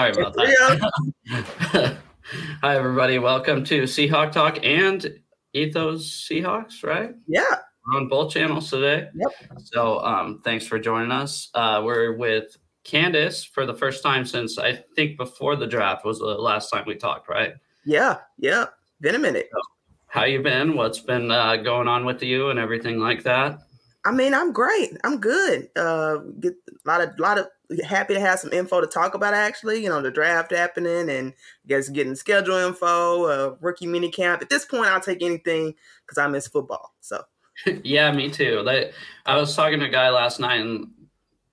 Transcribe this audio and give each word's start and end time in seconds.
Sorry 0.00 0.12
about 0.12 0.32
that. 0.32 1.98
Hi, 2.62 2.74
everybody. 2.74 3.18
Welcome 3.18 3.62
to 3.64 3.82
Seahawk 3.82 4.32
Talk 4.32 4.58
and 4.64 5.20
Ethos 5.52 6.26
Seahawks, 6.26 6.82
right? 6.82 7.14
Yeah. 7.26 7.56
We're 7.84 8.00
on 8.00 8.08
both 8.08 8.32
channels 8.32 8.70
today. 8.70 9.08
Yep. 9.14 9.60
So 9.62 10.02
um, 10.02 10.40
thanks 10.42 10.66
for 10.66 10.78
joining 10.78 11.12
us. 11.12 11.50
Uh, 11.52 11.82
we're 11.84 12.16
with 12.16 12.56
Candace 12.82 13.44
for 13.44 13.66
the 13.66 13.74
first 13.74 14.02
time 14.02 14.24
since 14.24 14.58
I 14.58 14.82
think 14.96 15.18
before 15.18 15.54
the 15.54 15.66
draft 15.66 16.06
was 16.06 16.18
the 16.18 16.24
last 16.24 16.70
time 16.70 16.84
we 16.86 16.94
talked, 16.94 17.28
right? 17.28 17.52
Yeah. 17.84 18.20
Yeah. 18.38 18.68
Been 19.02 19.16
a 19.16 19.18
minute. 19.18 19.50
So, 19.52 19.60
how 20.06 20.24
you 20.24 20.40
been? 20.40 20.76
What's 20.76 21.00
been 21.00 21.30
uh, 21.30 21.56
going 21.56 21.88
on 21.88 22.06
with 22.06 22.22
you 22.22 22.48
and 22.48 22.58
everything 22.58 23.00
like 23.00 23.22
that? 23.24 23.58
I 24.04 24.12
mean, 24.12 24.32
I'm 24.32 24.52
great. 24.52 24.96
I'm 25.04 25.18
good. 25.18 25.68
Uh, 25.76 26.18
get 26.40 26.54
a 26.68 26.88
lot 26.88 27.00
of 27.02 27.18
lot 27.18 27.38
of 27.38 27.48
happy 27.84 28.14
to 28.14 28.20
have 28.20 28.38
some 28.38 28.52
info 28.52 28.80
to 28.80 28.86
talk 28.86 29.14
about. 29.14 29.34
Actually, 29.34 29.82
you 29.82 29.90
know, 29.90 30.00
the 30.00 30.10
draft 30.10 30.52
happening 30.52 31.10
and 31.10 31.32
I 31.32 31.68
guess 31.68 31.88
getting 31.90 32.14
schedule 32.14 32.56
info, 32.56 33.24
uh, 33.24 33.56
rookie 33.60 33.86
mini 33.86 34.10
camp. 34.10 34.40
At 34.40 34.48
this 34.48 34.64
point, 34.64 34.86
I'll 34.86 35.00
take 35.00 35.22
anything 35.22 35.74
because 36.06 36.18
I 36.18 36.26
miss 36.28 36.48
football. 36.48 36.94
So. 37.00 37.22
yeah, 37.84 38.10
me 38.10 38.30
too. 38.30 38.62
They, 38.64 38.92
I 39.26 39.36
was 39.36 39.54
talking 39.54 39.80
to 39.80 39.86
a 39.86 39.90
guy 39.90 40.08
last 40.08 40.40
night 40.40 40.62
and 40.62 40.88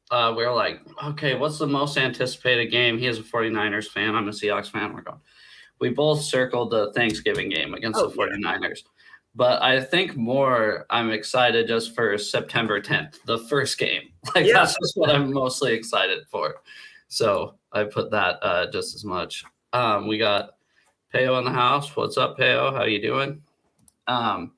uh, 0.09 0.33
we 0.37 0.45
were 0.45 0.53
like, 0.53 0.79
okay, 1.03 1.35
what's 1.35 1.57
the 1.57 1.67
most 1.67 1.97
anticipated 1.97 2.71
game? 2.71 2.97
He 2.97 3.07
is 3.07 3.19
a 3.19 3.23
49ers 3.23 3.87
fan. 3.87 4.15
I'm 4.15 4.29
a 4.29 4.31
Seahawks 4.31 4.71
fan. 4.71 4.93
We're 4.93 5.01
going. 5.01 5.19
We 5.79 5.89
both 5.89 6.21
circled 6.21 6.71
the 6.71 6.93
Thanksgiving 6.93 7.49
game 7.49 7.73
against 7.73 7.99
oh, 7.99 8.07
the 8.07 8.15
49ers. 8.15 8.83
Yeah 8.83 8.96
but 9.37 9.61
I 9.61 9.79
think 9.79 10.17
more 10.17 10.87
I'm 10.89 11.11
excited 11.11 11.67
just 11.67 11.93
for 11.93 12.17
September 12.17 12.81
10th, 12.81 13.23
the 13.25 13.37
first 13.37 13.77
game. 13.77 14.01
Like 14.35 14.45
yeah. 14.45 14.55
that's 14.55 14.73
just 14.73 14.97
what 14.97 15.09
I'm 15.09 15.31
mostly 15.31 15.73
excited 15.73 16.25
for. 16.29 16.55
So 17.07 17.55
I 17.71 17.85
put 17.85 18.11
that 18.11 18.43
uh, 18.43 18.69
just 18.71 18.93
as 18.93 19.05
much. 19.05 19.45
Um, 19.71 20.05
we 20.05 20.17
got 20.17 20.49
Peo 21.13 21.37
in 21.37 21.45
the 21.45 21.51
house. 21.51 21.95
What's 21.95 22.17
up, 22.17 22.37
Peo? 22.37 22.75
How 22.75 22.83
you 22.83 23.01
doing? 23.01 23.41
Um, 24.05 24.51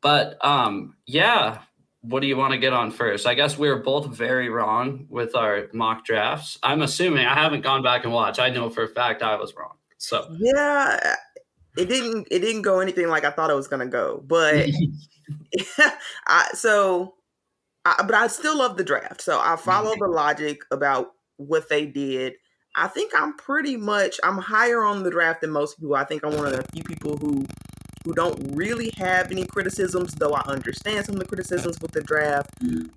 but 0.00 0.44
um, 0.44 0.96
yeah, 1.06 1.58
what 2.00 2.18
do 2.18 2.26
you 2.26 2.36
want 2.36 2.52
to 2.52 2.58
get 2.58 2.72
on 2.72 2.90
first? 2.90 3.28
I 3.28 3.34
guess 3.34 3.56
we 3.56 3.68
were 3.68 3.78
both 3.78 4.06
very 4.06 4.48
wrong 4.48 5.06
with 5.08 5.36
our 5.36 5.68
mock 5.72 6.04
drafts. 6.04 6.58
I'm 6.64 6.82
assuming 6.82 7.26
I 7.26 7.34
haven't 7.34 7.60
gone 7.60 7.84
back 7.84 8.02
and 8.02 8.12
watched. 8.12 8.40
I 8.40 8.50
know 8.50 8.70
for 8.70 8.82
a 8.82 8.88
fact 8.88 9.22
I 9.22 9.36
was 9.36 9.54
wrong. 9.54 9.76
So 9.98 10.34
yeah, 10.36 11.14
it 11.76 11.88
didn't 11.88 12.28
it 12.30 12.40
didn't 12.40 12.62
go 12.62 12.80
anything 12.80 13.08
like 13.08 13.24
I 13.24 13.30
thought 13.30 13.50
it 13.50 13.54
was 13.54 13.68
gonna 13.68 13.86
go. 13.86 14.22
But 14.26 14.68
I 16.26 16.48
so 16.54 17.14
I, 17.84 18.02
but 18.04 18.14
I 18.14 18.26
still 18.26 18.58
love 18.58 18.76
the 18.76 18.84
draft. 18.84 19.20
So 19.20 19.40
I 19.40 19.56
follow 19.56 19.94
the 19.98 20.06
logic 20.06 20.62
about 20.70 21.12
what 21.36 21.68
they 21.68 21.86
did. 21.86 22.34
I 22.76 22.86
think 22.86 23.12
I'm 23.16 23.36
pretty 23.36 23.76
much 23.76 24.20
I'm 24.22 24.38
higher 24.38 24.82
on 24.82 25.02
the 25.02 25.10
draft 25.10 25.40
than 25.40 25.50
most 25.50 25.78
people. 25.78 25.96
I 25.96 26.04
think 26.04 26.24
I'm 26.24 26.36
one 26.36 26.46
of 26.46 26.52
the 26.52 26.62
few 26.72 26.84
people 26.84 27.16
who 27.16 27.46
who 28.04 28.14
don't 28.14 28.56
really 28.56 28.90
have 28.96 29.30
any 29.30 29.44
criticisms, 29.44 30.14
though 30.14 30.32
I 30.32 30.40
understand 30.46 31.04
some 31.04 31.16
of 31.16 31.20
the 31.20 31.26
criticisms 31.26 31.80
with 31.82 31.90
the 31.90 32.02
draft. 32.02 32.50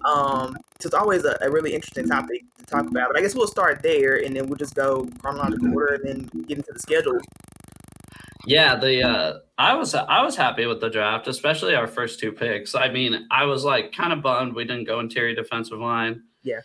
Um, 0.06 0.56
so 0.80 0.88
it's 0.88 0.94
always 0.94 1.26
a, 1.26 1.38
a 1.42 1.50
really 1.50 1.74
interesting 1.74 2.08
topic 2.08 2.44
to 2.60 2.66
talk 2.66 2.88
about. 2.88 3.10
But 3.10 3.18
I 3.18 3.22
guess 3.22 3.36
we'll 3.36 3.48
start 3.48 3.84
there 3.84 4.24
and 4.24 4.36
then 4.36 4.48
we'll 4.48 4.58
just 4.58 4.76
go 4.76 5.08
chronological 5.20 5.74
order 5.74 5.96
and 5.96 6.06
then 6.06 6.44
get 6.44 6.58
into 6.58 6.72
the 6.72 6.80
schedule. 6.80 7.20
Yeah, 8.46 8.76
the 8.76 9.04
uh, 9.04 9.40
I 9.58 9.76
was 9.76 9.96
I 9.96 10.22
was 10.22 10.36
happy 10.36 10.66
with 10.66 10.82
the 10.82 10.90
draft, 10.90 11.28
especially 11.28 11.76
our 11.76 11.88
first 11.88 12.20
two 12.20 12.32
picks. 12.32 12.76
I 12.76 12.90
mean, 12.90 13.28
I 13.32 13.46
was 13.46 13.64
like 13.64 13.94
kind 13.94 14.12
of 14.12 14.22
bummed 14.22 14.54
we 14.54 14.66
didn't 14.66 14.86
go 14.86 15.00
interior 15.00 15.34
defensive 15.34 15.80
line. 15.80 16.24
Yeah, 16.42 16.60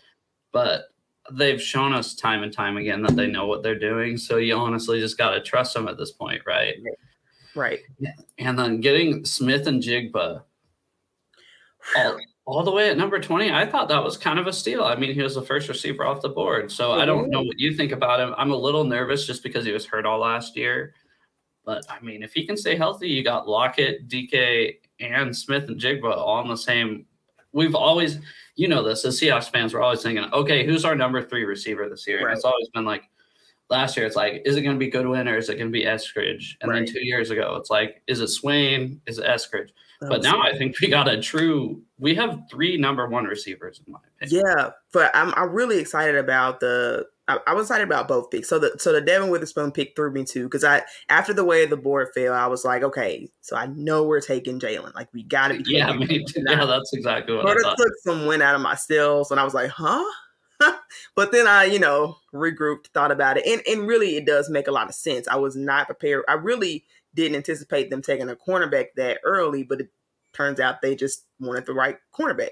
but 0.51 0.89
they've 1.31 1.61
shown 1.61 1.93
us 1.93 2.15
time 2.15 2.43
and 2.43 2.51
time 2.51 2.77
again 2.77 3.01
that 3.03 3.15
they 3.15 3.27
know 3.27 3.47
what 3.47 3.63
they're 3.63 3.77
doing. 3.77 4.17
So 4.17 4.37
you 4.37 4.55
honestly 4.55 4.99
just 4.99 5.17
got 5.17 5.31
to 5.31 5.41
trust 5.41 5.73
them 5.73 5.87
at 5.87 5.97
this 5.97 6.11
point, 6.11 6.41
right? 6.45 6.75
Right. 7.55 7.79
And 8.37 8.57
then 8.57 8.79
getting 8.81 9.25
Smith-Njigba 9.25 10.41
all, 11.95 12.17
all, 12.45 12.63
the 12.63 12.71
way 12.71 12.89
at 12.89 12.97
number 12.97 13.19
20, 13.19 13.51
I 13.51 13.65
thought 13.65 13.89
that 13.89 14.03
was 14.03 14.17
kind 14.17 14.39
of 14.39 14.47
a 14.47 14.53
steal. 14.53 14.83
I 14.83 14.95
mean, 14.95 15.13
he 15.13 15.21
was 15.21 15.35
the 15.35 15.41
first 15.41 15.67
receiver 15.67 16.05
off 16.05 16.21
the 16.21 16.29
board. 16.29 16.71
So 16.71 16.93
I 16.93 17.05
don't 17.05 17.29
know 17.29 17.41
what 17.41 17.59
you 17.59 17.75
think 17.75 17.91
about 17.91 18.19
him. 18.19 18.33
I'm 18.37 18.51
a 18.51 18.55
little 18.55 18.83
nervous 18.83 19.25
just 19.25 19.43
because 19.43 19.65
he 19.65 19.71
was 19.71 19.85
hurt 19.85 20.05
all 20.05 20.19
last 20.19 20.55
year. 20.55 20.93
But 21.69 21.85
I 21.87 22.03
mean, 22.03 22.23
if 22.23 22.33
he 22.33 22.47
can 22.47 22.57
stay 22.57 22.75
healthy, 22.75 23.07
you 23.07 23.23
got 23.23 23.47
Lockett, 23.47 24.07
DK, 24.07 24.77
and 24.99 25.37
Smith-Njigba 25.37 26.17
all 26.17 26.41
in 26.41 26.47
the 26.47 26.57
same. 26.57 27.05
We've 27.51 27.75
always, 27.75 28.17
you 28.55 28.67
know, 28.67 28.81
this 28.81 29.05
as 29.05 29.19
Seahawks 29.19 29.51
fans, 29.51 29.75
we're 29.75 29.81
always 29.83 30.01
thinking, 30.01 30.25
okay, 30.33 30.65
who's 30.65 30.83
our 30.83 30.95
number 30.95 31.21
three 31.21 31.45
receiver 31.45 31.87
this 31.87 32.07
year? 32.07 32.21
Right. 32.21 32.29
And 32.29 32.35
it's 32.35 32.43
always 32.43 32.69
been 32.69 32.85
like 32.85 33.03
last 33.69 33.95
year, 33.95 34.07
it's 34.07 34.15
like, 34.15 34.41
is 34.45 34.55
it 34.55 34.63
going 34.63 34.77
to 34.77 34.79
be 34.79 34.89
Goodwin 34.89 35.27
or 35.27 35.37
is 35.37 35.47
it 35.49 35.59
going 35.59 35.67
to 35.67 35.71
be 35.71 35.85
Eskridge? 35.85 36.55
And 36.61 36.71
right. 36.71 36.83
then 36.83 36.91
two 36.91 37.05
years 37.05 37.29
ago, 37.29 37.55
it's 37.57 37.69
like, 37.69 38.01
is 38.07 38.19
it 38.19 38.29
Swain? 38.29 38.99
Is 39.05 39.19
it 39.19 39.27
Eskridge? 39.27 39.69
but 40.01 40.23
now 40.23 40.41
I 40.41 40.57
think 40.57 40.79
we 40.79 40.87
got 40.87 41.07
a 41.07 41.21
true. 41.21 41.81
We 41.97 42.15
have 42.15 42.43
three 42.49 42.77
number 42.77 43.07
one 43.07 43.25
receivers 43.25 43.81
in 43.85 43.93
my 43.93 43.99
opinion. 44.15 44.43
Yeah, 44.47 44.69
but 44.93 45.11
I'm 45.13 45.33
I'm 45.35 45.51
really 45.51 45.77
excited 45.77 46.15
about 46.15 46.61
the 46.61 47.05
I, 47.29 47.37
I 47.45 47.53
was 47.53 47.67
excited 47.67 47.83
about 47.83 48.07
both 48.07 48.31
picks. 48.31 48.49
So 48.49 48.57
the 48.57 48.73
so 48.79 48.91
the 48.91 49.01
Devon 49.01 49.29
Witherspoon 49.29 49.71
pick 49.71 49.95
threw 49.95 50.11
me 50.11 50.25
too 50.25 50.45
because 50.45 50.63
I 50.63 50.81
after 51.09 51.31
the 51.31 51.45
way 51.45 51.65
the 51.67 51.77
board 51.77 52.09
fell, 52.15 52.33
I 52.33 52.47
was 52.47 52.65
like, 52.65 52.81
okay, 52.81 53.29
so 53.41 53.55
I 53.55 53.67
know 53.67 54.03
we're 54.03 54.19
taking 54.19 54.59
Jalen. 54.59 54.95
Like 54.95 55.09
we 55.13 55.23
got 55.23 55.49
to 55.49 55.61
be. 55.61 55.63
Yeah, 55.67 55.95
yeah, 55.99 56.65
that's 56.65 56.91
exactly 56.91 57.35
what. 57.35 57.45
But 57.45 57.57
it 57.57 57.77
took 57.77 57.93
some 58.03 58.25
wind 58.25 58.41
out 58.41 58.55
of 58.55 58.61
my 58.61 58.73
sails, 58.73 59.29
and 59.29 59.39
I 59.39 59.43
was 59.43 59.53
like, 59.53 59.69
huh. 59.69 60.03
but 61.15 61.31
then 61.31 61.47
I, 61.47 61.65
you 61.65 61.79
know, 61.79 62.17
regrouped, 62.33 62.87
thought 62.93 63.11
about 63.11 63.37
it, 63.37 63.45
and 63.45 63.61
and 63.67 63.87
really, 63.87 64.17
it 64.17 64.25
does 64.25 64.49
make 64.49 64.67
a 64.67 64.71
lot 64.71 64.89
of 64.89 64.95
sense. 64.95 65.27
I 65.27 65.35
was 65.35 65.55
not 65.55 65.85
prepared. 65.85 66.25
I 66.27 66.33
really 66.33 66.85
didn't 67.13 67.35
anticipate 67.35 67.91
them 67.91 68.01
taking 68.01 68.29
a 68.29 68.35
cornerback 68.35 68.87
that 68.95 69.19
early, 69.23 69.63
but 69.63 69.81
it 69.81 69.89
turns 70.33 70.59
out 70.59 70.81
they 70.81 70.95
just 70.95 71.25
wanted 71.39 71.67
the 71.67 71.73
right 71.73 71.97
cornerback. 72.17 72.49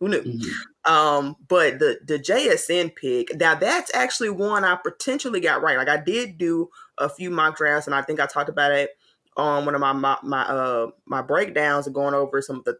Who 0.00 0.08
knew? 0.08 0.22
Mm-hmm. 0.22 0.92
Um, 0.92 1.36
but 1.48 1.78
the 1.78 1.98
the 2.06 2.18
JSN 2.18 2.94
pick, 2.94 3.34
now 3.38 3.54
that's 3.54 3.94
actually 3.94 4.30
one 4.30 4.64
I 4.64 4.76
potentially 4.76 5.40
got 5.40 5.62
right. 5.62 5.76
Like 5.76 5.88
I 5.88 5.96
did 6.02 6.38
do 6.38 6.68
a 6.98 7.08
few 7.08 7.30
mock 7.30 7.56
drafts, 7.56 7.86
and 7.86 7.94
I 7.94 8.02
think 8.02 8.20
I 8.20 8.26
talked 8.26 8.48
about 8.48 8.72
it 8.72 8.90
on 9.36 9.64
one 9.64 9.74
of 9.74 9.80
my 9.80 9.92
my, 9.92 10.18
my 10.22 10.42
uh 10.42 10.90
my 11.06 11.22
breakdowns 11.22 11.86
of 11.86 11.94
going 11.94 12.14
over 12.14 12.40
some 12.40 12.56
of 12.56 12.64
the 12.64 12.78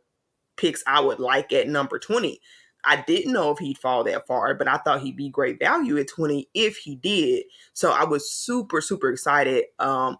picks 0.56 0.82
I 0.86 1.00
would 1.00 1.18
like 1.18 1.52
at 1.52 1.68
number 1.68 1.98
20. 1.98 2.40
I 2.84 3.02
didn't 3.06 3.32
know 3.32 3.50
if 3.50 3.58
he'd 3.58 3.78
fall 3.78 4.04
that 4.04 4.26
far, 4.26 4.54
but 4.54 4.68
I 4.68 4.78
thought 4.78 5.00
he'd 5.00 5.16
be 5.16 5.28
great 5.28 5.58
value 5.58 5.98
at 5.98 6.08
20 6.08 6.48
if 6.54 6.76
he 6.76 6.96
did. 6.96 7.44
So 7.72 7.92
I 7.92 8.04
was 8.04 8.30
super, 8.30 8.80
super 8.80 9.10
excited. 9.10 9.64
Um, 9.78 10.18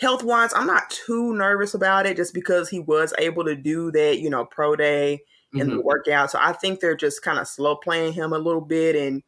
health 0.00 0.22
wise, 0.22 0.52
I'm 0.54 0.66
not 0.66 0.90
too 0.90 1.34
nervous 1.34 1.74
about 1.74 2.06
it 2.06 2.16
just 2.16 2.32
because 2.32 2.68
he 2.68 2.78
was 2.78 3.12
able 3.18 3.44
to 3.44 3.56
do 3.56 3.90
that, 3.92 4.20
you 4.20 4.30
know, 4.30 4.44
pro 4.44 4.76
day 4.76 5.22
in 5.52 5.60
mm-hmm. 5.60 5.76
the 5.76 5.82
workout. 5.82 6.30
So 6.30 6.38
I 6.40 6.52
think 6.52 6.80
they're 6.80 6.96
just 6.96 7.22
kind 7.22 7.38
of 7.38 7.48
slow 7.48 7.76
playing 7.76 8.12
him 8.12 8.32
a 8.32 8.38
little 8.38 8.60
bit, 8.60 8.96
and 8.96 9.22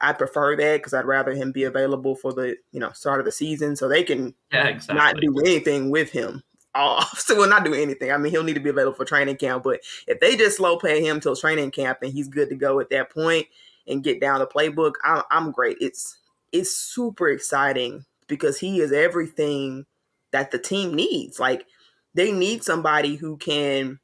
I 0.00 0.12
prefer 0.12 0.56
that 0.56 0.76
because 0.78 0.94
I'd 0.94 1.04
rather 1.04 1.32
him 1.32 1.52
be 1.52 1.64
available 1.64 2.14
for 2.14 2.32
the 2.32 2.56
you 2.72 2.80
know 2.80 2.92
start 2.92 3.20
of 3.20 3.26
the 3.26 3.32
season 3.32 3.76
so 3.76 3.88
they 3.88 4.02
can 4.02 4.34
yeah, 4.52 4.68
exactly. 4.68 4.96
not 4.96 5.16
do 5.20 5.40
anything 5.40 5.90
with 5.90 6.10
him. 6.10 6.42
Off, 6.74 7.18
so 7.20 7.36
will 7.36 7.48
not 7.50 7.66
do 7.66 7.74
anything. 7.74 8.10
I 8.10 8.16
mean, 8.16 8.32
he'll 8.32 8.44
need 8.44 8.54
to 8.54 8.60
be 8.60 8.70
available 8.70 8.96
for 8.96 9.04
training 9.04 9.36
camp, 9.36 9.62
but 9.62 9.80
if 10.06 10.20
they 10.20 10.36
just 10.36 10.56
slow 10.56 10.78
play 10.78 11.04
him 11.04 11.20
till 11.20 11.36
training 11.36 11.70
camp 11.70 11.98
and 12.00 12.10
he's 12.10 12.28
good 12.28 12.48
to 12.48 12.54
go 12.54 12.80
at 12.80 12.88
that 12.88 13.10
point 13.10 13.46
and 13.86 14.02
get 14.02 14.22
down 14.22 14.38
the 14.38 14.46
playbook, 14.46 14.94
I'm, 15.04 15.22
I'm 15.30 15.50
great. 15.50 15.76
It's 15.82 16.16
it's 16.50 16.74
super 16.74 17.28
exciting 17.28 18.06
because 18.26 18.58
he 18.58 18.80
is 18.80 18.90
everything 18.90 19.84
that 20.30 20.50
the 20.50 20.58
team 20.58 20.94
needs. 20.94 21.38
Like 21.38 21.66
they 22.14 22.32
need 22.32 22.64
somebody 22.64 23.16
who 23.16 23.36
can 23.36 24.00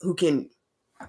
who 0.00 0.14
can 0.14 0.50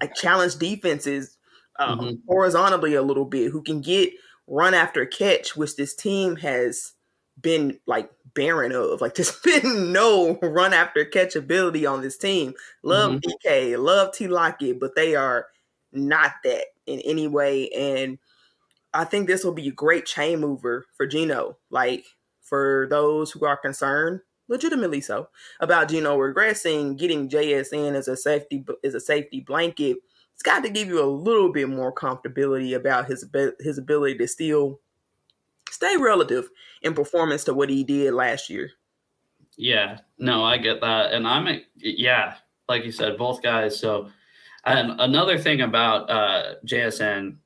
like 0.00 0.14
challenge 0.14 0.56
defenses 0.56 1.36
um, 1.78 1.98
mm-hmm. 1.98 2.14
horizontally 2.26 2.94
a 2.94 3.02
little 3.02 3.24
bit, 3.24 3.50
who 3.50 3.62
can 3.62 3.80
get 3.80 4.12
run 4.46 4.74
after 4.74 5.04
catch, 5.06 5.56
which 5.56 5.76
this 5.76 5.94
team 5.94 6.36
has 6.36 6.92
been 7.40 7.78
like 7.86 8.10
barren 8.34 8.72
of. 8.72 9.00
Like 9.00 9.14
there's 9.16 9.38
been 9.40 9.92
no 9.92 10.38
run 10.42 10.72
after 10.72 11.04
catch 11.04 11.36
ability 11.36 11.86
on 11.86 12.02
this 12.02 12.16
team. 12.16 12.54
Love 12.82 13.12
mm-hmm. 13.12 13.48
DK, 13.48 13.82
love 13.82 14.12
T 14.12 14.28
Lockett, 14.28 14.80
but 14.80 14.94
they 14.94 15.14
are 15.14 15.46
not 15.92 16.32
that 16.44 16.66
in 16.86 17.00
any 17.00 17.26
way. 17.26 17.68
And 17.70 18.18
I 18.92 19.04
think 19.04 19.26
this 19.26 19.44
will 19.44 19.52
be 19.52 19.68
a 19.68 19.72
great 19.72 20.06
chain 20.06 20.40
mover 20.40 20.86
for 20.96 21.06
Geno. 21.06 21.58
Like 21.70 22.04
for 22.42 22.86
those 22.90 23.30
who 23.30 23.44
are 23.44 23.56
concerned, 23.56 24.20
legitimately 24.48 25.00
so, 25.00 25.28
about 25.60 25.88
Geno 25.88 26.16
regressing, 26.16 26.96
getting 26.96 27.28
JSN 27.28 27.94
as 27.94 28.08
a 28.08 28.16
safety 28.16 28.64
as 28.84 28.94
a 28.94 29.00
safety 29.00 29.40
blanket. 29.40 29.98
It's 30.34 30.42
got 30.42 30.62
to 30.64 30.68
give 30.68 30.88
you 30.88 31.02
a 31.02 31.06
little 31.06 31.52
bit 31.52 31.68
more 31.68 31.94
comfortability 31.94 32.76
about 32.76 33.06
his 33.06 33.24
his 33.60 33.78
ability 33.78 34.18
to 34.18 34.28
still 34.28 34.80
stay 35.70 35.96
relative 35.96 36.48
in 36.82 36.94
performance 36.94 37.44
to 37.44 37.54
what 37.54 37.70
he 37.70 37.84
did 37.84 38.14
last 38.14 38.50
year. 38.50 38.70
Yeah, 39.56 39.98
no, 40.18 40.44
I 40.44 40.58
get 40.58 40.80
that, 40.82 41.12
and 41.12 41.26
I'm 41.26 41.62
yeah, 41.76 42.34
like 42.68 42.84
you 42.84 42.92
said, 42.92 43.16
both 43.16 43.42
guys. 43.42 43.78
So, 43.78 44.10
and 44.64 45.00
another 45.00 45.38
thing 45.38 45.62
about 45.62 46.10
uh, 46.10 46.54
JSN 46.66 47.36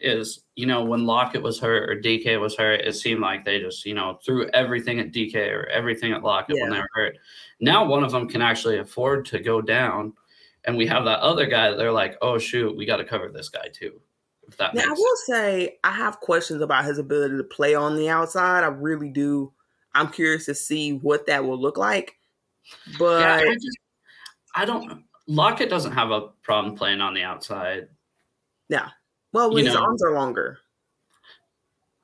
is 0.00 0.42
you 0.56 0.66
know 0.66 0.82
when 0.84 1.06
Lockett 1.06 1.42
was 1.42 1.58
hurt 1.58 1.88
or 1.88 2.00
DK 2.00 2.40
was 2.40 2.56
hurt, 2.56 2.80
it 2.80 2.94
seemed 2.94 3.20
like 3.20 3.44
they 3.44 3.60
just 3.60 3.84
you 3.84 3.94
know 3.94 4.18
threw 4.24 4.48
everything 4.50 5.00
at 5.00 5.12
DK 5.12 5.50
or 5.52 5.66
everything 5.66 6.12
at 6.12 6.22
Lockett 6.22 6.56
Yeah. 6.56 6.64
when 6.64 6.72
they 6.72 6.78
were 6.78 6.88
hurt. 6.92 7.16
Now 7.60 7.84
one 7.84 8.04
of 8.04 8.12
them 8.12 8.28
can 8.28 8.42
actually 8.42 8.78
afford 8.78 9.24
to 9.26 9.38
go 9.38 9.60
down, 9.60 10.12
and 10.64 10.76
we 10.76 10.86
have 10.86 11.04
that 11.04 11.20
other 11.20 11.46
guy. 11.46 11.70
That 11.70 11.76
they're 11.76 11.92
like, 11.92 12.16
oh 12.22 12.38
shoot, 12.38 12.76
we 12.76 12.86
got 12.86 12.96
to 12.96 13.04
cover 13.04 13.30
this 13.30 13.48
guy 13.48 13.68
too. 13.72 14.00
If 14.48 14.56
that 14.56 14.74
Now, 14.74 14.82
I 14.82 14.92
will 14.92 15.16
say 15.26 15.78
I 15.84 15.92
have 15.92 16.20
questions 16.20 16.62
about 16.62 16.84
his 16.84 16.98
ability 16.98 17.36
to 17.36 17.44
play 17.44 17.74
on 17.74 17.96
the 17.96 18.08
outside. 18.08 18.64
I 18.64 18.68
really 18.68 19.10
do. 19.10 19.52
I'm 19.94 20.08
curious 20.08 20.46
to 20.46 20.54
see 20.54 20.94
what 20.94 21.26
that 21.26 21.44
will 21.44 21.60
look 21.60 21.76
like. 21.78 22.16
But 22.98 23.20
yeah, 23.20 23.34
I 23.50 23.54
just 23.54 23.78
I 24.54 24.64
don't. 24.64 25.04
Lockett 25.26 25.70
doesn't 25.70 25.92
have 25.92 26.10
a 26.10 26.28
problem 26.42 26.74
playing 26.74 27.00
on 27.00 27.14
the 27.14 27.22
outside. 27.22 27.88
Well, 29.32 29.54
his 29.54 29.66
know- 29.74 29.80
arms 29.80 30.02
are 30.02 30.12
longer. 30.12 30.58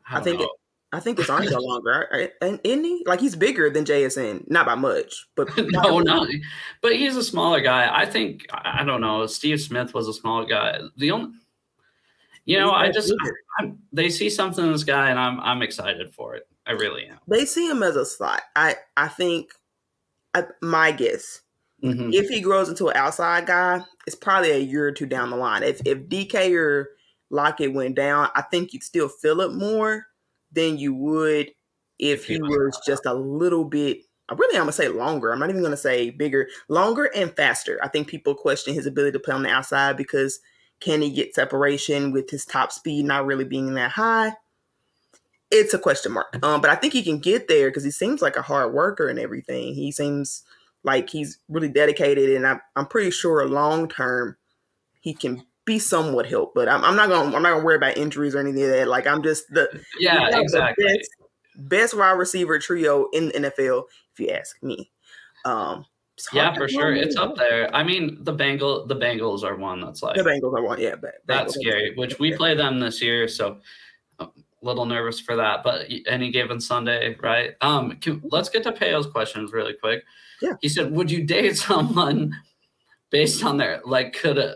I, 0.08 0.18
I 0.18 0.20
think 0.20 0.38
think 0.38 0.50
I 0.92 1.00
think 1.00 1.18
his 1.18 1.28
arms 1.28 1.52
are 1.52 1.60
longer, 1.60 2.30
and 2.40 2.60
isn't 2.62 2.84
he? 2.84 3.02
Like 3.06 3.20
he's 3.20 3.34
bigger 3.34 3.68
than 3.70 3.84
JSN, 3.84 4.48
not 4.48 4.66
by 4.66 4.74
much, 4.76 5.26
but 5.34 5.48
no, 5.58 5.98
no, 5.98 6.26
but 6.80 6.94
he's 6.96 7.16
a 7.16 7.24
smaller 7.24 7.60
guy. 7.60 7.88
I 7.92 8.06
think 8.06 8.46
I 8.52 8.80
I 8.80 8.84
don't 8.84 9.00
know. 9.00 9.26
Steve 9.26 9.60
Smith 9.60 9.94
was 9.94 10.06
a 10.08 10.12
small 10.12 10.46
guy. 10.46 10.78
The 10.96 11.10
only, 11.10 11.32
you 12.44 12.58
know, 12.58 12.70
I 12.70 12.90
just 12.92 13.12
I'm, 13.58 13.78
they 13.92 14.08
see 14.10 14.30
something 14.30 14.64
in 14.64 14.72
this 14.72 14.84
guy, 14.84 15.10
and 15.10 15.18
I'm 15.18 15.40
I'm 15.40 15.62
excited 15.62 16.14
for 16.14 16.36
it. 16.36 16.46
I 16.68 16.72
really 16.72 17.06
am. 17.06 17.18
they 17.28 17.44
see 17.44 17.68
him 17.68 17.82
as 17.82 17.96
a 17.96 18.04
slot. 18.06 18.42
I 18.54 18.76
I 18.96 19.08
think 19.08 19.52
I, 20.34 20.44
my 20.62 20.92
guess 20.92 21.40
Mhm. 21.82 22.14
if 22.14 22.28
he 22.28 22.40
grows 22.40 22.68
into 22.68 22.88
an 22.88 22.96
outside 22.96 23.46
guy, 23.46 23.80
it's 24.06 24.16
probably 24.16 24.50
a 24.52 24.58
year 24.58 24.86
or 24.86 24.92
two 24.92 25.06
down 25.06 25.30
the 25.30 25.36
line. 25.36 25.62
If 25.62 25.80
if 25.84 26.08
DK 26.08 26.56
or 26.56 26.90
Lockett 27.30 27.72
went 27.72 27.94
down, 27.94 28.28
I 28.34 28.42
think 28.42 28.72
you'd 28.72 28.82
still 28.82 29.08
feel 29.08 29.40
it 29.40 29.52
more 29.52 30.06
than 30.52 30.78
you 30.78 30.94
would 30.94 31.50
if 31.98 32.24
he 32.26 32.40
was 32.40 32.80
just 32.86 33.06
a 33.06 33.14
little 33.14 33.64
bit. 33.64 33.98
I 34.28 34.34
really, 34.34 34.56
I'm 34.56 34.62
gonna 34.62 34.72
say 34.72 34.88
longer. 34.88 35.32
I'm 35.32 35.38
not 35.38 35.50
even 35.50 35.62
gonna 35.62 35.76
say 35.76 36.10
bigger, 36.10 36.48
longer 36.68 37.10
and 37.14 37.34
faster. 37.34 37.78
I 37.82 37.88
think 37.88 38.08
people 38.08 38.34
question 38.34 38.74
his 38.74 38.86
ability 38.86 39.12
to 39.12 39.20
play 39.20 39.34
on 39.34 39.42
the 39.42 39.50
outside 39.50 39.96
because 39.96 40.40
can 40.80 41.00
he 41.00 41.10
get 41.10 41.34
separation 41.34 42.12
with 42.12 42.28
his 42.30 42.44
top 42.44 42.72
speed 42.72 43.04
not 43.04 43.26
really 43.26 43.44
being 43.44 43.74
that 43.74 43.92
high? 43.92 44.32
It's 45.50 45.74
a 45.74 45.78
question 45.78 46.12
mark. 46.12 46.38
Um, 46.44 46.60
but 46.60 46.70
I 46.70 46.74
think 46.74 46.92
he 46.92 47.02
can 47.02 47.18
get 47.18 47.46
there 47.48 47.70
because 47.70 47.84
he 47.84 47.90
seems 47.90 48.20
like 48.20 48.36
a 48.36 48.42
hard 48.42 48.74
worker 48.74 49.08
and 49.08 49.18
everything. 49.18 49.74
He 49.74 49.92
seems 49.92 50.42
like 50.82 51.08
he's 51.08 51.38
really 51.48 51.68
dedicated, 51.68 52.30
and 52.30 52.46
I'm 52.46 52.60
I'm 52.74 52.86
pretty 52.86 53.10
sure 53.10 53.46
long 53.48 53.88
term 53.88 54.36
he 55.00 55.14
can 55.14 55.44
be 55.66 55.78
somewhat 55.78 56.26
helped. 56.26 56.54
But 56.54 56.68
I'm, 56.68 56.82
I'm 56.84 56.96
not 56.96 57.10
gonna 57.10 57.36
I'm 57.36 57.42
not 57.42 57.50
gonna 57.50 57.64
worry 57.64 57.76
about 57.76 57.98
injuries 57.98 58.34
or 58.34 58.38
anything 58.38 58.62
like 58.62 58.72
that. 58.72 58.88
Like 58.88 59.06
I'm 59.06 59.22
just 59.22 59.44
the 59.50 59.68
Yeah, 60.00 60.20
have 60.20 60.32
the 60.32 60.40
exactly. 60.40 60.84
best, 60.84 61.10
best 61.56 61.96
wide 61.96 62.12
receiver 62.12 62.58
trio 62.58 63.08
in 63.12 63.28
the 63.28 63.32
NFL, 63.34 63.84
if 64.14 64.20
you 64.20 64.30
ask 64.30 64.62
me. 64.62 64.90
Um, 65.44 65.84
Yeah, 66.32 66.54
for 66.54 66.68
sure, 66.68 66.94
know. 66.94 67.00
it's 67.00 67.16
up 67.16 67.36
there. 67.36 67.74
I 67.74 67.82
mean, 67.82 68.24
the 68.24 68.32
Bengal 68.32 68.86
the 68.86 68.96
Bengals 68.96 69.42
are 69.42 69.56
one 69.56 69.80
that's 69.80 70.02
like 70.02 70.16
The 70.16 70.22
Bengals 70.22 70.56
are 70.56 70.62
one, 70.62 70.80
yeah, 70.80 70.94
but 70.94 71.16
that's 71.26 71.54
scary. 71.54 71.94
Which 71.96 72.18
we 72.18 72.32
play 72.32 72.54
them 72.54 72.80
this 72.80 73.02
year, 73.02 73.28
so 73.28 73.58
a 74.18 74.28
little 74.62 74.86
nervous 74.86 75.20
for 75.20 75.36
that. 75.36 75.62
But 75.62 75.90
any 76.06 76.30
given 76.30 76.60
Sunday, 76.60 77.16
right? 77.20 77.54
Um, 77.60 77.96
can, 78.00 78.22
let's 78.30 78.48
get 78.48 78.62
to 78.62 78.72
Payo's 78.72 79.06
questions 79.06 79.52
really 79.52 79.74
quick. 79.74 80.02
Yeah. 80.40 80.54
He 80.60 80.68
said, 80.68 80.92
"Would 80.92 81.10
you 81.10 81.24
date 81.24 81.56
someone 81.56 82.32
based 83.10 83.44
on 83.44 83.56
their 83.56 83.80
like? 83.84 84.12
Could 84.14 84.38
uh, 84.38 84.54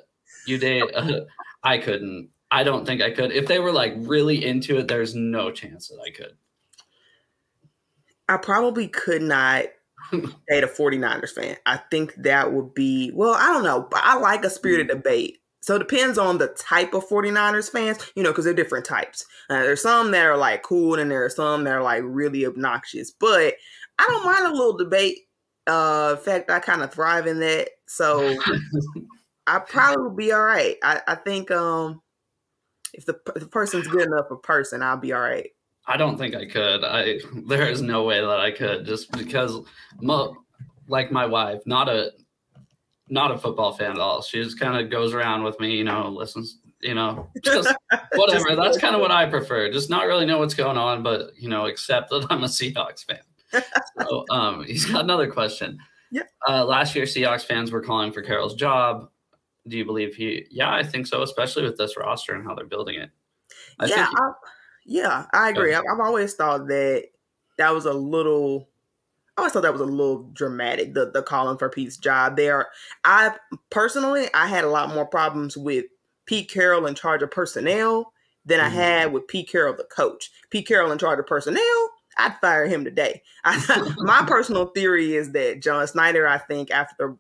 you 0.51 0.59
date? 0.59 0.85
Uh, 0.95 1.21
I 1.63 1.79
couldn't. 1.79 2.31
I 2.51 2.65
don't 2.65 2.87
think 2.87 3.01
I 3.01 3.11
could. 3.11 3.33
If 3.33 3.47
they 3.47 3.59
were 3.59 3.73
like 3.73 3.95
really 3.97 4.45
into 4.45 4.79
it, 4.79 4.89
there's 4.89 5.15
no 5.15 5.51
chance 5.51 5.89
that 5.89 6.01
I 6.05 6.11
could. 6.11 6.37
I 8.29 8.37
probably 8.37 8.89
could 8.89 9.23
not 9.23 9.65
date 10.13 10.65
a 10.65 10.67
49ers 10.67 11.31
fan. 11.31 11.57
I 11.67 11.77
think 11.91 12.15
that 12.17 12.53
would 12.53 12.75
be, 12.75 13.13
well, 13.15 13.35
I 13.35 13.53
don't 13.53 13.65
know, 13.65 13.87
but 13.91 14.01
I 14.03 14.17
like 14.19 14.45
a 14.45 14.51
spirited 14.51 14.89
debate. 14.89 15.39
So 15.63 15.77
it 15.77 15.81
depends 15.81 16.17
on 16.17 16.39
the 16.39 16.49
type 16.49 16.95
of 16.95 17.07
49ers 17.09 17.71
fans, 17.71 17.99
you 18.17 18.23
know, 18.23 18.31
because 18.31 18.47
they're 18.47 18.55
different 18.55 18.87
types. 18.87 19.27
Uh, 19.51 19.63
there's 19.63 19.83
some 19.83 20.11
that 20.13 20.25
are 20.25 20.37
like 20.37 20.63
cool 20.63 20.99
and 20.99 21.11
there 21.11 21.25
are 21.25 21.31
some 21.31 21.65
that 21.65 21.75
are 21.75 21.83
like 21.83 22.03
really 22.05 22.47
obnoxious. 22.47 23.11
But 23.11 23.55
I 23.99 24.07
don't 24.09 24.25
mind 24.25 24.47
a 24.47 24.57
little 24.57 24.77
debate. 24.77 25.19
Uh, 25.67 26.15
in 26.17 26.25
fact, 26.25 26.51
I 26.51 26.61
kind 26.61 26.83
of 26.83 26.93
thrive 26.93 27.27
in 27.27 27.41
that. 27.41 27.69
So 27.87 28.37
I 29.47 29.59
probably 29.59 30.03
would 30.05 30.17
be 30.17 30.33
all 30.33 30.45
right. 30.45 30.77
I, 30.83 31.01
I 31.07 31.15
think 31.15 31.51
um, 31.51 32.03
if 32.93 33.07
the, 33.07 33.19
if 33.35 33.43
the 33.43 33.49
person's 33.49 33.87
good 33.87 34.07
enough 34.07 34.31
a 34.31 34.37
person, 34.37 34.83
I'll 34.83 34.97
be 34.97 35.13
all 35.13 35.21
right. 35.21 35.51
I 35.87 35.97
don't 35.97 36.19
think 36.19 36.35
I 36.35 36.47
could. 36.47 36.85
I 36.85 37.19
there 37.47 37.69
is 37.69 37.83
no 37.83 38.05
way 38.05 38.21
that 38.21 38.41
I 38.41 38.51
could 38.51 38.87
just 38.87 39.11
because 39.13 39.59
mo, 40.01 40.37
like 40.87 41.11
my 41.11 41.27
wife, 41.27 41.63
not 41.67 41.89
a 41.89 42.13
not 43.09 43.33
a 43.33 43.39
football 43.39 43.73
fan 43.73 43.91
at 43.91 43.99
all. 43.99 44.23
She 44.23 44.43
just 44.43 44.61
kind 44.61 44.81
of 44.81 44.91
goes 44.91 45.15
around 45.15 45.43
with 45.43 45.59
me, 45.59 45.77
you 45.77 45.85
know, 45.85 46.09
listens, 46.09 46.59
you 46.81 46.95
know, 46.95 47.29
just 47.43 47.75
whatever. 48.15 48.55
That's 48.55 48.79
kind 48.79 48.95
of 48.95 49.01
what 49.01 49.11
I 49.11 49.27
prefer. 49.27 49.73
Just 49.73 49.91
not 49.91 50.07
really 50.07 50.27
know 50.27 50.39
what's 50.39 50.55
going 50.55 50.77
on, 50.77 51.03
but 51.03 51.33
you 51.37 51.49
know, 51.49 51.67
accept 51.67 52.11
that 52.11 52.27
I'm 52.31 52.45
a 52.45 52.47
Seahawks 52.47 53.05
fan. 53.05 53.63
so 54.01 54.25
um 54.31 54.65
he's 54.65 54.85
got 54.85 55.03
another 55.03 55.31
question. 55.31 55.79
Yeah. 56.13 56.23
Uh 56.49 56.65
last 56.65 56.95
year 56.95 57.05
Seahawks 57.05 57.45
fans 57.45 57.73
were 57.73 57.83
calling 57.83 58.13
for 58.13 58.23
Carroll's 58.23 58.55
job. 58.55 59.09
Do 59.69 59.77
you 59.77 59.85
believe 59.85 60.15
he 60.15 60.47
yeah, 60.51 60.73
I 60.73 60.83
think 60.83 61.07
so, 61.07 61.23
especially 61.23 61.63
with 61.65 61.77
this 61.77 61.97
roster 61.97 62.35
and 62.35 62.45
how 62.45 62.55
they're 62.55 62.67
building 62.67 62.97
it. 63.01 63.11
I 63.79 63.87
yeah, 63.87 64.07
think 64.07 64.21
I, 64.21 64.33
yeah, 64.87 65.27
I 65.33 65.51
agree. 65.51 65.75
I've, 65.75 65.85
I've 65.93 66.01
always 66.01 66.35
thought 66.35 66.67
that 66.69 67.05
that 67.59 67.75
was 67.75 67.85
a 67.87 67.93
little. 67.93 68.69
I 69.37 69.43
always 69.43 69.53
thought 69.53 69.63
that 69.63 69.73
was 69.73 69.81
a 69.81 69.87
little 69.87 70.31
dramatic. 70.33 70.95
The 70.95 71.11
the 71.11 71.23
calling 71.23 71.59
for 71.59 71.69
Pete's 71.69 71.97
job 71.97 72.37
there. 72.37 72.69
I 73.05 73.35
personally, 73.71 74.29
I 74.35 74.47
had 74.47 74.65
a 74.65 74.71
lot 74.71 74.95
more 74.95 75.07
problems 75.07 75.57
with 75.57 75.85
Pete 76.27 76.51
Carroll 76.51 76.87
in 76.87 76.95
charge 76.95 77.23
of 77.23 77.31
personnel 77.31 78.13
than 78.45 78.61
I 78.61 78.69
Mhm. 78.69 78.73
had 78.73 79.13
with 79.13 79.29
Pete 79.29 79.49
Carroll, 79.51 79.75
the 79.75 79.85
coach. 79.85 80.31
Pete 80.51 80.67
Carroll 80.67 80.93
in 80.93 80.99
charge 80.99 81.19
of 81.19 81.27
personnel, 81.27 81.91
I'd 82.17 82.37
fire 82.41 82.67
him 82.67 82.85
today. 82.85 83.23
my 83.99 84.25
personal 84.27 84.67
theory 84.67 85.15
is 85.17 85.33
that 85.33 85.61
John 85.63 85.87
Schneider. 85.87 86.27
I 86.27 86.39
think 86.39 86.71
after 86.71 86.95
the, 86.99 87.19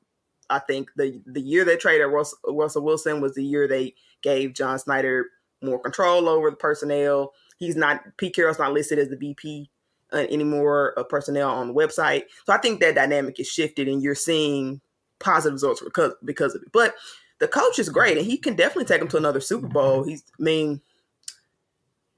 I 0.50 0.59
think 0.59 0.90
the 0.97 1.21
the 1.26 1.40
year 1.40 1.64
they 1.64 1.76
traded 1.76 2.09
Russell, 2.09 2.38
Russell 2.49 2.83
Wilson 2.83 3.21
was 3.21 3.35
the 3.35 3.45
year 3.45 3.66
they 3.66 3.95
gave 4.23 4.54
John 4.54 4.78
Schneider 4.78 5.26
more 5.62 5.78
control 5.78 6.28
over 6.28 6.50
the 6.50 6.57
personnel. 6.57 7.33
He's 7.59 7.76
not 7.76 8.02
Pete 8.16 8.35
Carroll's 8.35 8.59
not 8.59 8.73
listed 8.73 8.99
as 8.99 9.09
the 9.09 9.16
VP 9.16 9.71
uh, 10.12 10.26
anymore 10.30 10.92
of 10.99 11.09
personnel 11.09 11.50
on 11.50 11.69
the 11.69 11.75
website. 11.75 12.25
So 12.47 12.52
I 12.52 12.59
think 12.59 12.80
that 12.80 12.95
dynamic 12.95 13.38
is 13.38 13.49
shifted, 13.49 13.88
and 13.88 14.02
you're 14.02 14.14
seeing 14.14 14.80
positive 15.19 15.54
results 15.54 15.83
because 15.83 16.14
because 16.25 16.54
of 16.54 16.62
it. 16.62 16.73
But 16.73 16.95
the 17.38 17.49
coach 17.49 17.78
is 17.78 17.88
great, 17.88 18.19
and 18.19 18.26
he 18.26 18.37
can 18.37 18.54
definitely 18.54 18.85
take 18.87 19.00
him 19.00 19.09
to 19.09 19.16
another 19.16 19.40
Super 19.40 19.69
Bowl. 19.69 20.04
He's, 20.04 20.23
I 20.38 20.42
mean, 20.42 20.80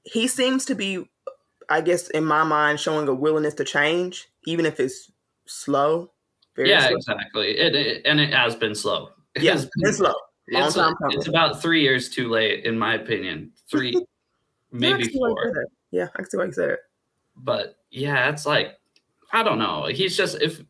he 0.03 0.27
seems 0.27 0.65
to 0.65 0.75
be, 0.75 1.09
I 1.69 1.81
guess, 1.81 2.09
in 2.09 2.25
my 2.25 2.43
mind, 2.43 2.79
showing 2.79 3.07
a 3.07 3.13
willingness 3.13 3.53
to 3.55 3.63
change, 3.63 4.27
even 4.45 4.65
if 4.65 4.79
it's 4.79 5.11
slow. 5.45 6.11
Very 6.55 6.69
yeah, 6.69 6.87
slow. 6.87 6.97
exactly. 6.97 7.57
It, 7.57 7.75
it 7.75 8.01
and 8.05 8.19
it 8.19 8.33
has 8.33 8.55
been 8.55 8.75
slow. 8.75 9.09
It 9.35 9.41
Yeah, 9.43 9.53
has 9.53 9.65
been- 9.75 9.87
it's 9.89 9.97
slow. 9.97 10.13
Long 10.51 10.65
it's, 10.67 10.75
time 10.75 10.93
it's 11.11 11.27
about 11.27 11.61
three 11.61 11.81
years 11.81 12.09
too 12.09 12.27
late, 12.29 12.65
in 12.65 12.77
my 12.77 12.95
opinion. 12.95 13.51
Three, 13.71 13.91
Yeah, 14.71 14.89
I 14.89 14.91
maybe 14.97 15.05
see 15.05 15.17
why 15.17 15.29
you 15.29 15.35
four. 15.35 15.53
said. 15.55 15.65
Yeah, 15.91 16.07
I 16.13 16.17
can 16.17 16.29
see 16.29 16.37
why 16.37 16.45
you 16.45 16.51
said 16.51 16.69
it. 16.71 16.79
But 17.37 17.77
yeah, 17.91 18.29
it's 18.29 18.45
like 18.45 18.77
I 19.31 19.41
don't 19.43 19.57
know. 19.59 19.85
He's 19.85 20.15
just 20.17 20.41
if 20.41 20.61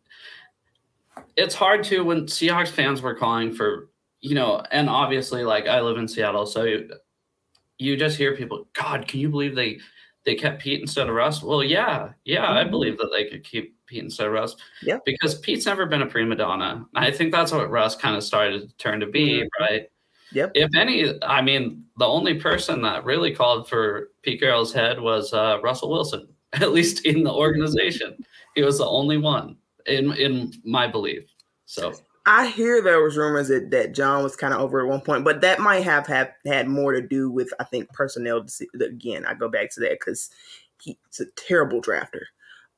it's 1.35 1.55
hard 1.55 1.83
to 1.85 2.03
when 2.03 2.25
Seahawks 2.27 2.69
fans 2.69 3.01
were 3.01 3.15
calling 3.15 3.53
for 3.53 3.89
you 4.21 4.35
know, 4.35 4.63
and 4.71 4.89
obviously 4.89 5.43
like 5.43 5.67
I 5.67 5.81
live 5.81 5.97
in 5.97 6.07
Seattle, 6.07 6.45
so 6.45 6.63
you, 6.63 6.89
you 7.77 7.97
just 7.97 8.15
hear 8.17 8.37
people, 8.37 8.67
God, 8.73 9.05
can 9.07 9.19
you 9.19 9.27
believe 9.29 9.53
they 9.53 9.79
they 10.25 10.35
kept 10.35 10.61
Pete 10.61 10.81
instead 10.81 11.09
of 11.09 11.15
Russ? 11.15 11.43
Well, 11.43 11.63
yeah, 11.63 12.09
yeah, 12.25 12.51
I 12.51 12.63
Mhm. 12.63 12.71
believe 12.71 12.97
that 12.97 13.09
they 13.13 13.25
could 13.25 13.43
keep 13.43 13.75
Pete 13.85 14.03
instead 14.03 14.27
of 14.27 14.33
Russ. 14.33 14.55
Yeah. 14.81 14.99
because 15.05 15.37
Pete's 15.39 15.65
never 15.65 15.85
been 15.85 16.01
a 16.01 16.05
prima 16.07 16.35
donna. 16.35 16.85
I 16.95 17.11
think 17.11 17.31
that's 17.31 17.51
what 17.51 17.69
Russ 17.69 17.95
kind 17.95 18.15
of 18.15 18.23
started 18.23 18.69
to 18.69 18.75
turn 18.77 18.99
to 19.01 19.07
be, 19.07 19.41
Mhm. 19.41 19.47
right? 19.59 19.89
Yep. 20.31 20.51
If 20.55 20.69
any, 20.75 21.13
I 21.21 21.41
mean, 21.41 21.85
the 21.97 22.07
only 22.07 22.35
person 22.39 22.81
that 22.81 23.03
really 23.05 23.35
called 23.35 23.69
for 23.69 24.09
Pete 24.23 24.39
Carroll's 24.39 24.73
head 24.73 24.99
was 24.99 25.31
uh, 25.33 25.59
Russell 25.61 25.89
Wilson, 25.91 26.27
at 26.53 26.71
least 26.71 27.05
in 27.05 27.23
the 27.23 27.31
organization. 27.33 28.15
he 28.55 28.63
was 28.63 28.77
the 28.77 28.85
only 28.87 29.17
one, 29.17 29.57
in 29.87 30.13
in 30.13 30.53
my 30.63 30.87
belief. 30.87 31.23
So 31.65 31.93
I 32.25 32.47
hear 32.47 32.81
there 32.81 33.01
was 33.01 33.17
rumors 33.17 33.49
that, 33.49 33.71
that 33.71 33.93
John 33.93 34.23
was 34.23 34.35
kind 34.35 34.53
of 34.53 34.61
over 34.61 34.79
at 34.81 34.87
one 34.87 35.01
point, 35.01 35.25
but 35.25 35.41
that 35.41 35.59
might 35.59 35.83
have 35.83 36.07
had, 36.07 36.33
had 36.45 36.67
more 36.69 36.93
to 36.93 37.01
do 37.01 37.29
with 37.29 37.53
I 37.59 37.65
think 37.65 37.91
personnel. 37.91 38.45
Again, 38.79 39.25
I 39.25 39.33
go 39.33 39.49
back 39.49 39.71
to 39.71 39.81
that 39.81 39.99
because 39.99 40.29
he's 40.81 40.95
a 41.19 41.25
terrible 41.35 41.81
drafter. 41.81 42.21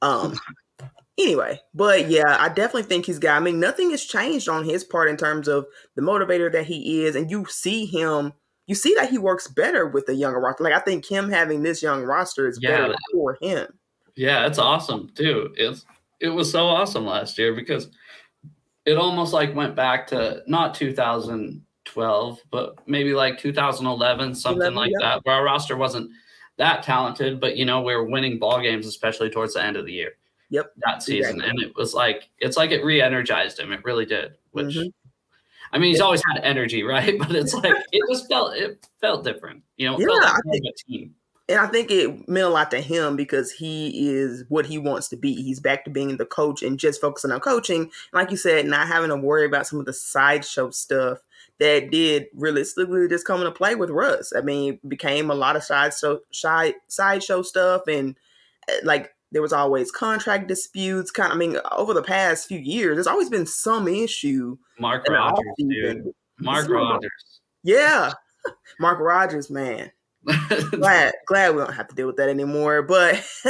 Um. 0.01 0.39
anyway, 1.17 1.59
but 1.73 2.09
yeah, 2.09 2.37
I 2.39 2.49
definitely 2.49 2.83
think 2.83 3.05
he's 3.05 3.19
got. 3.19 3.37
I 3.37 3.39
mean, 3.39 3.59
nothing 3.59 3.91
has 3.91 4.03
changed 4.03 4.49
on 4.49 4.65
his 4.65 4.83
part 4.83 5.09
in 5.09 5.17
terms 5.17 5.47
of 5.47 5.65
the 5.95 6.01
motivator 6.01 6.51
that 6.51 6.65
he 6.65 7.05
is, 7.05 7.15
and 7.15 7.29
you 7.29 7.45
see 7.45 7.85
him 7.85 8.33
you 8.67 8.75
see 8.75 8.95
that 8.95 9.09
he 9.09 9.17
works 9.17 9.47
better 9.47 9.87
with 9.87 10.05
the 10.05 10.15
younger 10.15 10.39
roster. 10.39 10.63
Like 10.63 10.73
I 10.73 10.79
think 10.79 11.05
him 11.05 11.29
having 11.29 11.63
this 11.63 11.83
young 11.83 12.03
roster 12.03 12.47
is 12.47 12.59
Yeah. 12.61 12.81
better 12.81 12.95
for 13.11 13.37
him. 13.41 13.67
Yeah, 14.15 14.45
it's 14.47 14.59
awesome 14.59 15.09
too. 15.09 15.53
It's 15.55 15.85
it 16.19 16.29
was 16.29 16.49
so 16.51 16.65
awesome 16.65 17.05
last 17.05 17.37
year 17.37 17.53
because 17.53 17.89
it 18.85 18.97
almost 18.97 19.33
like 19.33 19.55
went 19.55 19.75
back 19.75 20.07
to 20.07 20.43
not 20.47 20.75
2012, 20.75 22.39
but 22.51 22.75
maybe 22.87 23.13
like 23.13 23.37
2011, 23.39 24.35
something 24.35 24.61
11, 24.61 24.75
like 24.75 24.91
yeah. 24.99 25.07
that, 25.15 25.25
where 25.25 25.35
our 25.35 25.43
roster 25.43 25.75
wasn't 25.75 26.09
that 26.57 26.83
talented, 26.83 27.39
but 27.39 27.57
you 27.57 27.65
know 27.65 27.81
we 27.81 27.95
were 27.95 28.05
winning 28.05 28.39
ball 28.39 28.61
games, 28.61 28.87
especially 28.87 29.29
towards 29.29 29.53
the 29.53 29.63
end 29.63 29.75
of 29.77 29.85
the 29.85 29.91
year. 29.93 30.11
Yep, 30.51 30.73
that 30.85 31.03
season, 31.03 31.35
exactly. 31.37 31.49
and 31.49 31.59
it 31.63 31.75
was 31.75 31.93
like 31.93 32.29
it's 32.37 32.55
like 32.55 32.71
it 32.71 32.83
re-energized 32.85 33.59
him. 33.59 33.71
It 33.71 33.83
really 33.83 34.05
did. 34.05 34.33
Which 34.51 34.75
Mhm. 34.75 34.93
I 35.71 35.79
mean, 35.79 35.91
he's 35.91 35.99
always 36.01 36.21
had 36.31 36.41
energy, 36.43 36.83
right? 36.95 37.17
But 37.19 37.35
it's 37.35 37.53
like 37.53 37.75
it 37.91 38.01
just 38.09 38.29
felt 38.29 38.55
it 38.55 38.85
felt 39.01 39.23
different. 39.23 39.63
You 39.77 39.87
know, 39.87 39.95
it 39.95 40.05
felt 40.05 40.21
Yeah, 40.23 40.29
like 40.45 40.61
I 40.63 40.69
a 40.69 40.73
team. 40.89 41.15
And 41.47 41.59
I 41.59 41.67
think 41.67 41.91
it 41.91 42.27
meant 42.27 42.47
a 42.47 42.49
lot 42.49 42.71
to 42.71 42.81
him 42.81 43.15
because 43.15 43.51
he 43.51 44.09
is 44.09 44.45
what 44.49 44.65
he 44.65 44.79
wants 44.79 45.09
to 45.09 45.15
be. 45.15 45.35
He's 45.35 45.59
back 45.59 45.85
to 45.85 45.91
being 45.91 46.17
the 46.17 46.25
coach 46.25 46.63
and 46.63 46.79
just 46.79 46.99
focusing 46.99 47.31
on 47.31 47.39
coaching. 47.39 47.91
Like 48.13 48.31
you 48.31 48.37
said, 48.37 48.65
not 48.65 48.87
having 48.87 49.09
to 49.09 49.15
worry 49.15 49.45
about 49.45 49.67
some 49.67 49.79
of 49.79 49.85
the 49.85 49.93
sideshow 49.93 50.71
stuff 50.71 51.19
that 51.59 51.91
did 51.91 52.27
realistically 52.33 53.07
just 53.07 53.27
come 53.27 53.41
into 53.41 53.51
play 53.51 53.75
with 53.75 53.89
Russ. 53.91 54.33
I 54.35 54.41
mean, 54.41 54.73
it 54.73 54.89
became 54.89 55.29
a 55.29 55.35
lot 55.35 55.55
of 55.55 55.63
sideshow 55.63 56.19
side 56.31 56.75
sideshow 56.87 57.43
stuff 57.43 57.83
and 57.87 58.15
uh, 58.69 58.73
like 58.83 59.13
there 59.31 59.41
was 59.41 59.53
always 59.53 59.91
contract 59.91 60.47
disputes. 60.47 61.11
Kind 61.11 61.31
of, 61.31 61.35
I 61.35 61.39
mean, 61.39 61.57
over 61.71 61.93
the 61.93 62.01
past 62.01 62.47
few 62.47 62.59
years, 62.59 62.95
there's 62.95 63.07
always 63.07 63.29
been 63.29 63.45
some 63.45 63.87
issue. 63.87 64.57
Mark 64.79 65.07
Rodgers, 65.09 65.45
dude. 65.57 66.13
Mark 66.39 66.69
Rodgers. 66.69 67.41
Yeah, 67.63 68.13
Mark 68.79 68.99
Rodgers, 68.99 69.49
man. 69.49 69.91
glad 70.72 71.13
glad 71.27 71.55
we 71.55 71.62
don't 71.62 71.74
have 71.74 71.88
to 71.88 71.96
deal 71.96 72.08
with 72.08 72.17
that 72.17 72.29
anymore. 72.29 72.82
But 72.82 73.25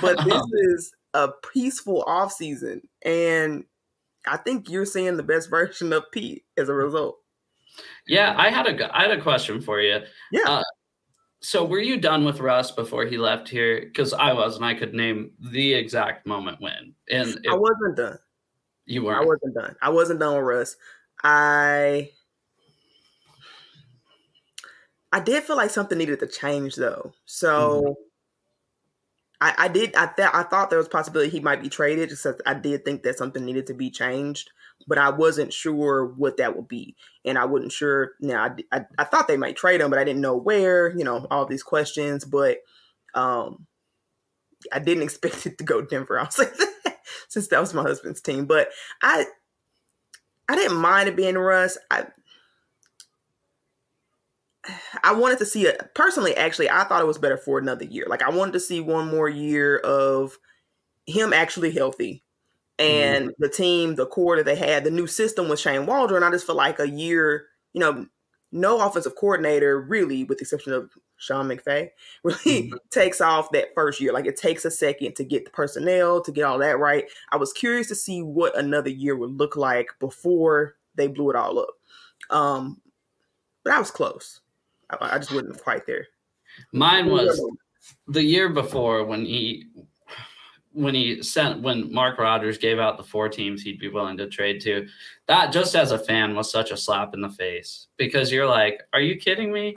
but 0.00 0.24
this 0.24 0.42
is 0.52 0.92
a 1.14 1.30
peaceful 1.52 2.02
off 2.06 2.32
season, 2.32 2.82
and 3.04 3.64
I 4.26 4.36
think 4.36 4.70
you're 4.70 4.86
seeing 4.86 5.16
the 5.16 5.22
best 5.22 5.50
version 5.50 5.92
of 5.92 6.10
Pete 6.12 6.44
as 6.56 6.68
a 6.68 6.74
result. 6.74 7.18
yeah, 8.06 8.34
I 8.36 8.50
had 8.50 8.66
a 8.66 8.96
I 8.96 9.02
had 9.02 9.10
a 9.10 9.22
question 9.22 9.60
for 9.60 9.80
you. 9.80 10.00
Yeah. 10.30 10.48
Uh, 10.48 10.62
so 11.40 11.64
were 11.64 11.80
you 11.80 11.98
done 11.98 12.24
with 12.24 12.38
Russ 12.38 12.70
before 12.70 13.04
he 13.04 13.18
left 13.18 13.48
here? 13.48 13.80
Because 13.80 14.12
I 14.12 14.32
was, 14.32 14.56
and 14.56 14.64
I 14.64 14.74
could 14.74 14.94
name 14.94 15.32
the 15.40 15.74
exact 15.74 16.24
moment 16.24 16.60
when. 16.60 16.94
And 17.10 17.36
I 17.50 17.56
wasn't 17.56 17.96
done. 17.96 18.18
you 18.86 19.04
weren't. 19.04 19.22
I 19.22 19.26
wasn't 19.26 19.54
done. 19.54 19.76
I 19.82 19.88
wasn't 19.88 20.20
done 20.20 20.36
with 20.36 20.44
Russ. 20.44 20.76
I 21.24 22.10
I 25.12 25.20
did 25.20 25.44
feel 25.44 25.56
like 25.56 25.70
something 25.70 25.98
needed 25.98 26.20
to 26.20 26.26
change 26.26 26.76
though. 26.76 27.12
So 27.26 27.96
I, 29.42 29.54
I 29.58 29.68
did 29.68 29.94
I 29.94 30.06
thought 30.06 30.34
I 30.34 30.42
thought 30.44 30.70
there 30.70 30.78
was 30.78 30.86
a 30.86 30.90
possibility 30.90 31.30
he 31.30 31.40
might 31.40 31.62
be 31.62 31.68
traded, 31.68 32.10
that 32.10 32.40
I 32.46 32.54
did 32.54 32.84
think 32.84 33.02
that 33.02 33.18
something 33.18 33.44
needed 33.44 33.66
to 33.66 33.74
be 33.74 33.90
changed, 33.90 34.50
but 34.86 34.98
I 34.98 35.10
wasn't 35.10 35.52
sure 35.52 36.06
what 36.06 36.38
that 36.38 36.56
would 36.56 36.68
be. 36.68 36.96
And 37.24 37.36
I 37.36 37.44
wasn't 37.44 37.72
sure 37.72 38.12
now 38.20 38.44
I, 38.44 38.76
I, 38.76 38.86
I 38.98 39.04
thought 39.04 39.28
they 39.28 39.36
might 39.36 39.56
trade 39.56 39.82
him, 39.82 39.90
but 39.90 39.98
I 39.98 40.04
didn't 40.04 40.22
know 40.22 40.36
where, 40.36 40.96
you 40.96 41.04
know, 41.04 41.26
all 41.30 41.44
these 41.44 41.62
questions. 41.62 42.24
But 42.24 42.58
um 43.14 43.66
I 44.72 44.78
didn't 44.78 45.02
expect 45.04 45.44
it 45.44 45.58
to 45.58 45.64
go 45.64 45.82
Denver. 45.82 46.18
I 46.18 46.24
was 46.24 46.38
like 46.38 46.54
since 47.28 47.48
that 47.48 47.60
was 47.60 47.74
my 47.74 47.82
husband's 47.82 48.22
team. 48.22 48.46
But 48.46 48.68
I 49.02 49.26
I 50.48 50.54
didn't 50.54 50.78
mind 50.78 51.08
it 51.08 51.16
being 51.16 51.36
Russ. 51.36 51.78
I 51.90 52.06
I 55.02 55.12
wanted 55.12 55.38
to 55.38 55.46
see 55.46 55.66
it 55.66 55.80
personally. 55.94 56.36
Actually, 56.36 56.70
I 56.70 56.84
thought 56.84 57.02
it 57.02 57.06
was 57.06 57.18
better 57.18 57.36
for 57.36 57.58
another 57.58 57.84
year. 57.84 58.06
Like 58.08 58.22
I 58.22 58.30
wanted 58.30 58.52
to 58.52 58.60
see 58.60 58.80
one 58.80 59.08
more 59.08 59.28
year 59.28 59.78
of 59.78 60.38
him 61.06 61.32
actually 61.32 61.72
healthy, 61.72 62.24
and 62.78 63.32
the 63.38 63.48
team, 63.48 63.96
the 63.96 64.06
core 64.06 64.36
that 64.36 64.46
they 64.46 64.56
had, 64.56 64.84
the 64.84 64.90
new 64.92 65.06
system 65.08 65.48
with 65.48 65.60
Shane 65.60 65.86
Waldron. 65.86 66.24
I 66.24 66.30
just 66.30 66.46
feel 66.46 66.56
like 66.56 66.80
a 66.80 66.88
year, 66.90 67.46
you 67.74 67.80
know, 67.80 68.06
no 68.52 68.80
offensive 68.86 69.16
coordinator 69.16 69.80
really, 69.82 70.24
with 70.24 70.38
the 70.38 70.42
exception 70.44 70.72
of 70.74 70.90
Sean 71.18 71.48
McVay, 71.48 71.90
really 72.24 72.72
Mhm. 72.72 72.78
takes 72.90 73.20
off 73.20 73.50
that 73.52 73.74
first 73.74 74.00
year. 74.00 74.12
Like 74.12 74.26
it 74.26 74.36
takes 74.36 74.64
a 74.64 74.70
second 74.72 75.16
to 75.16 75.24
get 75.24 75.44
the 75.46 75.50
personnel 75.52 76.22
to 76.22 76.32
get 76.32 76.44
all 76.44 76.58
that 76.58 76.78
right. 76.78 77.06
I 77.32 77.36
was 77.38 77.52
curious 77.52 77.88
to 77.88 77.94
see 77.96 78.22
what 78.22 78.56
another 78.58 78.90
year 78.90 79.16
would 79.16 79.32
look 79.38 79.56
like 79.56 79.88
before 80.00 80.76
they 80.96 81.08
blew 81.08 81.30
it 81.30 81.36
all 81.36 81.58
up. 81.60 81.70
Um, 82.30 82.80
but 83.64 83.72
I 83.74 83.78
was 83.78 83.90
close. 83.90 84.40
I, 85.00 85.16
I 85.16 85.18
just 85.18 85.32
wasn't 85.32 85.62
quite 85.62 85.86
there. 85.86 86.06
Mine 86.72 87.10
was 87.10 87.40
the 88.06 88.22
year 88.22 88.48
before 88.48 89.04
when 89.04 89.24
he 89.24 89.66
when 90.74 90.94
he 90.94 91.22
sent 91.22 91.60
when 91.60 91.92
Mark 91.92 92.18
Rodgers 92.18 92.56
gave 92.56 92.78
out 92.78 92.96
the 92.96 93.04
four 93.04 93.28
teams 93.28 93.62
he'd 93.62 93.78
be 93.78 93.88
willing 93.88 94.16
to 94.16 94.28
trade 94.28 94.60
to. 94.62 94.86
That 95.28 95.52
just 95.52 95.74
as 95.76 95.92
a 95.92 95.98
fan 95.98 96.34
was 96.34 96.50
such 96.50 96.70
a 96.70 96.76
slap 96.76 97.14
in 97.14 97.20
the 97.20 97.28
face 97.28 97.88
because 97.98 98.32
you're 98.32 98.46
like, 98.46 98.82
are 98.92 99.00
you 99.00 99.16
kidding 99.16 99.52
me? 99.52 99.76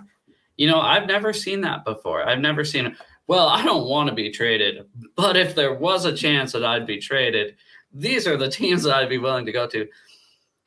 You 0.57 0.67
know, 0.67 0.79
I've 0.79 1.07
never 1.07 1.34
seen 1.34 1.62
that 1.62 1.84
before. 1.84 2.27
I've 2.27 2.39
never 2.39 2.63
seen 2.63 2.88
it. 2.88 2.93
Well, 3.27 3.50
I 3.50 3.63
don't 3.63 3.89
want 3.89 4.07
to 4.10 4.15
be 4.15 4.29
traded, 4.29 4.86
but 5.15 5.36
if 5.36 5.55
there 5.55 5.74
was 5.74 6.05
a 6.05 6.15
chance 6.15 6.51
that 6.53 6.63
I'd 6.63 6.88
be 6.88 7.00
traded, 7.00 7.55
these 7.91 8.27
are 8.27 8.38
the 8.38 8.50
teams 8.50 8.84
that 8.84 8.95
I'd 8.95 9.10
be 9.10 9.17
willing 9.17 9.45
to 9.45 9.51
go 9.51 9.67
to. 9.67 9.88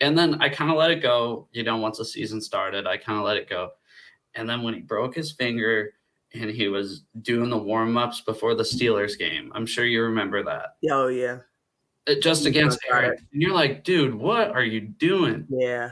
And 0.00 0.17
then 0.17 0.40
I 0.40 0.49
kind 0.49 0.71
of 0.71 0.76
let 0.76 0.90
it 0.90 1.02
go. 1.02 1.49
You 1.52 1.62
know, 1.62 1.76
once 1.78 1.99
the 1.99 2.05
season 2.05 2.40
started, 2.40 2.87
I 2.87 2.97
kind 2.97 3.19
of 3.19 3.25
let 3.25 3.37
it 3.37 3.49
go. 3.49 3.71
And 4.38 4.49
then 4.49 4.62
when 4.62 4.73
he 4.73 4.80
broke 4.80 5.16
his 5.16 5.33
finger 5.33 5.92
and 6.33 6.49
he 6.49 6.68
was 6.68 7.02
doing 7.23 7.50
the 7.50 7.59
warm 7.59 7.97
ups 7.97 8.21
before 8.21 8.54
the 8.54 8.62
Steelers 8.62 9.18
game, 9.18 9.50
I'm 9.54 9.66
sure 9.66 9.85
you 9.85 10.02
remember 10.02 10.45
that. 10.45 10.76
Oh 10.90 11.09
yeah, 11.09 11.38
It- 12.07 12.23
just 12.23 12.45
Yeah, 12.45 12.50
against 12.50 12.78
Eric. 12.88 13.18
And 13.33 13.42
you're 13.42 13.52
like, 13.54 13.83
dude, 13.83 14.14
what 14.14 14.50
are 14.52 14.62
you 14.62 14.80
doing? 14.80 15.47
yeah. 15.50 15.90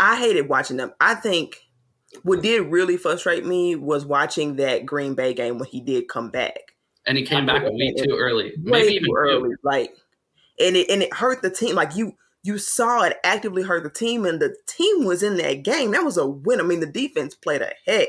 I 0.00 0.16
hated 0.16 0.48
watching 0.48 0.76
them. 0.76 0.92
I 1.00 1.14
think 1.14 1.56
what 2.22 2.42
did 2.42 2.62
really 2.70 2.96
frustrate 2.96 3.44
me 3.44 3.74
was 3.76 4.04
watching 4.06 4.56
that 4.56 4.86
Green 4.86 5.14
Bay 5.14 5.34
game 5.34 5.58
when 5.58 5.68
he 5.68 5.80
did 5.80 6.08
come 6.08 6.30
back. 6.30 6.58
And 7.06 7.16
he 7.18 7.24
came 7.24 7.46
back 7.46 7.64
a 7.64 7.70
week 7.70 7.96
too 7.96 8.16
early. 8.16 8.54
Maybe 8.58 8.94
even 8.94 9.06
too 9.06 9.14
early. 9.16 9.50
Like, 9.62 9.94
and 10.58 10.76
it 10.76 10.88
and 10.90 11.02
it 11.02 11.12
hurt 11.14 11.42
the 11.42 11.50
team. 11.50 11.76
Like 11.76 11.94
you 11.94 12.14
you 12.46 12.58
saw 12.58 13.02
it 13.02 13.18
actively 13.24 13.62
hurt 13.62 13.82
the 13.82 13.90
team, 13.90 14.24
and 14.24 14.40
the 14.40 14.54
team 14.66 15.04
was 15.04 15.22
in 15.22 15.36
that 15.38 15.64
game. 15.64 15.90
That 15.90 16.04
was 16.04 16.16
a 16.16 16.26
win. 16.26 16.60
I 16.60 16.62
mean, 16.62 16.80
the 16.80 16.86
defense 16.86 17.34
played 17.34 17.60
a 17.60 17.72
heck 17.84 18.08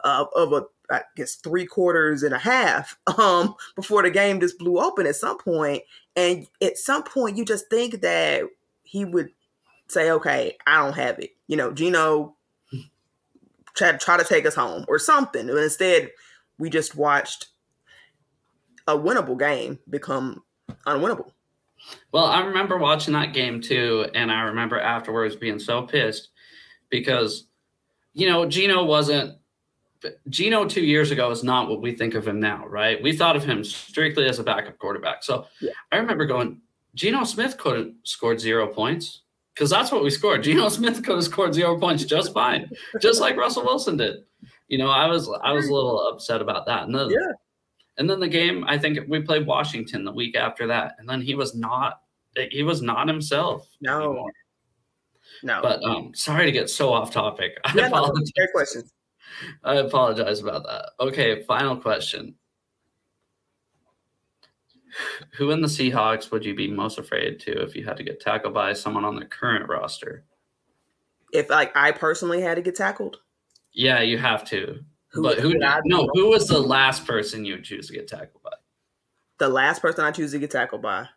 of, 0.00 0.28
of 0.34 0.52
a 0.52 0.62
I 0.90 1.02
guess 1.16 1.36
three 1.36 1.66
quarters 1.66 2.22
and 2.22 2.34
a 2.34 2.38
half 2.38 2.98
um 3.18 3.54
before 3.74 4.02
the 4.02 4.10
game 4.10 4.38
just 4.40 4.58
blew 4.58 4.78
open 4.78 5.06
at 5.06 5.16
some 5.16 5.38
point. 5.38 5.82
And 6.16 6.46
at 6.62 6.78
some 6.78 7.02
point, 7.02 7.36
you 7.36 7.44
just 7.44 7.68
think 7.68 8.00
that 8.00 8.44
he 8.84 9.04
would 9.04 9.30
say, 9.88 10.10
"Okay, 10.10 10.56
I 10.66 10.82
don't 10.82 10.96
have 10.96 11.18
it." 11.18 11.30
You 11.46 11.56
know, 11.56 11.70
Geno 11.70 12.36
try 13.74 13.92
try 13.92 14.16
to 14.16 14.24
take 14.24 14.46
us 14.46 14.54
home 14.54 14.86
or 14.88 14.98
something. 14.98 15.46
But 15.46 15.58
instead, 15.58 16.10
we 16.58 16.70
just 16.70 16.96
watched 16.96 17.48
a 18.86 18.96
winnable 18.96 19.38
game 19.38 19.78
become 19.90 20.42
unwinnable. 20.86 21.33
Well, 22.12 22.24
I 22.26 22.40
remember 22.44 22.78
watching 22.78 23.14
that 23.14 23.32
game 23.32 23.60
too, 23.60 24.06
and 24.14 24.30
I 24.30 24.42
remember 24.42 24.78
afterwards 24.80 25.36
being 25.36 25.58
so 25.58 25.82
pissed 25.82 26.28
because, 26.90 27.46
you 28.12 28.28
know, 28.28 28.46
Geno 28.46 28.84
wasn't. 28.84 29.38
Geno 30.28 30.66
two 30.66 30.84
years 30.84 31.10
ago 31.10 31.30
is 31.30 31.42
not 31.42 31.70
what 31.70 31.80
we 31.80 31.92
think 31.92 32.14
of 32.14 32.28
him 32.28 32.38
now, 32.38 32.66
right? 32.66 33.02
We 33.02 33.16
thought 33.16 33.36
of 33.36 33.44
him 33.44 33.64
strictly 33.64 34.26
as 34.28 34.38
a 34.38 34.44
backup 34.44 34.78
quarterback. 34.78 35.22
So 35.24 35.46
Yeah. 35.62 35.70
I 35.92 35.96
remember 35.96 36.26
going, 36.26 36.60
Geno 36.94 37.24
Smith 37.24 37.56
could 37.56 37.78
have 37.78 37.88
scored 38.02 38.38
zero 38.38 38.66
points 38.66 39.22
because 39.54 39.70
that's 39.70 39.90
what 39.90 40.04
we 40.04 40.10
scored. 40.10 40.42
Geno 40.44 40.68
Smith 40.68 41.02
could 41.02 41.14
have 41.14 41.24
scored 41.24 41.54
zero 41.54 41.78
points 41.80 42.04
just 42.04 42.34
fine, 42.34 42.70
just 43.00 43.20
like 43.22 43.36
Russell 43.38 43.64
Wilson 43.64 43.96
did. 43.96 44.24
You 44.68 44.76
know, 44.76 44.88
I 44.90 45.06
was 45.06 45.26
I 45.42 45.52
was 45.52 45.68
a 45.68 45.72
little 45.72 46.06
upset 46.08 46.42
about 46.42 46.66
that. 46.66 46.82
And 46.84 46.94
then, 46.94 47.08
Yeah. 47.08 47.32
And 47.98 48.08
then 48.08 48.20
the 48.20 48.28
game, 48.28 48.64
I 48.66 48.78
think 48.78 48.98
we 49.08 49.20
played 49.20 49.46
Washington 49.46 50.04
the 50.04 50.12
week 50.12 50.36
after 50.36 50.66
that, 50.68 50.96
and 50.98 51.08
then 51.08 51.20
he 51.20 51.34
was 51.34 51.54
not 51.54 52.00
he 52.50 52.62
was 52.64 52.82
not 52.82 53.06
himself. 53.08 53.68
No. 53.80 53.98
anymore. 54.02 54.32
No, 55.42 55.60
But 55.62 55.82
um, 55.84 56.12
sorry 56.14 56.46
to 56.46 56.52
get 56.52 56.68
so 56.70 56.92
off 56.92 57.10
topic. 57.12 57.58
I 57.64 57.72
yeah, 57.74 57.82
no, 57.82 57.98
apologize. 57.98 58.32
great 58.36 58.52
questions. 58.52 58.92
I 59.62 59.76
apologize 59.76 60.40
about 60.40 60.64
that. 60.64 60.90
Okay, 61.00 61.42
final 61.44 61.76
question. 61.76 62.34
Who 65.36 65.50
in 65.50 65.60
the 65.60 65.66
Seahawks 65.68 66.30
would 66.30 66.44
you 66.44 66.54
be 66.54 66.68
most 66.70 66.98
afraid 66.98 67.40
to 67.40 67.62
if 67.62 67.74
you 67.74 67.84
had 67.84 67.96
to 67.96 68.04
get 68.04 68.20
tackled 68.20 68.54
by 68.54 68.72
someone 68.72 69.04
on 69.04 69.16
the 69.16 69.24
current 69.24 69.68
roster? 69.68 70.24
If 71.32 71.50
like 71.50 71.76
I 71.76 71.90
personally 71.92 72.40
had 72.40 72.54
to 72.56 72.62
get 72.62 72.76
tackled, 72.76 73.18
Yeah, 73.72 74.00
you 74.02 74.18
have 74.18 74.44
to. 74.50 74.84
Who, 75.14 75.22
but 75.22 75.38
who? 75.38 75.48
would 75.48 75.62
I 75.62 75.80
be 75.80 75.88
No, 75.88 76.08
who 76.12 76.28
was 76.28 76.46
the 76.46 76.58
last 76.58 77.06
person 77.06 77.44
you 77.44 77.54
would 77.54 77.64
choose 77.64 77.86
to 77.86 77.92
get 77.92 78.08
tackled 78.08 78.42
by? 78.42 78.50
the 79.38 79.48
last 79.48 79.82
person 79.82 80.04
I 80.04 80.10
choose 80.10 80.32
to 80.32 80.38
get 80.38 80.50
tackled 80.50 80.82
by 80.82 81.08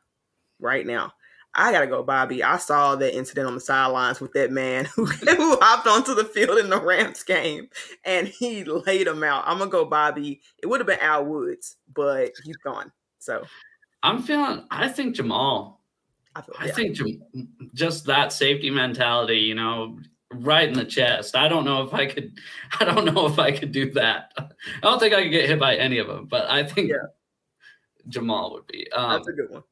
right 0.59 0.85
now? 0.85 1.13
I 1.53 1.71
gotta 1.71 1.87
go, 1.87 2.03
Bobby. 2.03 2.43
I 2.43 2.57
saw 2.57 2.95
that 2.95 3.17
incident 3.17 3.47
on 3.47 3.55
the 3.55 3.61
sidelines 3.61 4.19
with 4.19 4.33
that 4.33 4.51
man 4.51 4.85
who, 4.95 5.05
who 5.05 5.57
hopped 5.61 5.87
onto 5.87 6.13
the 6.13 6.25
field 6.25 6.59
in 6.59 6.69
the 6.69 6.81
Rams 6.81 7.23
game 7.23 7.69
and 8.05 8.27
he 8.27 8.63
laid 8.63 9.07
him 9.07 9.23
out. 9.23 9.43
I'm 9.47 9.57
gonna 9.57 9.71
go, 9.71 9.85
Bobby. 9.85 10.41
It 10.61 10.67
would 10.67 10.79
have 10.79 10.87
been 10.87 10.99
Al 10.99 11.25
Woods, 11.25 11.77
but 11.93 12.31
he's 12.43 12.57
gone. 12.57 12.91
So 13.19 13.43
I'm 14.03 14.21
feeling. 14.21 14.65
I 14.69 14.87
think 14.87 15.15
Jamal. 15.15 15.81
I, 16.35 16.41
feel, 16.41 16.55
I 16.59 16.69
think 16.69 16.97
just 17.73 18.05
that 18.05 18.31
safety 18.31 18.69
mentality. 18.69 19.39
You 19.39 19.55
know, 19.55 19.99
right 20.33 20.67
in 20.67 20.73
the 20.73 20.85
chest. 20.85 21.35
I 21.35 21.47
don't 21.47 21.65
know 21.65 21.83
if 21.83 21.93
I 21.93 22.05
could. 22.05 22.37
I 22.79 22.85
don't 22.85 23.05
know 23.05 23.25
if 23.27 23.39
I 23.39 23.51
could 23.51 23.71
do 23.71 23.91
that. 23.93 24.33
I 24.37 24.47
don't 24.81 24.99
think 24.99 25.13
I 25.13 25.23
could 25.23 25.31
get 25.31 25.49
hit 25.49 25.59
by 25.59 25.75
any 25.75 25.97
of 25.97 26.07
them, 26.07 26.25
but 26.25 26.49
I 26.49 26.63
think 26.63 26.89
yeah. 26.89 26.97
Jamal 28.07 28.53
would 28.53 28.67
be. 28.67 28.91
Um, 28.91 29.13
That's 29.13 29.27
a 29.27 29.33
good 29.33 29.49
one 29.51 29.63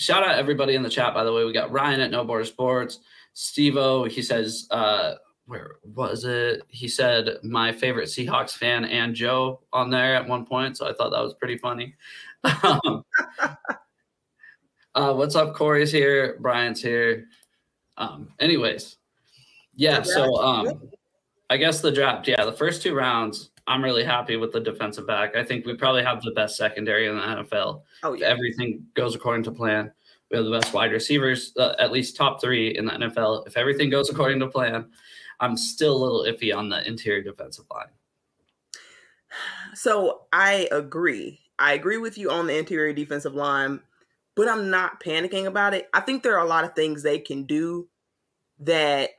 shout 0.00 0.26
out 0.26 0.36
everybody 0.36 0.74
in 0.74 0.82
the 0.82 0.88
chat, 0.88 1.14
by 1.14 1.22
the 1.22 1.32
way. 1.32 1.44
We 1.44 1.52
got 1.52 1.70
Ryan 1.70 2.00
at 2.00 2.10
No 2.10 2.24
Border 2.24 2.46
Sports, 2.46 3.00
Stevo. 3.36 4.10
He 4.10 4.22
says, 4.22 4.66
uh, 4.70 5.14
where 5.44 5.76
was 5.84 6.24
it? 6.24 6.62
He 6.68 6.88
said 6.88 7.36
my 7.42 7.70
favorite 7.70 8.08
Seahawks 8.08 8.52
fan 8.52 8.86
and 8.86 9.14
Joe 9.14 9.60
on 9.72 9.90
there 9.90 10.14
at 10.14 10.26
one 10.26 10.46
point. 10.46 10.76
So 10.78 10.88
I 10.88 10.94
thought 10.94 11.10
that 11.10 11.22
was 11.22 11.34
pretty 11.34 11.58
funny. 11.58 11.94
um, 12.62 13.04
uh, 14.94 15.12
what's 15.12 15.36
up? 15.36 15.54
Corey's 15.54 15.92
here. 15.92 16.38
Brian's 16.40 16.82
here. 16.82 17.26
Um, 17.98 18.32
anyways, 18.40 18.96
yeah. 19.80 20.02
So 20.02 20.36
um, 20.36 20.90
I 21.48 21.56
guess 21.56 21.80
the 21.80 21.90
draft. 21.90 22.28
Yeah, 22.28 22.44
the 22.44 22.52
first 22.52 22.82
two 22.82 22.94
rounds. 22.94 23.50
I'm 23.66 23.82
really 23.82 24.04
happy 24.04 24.36
with 24.36 24.52
the 24.52 24.60
defensive 24.60 25.06
back. 25.06 25.36
I 25.36 25.44
think 25.44 25.64
we 25.64 25.74
probably 25.74 26.02
have 26.02 26.22
the 26.22 26.32
best 26.32 26.56
secondary 26.56 27.06
in 27.06 27.16
the 27.16 27.22
NFL. 27.22 27.82
Oh 28.02 28.12
yeah. 28.12 28.26
If 28.26 28.32
everything 28.32 28.84
goes 28.94 29.14
according 29.14 29.44
to 29.44 29.52
plan. 29.52 29.90
We 30.30 30.36
have 30.36 30.44
the 30.44 30.52
best 30.52 30.72
wide 30.72 30.92
receivers, 30.92 31.52
uh, 31.56 31.74
at 31.80 31.90
least 31.90 32.14
top 32.14 32.40
three 32.40 32.76
in 32.76 32.84
the 32.84 32.92
NFL. 32.92 33.48
If 33.48 33.56
everything 33.56 33.90
goes 33.90 34.10
according 34.10 34.38
to 34.40 34.48
plan, 34.48 34.86
I'm 35.40 35.56
still 35.56 35.96
a 35.96 36.02
little 36.04 36.24
iffy 36.24 36.54
on 36.54 36.68
the 36.68 36.86
interior 36.86 37.22
defensive 37.22 37.64
line. 37.72 37.88
So 39.74 40.26
I 40.32 40.68
agree. 40.70 41.40
I 41.58 41.72
agree 41.72 41.98
with 41.98 42.16
you 42.16 42.30
on 42.30 42.46
the 42.46 42.56
interior 42.56 42.92
defensive 42.92 43.34
line, 43.34 43.80
but 44.36 44.48
I'm 44.48 44.70
not 44.70 45.02
panicking 45.02 45.46
about 45.46 45.74
it. 45.74 45.88
I 45.92 46.00
think 46.00 46.22
there 46.22 46.36
are 46.38 46.44
a 46.44 46.48
lot 46.48 46.64
of 46.64 46.74
things 46.74 47.02
they 47.02 47.18
can 47.18 47.44
do 47.44 47.88
that 48.60 49.10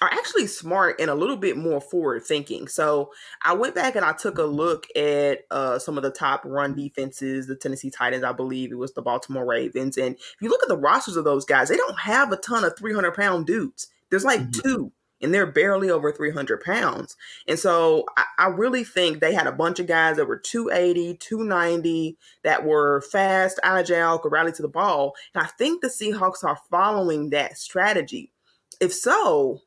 are 0.00 0.10
actually 0.10 0.46
smart 0.46 0.98
and 0.98 1.10
a 1.10 1.14
little 1.14 1.36
bit 1.36 1.56
more 1.56 1.80
forward 1.80 2.24
thinking. 2.24 2.68
So 2.68 3.12
I 3.42 3.52
went 3.52 3.74
back 3.74 3.96
and 3.96 4.04
I 4.04 4.12
took 4.12 4.38
a 4.38 4.44
look 4.44 4.86
at 4.96 5.40
uh, 5.50 5.78
some 5.78 5.98
of 5.98 6.02
the 6.02 6.10
top 6.10 6.42
run 6.44 6.74
defenses, 6.74 7.46
the 7.46 7.56
Tennessee 7.56 7.90
Titans, 7.90 8.24
I 8.24 8.32
believe 8.32 8.72
it 8.72 8.78
was 8.78 8.94
the 8.94 9.02
Baltimore 9.02 9.44
Ravens. 9.44 9.98
And 9.98 10.14
if 10.14 10.36
you 10.40 10.48
look 10.48 10.62
at 10.62 10.68
the 10.68 10.78
rosters 10.78 11.16
of 11.16 11.24
those 11.24 11.44
guys, 11.44 11.68
they 11.68 11.76
don't 11.76 11.98
have 11.98 12.32
a 12.32 12.36
ton 12.36 12.64
of 12.64 12.76
300 12.78 13.14
pound 13.14 13.46
dudes. 13.46 13.88
There's 14.08 14.24
like 14.24 14.40
mm-hmm. 14.40 14.60
two, 14.60 14.92
and 15.20 15.34
they're 15.34 15.46
barely 15.46 15.90
over 15.90 16.10
300 16.10 16.62
pounds. 16.62 17.16
And 17.46 17.58
so 17.58 18.06
I, 18.16 18.24
I 18.38 18.46
really 18.46 18.84
think 18.84 19.20
they 19.20 19.34
had 19.34 19.46
a 19.46 19.52
bunch 19.52 19.80
of 19.80 19.86
guys 19.86 20.16
that 20.16 20.26
were 20.26 20.38
280, 20.38 21.18
290, 21.18 22.16
that 22.42 22.64
were 22.64 23.02
fast, 23.02 23.60
agile, 23.62 24.18
could 24.18 24.32
rally 24.32 24.52
to 24.52 24.62
the 24.62 24.68
ball. 24.68 25.14
And 25.34 25.44
I 25.44 25.46
think 25.46 25.82
the 25.82 25.88
Seahawks 25.88 26.42
are 26.42 26.58
following 26.70 27.30
that 27.30 27.58
strategy. 27.58 28.32
If 28.80 28.94
so, 28.94 29.60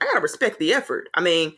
I 0.00 0.04
gotta 0.04 0.20
respect 0.20 0.58
the 0.58 0.72
effort. 0.74 1.08
I 1.14 1.20
mean, 1.20 1.54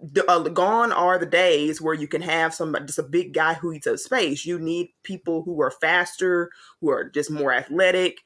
the, 0.00 0.28
uh, 0.30 0.40
gone 0.48 0.92
are 0.92 1.18
the 1.18 1.26
days 1.26 1.80
where 1.80 1.94
you 1.94 2.08
can 2.08 2.20
have 2.22 2.54
somebody 2.54 2.86
just 2.86 2.98
a 2.98 3.04
big 3.04 3.32
guy 3.32 3.54
who 3.54 3.72
eats 3.72 3.86
up 3.86 3.98
space. 3.98 4.44
You 4.44 4.58
need 4.58 4.90
people 5.02 5.42
who 5.42 5.60
are 5.62 5.70
faster, 5.70 6.50
who 6.80 6.90
are 6.90 7.08
just 7.08 7.30
more 7.30 7.52
athletic. 7.52 8.18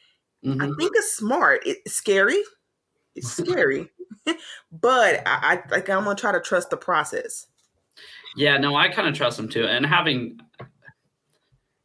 Mm-hmm. 0.44 0.60
I 0.60 0.66
think 0.66 0.92
it's 0.94 1.16
smart. 1.16 1.62
It's 1.64 1.92
scary. 1.92 2.42
It's 3.14 3.36
scary, 3.36 3.90
but 4.72 5.22
I, 5.26 5.54
I 5.54 5.56
think 5.56 5.90
I'm 5.90 6.04
gonna 6.04 6.14
try 6.14 6.32
to 6.32 6.40
trust 6.40 6.70
the 6.70 6.76
process. 6.76 7.46
Yeah, 8.36 8.56
no, 8.56 8.76
I 8.76 8.88
kind 8.88 9.08
of 9.08 9.14
trust 9.14 9.36
them 9.36 9.48
too. 9.48 9.64
And 9.64 9.84
having 9.84 10.38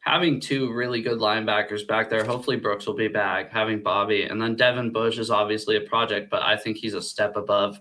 having 0.03 0.39
two 0.39 0.71
really 0.71 1.01
good 1.01 1.17
linebackers 1.19 1.87
back 1.87 2.09
there. 2.09 2.25
Hopefully 2.25 2.57
Brooks 2.57 2.85
will 2.85 2.93
be 2.93 3.07
back. 3.07 3.51
Having 3.51 3.83
Bobby 3.83 4.23
and 4.23 4.41
then 4.41 4.55
Devin 4.55 4.91
Bush 4.91 5.17
is 5.17 5.31
obviously 5.31 5.77
a 5.77 5.81
project, 5.81 6.29
but 6.29 6.43
I 6.43 6.57
think 6.57 6.77
he's 6.77 6.93
a 6.93 7.01
step 7.01 7.37
above 7.37 7.79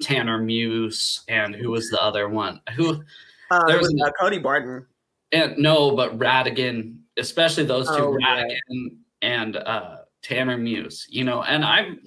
Tanner 0.00 0.38
Muse 0.38 1.22
and 1.28 1.54
who 1.54 1.70
was 1.70 1.90
the 1.90 2.02
other 2.02 2.30
one? 2.30 2.60
Who 2.76 3.02
uh, 3.50 3.66
there 3.66 3.78
was 3.78 3.94
uh, 4.02 4.10
Cody 4.18 4.38
Barton. 4.38 4.86
And 5.32 5.58
no, 5.58 5.94
but 5.94 6.18
Rhattigan, 6.18 6.96
especially 7.18 7.64
those 7.64 7.86
two, 7.88 8.04
oh, 8.04 8.16
Rhattigan 8.16 8.58
yeah. 8.70 8.88
and 9.20 9.56
uh, 9.56 9.96
Tanner 10.22 10.56
Muse. 10.56 11.06
You 11.10 11.24
know, 11.24 11.42
and 11.42 11.62
I'm 11.62 12.00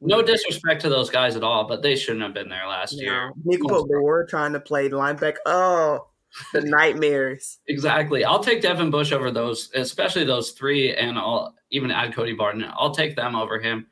no 0.00 0.22
disrespect 0.22 0.82
to 0.82 0.88
those 0.88 1.08
guys 1.08 1.36
at 1.36 1.44
all, 1.44 1.68
but 1.68 1.82
they 1.82 1.94
shouldn't 1.94 2.22
have 2.22 2.34
been 2.34 2.48
there 2.48 2.66
last 2.66 2.94
yeah. 2.94 3.02
year. 3.02 3.32
Nico 3.44 3.86
were 3.86 4.26
trying 4.26 4.52
to 4.54 4.60
play 4.60 4.88
linebacker. 4.88 5.36
Oh, 5.46 6.07
the 6.52 6.60
nightmares. 6.60 7.58
exactly. 7.66 8.24
I'll 8.24 8.42
take 8.42 8.62
Devin 8.62 8.90
Bush 8.90 9.12
over 9.12 9.30
those, 9.30 9.70
especially 9.74 10.24
those 10.24 10.52
three, 10.52 10.94
and 10.94 11.18
I'll 11.18 11.54
even 11.70 11.90
add 11.90 12.14
Cody 12.14 12.34
Barton. 12.34 12.64
I'll 12.76 12.94
take 12.94 13.16
them 13.16 13.34
over 13.34 13.58
him, 13.58 13.86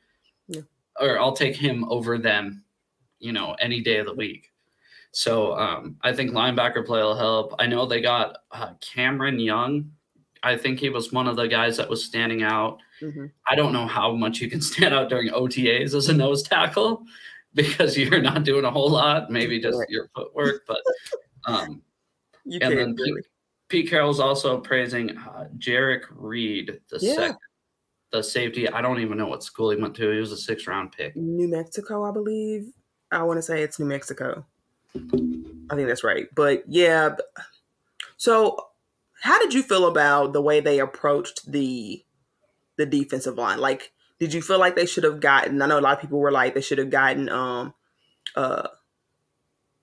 yeah. 0.47 0.61
or 0.99 1.19
I'll 1.19 1.35
take 1.35 1.55
him 1.55 1.85
over 1.89 2.17
them. 2.17 2.63
You 3.19 3.33
know, 3.33 3.55
any 3.59 3.81
day 3.81 3.97
of 3.97 4.05
the 4.05 4.13
week. 4.13 4.51
So 5.11 5.57
um, 5.57 5.97
I 6.03 6.13
think 6.13 6.29
linebacker 6.31 6.85
play 6.85 7.01
will 7.01 7.17
help. 7.17 7.55
I 7.57 7.65
know 7.65 7.87
they 7.87 8.01
got 8.01 8.37
uh, 8.51 8.73
Cameron 8.79 9.39
Young. 9.39 9.91
I 10.43 10.55
think 10.55 10.79
he 10.79 10.89
was 10.89 11.11
one 11.11 11.27
of 11.27 11.35
the 11.35 11.47
guys 11.47 11.77
that 11.77 11.89
was 11.89 12.05
standing 12.05 12.43
out. 12.43 12.79
Mm-hmm. 13.01 13.25
I 13.47 13.55
don't 13.55 13.73
know 13.73 13.87
how 13.87 14.13
much 14.13 14.39
you 14.39 14.49
can 14.49 14.61
stand 14.61 14.93
out 14.93 15.09
during 15.09 15.29
OTAs 15.29 15.95
as 15.95 16.09
a 16.09 16.13
nose 16.13 16.43
tackle 16.43 17.03
because 17.55 17.97
you're 17.97 18.21
not 18.21 18.43
doing 18.43 18.65
a 18.65 18.71
whole 18.71 18.91
lot, 18.91 19.31
maybe 19.31 19.59
just 19.59 19.79
your 19.89 20.09
footwork. 20.15 20.63
But 20.67 20.81
um, 21.45 21.81
you 22.47 22.59
and 22.61 22.77
then 22.77 22.95
Pete, 22.95 23.25
Pete, 23.69 23.89
Carroll's 23.89 24.19
also 24.19 24.59
praising 24.59 25.17
uh, 25.17 25.47
Jerrick 25.57 26.03
Reed, 26.11 26.79
the 26.89 26.99
yeah. 27.01 27.13
second, 27.13 27.37
the 28.11 28.23
safety. 28.23 28.69
I 28.69 28.81
don't 28.81 28.99
even 28.99 29.17
know 29.17 29.27
what 29.27 29.43
school 29.43 29.69
he 29.69 29.77
went 29.77 29.95
to. 29.95 30.11
He 30.11 30.19
was 30.19 30.31
a 30.31 30.37
six 30.37 30.67
round 30.67 30.91
pick. 30.91 31.15
New 31.15 31.47
Mexico, 31.47 32.03
I 32.03 32.11
believe. 32.11 32.71
I 33.11 33.23
want 33.23 33.37
to 33.37 33.41
say 33.41 33.63
it's 33.63 33.79
New 33.79 33.85
Mexico. 33.85 34.45
I 34.95 35.75
think 35.75 35.87
that's 35.87 36.03
right. 36.03 36.27
But 36.33 36.63
yeah. 36.67 37.15
So, 38.17 38.57
how 39.21 39.39
did 39.39 39.53
you 39.53 39.63
feel 39.63 39.87
about 39.87 40.33
the 40.33 40.41
way 40.41 40.59
they 40.59 40.79
approached 40.79 41.51
the 41.51 42.03
the 42.77 42.85
defensive 42.85 43.37
line? 43.37 43.59
Like, 43.59 43.91
did 44.19 44.33
you 44.33 44.41
feel 44.41 44.59
like 44.59 44.75
they 44.75 44.85
should 44.85 45.03
have 45.03 45.19
gotten? 45.19 45.61
I 45.61 45.67
know 45.67 45.79
a 45.79 45.81
lot 45.81 45.95
of 45.95 46.01
people 46.01 46.19
were 46.19 46.31
like 46.31 46.53
they 46.53 46.61
should 46.61 46.77
have 46.77 46.89
gotten 46.89 47.29
um 47.29 47.73
uh 48.35 48.67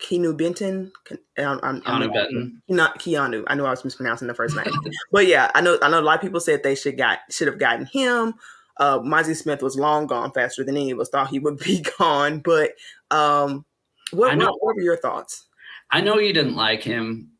Keanu 0.00 0.36
Benton. 0.36 0.92
I'm, 1.38 1.60
I'm, 1.62 1.80
Keanu 1.80 2.12
Benton. 2.12 2.62
Not 2.68 2.98
Keanu. 2.98 3.44
I 3.46 3.54
know 3.54 3.66
I 3.66 3.70
was 3.70 3.84
mispronouncing 3.84 4.28
the 4.28 4.34
first 4.34 4.56
name, 4.56 4.66
but 5.12 5.26
yeah, 5.26 5.50
I 5.54 5.60
know. 5.60 5.78
I 5.82 5.88
know 5.88 6.00
a 6.00 6.02
lot 6.02 6.16
of 6.16 6.22
people 6.22 6.40
said 6.40 6.62
they 6.62 6.74
should 6.74 6.98
got 6.98 7.20
should 7.30 7.48
have 7.48 7.58
gotten 7.58 7.86
him. 7.86 8.34
Uh, 8.78 8.98
Mazi 8.98 9.36
Smith 9.36 9.62
was 9.62 9.76
long 9.76 10.06
gone 10.06 10.32
faster 10.32 10.64
than 10.64 10.76
any 10.76 10.90
of 10.90 10.98
us 10.98 11.08
thought 11.08 11.28
he 11.28 11.38
would 11.38 11.58
be 11.58 11.84
gone. 11.98 12.40
But 12.40 12.72
um, 13.10 13.64
what, 14.10 14.36
what, 14.36 14.54
what 14.60 14.76
were 14.76 14.82
your 14.82 14.96
thoughts? 14.96 15.46
I 15.90 16.00
know 16.00 16.18
you 16.18 16.32
didn't 16.32 16.56
like 16.56 16.82
him. 16.82 17.30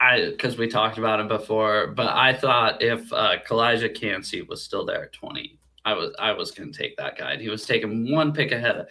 I 0.00 0.30
because 0.30 0.58
we 0.58 0.68
talked 0.68 0.98
about 0.98 1.20
him 1.20 1.28
before, 1.28 1.88
but 1.88 2.08
I 2.08 2.34
thought 2.34 2.82
if 2.82 3.10
uh, 3.12 3.36
Calijah 3.46 3.94
Kancey 3.94 4.42
was 4.42 4.62
still 4.62 4.84
there 4.84 5.04
at 5.04 5.12
20, 5.12 5.58
I 5.84 5.94
was 5.94 6.14
I 6.18 6.32
was 6.32 6.50
going 6.50 6.70
to 6.70 6.78
take 6.78 6.96
that 6.98 7.16
guy. 7.16 7.32
And 7.32 7.40
he 7.40 7.48
was 7.48 7.64
taking 7.64 8.12
one 8.12 8.32
pick 8.32 8.52
ahead, 8.52 8.86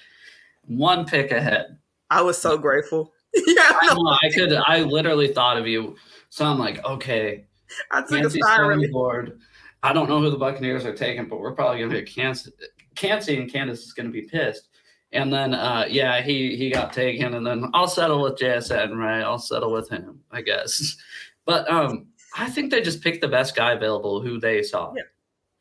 one 0.63 1.05
pick 1.05 1.31
ahead. 1.31 1.77
I 2.09 2.21
was 2.21 2.37
so 2.37 2.57
grateful. 2.57 3.13
yeah, 3.33 3.77
I, 3.81 3.93
know, 3.93 4.17
I 4.21 4.29
could. 4.33 4.53
I 4.53 4.81
literally 4.81 5.27
thought 5.29 5.57
of 5.57 5.67
you. 5.67 5.95
So 6.29 6.45
I'm 6.45 6.59
like, 6.59 6.83
okay, 6.85 7.45
I 7.91 8.01
took 8.01 8.35
a 8.35 8.87
board. 8.91 9.39
I 9.83 9.93
don't 9.93 10.09
know 10.09 10.19
who 10.19 10.29
the 10.29 10.37
Buccaneers 10.37 10.85
are 10.85 10.95
taking, 10.95 11.27
but 11.27 11.39
we're 11.39 11.53
probably 11.53 11.79
going 11.79 11.91
to 11.91 12.01
be 12.01 12.03
Kansas. 12.03 12.51
Kancey 12.95 13.37
and 13.37 13.51
Candace 13.51 13.85
is 13.85 13.93
going 13.93 14.07
to 14.07 14.11
be 14.11 14.23
pissed. 14.23 14.69
And 15.11 15.31
then, 15.31 15.53
uh, 15.53 15.85
yeah, 15.87 16.21
he 16.21 16.55
he 16.55 16.71
got 16.71 16.91
taken, 16.91 17.35
and 17.35 17.45
then 17.45 17.69
I'll 17.73 17.87
settle 17.87 18.21
with 18.21 18.35
JSN, 18.35 18.95
right? 18.95 19.21
I'll 19.21 19.39
settle 19.39 19.71
with 19.71 19.89
him, 19.89 20.21
I 20.31 20.41
guess. 20.41 20.97
But 21.47 21.69
um, 21.69 22.07
I 22.35 22.49
think 22.49 22.71
they 22.71 22.81
just 22.81 23.03
picked 23.03 23.21
the 23.21 23.27
best 23.27 23.55
guy 23.55 23.73
available, 23.73 24.19
who 24.19 24.39
they 24.39 24.63
saw, 24.63 24.91
yeah. 24.97 25.03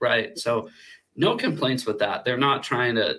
right? 0.00 0.38
So, 0.38 0.70
no 1.14 1.36
complaints 1.36 1.84
with 1.84 1.98
that. 1.98 2.24
They're 2.24 2.38
not 2.38 2.62
trying 2.62 2.94
to 2.94 3.16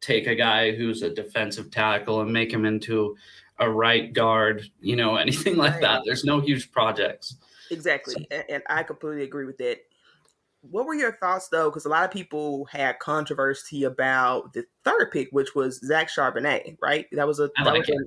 take 0.00 0.26
a 0.26 0.34
guy 0.34 0.72
who's 0.72 1.02
a 1.02 1.10
defensive 1.10 1.70
tackle 1.70 2.20
and 2.20 2.32
make 2.32 2.52
him 2.52 2.64
into 2.64 3.16
a 3.58 3.70
right 3.70 4.12
guard, 4.12 4.64
you 4.80 4.96
know, 4.96 5.16
anything 5.16 5.56
like 5.56 5.74
right. 5.74 5.82
that. 5.82 6.02
There's 6.04 6.24
no 6.24 6.40
huge 6.40 6.72
projects. 6.72 7.36
Exactly. 7.70 8.14
So. 8.30 8.42
And, 8.48 8.62
I 8.68 8.82
completely 8.82 9.22
agree 9.22 9.44
with 9.44 9.58
that. 9.58 9.78
What 10.62 10.86
were 10.86 10.94
your 10.94 11.12
thoughts 11.12 11.48
though? 11.48 11.70
Because 11.70 11.86
a 11.86 11.88
lot 11.88 12.04
of 12.04 12.10
people 12.10 12.66
had 12.66 12.98
controversy 12.98 13.84
about 13.84 14.52
the 14.52 14.64
third 14.84 15.10
pick, 15.10 15.28
which 15.30 15.54
was 15.54 15.80
Zach 15.80 16.10
Charbonnet, 16.10 16.76
right? 16.82 17.06
That 17.12 17.26
was 17.26 17.40
a, 17.40 17.48
I 17.56 17.62
like 17.62 17.88
it. 17.88 17.94
A, 17.94 18.04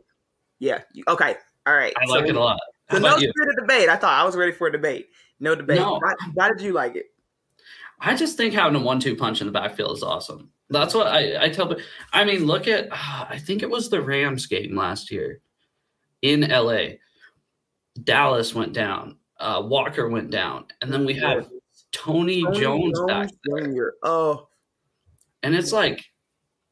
yeah. 0.60 0.82
Okay. 1.08 1.36
All 1.66 1.74
right. 1.74 1.94
I 2.00 2.06
so, 2.06 2.14
like 2.14 2.28
it 2.28 2.36
a 2.36 2.40
lot. 2.40 2.60
so 2.92 3.00
no 3.00 3.18
spirit 3.18 3.50
of 3.50 3.56
debate. 3.68 3.90
I 3.90 3.96
thought 3.96 4.20
I 4.20 4.24
was 4.24 4.36
ready 4.36 4.52
for 4.52 4.68
a 4.68 4.72
debate. 4.72 5.10
No 5.40 5.56
debate. 5.56 5.80
No. 5.80 6.00
Why, 6.00 6.14
why 6.34 6.50
did 6.50 6.62
you 6.62 6.74
like 6.74 6.96
it? 6.96 7.08
I 8.00 8.16
just 8.16 8.38
think 8.38 8.54
having 8.54 8.80
a 8.80 8.84
one-two 8.84 9.16
punch 9.16 9.42
in 9.42 9.48
the 9.48 9.54
backfield 9.54 9.96
is 9.96 10.04
awesome. 10.04 10.52
That's 10.74 10.96
what 10.96 11.08
I, 11.08 11.46
I 11.46 11.50
tell. 11.50 11.76
I 12.12 12.26
mean, 12.26 12.46
look 12.46 12.68
at 12.68 12.88
I 12.92 13.38
think 13.38 13.62
it 13.62 13.70
was 13.70 13.90
the 13.90 14.02
Rams 14.02 14.48
game 14.48 14.76
last 14.76 15.12
year 15.12 15.40
in 16.24 16.42
LA. 16.42 16.96
Dallas 18.04 18.56
went 18.56 18.74
down. 18.74 19.18
Uh, 19.40 19.62
Walker 19.64 20.10
went 20.10 20.32
down, 20.32 20.66
and 20.82 20.92
then 20.92 21.06
we 21.06 21.14
have 21.14 21.48
Tony, 21.92 22.44
Tony 22.44 22.60
Jones, 22.60 22.98
Jones 22.98 23.02
back 23.08 23.30
there. 23.44 23.94
Oh, 24.02 24.48
and 25.44 25.54
it's 25.54 25.72
like, 25.72 26.04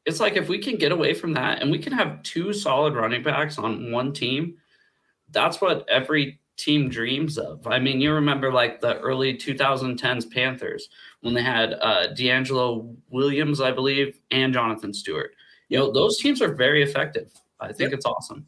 it's 0.04 0.18
like 0.18 0.36
if 0.36 0.48
we 0.48 0.58
can 0.58 0.76
get 0.76 0.90
away 0.90 1.14
from 1.14 1.32
that, 1.34 1.62
and 1.62 1.70
we 1.70 1.78
can 1.78 1.92
have 1.92 2.22
two 2.24 2.52
solid 2.52 2.94
running 2.94 3.22
backs 3.22 3.56
on 3.56 3.92
one 3.92 4.12
team, 4.12 4.56
that's 5.30 5.60
what 5.60 5.88
every 5.88 6.40
team 6.56 6.88
dreams 6.88 7.38
of. 7.38 7.66
I 7.68 7.78
mean, 7.78 8.00
you 8.00 8.12
remember 8.12 8.52
like 8.52 8.80
the 8.80 8.98
early 8.98 9.34
2010s 9.34 10.30
Panthers 10.30 10.88
when 11.22 11.34
they 11.34 11.42
had 11.42 11.74
uh, 11.74 12.08
DeAngelo 12.08 12.94
Williams, 13.10 13.60
I 13.60 13.72
believe, 13.72 14.18
and 14.30 14.52
Jonathan 14.52 14.92
Stewart. 14.92 15.34
You 15.68 15.78
know, 15.78 15.90
those 15.90 16.18
teams 16.18 16.42
are 16.42 16.52
very 16.52 16.82
effective. 16.82 17.30
I 17.60 17.68
think 17.68 17.90
yep. 17.90 17.94
it's 17.94 18.06
awesome. 18.06 18.46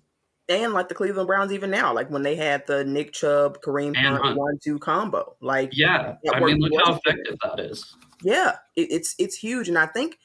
And 0.49 0.75
like 0.75 0.89
the 0.89 0.95
Cleveland 0.95 1.27
Browns, 1.27 1.53
even 1.53 1.71
now, 1.71 1.95
like 1.95 2.11
when 2.11 2.23
they 2.23 2.37
had 2.37 2.67
the 2.67 2.85
Nick 2.85 3.13
Chubb, 3.13 3.63
Kareem 3.63 3.97
Hunt, 3.97 4.37
one-two 4.37 4.79
combo, 4.79 5.37
like 5.41 5.71
yeah, 5.73 6.17
I 6.31 6.41
mean, 6.41 6.59
look 6.59 6.73
how 6.85 6.97
effective 6.97 7.39
that 7.43 7.61
is. 7.61 7.97
Yeah, 8.23 8.57
it, 8.77 8.89
it's 8.91 9.15
it's 9.19 9.37
huge, 9.37 9.69
and 9.69 9.79
I 9.79 9.87
think 9.87 10.19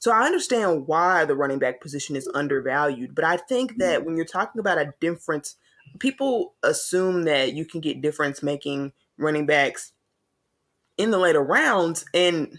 so. 0.00 0.12
I 0.12 0.24
understand 0.24 0.86
why 0.86 1.26
the 1.26 1.36
running 1.36 1.58
back 1.58 1.82
position 1.82 2.16
is 2.16 2.26
undervalued, 2.34 3.14
but 3.14 3.24
I 3.24 3.36
think 3.36 3.76
that 3.76 4.06
when 4.06 4.16
you're 4.16 4.24
talking 4.24 4.60
about 4.60 4.78
a 4.78 4.94
difference 4.98 5.56
people 5.98 6.54
assume 6.62 7.24
that 7.24 7.54
you 7.54 7.64
can 7.64 7.80
get 7.80 8.02
difference 8.02 8.42
making 8.42 8.92
running 9.18 9.46
backs 9.46 9.92
in 10.98 11.10
the 11.10 11.18
later 11.18 11.42
rounds 11.42 12.04
and 12.14 12.58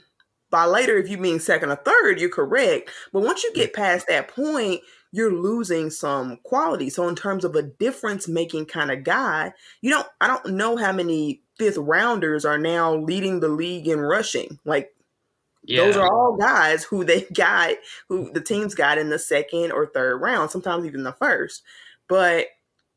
by 0.49 0.65
later 0.65 0.97
if 0.97 1.09
you 1.09 1.17
mean 1.17 1.39
second 1.39 1.71
or 1.71 1.75
third 1.75 2.19
you're 2.19 2.29
correct. 2.29 2.89
But 3.11 3.21
once 3.21 3.43
you 3.43 3.53
get 3.53 3.73
past 3.73 4.07
that 4.07 4.27
point 4.27 4.81
you're 5.11 5.33
losing 5.33 5.89
some 5.89 6.37
quality. 6.43 6.89
So 6.89 7.07
in 7.07 7.15
terms 7.15 7.45
of 7.45 7.55
a 7.55 7.61
difference 7.61 8.27
making 8.27 8.65
kind 8.65 8.91
of 8.91 9.03
guy 9.03 9.53
you 9.81 9.89
don't 9.89 10.07
i 10.21 10.27
don't 10.27 10.53
know 10.53 10.77
how 10.77 10.91
many 10.91 11.41
fifth 11.57 11.77
rounders 11.77 12.45
are 12.45 12.57
now 12.57 12.95
leading 12.95 13.39
the 13.39 13.47
league 13.47 13.87
in 13.87 13.99
rushing. 13.99 14.59
Like 14.65 14.93
yeah. 15.63 15.83
those 15.83 15.97
are 15.97 16.07
all 16.07 16.37
guys 16.37 16.83
who 16.83 17.03
they 17.03 17.21
got 17.33 17.75
who 18.09 18.31
the 18.31 18.41
teams 18.41 18.75
got 18.75 18.97
in 18.97 19.09
the 19.09 19.19
second 19.19 19.71
or 19.71 19.87
third 19.87 20.17
round 20.17 20.51
sometimes 20.51 20.85
even 20.85 21.03
the 21.03 21.13
first. 21.13 21.63
But 22.07 22.47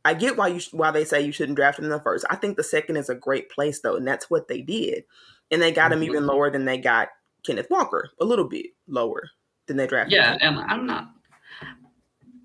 I 0.04 0.14
get 0.14 0.36
why 0.36 0.48
you 0.48 0.60
why 0.72 0.90
they 0.90 1.04
say 1.04 1.20
you 1.20 1.32
shouldn't 1.32 1.56
draft 1.56 1.78
him 1.78 1.84
in 1.84 1.90
the 1.90 2.00
first. 2.00 2.24
I 2.30 2.36
think 2.36 2.56
the 2.56 2.64
second 2.64 2.96
is 2.96 3.08
a 3.08 3.14
great 3.14 3.50
place 3.50 3.80
though, 3.80 3.96
and 3.96 4.06
that's 4.06 4.30
what 4.30 4.48
they 4.48 4.60
did. 4.62 5.04
And 5.50 5.60
they 5.60 5.72
got 5.72 5.90
mm-hmm. 5.90 6.02
him 6.02 6.08
even 6.10 6.26
lower 6.26 6.50
than 6.50 6.64
they 6.64 6.78
got 6.78 7.08
Kenneth 7.44 7.68
Walker, 7.70 8.10
a 8.20 8.24
little 8.24 8.48
bit 8.48 8.66
lower 8.86 9.28
than 9.66 9.76
they 9.76 9.86
drafted. 9.86 10.12
Yeah, 10.12 10.32
him. 10.34 10.58
and 10.58 10.70
I'm 10.70 10.86
not 10.86 11.10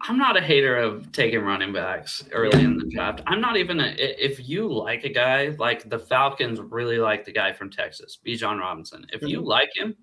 I'm 0.02 0.18
not 0.18 0.38
a 0.38 0.42
hater 0.42 0.78
of 0.78 1.12
taking 1.12 1.40
running 1.40 1.74
backs 1.74 2.24
early 2.32 2.64
in 2.64 2.78
the 2.78 2.86
draft. 2.94 3.22
I'm 3.26 3.42
not 3.42 3.58
even 3.58 3.80
a, 3.80 3.96
if 3.98 4.48
you 4.48 4.72
like 4.72 5.04
a 5.04 5.10
guy 5.10 5.56
like 5.58 5.90
the 5.90 5.98
Falcons 5.98 6.60
really 6.60 7.00
like 7.00 7.26
the 7.26 7.32
guy 7.32 7.54
from 7.54 7.70
Texas, 7.70 8.20
Bijan 8.26 8.60
Robinson. 8.60 9.08
If 9.12 9.22
mm-hmm. 9.22 9.30
you 9.30 9.42
like 9.42 9.70
him, 9.76 9.96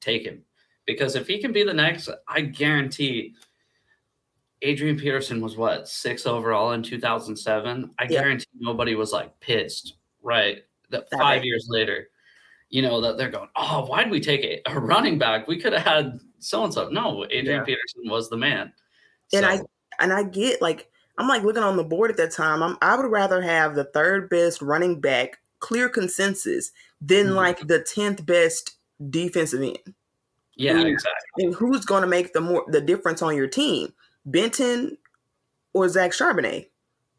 take 0.00 0.24
him 0.24 0.42
because 0.86 1.16
if 1.16 1.26
he 1.26 1.40
can 1.40 1.52
be 1.52 1.62
the 1.62 1.72
next, 1.72 2.10
I 2.28 2.40
guarantee 2.42 3.34
Adrian 4.62 4.96
Peterson 4.96 5.40
was 5.40 5.56
what 5.56 5.88
six 5.88 6.26
overall 6.26 6.72
in 6.72 6.82
2007. 6.82 7.90
I 7.98 8.02
yeah. 8.02 8.08
guarantee 8.08 8.46
nobody 8.58 8.94
was 8.94 9.12
like 9.12 9.38
pissed, 9.40 9.94
right? 10.22 10.64
That 10.90 11.06
five 11.10 11.44
years 11.44 11.66
later, 11.68 12.08
you 12.68 12.82
know 12.82 13.00
that 13.00 13.16
they're 13.16 13.30
going, 13.30 13.48
oh, 13.56 13.86
why 13.86 14.02
did 14.02 14.12
we 14.12 14.20
take 14.20 14.44
a, 14.44 14.60
a 14.70 14.78
running 14.78 15.18
back? 15.18 15.48
We 15.48 15.60
could 15.60 15.72
have 15.72 15.86
had 15.86 16.20
so 16.38 16.64
and 16.64 16.74
so. 16.74 16.88
No, 16.88 17.24
Adrian 17.30 17.60
yeah. 17.60 17.64
Peterson 17.64 18.02
was 18.04 18.28
the 18.28 18.36
man. 18.36 18.72
And 19.32 19.44
so. 19.44 19.48
I 19.48 19.60
and 20.00 20.12
I 20.12 20.24
get 20.24 20.60
like 20.60 20.90
I'm 21.18 21.28
like 21.28 21.42
looking 21.42 21.62
on 21.62 21.76
the 21.76 21.84
board 21.84 22.10
at 22.10 22.16
that 22.18 22.32
time. 22.32 22.62
I'm 22.62 22.76
I 22.82 22.96
would 22.96 23.10
rather 23.10 23.40
have 23.40 23.74
the 23.74 23.84
third 23.84 24.28
best 24.28 24.62
running 24.62 25.00
back, 25.00 25.38
clear 25.60 25.88
consensus, 25.88 26.72
than 27.00 27.26
mm-hmm. 27.26 27.36
like 27.36 27.66
the 27.66 27.82
tenth 27.82 28.24
best 28.26 28.76
defensive 29.10 29.62
end. 29.62 29.94
Yeah, 30.56 30.80
exactly. 30.80 31.44
And 31.44 31.54
who's 31.54 31.84
going 31.84 32.02
to 32.02 32.08
make 32.08 32.32
the 32.32 32.40
more 32.40 32.64
the 32.68 32.80
difference 32.80 33.22
on 33.22 33.34
your 33.34 33.46
team? 33.46 33.92
Benton 34.24 34.98
or 35.72 35.88
Zach 35.88 36.12
Charbonnet. 36.12 36.66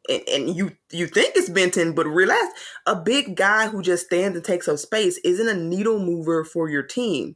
And, 0.10 0.22
and 0.28 0.56
you 0.56 0.72
you 0.92 1.08
think 1.08 1.36
it's 1.36 1.50
Benton, 1.50 1.94
but 1.94 2.08
realize 2.08 2.50
a 2.86 2.96
big 2.96 3.36
guy 3.36 3.68
who 3.68 3.82
just 3.82 4.08
stands 4.08 4.36
and 4.36 4.44
takes 4.44 4.68
up 4.68 4.80
space 4.80 5.20
isn't 5.24 5.48
a 5.48 5.54
needle 5.54 6.00
mover 6.00 6.44
for 6.44 6.70
your 6.70 6.84
team 6.84 7.36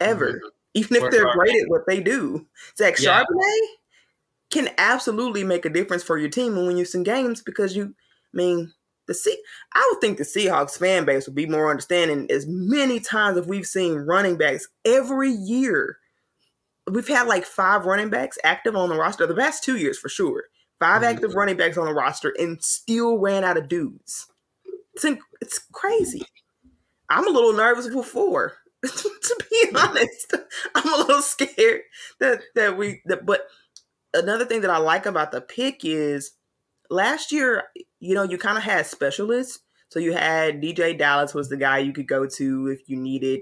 ever. 0.00 0.32
Mm-hmm. 0.32 0.46
Even 0.74 0.96
if 0.96 1.10
they're 1.10 1.32
great 1.32 1.62
at 1.62 1.68
what 1.68 1.86
they 1.86 2.00
do. 2.00 2.46
Zach 2.76 2.98
yeah. 2.98 3.22
Charbonnet 3.22 3.66
can 4.50 4.70
absolutely 4.78 5.44
make 5.44 5.64
a 5.64 5.70
difference 5.70 6.02
for 6.02 6.16
your 6.16 6.30
team 6.30 6.56
and 6.56 6.66
win 6.66 6.76
you 6.76 6.84
some 6.84 7.02
games 7.02 7.42
because 7.42 7.76
you 7.76 7.94
I 8.34 8.36
mean 8.36 8.72
the 9.06 9.14
C 9.14 9.36
I 9.74 9.88
would 9.90 10.00
think 10.00 10.18
the 10.18 10.24
Seahawks 10.24 10.78
fan 10.78 11.04
base 11.04 11.26
would 11.26 11.34
be 11.34 11.46
more 11.46 11.70
understanding 11.70 12.30
as 12.30 12.46
many 12.48 13.00
times 13.00 13.36
as 13.36 13.46
we've 13.46 13.66
seen 13.66 13.94
running 13.94 14.38
backs 14.38 14.68
every 14.84 15.30
year 15.30 15.97
we've 16.92 17.08
had 17.08 17.26
like 17.26 17.44
five 17.44 17.84
running 17.84 18.10
backs 18.10 18.38
active 18.44 18.76
on 18.76 18.88
the 18.88 18.96
roster 18.96 19.26
the 19.26 19.34
past 19.34 19.64
two 19.64 19.76
years 19.76 19.98
for 19.98 20.08
sure. 20.08 20.44
5 20.80 21.02
mm-hmm. 21.02 21.04
active 21.04 21.34
running 21.34 21.56
backs 21.56 21.76
on 21.76 21.86
the 21.86 21.94
roster 21.94 22.32
and 22.38 22.62
still 22.62 23.18
ran 23.18 23.44
out 23.44 23.56
of 23.56 23.68
dudes. 23.68 24.26
It's 24.94 25.04
it's 25.40 25.58
crazy. 25.72 26.22
I'm 27.08 27.26
a 27.26 27.30
little 27.30 27.52
nervous 27.52 27.88
for 27.88 28.04
four. 28.04 28.54
to 28.84 29.44
be 29.50 29.76
honest. 29.76 30.34
I'm 30.74 30.92
a 30.92 30.96
little 30.98 31.22
scared 31.22 31.82
that 32.20 32.42
that 32.54 32.76
we 32.76 33.02
that. 33.06 33.26
But 33.26 33.46
another 34.14 34.44
thing 34.44 34.60
that 34.60 34.70
I 34.70 34.78
like 34.78 35.06
about 35.06 35.32
the 35.32 35.40
pick 35.40 35.84
is 35.84 36.32
last 36.90 37.32
year, 37.32 37.64
you 37.98 38.14
know, 38.14 38.22
you 38.22 38.38
kind 38.38 38.56
of 38.56 38.64
had 38.64 38.86
specialists. 38.86 39.60
So 39.90 39.98
you 39.98 40.12
had 40.12 40.60
DeeJay 40.60 40.98
Dallas 40.98 41.34
was 41.34 41.48
the 41.48 41.56
guy 41.56 41.78
you 41.78 41.92
could 41.92 42.06
go 42.06 42.26
to 42.26 42.68
if 42.68 42.88
you 42.88 42.96
needed 42.96 43.40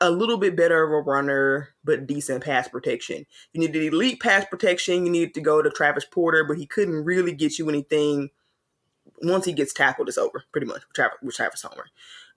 a 0.00 0.10
little 0.10 0.36
bit 0.36 0.56
better 0.56 0.82
of 0.82 0.90
a 0.90 1.08
runner, 1.08 1.70
but 1.84 2.06
decent 2.06 2.44
pass 2.44 2.68
protection. 2.68 3.26
You 3.52 3.60
needed 3.60 3.92
elite 3.92 4.20
pass 4.20 4.44
protection. 4.44 5.04
You 5.04 5.12
needed 5.12 5.34
to 5.34 5.40
go 5.40 5.62
to 5.62 5.70
Travis 5.70 6.04
Porter, 6.04 6.44
but 6.44 6.58
he 6.58 6.66
couldn't 6.66 7.04
really 7.04 7.32
get 7.32 7.58
you 7.58 7.68
anything. 7.68 8.30
Once 9.22 9.44
he 9.44 9.52
gets 9.52 9.72
tackled, 9.72 10.08
it's 10.08 10.18
over 10.18 10.44
pretty 10.52 10.66
much 10.66 10.82
with 10.86 10.94
Travis, 10.94 11.18
with 11.22 11.34
Travis 11.34 11.62
Homer. 11.62 11.86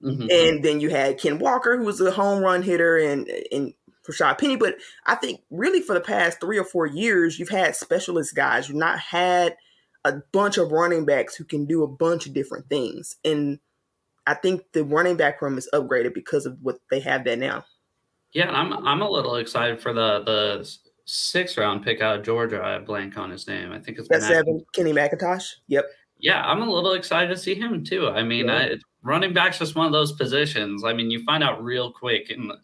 Mm-hmm. 0.04 0.28
And 0.32 0.64
then 0.64 0.80
you 0.80 0.90
had 0.90 1.20
Ken 1.20 1.38
Walker, 1.38 1.78
who 1.78 1.84
was 1.84 2.02
a 2.02 2.10
home 2.10 2.44
run 2.44 2.64
hitter, 2.64 2.98
and 2.98 3.28
and 3.52 3.74
Rashad 4.10 4.40
Penny. 4.40 4.56
But 4.56 4.76
I 5.06 5.16
think 5.16 5.42
really 5.52 5.82
for 5.82 5.94
the 5.94 6.02
past 6.02 6.40
three 6.40 6.58
or 6.58 6.64
four 6.64 6.88
years, 6.88 7.38
you've 7.38 7.50
had 7.50 7.76
specialist 7.76 8.36
guys. 8.36 8.68
You've 8.68 8.78
not 8.78 9.00
had 9.00 9.56
a 10.04 10.14
bunch 10.32 10.58
of 10.58 10.72
running 10.72 11.06
backs 11.06 11.36
who 11.36 11.44
can 11.44 11.66
do 11.66 11.84
a 11.84 11.88
bunch 11.88 12.26
of 12.26 12.34
different 12.34 12.68
things. 12.70 13.18
And 13.24 13.60
I 14.28 14.36
think 14.36 14.64
the 14.74 14.84
running 14.84 15.18
back 15.18 15.42
room 15.42 15.58
is 15.58 15.70
upgraded 15.74 16.14
because 16.14 16.46
of 16.46 16.58
what 16.62 16.78
they 16.90 17.00
have 17.00 17.24
there 17.24 17.38
now. 17.38 17.66
Yeah, 18.34 18.50
I'm 18.52 18.74
I'm 18.88 19.02
a 19.02 19.10
little 19.10 19.36
excited 19.36 19.82
for 19.82 19.94
the 19.94 20.24
the 20.24 20.78
sixth 21.06 21.58
round 21.58 21.84
pick 21.84 22.02
out 22.02 22.20
of 22.20 22.26
Georgia. 22.26 22.64
I 22.64 22.80
blank 22.80 23.18
on 23.18 23.30
his 23.30 23.48
name. 23.48 23.72
I 23.72 23.80
think 23.80 23.98
it's 24.00 24.08
that 24.10 24.22
seven, 24.22 24.64
Kenny 24.74 24.94
McIntosh. 24.94 25.44
Yep. 25.68 25.86
Yeah, 26.20 26.44
I'm 26.44 26.62
a 26.62 26.72
little 26.72 26.94
excited 26.94 27.30
to 27.30 27.38
see 27.38 27.56
him 27.56 27.84
too. 27.84 28.08
I 28.08 28.24
mean, 28.24 28.48
yeah. 28.48 28.56
I, 28.56 28.76
running 29.02 29.34
back's 29.34 29.58
just 29.60 29.76
one 29.76 29.88
of 29.88 29.92
those 29.92 30.12
positions. 30.14 30.84
I 30.84 30.94
mean, 30.94 31.10
you 31.10 31.24
find 31.26 31.44
out 31.44 31.64
real 31.64 31.92
quick 31.92 32.30
in 32.30 32.48
the, 32.48 32.58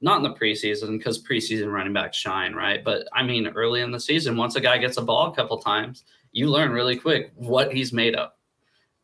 not 0.00 0.16
in 0.16 0.22
the 0.22 0.34
preseason 0.34 0.98
because 0.98 1.22
preseason 1.22 1.70
running 1.70 1.92
backs 1.92 2.16
shine, 2.16 2.54
right? 2.54 2.82
But 2.82 3.06
I 3.12 3.22
mean, 3.22 3.46
early 3.48 3.82
in 3.82 3.90
the 3.90 4.00
season, 4.00 4.36
once 4.36 4.56
a 4.56 4.60
guy 4.60 4.78
gets 4.78 4.96
a 4.96 5.02
ball 5.02 5.30
a 5.30 5.34
couple 5.34 5.58
times, 5.58 6.04
you 6.32 6.48
learn 6.48 6.72
really 6.72 6.96
quick 6.96 7.30
what 7.36 7.72
he's 7.72 7.92
made 7.92 8.14
of. 8.14 8.30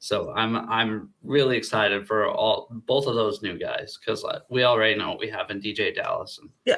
So 0.00 0.32
I'm 0.34 0.56
I'm 0.56 1.10
really 1.22 1.58
excited 1.58 2.06
for 2.06 2.26
all 2.26 2.68
both 2.70 3.06
of 3.06 3.14
those 3.14 3.42
new 3.42 3.58
guys 3.58 3.98
because 3.98 4.24
uh, 4.24 4.40
we 4.48 4.64
already 4.64 4.98
know 4.98 5.10
what 5.10 5.20
we 5.20 5.28
have 5.28 5.50
in 5.50 5.60
DeeJay 5.60 5.94
Dallas. 5.94 6.38
And 6.40 6.50
yeah. 6.64 6.76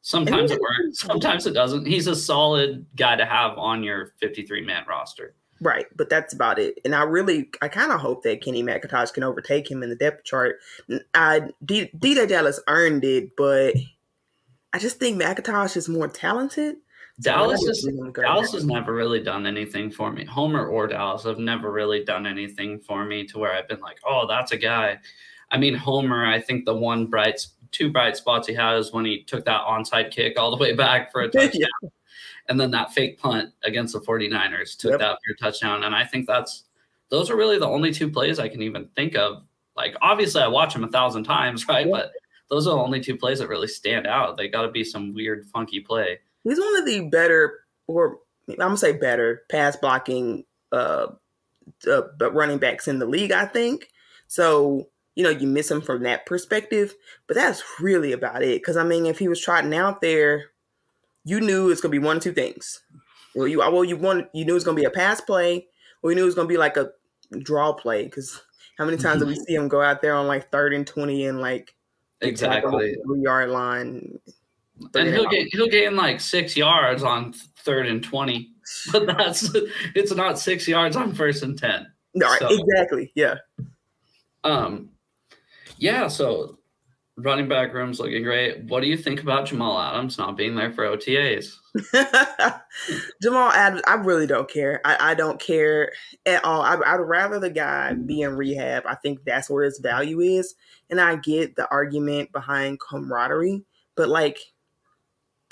Sometimes 0.00 0.50
it 0.50 0.60
works, 0.60 0.98
sometimes 0.98 1.46
it 1.46 1.52
doesn't. 1.52 1.86
He's 1.86 2.08
a 2.08 2.16
solid 2.16 2.86
guy 2.96 3.14
to 3.14 3.24
have 3.24 3.56
on 3.56 3.84
your 3.84 4.14
53 4.20 4.62
man 4.62 4.84
roster. 4.88 5.36
Right, 5.60 5.86
but 5.94 6.08
that's 6.10 6.34
about 6.34 6.58
it. 6.58 6.80
And 6.84 6.92
I 6.92 7.02
really, 7.02 7.50
I 7.60 7.68
kind 7.68 7.92
of 7.92 8.00
hope 8.00 8.24
that 8.24 8.40
Kenny 8.40 8.64
McIntosh 8.64 9.12
can 9.12 9.22
overtake 9.22 9.70
him 9.70 9.84
in 9.84 9.90
the 9.90 9.94
depth 9.94 10.24
chart. 10.24 10.56
I 11.14 11.50
D- 11.64 11.90
DeeJay 11.96 12.26
Dallas 12.26 12.58
earned 12.66 13.04
it, 13.04 13.36
but 13.36 13.76
I 14.72 14.78
just 14.78 14.98
think 14.98 15.22
McIntosh 15.22 15.76
is 15.76 15.88
more 15.88 16.08
talented. 16.08 16.76
Dallas 17.22 17.62
is 17.62 17.88
Dallas 18.14 18.52
has 18.52 18.64
never 18.64 18.94
really 18.94 19.22
done 19.22 19.46
anything 19.46 19.90
for 19.90 20.10
me. 20.12 20.24
Homer 20.24 20.66
or 20.66 20.86
Dallas 20.86 21.24
have 21.24 21.38
never 21.38 21.70
really 21.70 22.04
done 22.04 22.26
anything 22.26 22.80
for 22.80 23.04
me 23.04 23.24
to 23.28 23.38
where 23.38 23.52
I've 23.52 23.68
been 23.68 23.80
like, 23.80 23.98
oh, 24.04 24.26
that's 24.26 24.52
a 24.52 24.56
guy. 24.56 24.98
I 25.50 25.58
mean, 25.58 25.74
Homer, 25.74 26.26
I 26.26 26.40
think 26.40 26.64
the 26.64 26.74
one 26.74 27.06
bright, 27.06 27.46
two 27.70 27.90
bright 27.90 28.16
spots 28.16 28.48
he 28.48 28.54
had 28.54 28.76
is 28.76 28.92
when 28.92 29.04
he 29.04 29.22
took 29.22 29.44
that 29.44 29.60
onside 29.62 30.10
kick 30.10 30.38
all 30.38 30.50
the 30.50 30.56
way 30.56 30.74
back 30.74 31.12
for 31.12 31.22
a 31.22 31.28
touchdown. 31.30 31.68
yeah. 31.82 31.88
And 32.48 32.58
then 32.58 32.70
that 32.72 32.92
fake 32.92 33.18
punt 33.18 33.52
against 33.62 33.92
the 33.92 34.00
49ers 34.00 34.76
took 34.76 34.92
yep. 34.92 35.00
that 35.00 35.18
for 35.24 35.32
a 35.32 35.36
touchdown. 35.36 35.84
And 35.84 35.94
I 35.94 36.04
think 36.04 36.26
that's 36.26 36.64
those 37.10 37.30
are 37.30 37.36
really 37.36 37.58
the 37.58 37.68
only 37.68 37.92
two 37.92 38.10
plays 38.10 38.38
I 38.38 38.48
can 38.48 38.62
even 38.62 38.88
think 38.96 39.14
of. 39.14 39.42
Like, 39.76 39.94
obviously, 40.02 40.42
I 40.42 40.48
watch 40.48 40.72
them 40.72 40.84
a 40.84 40.88
thousand 40.88 41.24
times, 41.24 41.68
right? 41.68 41.86
Yep. 41.86 41.92
But 41.94 42.12
those 42.48 42.66
are 42.66 42.74
the 42.74 42.82
only 42.82 43.00
two 43.00 43.16
plays 43.16 43.38
that 43.38 43.48
really 43.48 43.68
stand 43.68 44.06
out. 44.06 44.36
They 44.36 44.48
got 44.48 44.62
to 44.62 44.70
be 44.70 44.82
some 44.82 45.14
weird, 45.14 45.46
funky 45.46 45.80
play. 45.80 46.18
He's 46.44 46.58
one 46.58 46.76
of 46.78 46.86
the 46.86 47.08
better, 47.08 47.60
or 47.86 48.18
I'm 48.48 48.56
gonna 48.56 48.76
say 48.76 48.92
better, 48.92 49.42
pass 49.50 49.76
blocking, 49.76 50.44
uh, 50.72 51.08
uh, 51.90 52.02
but 52.18 52.34
running 52.34 52.58
backs 52.58 52.88
in 52.88 52.98
the 52.98 53.06
league. 53.06 53.32
I 53.32 53.46
think 53.46 53.88
so. 54.26 54.88
You 55.14 55.24
know, 55.24 55.30
you 55.30 55.46
miss 55.46 55.70
him 55.70 55.82
from 55.82 56.02
that 56.04 56.24
perspective, 56.24 56.94
but 57.26 57.34
that's 57.34 57.62
really 57.80 58.12
about 58.12 58.42
it. 58.42 58.60
Because 58.60 58.76
I 58.76 58.84
mean, 58.84 59.06
if 59.06 59.18
he 59.18 59.28
was 59.28 59.40
trotting 59.40 59.74
out 59.74 60.00
there, 60.00 60.52
you 61.24 61.40
knew 61.40 61.70
it's 61.70 61.80
gonna 61.80 61.92
be 61.92 61.98
one 61.98 62.16
or 62.16 62.20
two 62.20 62.32
things. 62.32 62.80
Well, 63.34 63.46
you 63.46 63.58
well, 63.58 63.84
you 63.84 63.96
wanted, 63.96 64.28
you 64.32 64.44
knew 64.44 64.52
it 64.52 64.54
was 64.54 64.64
gonna 64.64 64.80
be 64.80 64.84
a 64.84 64.90
pass 64.90 65.20
play, 65.20 65.66
or 66.02 66.10
you 66.10 66.16
knew 66.16 66.22
it 66.22 66.26
was 66.26 66.34
gonna 66.34 66.48
be 66.48 66.56
like 66.56 66.76
a 66.76 66.90
draw 67.38 67.72
play. 67.72 68.04
Because 68.04 68.40
how 68.78 68.84
many 68.84 68.96
times 68.96 69.20
do 69.20 69.26
we 69.26 69.36
see 69.46 69.54
him 69.54 69.68
go 69.68 69.82
out 69.82 70.02
there 70.02 70.14
on 70.14 70.26
like 70.26 70.50
third 70.50 70.72
and 70.74 70.86
twenty 70.86 71.26
and 71.26 71.40
like 71.40 71.74
exactly 72.20 72.96
three 73.06 73.20
yard 73.20 73.50
line? 73.50 74.18
And 74.94 75.08
he'll 75.08 75.28
get 75.28 75.48
he'll 75.52 75.68
gain 75.68 75.96
like 75.96 76.20
six 76.20 76.56
yards 76.56 77.02
on 77.02 77.32
third 77.32 77.86
and 77.86 78.02
twenty, 78.02 78.50
but 78.92 79.06
that's 79.06 79.50
it's 79.94 80.14
not 80.14 80.38
six 80.38 80.66
yards 80.68 80.96
on 80.96 81.14
first 81.14 81.42
and 81.42 81.58
ten. 81.58 81.86
No, 82.14 82.28
so, 82.38 82.48
exactly. 82.50 83.12
Yeah. 83.14 83.36
Um, 84.44 84.90
yeah. 85.78 86.08
So 86.08 86.58
running 87.16 87.48
back 87.48 87.74
room's 87.74 88.00
looking 88.00 88.22
great. 88.22 88.64
What 88.64 88.80
do 88.80 88.88
you 88.88 88.96
think 88.96 89.22
about 89.22 89.46
Jamal 89.46 89.78
Adams 89.78 90.18
not 90.18 90.36
being 90.36 90.54
there 90.54 90.72
for 90.72 90.84
OTAs? 90.84 91.56
Jamal 93.22 93.50
Adams, 93.52 93.82
I 93.86 93.94
really 93.94 94.26
don't 94.26 94.50
care. 94.50 94.80
I, 94.84 95.12
I 95.12 95.14
don't 95.14 95.40
care 95.40 95.92
at 96.26 96.44
all. 96.44 96.62
I, 96.62 96.76
I'd 96.86 96.96
rather 96.96 97.38
the 97.38 97.50
guy 97.50 97.94
be 97.94 98.22
in 98.22 98.36
rehab. 98.36 98.84
I 98.86 98.94
think 98.94 99.24
that's 99.24 99.50
where 99.50 99.64
his 99.64 99.78
value 99.78 100.20
is. 100.20 100.54
And 100.90 101.00
I 101.00 101.16
get 101.16 101.56
the 101.56 101.68
argument 101.70 102.32
behind 102.32 102.80
camaraderie, 102.80 103.64
but 103.94 104.08
like, 104.08 104.38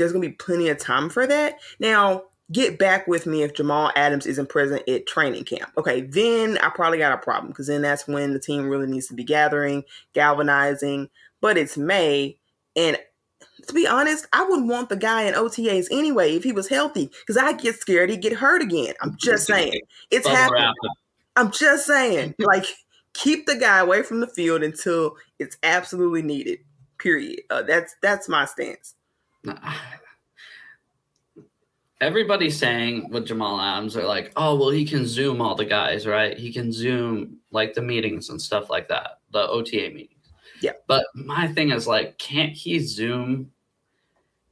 there's 0.01 0.13
gonna 0.13 0.27
be 0.27 0.33
plenty 0.33 0.71
of 0.71 0.79
time 0.79 1.11
for 1.11 1.27
that. 1.27 1.61
Now, 1.79 2.25
get 2.51 2.79
back 2.79 3.07
with 3.07 3.27
me 3.27 3.43
if 3.43 3.55
Jamal 3.55 3.93
Adams 3.95 4.27
isn't 4.27 4.49
present 4.49 4.89
at 4.89 5.07
training 5.07 5.45
camp. 5.45 5.71
Okay, 5.77 6.01
then 6.01 6.59
I 6.59 6.71
probably 6.71 6.99
got 6.99 7.13
a 7.13 7.19
problem 7.19 7.53
because 7.53 7.67
then 7.67 7.83
that's 7.83 8.09
when 8.09 8.33
the 8.33 8.41
team 8.41 8.69
really 8.69 8.87
needs 8.87 9.09
to 9.09 9.15
be 9.15 9.25
gathering, 9.25 9.85
galvanizing. 10.15 11.11
But 11.43 11.59
it's 11.59 11.77
May, 11.77 12.39
and 12.75 12.99
to 13.67 13.75
be 13.75 13.87
honest, 13.87 14.27
I 14.33 14.43
wouldn't 14.45 14.69
want 14.69 14.89
the 14.89 14.97
guy 14.97 15.25
in 15.25 15.35
OTAs 15.35 15.89
anyway 15.91 16.35
if 16.35 16.45
he 16.45 16.53
was 16.53 16.69
healthy 16.69 17.11
because 17.21 17.37
I 17.37 17.53
get 17.53 17.77
scared 17.77 18.11
he'd 18.11 18.23
get 18.23 18.33
hurt 18.33 18.63
again. 18.63 18.95
I'm 19.03 19.17
just 19.19 19.47
saying. 19.47 19.81
It's 20.11 20.27
happening. 20.27 20.73
I'm 21.37 21.51
just 21.51 21.87
saying. 21.87 22.35
like, 22.39 22.65
keep 23.13 23.47
the 23.47 23.57
guy 23.57 23.79
away 23.81 24.03
from 24.03 24.21
the 24.21 24.27
field 24.27 24.63
until 24.63 25.17
it's 25.39 25.59
absolutely 25.63 26.23
needed. 26.23 26.61
Period. 26.99 27.41
Uh, 27.51 27.63
that's 27.63 27.95
that's 28.03 28.29
my 28.29 28.45
stance. 28.45 28.95
Everybody's 32.01 32.59
saying 32.59 33.11
with 33.11 33.27
Jamal 33.27 33.61
Adams, 33.61 33.95
they're 33.95 34.07
like, 34.07 34.33
oh, 34.37 34.57
well, 34.57 34.71
he 34.71 34.87
can 34.87 35.07
Zoom 35.07 35.43
all 35.43 35.55
the 35.55 35.67
guys, 35.67 36.07
right? 36.07 36.39
He 36.39 36.51
can 36.53 36.73
Zoom 36.73 37.37
like 37.51 37.75
the 37.75 37.83
meetings 37.83 38.31
and 38.31 38.41
stuff 38.41 38.71
like 38.71 38.89
that, 38.89 39.19
the 39.33 39.47
OTA 39.49 39.91
meetings. 39.93 40.21
Yeah. 40.61 40.73
But 40.87 41.05
my 41.15 41.49
thing 41.49 41.71
is 41.71 41.87
like, 41.87 42.17
can't 42.19 42.53
he 42.53 42.79
Zoom 42.79 43.51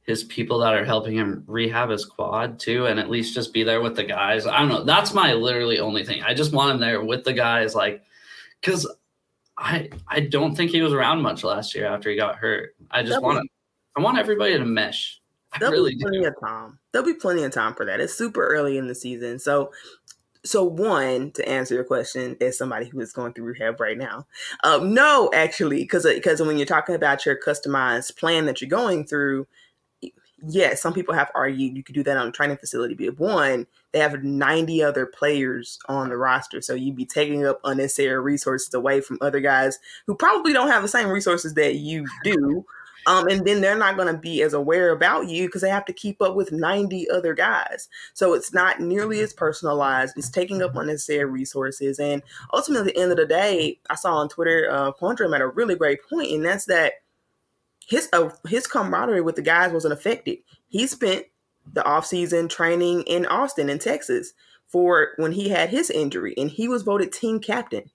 his 0.03 0.23
people 0.23 0.59
that 0.59 0.73
are 0.73 0.85
helping 0.85 1.15
him 1.15 1.43
rehab 1.45 1.89
his 1.89 2.05
quad 2.05 2.59
too, 2.59 2.87
and 2.87 2.99
at 2.99 3.09
least 3.09 3.33
just 3.35 3.53
be 3.53 3.63
there 3.63 3.81
with 3.81 3.95
the 3.95 4.03
guys? 4.03 4.45
I 4.45 4.59
don't 4.59 4.69
know. 4.69 4.83
That's 4.83 5.13
my 5.13 5.33
literally 5.33 5.79
only 5.79 6.03
thing. 6.03 6.23
I 6.23 6.33
just 6.33 6.51
want 6.51 6.71
him 6.71 6.79
there 6.79 7.03
with 7.03 7.23
the 7.23 7.33
guys, 7.33 7.75
like, 7.75 8.03
because 8.59 8.87
I 9.57 9.89
I 10.07 10.21
don't 10.21 10.55
think 10.55 10.71
he 10.71 10.81
was 10.81 10.93
around 10.93 11.21
much 11.21 11.43
last 11.43 11.75
year 11.75 11.85
after 11.85 12.09
he 12.09 12.15
got 12.15 12.35
hurt. 12.35 12.75
I 12.89 13.03
just 13.03 13.21
want 13.21 13.41
to, 13.43 13.49
I 13.95 14.01
want 14.01 14.17
everybody 14.17 14.57
to 14.57 14.65
mesh. 14.65 15.19
I 15.51 15.59
There'll 15.59 15.73
really 15.73 15.95
be 15.95 16.01
plenty 16.01 16.21
do. 16.21 16.27
of 16.27 16.35
time. 16.39 16.79
There'll 16.91 17.07
be 17.07 17.13
plenty 17.13 17.43
of 17.43 17.51
time 17.51 17.73
for 17.73 17.85
that. 17.85 17.99
It's 17.99 18.13
super 18.13 18.45
early 18.47 18.77
in 18.77 18.87
the 18.87 18.95
season, 18.95 19.39
so 19.39 19.71
so 20.45 20.63
one 20.63 21.31
to 21.31 21.47
answer 21.47 21.75
your 21.75 21.83
question 21.83 22.37
as 22.41 22.57
somebody 22.57 22.87
who 22.87 22.99
is 22.99 23.11
going 23.11 23.33
through 23.33 23.45
rehab 23.45 23.79
right 23.79 23.97
now 23.97 24.25
um, 24.63 24.93
no 24.93 25.29
actually 25.33 25.79
because 25.79 26.05
because 26.05 26.41
when 26.41 26.57
you're 26.57 26.65
talking 26.65 26.95
about 26.95 27.25
your 27.25 27.37
customized 27.37 28.17
plan 28.17 28.45
that 28.45 28.61
you're 28.61 28.69
going 28.69 29.05
through 29.05 29.45
yes 30.47 30.81
some 30.81 30.93
people 30.93 31.13
have 31.13 31.29
argued 31.35 31.75
you 31.75 31.83
could 31.83 31.95
do 31.95 32.03
that 32.03 32.15
on 32.15 32.29
a 32.29 32.31
training 32.31 32.55
facility 32.55 32.93
but 32.93 33.19
one 33.19 33.67
they 33.91 33.99
have 33.99 34.23
90 34.23 34.81
other 34.81 35.05
players 35.05 35.77
on 35.89 36.07
the 36.07 36.15
roster 36.15 36.61
so 36.61 36.73
you'd 36.73 36.95
be 36.95 37.05
taking 37.05 37.45
up 37.45 37.59
unnecessary 37.65 38.19
resources 38.21 38.73
away 38.73 39.01
from 39.01 39.17
other 39.19 39.41
guys 39.41 39.77
who 40.07 40.15
probably 40.15 40.53
don't 40.53 40.69
have 40.69 40.81
the 40.81 40.87
same 40.87 41.09
resources 41.09 41.53
that 41.55 41.75
you 41.75 42.05
do 42.23 42.65
um, 43.05 43.27
and 43.27 43.45
then 43.45 43.61
they're 43.61 43.77
not 43.77 43.95
going 43.95 44.13
to 44.13 44.19
be 44.19 44.41
as 44.41 44.53
aware 44.53 44.91
about 44.91 45.27
you 45.27 45.47
because 45.47 45.61
they 45.61 45.69
have 45.69 45.85
to 45.85 45.93
keep 45.93 46.21
up 46.21 46.35
with 46.35 46.51
90 46.51 47.09
other 47.09 47.33
guys. 47.33 47.89
So 48.13 48.33
it's 48.33 48.53
not 48.53 48.79
nearly 48.79 49.19
as 49.21 49.33
personalized. 49.33 50.17
It's 50.17 50.29
taking 50.29 50.61
up 50.61 50.75
unnecessary 50.75 51.25
resources. 51.25 51.99
And 51.99 52.21
ultimately, 52.53 52.89
at 52.89 52.95
the 52.95 53.01
end 53.01 53.11
of 53.11 53.17
the 53.17 53.25
day, 53.25 53.79
I 53.89 53.95
saw 53.95 54.15
on 54.15 54.29
Twitter, 54.29 54.69
uh, 54.71 54.91
Quandrum 54.91 55.35
at 55.35 55.41
a 55.41 55.47
really 55.47 55.75
great 55.75 55.99
point, 56.09 56.31
and 56.31 56.45
that's 56.45 56.65
that 56.65 56.93
his 57.87 58.07
uh, 58.13 58.29
his 58.47 58.67
camaraderie 58.67 59.21
with 59.21 59.35
the 59.35 59.41
guys 59.41 59.71
wasn't 59.71 59.93
affected. 59.93 60.39
He 60.67 60.85
spent 60.87 61.25
the 61.73 61.81
offseason 61.81 62.49
training 62.49 63.01
in 63.03 63.25
Austin, 63.25 63.69
in 63.69 63.79
Texas, 63.79 64.33
for 64.67 65.09
when 65.17 65.31
he 65.31 65.49
had 65.49 65.69
his 65.69 65.89
injury, 65.89 66.33
and 66.37 66.49
he 66.49 66.67
was 66.67 66.83
voted 66.83 67.11
team 67.11 67.39
captain. 67.39 67.89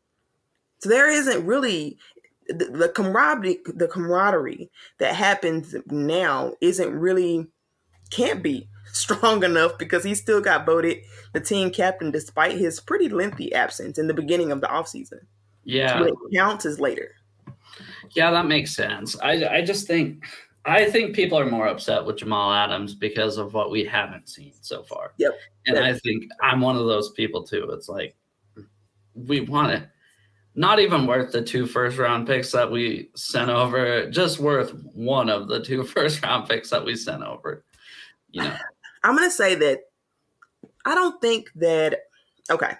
So 0.78 0.88
there 0.88 1.10
isn't 1.10 1.46
really 1.46 1.98
the, 2.48 2.66
the 2.66 2.88
camaraderie 2.88 3.58
the 3.66 3.88
camaraderie 3.88 4.70
that 4.98 5.14
happens 5.14 5.74
now 5.86 6.54
isn't 6.60 6.92
really 6.92 7.46
can't 8.10 8.42
be 8.42 8.68
strong 8.92 9.42
enough 9.42 9.76
because 9.78 10.04
he 10.04 10.14
still 10.14 10.40
got 10.40 10.66
voted 10.66 10.98
the 11.32 11.40
team 11.40 11.70
captain 11.70 12.10
despite 12.10 12.56
his 12.56 12.80
pretty 12.80 13.08
lengthy 13.08 13.52
absence 13.52 13.98
in 13.98 14.06
the 14.06 14.14
beginning 14.14 14.52
of 14.52 14.60
the 14.60 14.66
offseason. 14.66 15.20
Yeah. 15.64 16.00
What 16.00 16.14
counts 16.34 16.64
is 16.64 16.78
later. 16.78 17.12
Yeah, 18.14 18.30
that 18.30 18.46
makes 18.46 18.74
sense. 18.74 19.18
I 19.20 19.46
I 19.46 19.62
just 19.62 19.86
think 19.86 20.24
I 20.64 20.90
think 20.90 21.14
people 21.14 21.38
are 21.38 21.46
more 21.46 21.66
upset 21.66 22.04
with 22.04 22.18
Jamal 22.18 22.52
Adams 22.52 22.94
because 22.94 23.36
of 23.36 23.52
what 23.52 23.70
we 23.70 23.84
haven't 23.84 24.28
seen 24.28 24.52
so 24.60 24.82
far. 24.82 25.12
Yep. 25.18 25.32
And 25.66 25.78
I 25.78 25.94
think 25.94 26.24
I'm 26.40 26.60
one 26.60 26.76
of 26.76 26.86
those 26.86 27.10
people 27.12 27.42
too. 27.42 27.68
It's 27.72 27.88
like 27.88 28.14
we 29.14 29.40
want 29.40 29.72
it 29.72 29.88
not 30.54 30.78
even 30.78 31.06
worth 31.06 31.32
the 31.32 31.42
two 31.42 31.66
first 31.66 31.98
round 31.98 32.26
picks 32.26 32.52
that 32.52 32.70
we 32.70 33.10
sent 33.14 33.50
over, 33.50 34.08
just 34.10 34.38
worth 34.38 34.72
one 34.94 35.28
of 35.28 35.48
the 35.48 35.60
two 35.60 35.84
first 35.84 36.22
round 36.22 36.48
picks 36.48 36.70
that 36.70 36.84
we 36.84 36.96
sent 36.96 37.22
over. 37.22 37.64
You 38.30 38.42
know, 38.42 38.56
I'm 39.04 39.16
going 39.16 39.28
to 39.28 39.34
say 39.34 39.54
that 39.56 39.80
I 40.84 40.94
don't 40.94 41.20
think 41.20 41.50
that, 41.56 42.00
okay, 42.50 42.72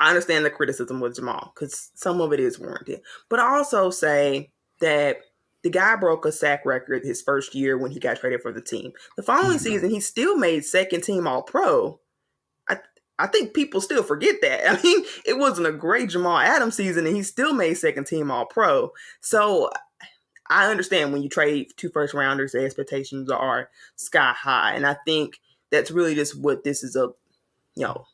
I 0.00 0.08
understand 0.08 0.44
the 0.44 0.50
criticism 0.50 1.00
with 1.00 1.16
Jamal 1.16 1.52
because 1.54 1.90
some 1.94 2.20
of 2.20 2.32
it 2.32 2.40
is 2.40 2.58
warranted, 2.58 3.00
but 3.28 3.40
I 3.40 3.56
also 3.56 3.90
say 3.90 4.50
that 4.80 5.18
the 5.62 5.70
guy 5.70 5.96
broke 5.96 6.26
a 6.26 6.32
sack 6.32 6.66
record 6.66 7.04
his 7.04 7.22
first 7.22 7.54
year 7.54 7.78
when 7.78 7.90
he 7.90 7.98
got 7.98 8.18
traded 8.18 8.42
for 8.42 8.52
the 8.52 8.60
team. 8.60 8.92
The 9.16 9.22
following 9.22 9.56
mm-hmm. 9.56 9.58
season, 9.58 9.90
he 9.90 10.00
still 10.00 10.36
made 10.36 10.64
second 10.64 11.02
team 11.02 11.26
All 11.26 11.42
Pro 11.42 12.00
I 13.18 13.26
think 13.26 13.54
people 13.54 13.80
still 13.80 14.02
forget 14.02 14.36
that. 14.42 14.68
I 14.70 14.82
mean, 14.82 15.04
it 15.24 15.38
wasn't 15.38 15.68
a 15.68 15.72
great 15.72 16.10
Jamal 16.10 16.38
Adams 16.38 16.76
season, 16.76 17.06
and 17.06 17.16
he 17.16 17.22
still 17.22 17.52
made 17.52 17.74
second 17.74 18.06
team 18.06 18.30
All 18.30 18.46
Pro. 18.46 18.92
So 19.20 19.70
I 20.48 20.70
understand 20.70 21.12
when 21.12 21.22
you 21.22 21.28
trade 21.28 21.72
two 21.76 21.90
first 21.90 22.14
rounders, 22.14 22.52
the 22.52 22.64
expectations 22.64 23.30
are 23.30 23.70
sky 23.96 24.32
high, 24.36 24.74
and 24.74 24.86
I 24.86 24.96
think 25.06 25.40
that's 25.70 25.90
really 25.90 26.14
just 26.14 26.38
what 26.38 26.64
this 26.64 26.84
is 26.84 26.96
a, 26.96 27.08
you 27.74 27.84
know, 27.84 28.06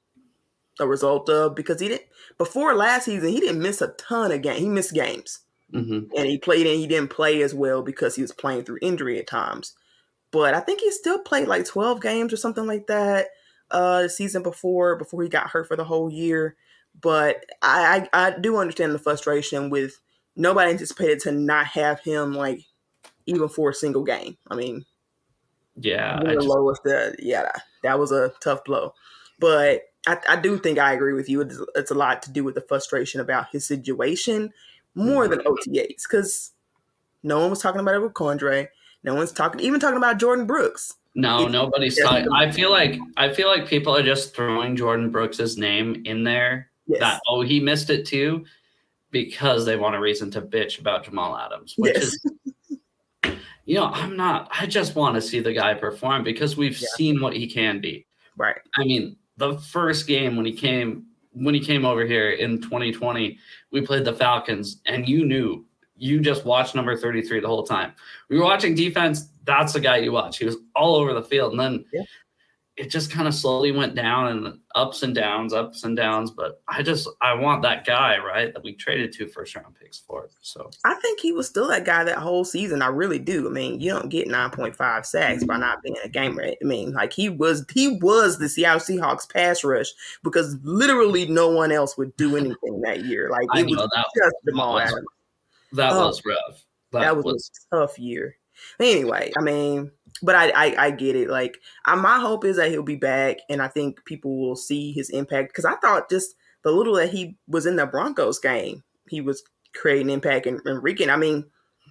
a 0.78 0.86
result 0.86 1.28
of 1.28 1.54
because 1.54 1.80
he 1.80 1.88
didn't 1.88 2.06
before 2.38 2.74
last 2.74 3.04
season 3.04 3.28
he 3.28 3.40
didn't 3.40 3.60
miss 3.60 3.82
a 3.82 3.88
ton 3.88 4.32
of 4.32 4.40
games. 4.40 4.60
He 4.60 4.68
missed 4.68 4.94
games, 4.94 5.40
mm-hmm. 5.72 6.14
and 6.16 6.26
he 6.26 6.38
played 6.38 6.66
and 6.66 6.78
he 6.78 6.86
didn't 6.86 7.10
play 7.10 7.42
as 7.42 7.54
well 7.54 7.82
because 7.82 8.16
he 8.16 8.22
was 8.22 8.32
playing 8.32 8.64
through 8.64 8.78
injury 8.80 9.18
at 9.18 9.26
times. 9.26 9.74
But 10.30 10.54
I 10.54 10.60
think 10.60 10.80
he 10.80 10.90
still 10.92 11.18
played 11.18 11.48
like 11.48 11.66
twelve 11.66 12.00
games 12.00 12.32
or 12.32 12.36
something 12.36 12.66
like 12.66 12.86
that 12.86 13.26
uh 13.70 14.09
season 14.09 14.42
before 14.42 14.96
before 14.96 15.22
he 15.22 15.28
got 15.28 15.50
hurt 15.50 15.68
for 15.68 15.76
the 15.76 15.85
whole 15.85 16.11
year. 16.11 16.56
But 17.00 17.44
I, 17.62 18.09
I, 18.12 18.26
I 18.26 18.38
do 18.38 18.56
understand 18.56 18.92
the 18.92 18.98
frustration 18.98 19.70
with 19.70 20.00
nobody 20.37 20.70
anticipated 20.70 21.20
to 21.20 21.33
not 21.33 21.66
have 21.66 22.00
him 22.00 22.35
like 22.35 22.64
even 23.26 23.48
for 23.48 23.70
a 23.70 23.74
single 23.74 24.02
game. 24.02 24.37
I 24.48 24.56
mean, 24.56 24.85
yeah, 25.76 26.20
the 26.22 26.35
just, 26.35 26.46
lowest. 26.46 26.87
Uh, 26.87 27.12
yeah, 27.18 27.50
that 27.83 27.98
was 27.98 28.12
a 28.12 28.33
tough 28.40 28.64
blow. 28.64 28.92
But 29.38 29.83
I, 30.06 30.18
I 30.28 30.37
do 30.37 30.59
think 30.59 30.78
I 30.78 30.92
agree 30.92 31.14
with 31.14 31.28
you. 31.28 31.40
It's, 31.42 31.59
it's, 31.74 31.90
a 31.90 31.94
lot 31.94 32.22
to 32.22 32.33
do 32.33 32.44
with 32.44 32.54
the 32.54 32.61
frustration 32.61 33.20
about 33.20 33.46
his 33.52 33.66
situation 33.66 34.52
more 34.94 35.26
mm-hmm. 35.26 35.30
than 35.30 35.40
OTAs 35.40 36.02
because 36.02 36.52
no 37.22 37.38
one 37.38 37.50
was 37.50 37.61
talking 37.61 37.80
about 37.80 37.94
it 37.94 38.02
with 38.02 38.12
Quandre. 38.12 38.68
No 39.02 39.14
one's 39.14 39.33
talking, 39.33 39.61
even 39.61 39.80
talking 39.80 39.96
about 39.96 40.18
Jordyn 40.18 40.46
Brooks. 40.46 40.94
No, 41.14 41.49
nobody's 41.49 42.01
talking. 42.01 42.29
I 42.33 42.51
feel 42.51 42.70
like 42.70 42.99
I 43.16 43.33
feel 43.33 43.49
like 43.49 43.66
people 43.66 43.96
are 43.96 44.03
just 44.03 44.35
throwing 44.35 44.77
Jordyn 44.77 45.11
Brooks's 45.11 45.59
name 45.59 46.03
in 46.05 46.23
there. 46.23 46.70
Yes. 46.87 47.01
That 47.01 47.20
oh 47.29 47.40
he 47.40 47.61
missed 47.61 47.90
it 47.90 48.07
too, 48.07 48.44
because 49.11 49.64
they 49.64 49.77
want 49.77 49.96
a 49.96 50.01
reason 50.01 50.31
to 50.33 50.42
bitch 50.42 50.79
about 50.79 51.05
Jamal 51.05 51.37
Adams, 51.37 51.75
which 51.77 51.94
yes. 51.94 52.05
is 52.05 52.27
you 53.70 53.77
know, 53.77 53.87
I'm 53.87 54.16
not. 54.16 54.49
I 54.59 54.66
just 54.66 54.96
want 54.96 55.14
to 55.14 55.20
see 55.20 55.40
the 55.40 55.53
guy 55.53 55.75
perform 55.75 56.25
because 56.25 56.57
we've 56.57 56.81
Yeah. 56.81 56.88
seen 56.94 57.20
what 57.20 57.35
he 57.37 57.46
can 57.46 57.81
be. 57.81 58.07
Right. 58.37 58.57
I 58.75 58.85
mean, 58.85 59.16
the 59.37 59.59
first 59.59 60.07
game 60.07 60.37
when 60.37 60.46
he 60.46 60.53
came 60.53 61.07
when 61.33 61.55
he 61.55 61.61
came 61.61 61.85
over 61.85 62.05
here 62.05 62.31
in 62.31 62.61
2020, 62.61 63.38
we 63.70 63.81
played 63.81 64.05
the 64.05 64.12
Falcons, 64.12 64.81
and 64.87 65.09
you 65.09 65.25
knew 65.25 65.64
you 66.00 66.18
just 66.20 66.44
watched 66.44 66.74
number 66.74 66.96
33 66.96 67.40
the 67.40 67.46
whole 67.46 67.62
time. 67.62 67.92
We 68.28 68.38
were 68.38 68.44
watching 68.44 68.74
defense. 68.74 69.28
That's 69.44 69.72
the 69.74 69.80
guy 69.80 69.98
you 69.98 70.12
watch. 70.12 70.38
He 70.38 70.46
was 70.46 70.56
all 70.74 70.96
over 70.96 71.12
the 71.12 71.22
field, 71.22 71.52
and 71.52 71.60
then 71.60 71.84
Yeah. 71.92 72.02
it 72.76 72.88
just 72.90 73.10
kind 73.10 73.28
of 73.28 73.34
slowly 73.34 73.72
went 73.72 73.94
down 73.94 74.28
and 74.28 74.58
ups 74.74 75.02
and 75.02 75.14
downs, 75.14 75.52
ups 75.52 75.84
and 75.84 75.94
downs. 75.96 76.30
But 76.30 76.62
I 76.68 76.82
just 76.82 77.06
I 77.20 77.34
want 77.34 77.60
that 77.62 77.84
guy 77.84 78.16
right 78.18 78.54
that 78.54 78.62
we 78.62 78.74
traded 78.74 79.12
two 79.12 79.26
first 79.28 79.54
round 79.54 79.74
picks 79.78 79.98
for. 79.98 80.30
So 80.40 80.70
I 80.86 80.94
think 81.02 81.20
he 81.20 81.32
was 81.32 81.46
still 81.48 81.68
that 81.68 81.84
guy 81.84 82.04
that 82.04 82.16
whole 82.18 82.44
season. 82.46 82.80
I 82.80 82.86
really 82.86 83.18
do. 83.18 83.46
I 83.46 83.50
mean, 83.50 83.80
you 83.80 83.90
don't 83.90 84.08
get 84.08 84.28
9.5 84.28 85.04
sacks 85.04 85.44
by 85.44 85.58
not 85.58 85.82
being 85.82 85.96
a 86.02 86.08
gamer. 86.08 86.44
I 86.44 86.56
mean, 86.62 86.92
like 86.92 87.12
he 87.12 87.28
was 87.28 87.66
he 87.74 87.98
was 88.00 88.38
the 88.38 88.48
Seattle 88.48 88.80
Seahawks 88.80 89.30
pass 89.30 89.62
rush 89.64 89.88
because 90.22 90.56
literally 90.62 91.26
no 91.26 91.48
one 91.50 91.72
else 91.72 91.98
would 91.98 92.16
do 92.16 92.36
anything 92.36 92.80
that 92.86 93.04
year. 93.04 93.28
Like 93.30 93.48
it 93.58 93.66
was 93.66 93.76
just 94.16 94.34
Jamal 94.48 94.74
was- 94.74 94.84
Adams. 94.90 95.06
That 95.72 95.92
Oh, 95.92 96.06
was 96.09 96.22
rough. 96.24 96.64
That, 96.92 97.00
That 97.00 97.16
was, 97.16 97.24
was 97.24 97.50
a 97.72 97.76
tough 97.76 97.98
year. 97.98 98.37
Anyway, 98.78 99.33
I 99.38 99.42
mean, 99.42 99.90
but 100.22 100.35
I, 100.35 100.50
I 100.50 100.87
I 100.87 100.90
get 100.90 101.16
it. 101.16 101.30
Like 101.30 101.56
I, 101.87 101.94
my 101.94 102.18
hope 102.18 102.44
is 102.44 102.56
that 102.56 102.70
he'll 102.70 102.83
be 102.83 102.96
back, 102.96 103.38
and 103.48 103.62
I 103.62 103.68
think 103.68 104.04
people 104.04 104.38
will 104.38 104.56
see 104.56 104.92
his 104.92 105.09
impact 105.11 105.48
because 105.50 105.64
I 105.64 105.76
thought 105.76 106.11
just 106.11 106.35
the 106.62 106.70
little 106.70 106.94
that 106.96 107.11
he 107.11 107.37
was 107.48 107.64
in 107.64 107.76
the 107.76 107.87
Broncos 107.87 108.38
game, 108.38 108.83
he 109.09 109.20
was 109.22 109.42
creating 109.74 110.11
impact 110.11 110.46
and, 110.46 110.61
and 110.66 110.83
wreaking. 110.83 111.09
I 111.09 111.16
mean, 111.16 111.46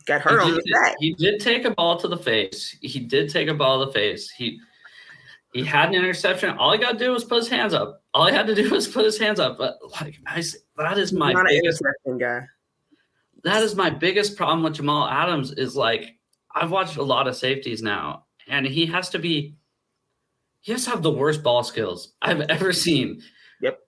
got 0.06 0.22
hurt 0.22 0.42
he 0.44 0.50
on 0.50 0.56
did, 0.56 0.64
his 0.64 0.74
back. 0.80 0.96
he 1.00 1.14
did 1.16 1.40
take 1.40 1.66
a 1.66 1.72
ball 1.72 1.98
to 1.98 2.08
the 2.08 2.18
face. 2.18 2.78
He 2.82 3.00
did 3.00 3.30
take 3.30 3.48
a 3.48 3.54
ball 3.54 3.80
to 3.80 3.86
the 3.88 3.92
face. 3.94 4.30
He 4.30 4.60
he 5.54 5.64
had 5.64 5.90
an 5.90 5.96
interception. 5.96 6.52
All 6.58 6.72
he 6.72 6.78
got 6.78 6.92
to 6.94 6.98
do 7.00 7.12
was 7.12 7.24
put 7.24 7.38
his 7.38 7.48
hands 7.48 7.74
up. 7.74 8.04
All 8.14 8.28
he 8.28 8.34
had 8.34 8.46
to 8.46 8.54
do 8.54 8.70
was 8.72 8.88
put 8.88 9.06
his 9.06 9.18
hands 9.18 9.40
up. 9.40 9.58
But 9.58 9.78
like 10.02 10.20
I, 10.28 10.44
that 10.78 10.98
is 11.00 11.12
my 11.14 11.34
biggest, 11.34 11.82
interception 11.82 12.18
guy. 12.20 12.46
That 13.44 13.64
is 13.64 13.76
my 13.76 13.90
biggest 13.90 14.36
problem 14.36 14.64
with 14.64 14.74
Jamal 14.76 15.08
Adams 15.08 15.52
is 15.54 15.76
like 15.76 16.16
I've 16.56 16.72
watched 16.72 16.98
a 16.98 17.04
lot 17.04 17.28
of 17.28 17.36
safeties 17.36 17.82
now, 17.82 18.26
and 18.48 18.66
he 18.66 18.86
has 18.88 19.10
to 19.10 19.20
be 19.20 19.56
he 20.62 20.72
has 20.74 20.84
to 20.86 20.90
have 20.92 21.04
the 21.04 21.12
worst 21.12 21.42
ball 21.44 21.64
skills 21.64 22.14
I've 22.22 22.42
ever 22.50 22.74
seen. 22.74 23.22
Yep. 23.62 23.80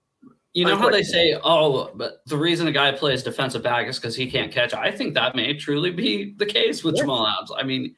You 0.54 0.66
know 0.66 0.76
how 0.78 0.90
they 0.90 1.04
say, 1.04 1.38
oh, 1.44 1.92
but 1.96 2.22
the 2.26 2.38
reason 2.38 2.68
a 2.68 2.72
guy 2.74 2.92
plays 2.92 3.24
defensive 3.24 3.64
back 3.64 3.88
is 3.88 3.98
because 4.00 4.16
he 4.16 4.30
can't 4.30 4.52
catch. 4.52 4.74
I 4.74 4.92
think 4.92 5.14
that 5.14 5.36
may 5.36 5.54
truly 5.54 5.92
be 5.92 6.34
the 6.38 6.46
case 6.46 6.84
with 6.84 6.96
Yeah. 6.96 7.04
Jamal 7.04 7.26
Adams. 7.28 7.52
I 7.58 7.64
mean, 7.64 7.96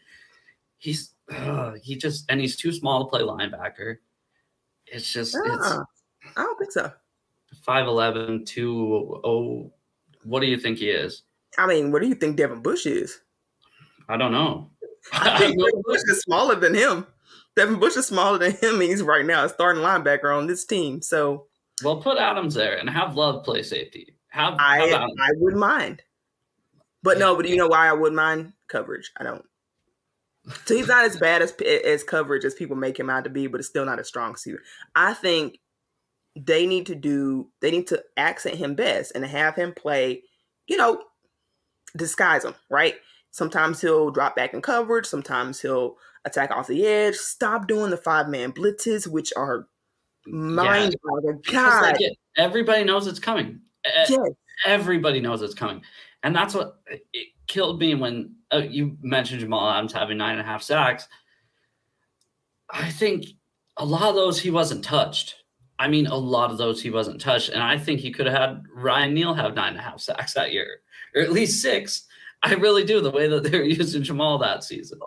he's 0.78 1.14
uh, 1.32 1.74
he 1.82 1.96
just 1.96 2.26
and 2.30 2.40
he's 2.40 2.56
too 2.56 2.72
small 2.72 3.04
to 3.04 3.10
play 3.10 3.22
linebacker. 3.22 3.98
It's 4.88 5.12
just 5.12 5.36
it's 5.36 5.46
Ah, 5.48 5.84
I 6.38 6.42
don't 6.44 6.58
think 6.60 6.72
so. 6.72 6.92
5'11, 7.68 8.46
2 8.46 9.72
What 10.24 10.40
do 10.42 10.48
you 10.48 10.58
think 10.58 10.80
he 10.80 10.90
is? 10.90 11.24
I 11.58 11.68
mean, 11.68 11.92
what 11.92 12.02
do 12.02 12.08
you 12.08 12.16
think 12.16 12.38
Devin 12.38 12.62
Bush 12.62 12.86
is? 12.86 13.20
I 14.10 14.18
don't 14.18 14.32
know. 14.32 14.70
I 15.12 15.38
think 15.40 15.58
Devin 15.58 15.82
Bush 15.84 16.02
is 16.08 16.22
smaller 16.22 16.56
than 16.56 16.74
him. 16.74 17.08
Devin 17.56 17.80
Bush 17.80 17.96
is 17.96 18.08
smaller 18.08 18.38
than 18.38 18.52
him. 18.54 18.76
and 18.76 18.84
He's 18.84 19.04
right 19.04 19.26
now 19.26 19.46
a 19.46 19.50
starting 19.50 19.84
linebacker 19.84 20.36
on 20.36 20.48
this 20.48 20.66
team. 20.66 21.02
So 21.02 21.48
Well, 21.84 22.02
put 22.02 22.18
Adams 22.18 22.56
there 22.56 22.78
and 22.78 22.90
have 22.90 23.16
Love 23.16 23.44
play 23.44 23.64
safety. 23.64 24.16
Have, 24.30 24.56
I 24.58 24.88
have. 24.88 25.02
I 25.02 25.30
wouldn't 25.38 25.60
mind. 25.60 26.02
But 27.04 27.20
no, 27.20 27.36
but 27.36 27.48
you 27.48 27.56
know 27.56 27.68
why 27.68 27.88
I 27.88 27.94
wouldn't 27.94 28.16
mind 28.16 28.54
coverage. 28.68 29.12
I 29.18 29.24
don't. 29.24 29.46
So 30.66 30.76
he's 30.76 30.88
not 30.88 31.06
as 31.06 31.18
bad 31.18 31.42
as 31.42 31.52
as 31.52 32.04
coverage 32.04 32.44
as 32.44 32.56
people 32.56 32.76
make 32.76 32.98
him 33.00 33.10
out 33.10 33.26
to 33.26 33.30
be, 33.30 33.48
but 33.48 33.60
it's 33.60 33.70
still 33.70 33.86
not 33.86 34.00
a 34.00 34.04
strong 34.04 34.36
suit. 34.36 34.60
I 34.96 35.14
think 35.14 35.60
they 36.36 36.66
need 36.66 36.88
to 36.88 36.96
do 36.96 37.50
they 37.62 37.72
need 37.72 37.88
to 37.88 38.02
accent 38.18 38.56
him 38.56 38.74
best 38.76 39.12
and 39.14 39.24
have 39.24 39.56
him 39.56 39.74
play, 39.74 40.24
you 40.66 40.78
know, 40.78 41.04
disguise 41.98 42.44
him, 42.46 42.56
right? 42.70 42.96
Sometimes 43.32 43.82
he'll 43.82 44.12
drop 44.12 44.36
back 44.36 44.54
in 44.54 44.62
coverage, 44.62 45.06
sometimes 45.06 45.60
he'll 45.62 45.98
attack 46.26 46.52
off 46.52 46.68
the 46.68 46.86
edge. 46.86 47.16
Stop 47.16 47.68
doing 47.68 47.90
the 47.90 47.98
five 47.98 48.30
man 48.30 48.52
blitzes, 48.52 49.08
which 49.08 49.34
are 49.36 49.68
mind 50.28 50.96
boggling. 51.04 51.40
Because, 51.44 51.54
God, 51.56 51.82
like, 52.00 52.00
everybody 52.38 52.84
knows 52.84 53.08
it's 53.08 53.20
coming. 53.20 53.62
Yes. 53.86 54.12
Everybody 54.66 55.20
knows 55.20 55.42
it's 55.42 55.54
coming, 55.56 55.82
and 56.22 56.36
that's 56.36 56.54
what 56.54 56.80
it- 56.88 57.06
it 57.12 57.28
killed 57.48 57.80
me 57.80 57.96
when 57.96 58.36
uh, 58.54 58.58
you 58.58 58.98
mentioned 59.02 59.42
Jamal 59.42 59.70
Adams 59.70 59.92
having 59.92 60.18
nine 60.18 60.34
and 60.34 60.42
a 60.42 60.44
half 60.44 60.62
sacks. 60.64 61.08
I 62.70 62.90
think 62.92 63.26
a 63.78 63.86
lot 63.86 64.04
of 64.10 64.16
those 64.16 64.40
he 64.40 64.52
wasn't 64.52 64.84
touched. 64.84 65.43
I 65.84 65.90
mean, 65.90 66.08
a 66.08 66.16
lot 66.16 66.50
of 66.50 66.58
those 66.58 66.82
he 66.82 66.90
wasn't 66.90 67.20
touched, 67.20 67.50
and 67.50 67.62
I 67.62 67.78
think 67.78 68.00
he 68.00 68.10
could 68.10 68.26
have 68.26 68.40
had 68.40 68.64
Ryan 68.74 69.14
Neal 69.14 69.34
have 69.34 69.54
nine 69.54 69.72
and 69.72 69.80
a 69.80 69.82
half 69.82 70.00
sacks 70.00 70.34
that 70.34 70.54
year, 70.54 70.80
or 71.14 71.22
at 71.22 71.34
least 71.34 71.62
six. 71.62 72.06
I 72.42 72.54
really 72.54 72.86
do 72.86 73.02
the 73.02 73.12
way 73.12 73.28
that 73.28 73.44
they're 73.44 73.64
using 73.82 74.02
Jamal 74.02 74.38
that 74.38 74.64
season. 74.64 75.00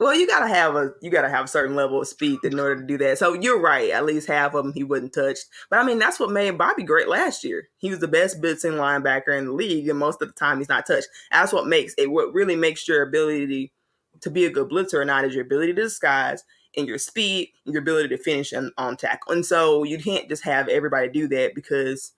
Well, 0.00 0.12
you 0.12 0.26
gotta 0.26 0.48
have 0.48 0.74
a 0.74 0.90
you 1.00 1.08
gotta 1.12 1.28
have 1.28 1.44
a 1.44 1.48
certain 1.48 1.76
level 1.76 2.00
of 2.00 2.08
speed 2.08 2.40
in 2.42 2.58
order 2.58 2.80
to 2.80 2.86
do 2.86 2.98
that. 2.98 3.18
So 3.18 3.34
you're 3.34 3.60
right. 3.60 3.90
At 3.90 4.06
least 4.06 4.26
half 4.26 4.54
of 4.54 4.64
them 4.64 4.72
he 4.72 4.82
wasn't 4.82 5.14
touched. 5.14 5.44
But 5.70 5.78
I 5.78 5.84
mean, 5.84 6.00
that's 6.00 6.18
what 6.18 6.32
made 6.32 6.58
Bobby 6.58 6.82
great 6.82 7.06
last 7.06 7.44
year. 7.44 7.68
He 7.78 7.90
was 7.90 8.00
the 8.00 8.08
best 8.08 8.42
blitzing 8.42 8.72
linebacker 8.72 9.38
in 9.38 9.44
the 9.46 9.52
league, 9.52 9.88
and 9.88 10.00
most 10.00 10.20
of 10.20 10.26
the 10.26 10.34
time 10.34 10.58
he's 10.58 10.68
not 10.68 10.84
touched. 10.84 11.06
That's 11.30 11.52
what 11.52 11.68
makes 11.68 11.94
it. 11.96 12.10
What 12.10 12.34
really 12.34 12.56
makes 12.56 12.88
your 12.88 13.02
ability 13.02 13.72
to 14.20 14.30
be 14.30 14.46
a 14.46 14.50
good 14.50 14.68
blitzer 14.68 14.94
or 14.94 15.04
not 15.04 15.24
is 15.24 15.32
your 15.32 15.44
ability 15.44 15.74
to 15.74 15.82
disguise 15.82 16.42
and 16.76 16.86
your 16.86 16.98
speed, 16.98 17.50
and 17.64 17.74
your 17.74 17.82
ability 17.82 18.08
to 18.08 18.18
finish 18.18 18.52
on, 18.52 18.72
on 18.78 18.96
tackle. 18.96 19.32
And 19.32 19.44
so 19.44 19.84
you 19.84 19.98
can't 19.98 20.28
just 20.28 20.44
have 20.44 20.68
everybody 20.68 21.08
do 21.08 21.28
that 21.28 21.54
because 21.54 22.12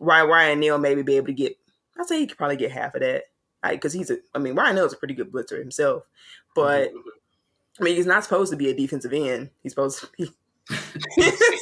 Ryan 0.00 0.28
Ryan 0.28 0.60
Neal 0.60 0.78
maybe 0.78 1.02
be 1.02 1.16
able 1.16 1.26
to 1.26 1.32
get, 1.32 1.56
I'd 1.98 2.06
say 2.06 2.20
he 2.20 2.26
could 2.26 2.38
probably 2.38 2.56
get 2.56 2.72
half 2.72 2.94
of 2.94 3.00
that, 3.00 3.24
like 3.62 3.74
because 3.74 3.92
he's 3.92 4.10
a. 4.10 4.18
I 4.34 4.38
mean, 4.38 4.54
Ryan 4.54 4.76
Neal's 4.76 4.92
a 4.92 4.96
pretty 4.96 5.14
good 5.14 5.32
blitzer 5.32 5.58
himself. 5.58 6.04
But 6.54 6.88
mm-hmm. 6.88 7.08
I 7.80 7.84
mean, 7.84 7.96
he's 7.96 8.06
not 8.06 8.24
supposed 8.24 8.50
to 8.52 8.56
be 8.56 8.70
a 8.70 8.74
defensive 8.74 9.12
end. 9.12 9.50
He's 9.62 9.72
supposed 9.72 10.00
to 10.00 10.08
be. 10.16 10.32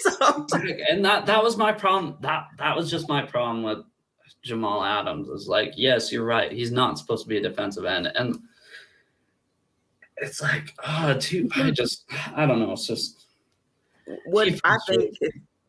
so, 0.01 0.47
and 0.89 1.05
that 1.05 1.27
that 1.27 1.43
was 1.43 1.57
my 1.57 1.73
problem. 1.73 2.17
That 2.21 2.49
that 2.59 2.77
was 2.77 2.91
just 2.91 3.09
my 3.09 3.23
problem 3.23 3.63
with 3.63 3.79
Jamal 4.43 4.85
Adams. 4.85 5.29
Is 5.29 5.49
like, 5.49 5.73
yes, 5.77 6.13
you're 6.13 6.25
right. 6.25 6.53
He's 6.53 6.73
not 6.73 6.99
supposed 6.99 7.25
to 7.25 7.29
be 7.29 7.39
a 7.39 7.43
defensive 7.43 7.85
end, 7.85 8.11
and 8.15 8.39
it's 10.21 10.41
like, 10.43 10.75
oh, 10.87 11.17
too. 11.19 11.49
I 11.55 11.59
mm-hmm. 11.59 11.73
just, 11.73 12.05
I 12.35 12.47
don't 12.47 12.61
know. 12.61 12.73
It's 12.73 12.87
just 12.87 13.27
what 14.27 14.49
I 14.65 14.77
think, 14.87 15.17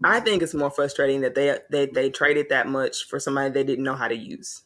I 0.03 0.19
think 0.19 0.41
it's 0.41 0.53
more 0.53 0.71
frustrating 0.71 1.21
that 1.21 1.35
they 1.35 1.59
they 1.69 1.85
they 1.85 2.09
traded 2.09 2.49
that 2.49 2.67
much 2.67 3.05
for 3.07 3.19
somebody 3.19 3.51
they 3.51 3.63
didn't 3.63 3.83
know 3.83 3.95
how 3.95 4.07
to 4.07 4.15
use. 4.15 4.63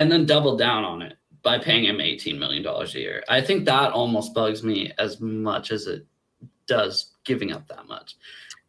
and 0.00 0.10
then 0.10 0.26
double 0.26 0.56
down 0.56 0.84
on 0.84 1.02
it 1.02 1.16
by 1.42 1.58
paying 1.58 1.84
him 1.84 2.00
eighteen 2.00 2.38
million 2.38 2.62
dollars 2.62 2.94
a 2.94 3.00
year. 3.00 3.22
I 3.28 3.40
think 3.40 3.64
that 3.66 3.92
almost 3.92 4.34
bugs 4.34 4.62
me 4.62 4.92
as 4.98 5.20
much 5.20 5.70
as 5.70 5.86
it 5.86 6.06
does 6.66 7.12
giving 7.24 7.52
up 7.52 7.68
that 7.68 7.86
much. 7.86 8.16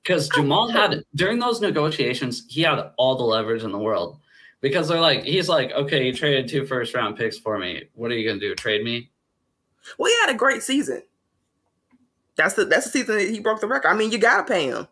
Because 0.04 0.30
Jamal 0.30 0.69
had 0.69 1.04
during 1.15 1.39
those 1.39 1.62
negotiations, 1.62 2.45
he 2.48 2.62
had 2.62 2.91
all 2.98 3.17
the 3.17 3.24
leverage 3.24 3.63
in 3.63 3.71
the 3.71 3.80
world. 3.80 4.19
Because 4.62 4.88
they're 4.88 5.02
like, 5.02 5.24
he's 5.24 5.50
like, 5.50 5.71
okay, 5.71 6.06
you 6.06 6.13
traded 6.13 6.48
two 6.48 6.65
first 6.65 6.93
round 6.93 7.17
picks 7.17 7.38
for 7.38 7.58
me. 7.58 7.86
What 7.93 8.12
are 8.12 8.15
you 8.15 8.28
gonna 8.28 8.39
do? 8.39 8.56
Trade 8.56 8.84
me? 8.84 9.10
Well, 9.98 10.12
he 10.12 10.17
had 10.21 10.33
a 10.33 10.38
great 10.38 10.63
season. 10.63 11.04
That's 12.36 12.56
the 12.56 12.65
that's 12.65 12.86
the 12.86 12.92
season 12.92 13.17
that 13.17 13.29
he 13.29 13.40
broke 13.40 13.62
the 13.62 13.67
record. 13.67 13.88
I 13.88 13.96
mean, 13.96 14.12
you 14.12 14.17
gotta 14.17 14.44
pay 14.44 14.65
him. 14.67 14.88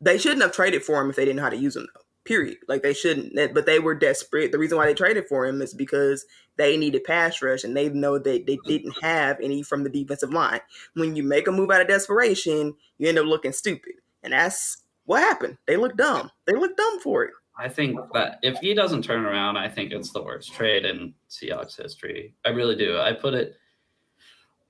They 0.00 0.18
shouldn't 0.18 0.42
have 0.42 0.52
traded 0.52 0.82
for 0.82 1.00
him 1.00 1.10
if 1.10 1.16
they 1.16 1.24
didn't 1.24 1.36
know 1.36 1.42
how 1.44 1.50
to 1.50 1.56
use 1.56 1.76
him. 1.76 1.86
Though. 1.94 2.00
Period. 2.24 2.58
Like 2.68 2.82
they 2.82 2.94
shouldn't. 2.94 3.54
But 3.54 3.66
they 3.66 3.78
were 3.78 3.94
desperate. 3.94 4.50
The 4.50 4.58
reason 4.58 4.78
why 4.78 4.86
they 4.86 4.94
traded 4.94 5.28
for 5.28 5.46
him 5.46 5.62
is 5.62 5.74
because 5.74 6.24
they 6.56 6.76
needed 6.76 7.04
pass 7.04 7.42
rush, 7.42 7.64
and 7.64 7.76
they 7.76 7.88
know 7.88 8.18
that 8.18 8.46
they 8.46 8.58
didn't 8.64 8.94
have 9.02 9.38
any 9.40 9.62
from 9.62 9.84
the 9.84 9.90
defensive 9.90 10.32
line. 10.32 10.60
When 10.94 11.16
you 11.16 11.22
make 11.22 11.46
a 11.46 11.52
move 11.52 11.70
out 11.70 11.82
of 11.82 11.88
desperation, 11.88 12.74
you 12.98 13.08
end 13.08 13.18
up 13.18 13.26
looking 13.26 13.52
stupid, 13.52 13.94
and 14.22 14.32
that's 14.32 14.78
what 15.04 15.20
happened. 15.20 15.58
They 15.66 15.76
look 15.76 15.96
dumb. 15.96 16.30
They 16.46 16.54
look 16.54 16.76
dumb 16.76 17.00
for 17.00 17.24
it. 17.24 17.32
I 17.56 17.68
think 17.68 17.98
that 18.14 18.38
if 18.42 18.58
he 18.58 18.74
doesn't 18.74 19.02
turn 19.02 19.24
around, 19.24 19.56
I 19.56 19.68
think 19.68 19.92
it's 19.92 20.10
the 20.10 20.22
worst 20.22 20.52
trade 20.52 20.84
in 20.84 21.14
Seahawks 21.30 21.80
history. 21.80 22.34
I 22.44 22.48
really 22.48 22.74
do. 22.74 22.98
I 22.98 23.12
put 23.12 23.34
it. 23.34 23.56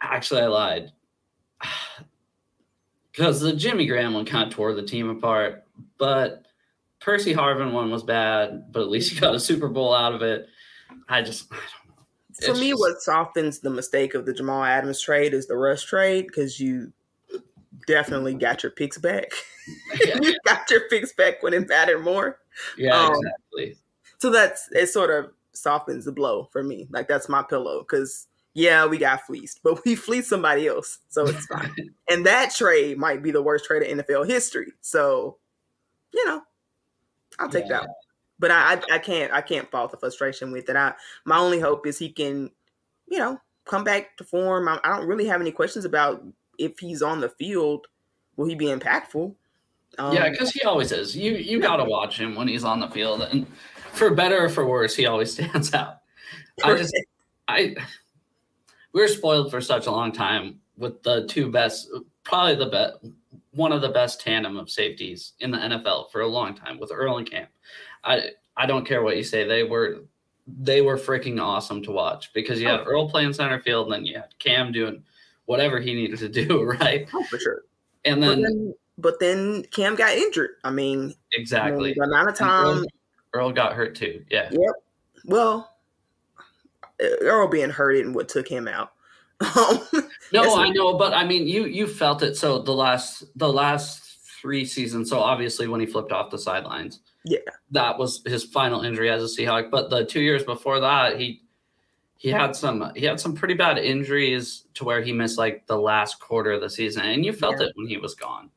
Actually, 0.01 0.43
I 0.43 0.47
lied. 0.47 0.93
Because 3.13 3.41
the 3.41 3.53
Jimmy 3.55 3.87
Graham 3.87 4.15
one 4.15 4.25
kind 4.25 4.49
of 4.49 4.53
tore 4.53 4.75
the 4.75 4.83
team 4.83 5.09
apart, 5.09 5.63
but 5.99 6.47
Percy 7.01 7.33
Harvin 7.33 7.71
one 7.73 7.89
was 7.93 8.03
bad, 8.03 8.73
but 8.73 8.83
at 8.83 8.89
least 8.89 9.13
he 9.13 9.21
got 9.21 9.37
a 9.37 9.39
Super 9.39 9.69
Bowl 9.69 9.95
out 9.95 10.15
of 10.15 10.23
it. 10.23 10.49
I 11.09 11.23
just, 11.23 11.47
I 11.53 11.55
don't 11.57 11.97
know. 11.97 12.03
For 12.43 12.51
It's 12.51 12.61
me, 12.61 12.71
just- 12.71 12.81
what 12.81 13.01
softens 13.03 13.61
the 13.61 13.71
mistake 13.71 14.15
of 14.15 14.27
the 14.27 14.33
Jamal 14.33 14.65
Adams 14.65 15.01
trade 15.01 15.33
is 15.33 15.47
the 15.47 15.57
Russ 15.57 15.85
trade 15.85 16.27
because 16.27 16.59
you 16.59 16.93
definitely 17.87 18.35
got 18.35 18.65
your 18.65 18.73
picks 18.73 18.99
back. 18.99 19.31
Yeah, 20.05 20.19
you 20.21 20.35
got 20.45 20.69
your 20.71 20.89
picks 20.91 21.13
back 21.15 21.43
when 21.43 21.55
it 21.55 21.67
mattered 21.69 22.01
more. 22.01 22.41
yeah, 22.77 22.99
Um, 23.01 23.15
exactly. 23.15 23.79
So 24.19 24.29
that's 24.31 24.69
it. 24.73 24.89
Sort 24.89 25.09
of 25.11 25.31
softens 25.55 26.05
the 26.05 26.13
blow 26.13 26.49
for 26.53 26.63
me. 26.65 26.87
Like 26.91 27.09
that's 27.09 27.31
my 27.31 27.43
pillow 27.43 27.79
because 27.81 28.27
yeah, 28.55 28.87
we 28.87 28.99
got 28.99 29.27
fleeced, 29.27 29.61
but 29.63 29.85
we 29.85 29.95
fleeced 29.97 30.29
somebody 30.29 30.69
else, 30.69 31.01
so 31.09 31.27
it's 31.27 31.45
fine. 31.47 31.75
and 32.09 32.25
that 32.25 32.55
trade 32.55 32.99
might 32.99 33.23
be 33.23 33.33
the 33.33 33.43
worst 33.43 33.67
trade 33.67 33.83
in 33.83 33.99
NFL 33.99 34.29
history. 34.29 34.73
So, 34.81 35.39
you 36.13 36.25
know, 36.25 36.41
I'll 37.39 37.49
take 37.49 37.65
yeah. 37.65 37.81
that. 37.81 37.81
One. 37.83 37.95
But 38.39 38.51
I, 38.51 38.75
I, 38.75 38.83
I 38.93 38.99
can't 38.99 39.33
I 39.33 39.41
can't 39.41 39.71
fault 39.71 39.91
the 39.91 39.97
frustration 39.97 40.53
with 40.53 40.69
it. 40.69 40.77
I 40.77 40.95
my 41.25 41.39
only 41.39 41.61
hope 41.61 41.87
is 41.87 41.99
he 41.99 42.11
can, 42.11 42.51
you 43.09 43.19
know, 43.19 43.39
come 43.65 43.85
back 43.85 44.17
to 44.17 44.25
form. 44.25 44.69
I, 44.69 44.81
I 44.85 44.97
don't 44.97 45.07
really 45.07 45.27
have 45.27 45.41
any 45.41 45.53
questions 45.53 45.85
about 45.85 46.25
if 46.59 46.79
he's 46.79 47.03
on 47.03 47.21
the 47.21 47.29
field. 47.29 47.87
Will 48.37 48.47
he 48.47 48.55
be 48.55 48.67
impactful? 48.67 49.35
Um, 49.99 50.15
yeah, 50.15 50.29
because 50.29 50.51
he 50.51 50.63
always 50.63 50.93
is. 50.93 51.17
You 51.17 51.33
you 51.33 51.61
got 51.61 51.77
to 51.77 51.85
watch 51.85 52.19
him 52.19 52.35
when 52.35 52.49
he's 52.49 52.65
on 52.65 52.81
the 52.81 52.89
field, 52.89 53.23
and 53.23 53.47
for 53.93 54.13
better 54.13 54.45
or 54.45 54.49
for 54.49 54.67
worse, 54.67 54.95
he 54.95 55.07
always 55.07 55.33
stands 55.35 55.73
out. 55.73 55.99
I 56.63 56.75
just 56.77 56.95
I 57.49 57.77
we 58.95 59.03
were 59.03 59.09
spoiled 59.09 59.51
for 59.51 59.61
such 59.61 59.87
a 59.87 59.91
long 59.91 60.13
time 60.13 60.61
with 60.79 61.03
the 61.03 61.27
two 61.27 61.51
best, 61.51 61.91
probably 62.23 62.55
the 62.55 62.71
best, 62.71 62.97
one 63.51 63.73
of 63.73 63.83
the 63.83 63.89
best 63.89 64.21
tandem 64.21 64.57
of 64.57 64.71
safeties 64.71 65.33
in 65.41 65.51
the 65.51 65.59
NFL 65.59 66.11
for 66.11 66.23
a 66.23 66.27
long 66.27 66.55
time 66.55 66.79
with 66.79 66.91
Earl 66.93 67.19
and 67.19 67.31
Cam. 67.31 67.47
I 68.03 68.31
I 68.57 68.67
don't 68.67 68.87
care 68.87 69.03
what 69.03 69.17
you 69.17 69.25
say, 69.25 69.47
they 69.47 69.65
were 69.65 70.05
they 70.47 70.81
were 70.81 70.97
freaking 70.97 71.41
awesome 71.41 71.83
to 71.83 71.91
watch 71.91 72.33
because 72.33 72.61
you 72.61 72.69
had 72.69 72.81
oh. 72.81 72.85
Earl 72.85 73.11
playing 73.11 73.33
center 73.33 73.61
field, 73.61 73.87
and 73.87 73.95
then 73.95 74.07
you 74.07 74.15
had 74.15 74.39
Cam 74.39 74.73
doing 74.73 75.03
whatever 75.47 75.81
he 75.81 75.95
needed 75.95 76.19
to 76.21 76.29
do, 76.29 76.63
right? 76.81 77.09
Oh, 77.13 77.25
for 77.25 77.39
sure. 77.39 77.63
And 78.05 78.23
then, 78.23 78.43
but 78.43 78.49
then, 78.49 78.75
but 78.99 79.21
then 79.21 79.63
Cam 79.71 79.97
got 79.97 80.13
injured. 80.13 80.51
I 80.63 80.71
mean, 80.71 81.15
exactly. 81.33 81.91
You 81.91 81.97
know, 81.97 82.07
the 82.07 82.13
amount 82.13 82.29
of 82.29 82.37
time 82.37 82.67
Earl, 82.67 82.85
Earl, 83.33 83.53
got 83.53 83.73
hurt 83.73 83.97
too. 83.97 84.25
Yeah. 84.31 84.49
Yep. 84.51 84.73
Well, 85.25 85.74
Earl 87.01 87.49
being 87.49 87.71
hurt 87.71 87.97
and 87.97 88.15
what 88.15 88.29
took 88.29 88.49
him 88.49 88.69
out. 88.69 88.93
Um, 89.57 89.81
no, 90.33 90.57
I 90.57 90.71
know, 90.71 90.97
but 90.97 91.13
I 91.13 91.25
mean, 91.25 91.47
you 91.47 91.67
you 91.67 91.87
felt 91.87 92.23
it. 92.23 92.37
So 92.37 92.61
the 92.61 92.73
last 92.73 93.25
the 93.37 93.53
last 93.53 94.05
three 94.41 94.65
seasons. 94.65 95.11
So 95.11 95.19
obviously, 95.19 95.69
when 95.69 95.81
he 95.81 95.87
flipped 95.87 96.13
off 96.13 96.31
the 96.31 96.39
sidelines, 96.39 97.01
yeah, 97.25 97.39
that 97.73 97.99
was 97.99 98.23
his 98.25 98.45
final 98.45 98.83
injury 98.83 99.11
as 99.11 99.23
a 99.23 99.27
Seahawk. 99.27 99.71
But 99.71 99.91
the 99.91 100.05
two 100.05 100.21
years 100.21 100.45
before 100.45 100.81
that, 100.81 101.19
he 101.19 101.43
he 102.17 102.31
had 102.31 102.57
some 102.57 102.93
he 102.95 103.05
had 103.05 103.21
some 103.21 103.35
pretty 103.35 103.55
bad 103.55 103.77
injuries 103.77 104.65
to 104.75 104.85
where 104.85 105.03
he 105.03 105.13
missed 105.13 105.37
like 105.37 105.67
the 105.67 105.77
last 105.79 106.21
quarter 106.21 106.53
of 106.53 106.61
the 106.61 106.71
season, 106.71 107.05
and 107.05 107.25
you 107.25 107.33
felt 107.33 107.61
yeah. 107.61 107.67
it 107.67 107.73
when 107.75 107.87
he 107.87 107.99
was 107.99 108.15
gone. 108.15 108.51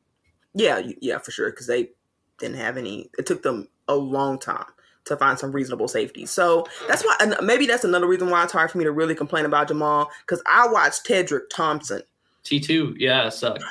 Yeah, 0.54 0.82
yeah, 1.00 1.18
for 1.18 1.30
sure, 1.30 1.50
because 1.50 1.66
they 1.66 1.90
didn't 2.38 2.56
have 2.56 2.76
any. 2.76 3.10
It 3.18 3.26
took 3.26 3.42
them 3.42 3.68
a 3.88 3.94
long 3.94 4.38
time 4.38 4.64
to 5.08 5.16
find 5.16 5.38
some 5.38 5.52
reasonable 5.52 5.88
safety. 5.88 6.26
So 6.26 6.66
that's 6.86 7.04
why, 7.04 7.16
and 7.20 7.36
maybe 7.42 7.66
that's 7.66 7.84
another 7.84 8.06
reason 8.06 8.30
why 8.30 8.44
it's 8.44 8.52
hard 8.52 8.70
for 8.70 8.78
me 8.78 8.84
to 8.84 8.92
really 8.92 9.14
complain 9.14 9.44
about 9.44 9.68
Jamal 9.68 10.10
because 10.26 10.42
I 10.46 10.68
watched 10.68 11.06
Tedric 11.06 11.50
Thompson. 11.50 12.02
T 12.44 12.60
two, 12.60 12.94
yeah, 12.98 13.28
sucked. 13.28 13.64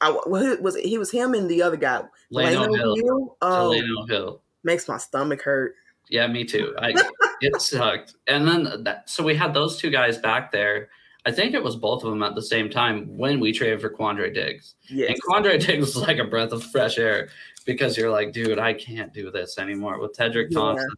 I 0.00 0.10
was 0.10 0.76
it, 0.76 0.84
he 0.84 0.98
was 0.98 1.10
him 1.10 1.34
and 1.34 1.48
the 1.48 1.62
other 1.62 1.76
guy, 1.76 2.02
Lano, 2.32 2.76
Hill. 2.76 2.96
Hill. 2.96 3.36
Oh, 3.40 3.74
Lano 3.74 4.08
Hill 4.08 4.42
makes 4.62 4.88
my 4.88 4.98
stomach 4.98 5.42
hurt. 5.42 5.74
Yeah, 6.10 6.26
me 6.26 6.44
too. 6.44 6.74
I 6.78 6.92
it 7.40 7.60
sucked. 7.60 8.14
And 8.26 8.46
then 8.46 8.84
that, 8.84 9.08
so 9.08 9.24
we 9.24 9.34
had 9.34 9.54
those 9.54 9.78
two 9.78 9.90
guys 9.90 10.18
back 10.18 10.52
there. 10.52 10.88
I 11.24 11.32
think 11.32 11.54
it 11.54 11.62
was 11.62 11.74
both 11.74 12.04
of 12.04 12.10
them 12.10 12.22
at 12.22 12.36
the 12.36 12.42
same 12.42 12.70
time 12.70 13.16
when 13.16 13.40
we 13.40 13.52
traded 13.52 13.80
for 13.80 13.90
Quandre 13.90 14.32
Diggs. 14.32 14.74
Yes. 14.88 15.10
And 15.10 15.22
Quandre 15.22 15.58
Diggs 15.66 15.94
was 15.94 15.96
like 15.96 16.18
a 16.18 16.24
breath 16.24 16.52
of 16.52 16.62
fresh 16.62 16.98
air 16.98 17.30
because 17.66 17.98
you're 17.98 18.10
like, 18.10 18.32
dude, 18.32 18.58
I 18.58 18.72
can't 18.72 19.12
do 19.12 19.30
this 19.30 19.58
anymore 19.58 20.00
with 20.00 20.16
Tedric 20.16 20.48
yeah. 20.50 20.58
Thompson. 20.58 20.88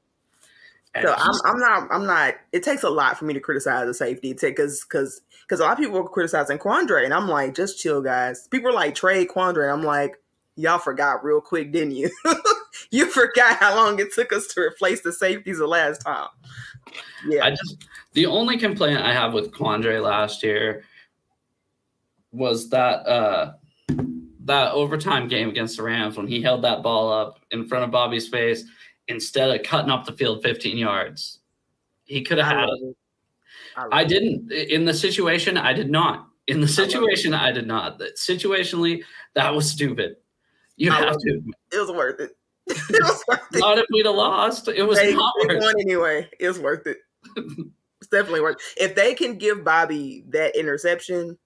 So 1.03 1.14
I'm, 1.16 1.35
I'm 1.45 1.59
not 1.59 1.89
I'm 1.93 2.07
not. 2.07 2.35
It 2.53 2.62
takes 2.62 2.83
a 2.83 2.91
lot 2.91 3.19
for 3.19 3.25
me 3.25 3.35
to 3.35 3.41
criticize 3.41 3.87
the 3.87 3.95
safety 3.95 4.33
because 4.33 4.85
because 4.85 5.21
because 5.43 5.61
a 5.61 5.64
lot 5.64 5.73
of 5.73 5.79
people 5.79 6.01
were 6.01 6.09
criticizing 6.09 6.59
Quandre 6.59 7.05
and 7.05 7.14
I'm 7.14 7.29
like, 7.29 7.55
just 7.55 7.81
chill, 7.81 8.01
guys. 8.01 8.49
People 8.49 8.71
are 8.71 8.75
like 8.75 8.95
trade 8.95 9.29
Quandre. 9.29 9.73
I'm 9.73 9.83
like, 9.83 10.16
y'all 10.57 10.79
forgot 10.79 11.25
real 11.25 11.41
quick, 11.41 11.73
didn't 11.73 11.93
you? 11.93 12.11
you 12.91 13.07
forgot 13.07 13.59
how 13.59 13.77
long 13.77 13.99
it 14.01 14.12
took 14.12 14.33
us 14.33 14.47
to 14.49 14.61
replace 14.61 15.03
the 15.03 15.12
safeties 15.12 15.59
the 15.59 15.66
last 15.66 16.01
time. 16.01 16.29
Yeah. 17.27 17.45
I 17.45 17.51
just 17.51 17.87
the 18.14 18.27
only 18.27 18.57
complaint 18.57 19.01
I 19.01 19.12
have 19.12 19.35
with 19.35 19.53
Quandre 19.53 20.03
last 20.03 20.43
year 20.43 20.85
was 22.33 22.71
that 22.71 23.07
uh 23.07 23.53
that 24.49 24.72
overtime 24.72 25.28
game 25.28 25.49
against 25.49 25.76
the 25.76 25.82
Rams 25.82 26.16
when 26.16 26.26
he 26.26 26.42
held 26.42 26.62
that 26.64 26.82
ball 26.82 27.12
up 27.12 27.40
in 27.51 27.66
front 27.66 27.84
of 27.84 27.90
Bobby's 27.90 28.28
face 28.28 28.64
instead 29.07 29.51
of 29.51 29.64
cutting 29.64 29.90
up 29.90 30.05
the 30.05 30.12
field 30.12 30.42
15 30.42 30.76
yards. 30.76 31.38
He 32.05 32.22
could 32.22 32.38
have 32.38 32.46
had 32.46 32.68
it. 32.68 32.96
I, 33.76 34.01
I 34.01 34.05
didn't 34.05 34.51
in 34.51 34.84
the 34.84 34.94
situation. 34.94 35.57
I 35.57 35.72
did 35.72 35.90
not. 35.90 36.26
In 36.46 36.61
the 36.61 36.68
situation, 36.68 37.34
I, 37.34 37.49
I 37.49 37.53
did 37.53 37.66
not. 37.66 37.99
That 37.99 38.16
situationally, 38.16 39.05
that 39.34 39.55
was 39.55 39.70
stupid. 39.70 40.16
You 40.76 40.92
I 40.92 40.96
have 40.96 41.18
to. 41.18 41.42
It 41.72 41.78
was 41.78 41.90
worth 41.90 42.20
it. 42.20 42.36
it 42.66 42.76
was 43.03 43.22
worth 43.28 43.40
it. 43.53 43.59
not 43.61 43.78
if 43.78 43.84
we'd 43.92 44.07
have 44.07 44.14
lost. 44.14 44.68
It 44.68 44.82
was 44.82 44.99
they, 44.99 45.14
not 45.14 45.34
worth 45.44 45.62
it. 45.62 45.76
anyway. 45.80 46.28
It 46.40 46.49
was 46.49 46.59
worth 46.59 46.86
it. 46.86 46.99
it's 47.36 48.09
definitely 48.11 48.40
worth. 48.40 48.57
It. 48.76 48.84
If 48.84 48.94
they 48.94 49.14
can 49.14 49.36
give 49.36 49.62
Bobby 49.62 50.24
that 50.30 50.57
interception, 50.57 51.36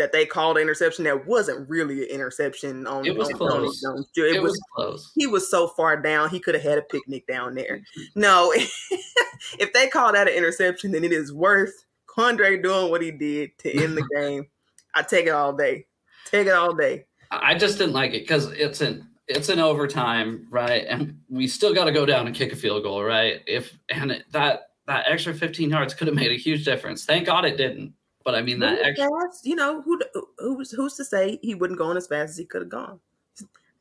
that 0.00 0.12
they 0.12 0.24
called 0.24 0.56
an 0.56 0.62
interception 0.62 1.04
that 1.04 1.26
wasn't 1.26 1.68
really 1.68 2.04
an 2.04 2.08
interception 2.08 2.86
on 2.86 3.04
it 3.04 3.14
was 3.14 3.28
on, 3.28 3.34
close. 3.34 3.84
On, 3.84 3.98
it, 3.98 4.36
it 4.36 4.42
was, 4.42 4.52
was, 4.52 4.60
close. 4.74 5.12
He 5.14 5.26
was 5.26 5.50
so 5.50 5.68
far 5.68 6.00
down, 6.00 6.30
he 6.30 6.40
could 6.40 6.54
have 6.54 6.64
had 6.64 6.78
a 6.78 6.82
picnic 6.82 7.26
down 7.26 7.54
there. 7.54 7.76
Mm-hmm. 7.76 8.20
No, 8.20 8.50
if 9.58 9.74
they 9.74 9.88
call 9.88 10.14
that 10.14 10.26
an 10.26 10.34
interception, 10.34 10.92
then 10.92 11.04
it 11.04 11.12
is 11.12 11.34
worth 11.34 11.84
Quandre 12.08 12.62
doing 12.62 12.90
what 12.90 13.02
he 13.02 13.10
did 13.10 13.50
to 13.58 13.70
end 13.70 13.94
the 13.94 14.08
game. 14.14 14.48
I 14.94 15.02
take 15.02 15.26
it 15.26 15.32
all 15.32 15.52
day. 15.52 15.86
Take 16.24 16.46
it 16.46 16.54
all 16.54 16.74
day. 16.74 17.04
I 17.30 17.54
just 17.54 17.76
didn't 17.76 17.92
like 17.92 18.14
it 18.14 18.22
because 18.22 18.46
it's 18.52 18.80
an 18.80 19.06
it's 19.28 19.50
an 19.50 19.60
overtime, 19.60 20.46
right? 20.50 20.86
And 20.88 21.20
we 21.28 21.46
still 21.46 21.74
got 21.74 21.84
to 21.84 21.92
go 21.92 22.06
down 22.06 22.26
and 22.26 22.34
kick 22.34 22.52
a 22.52 22.56
field 22.56 22.84
goal, 22.84 23.04
right? 23.04 23.42
If 23.46 23.78
and 23.90 24.12
it, 24.12 24.24
that 24.32 24.70
that 24.86 25.04
extra 25.06 25.34
15 25.34 25.68
yards 25.68 25.92
could 25.92 26.08
have 26.08 26.16
made 26.16 26.32
a 26.32 26.36
huge 26.36 26.64
difference. 26.64 27.04
Thank 27.04 27.26
God 27.26 27.44
it 27.44 27.58
didn't. 27.58 27.92
But 28.24 28.34
I 28.34 28.42
mean 28.42 28.58
that 28.60 28.78
extra, 28.82 29.08
fast, 29.08 29.46
you 29.46 29.56
know, 29.56 29.80
who 29.82 30.00
who's 30.38 30.70
who's 30.70 30.94
to 30.96 31.04
say 31.04 31.38
he 31.42 31.54
wouldn't 31.54 31.78
go 31.78 31.86
on 31.86 31.96
as 31.96 32.06
fast 32.06 32.30
as 32.30 32.36
he 32.36 32.44
could 32.44 32.62
have 32.62 32.68
gone? 32.68 33.00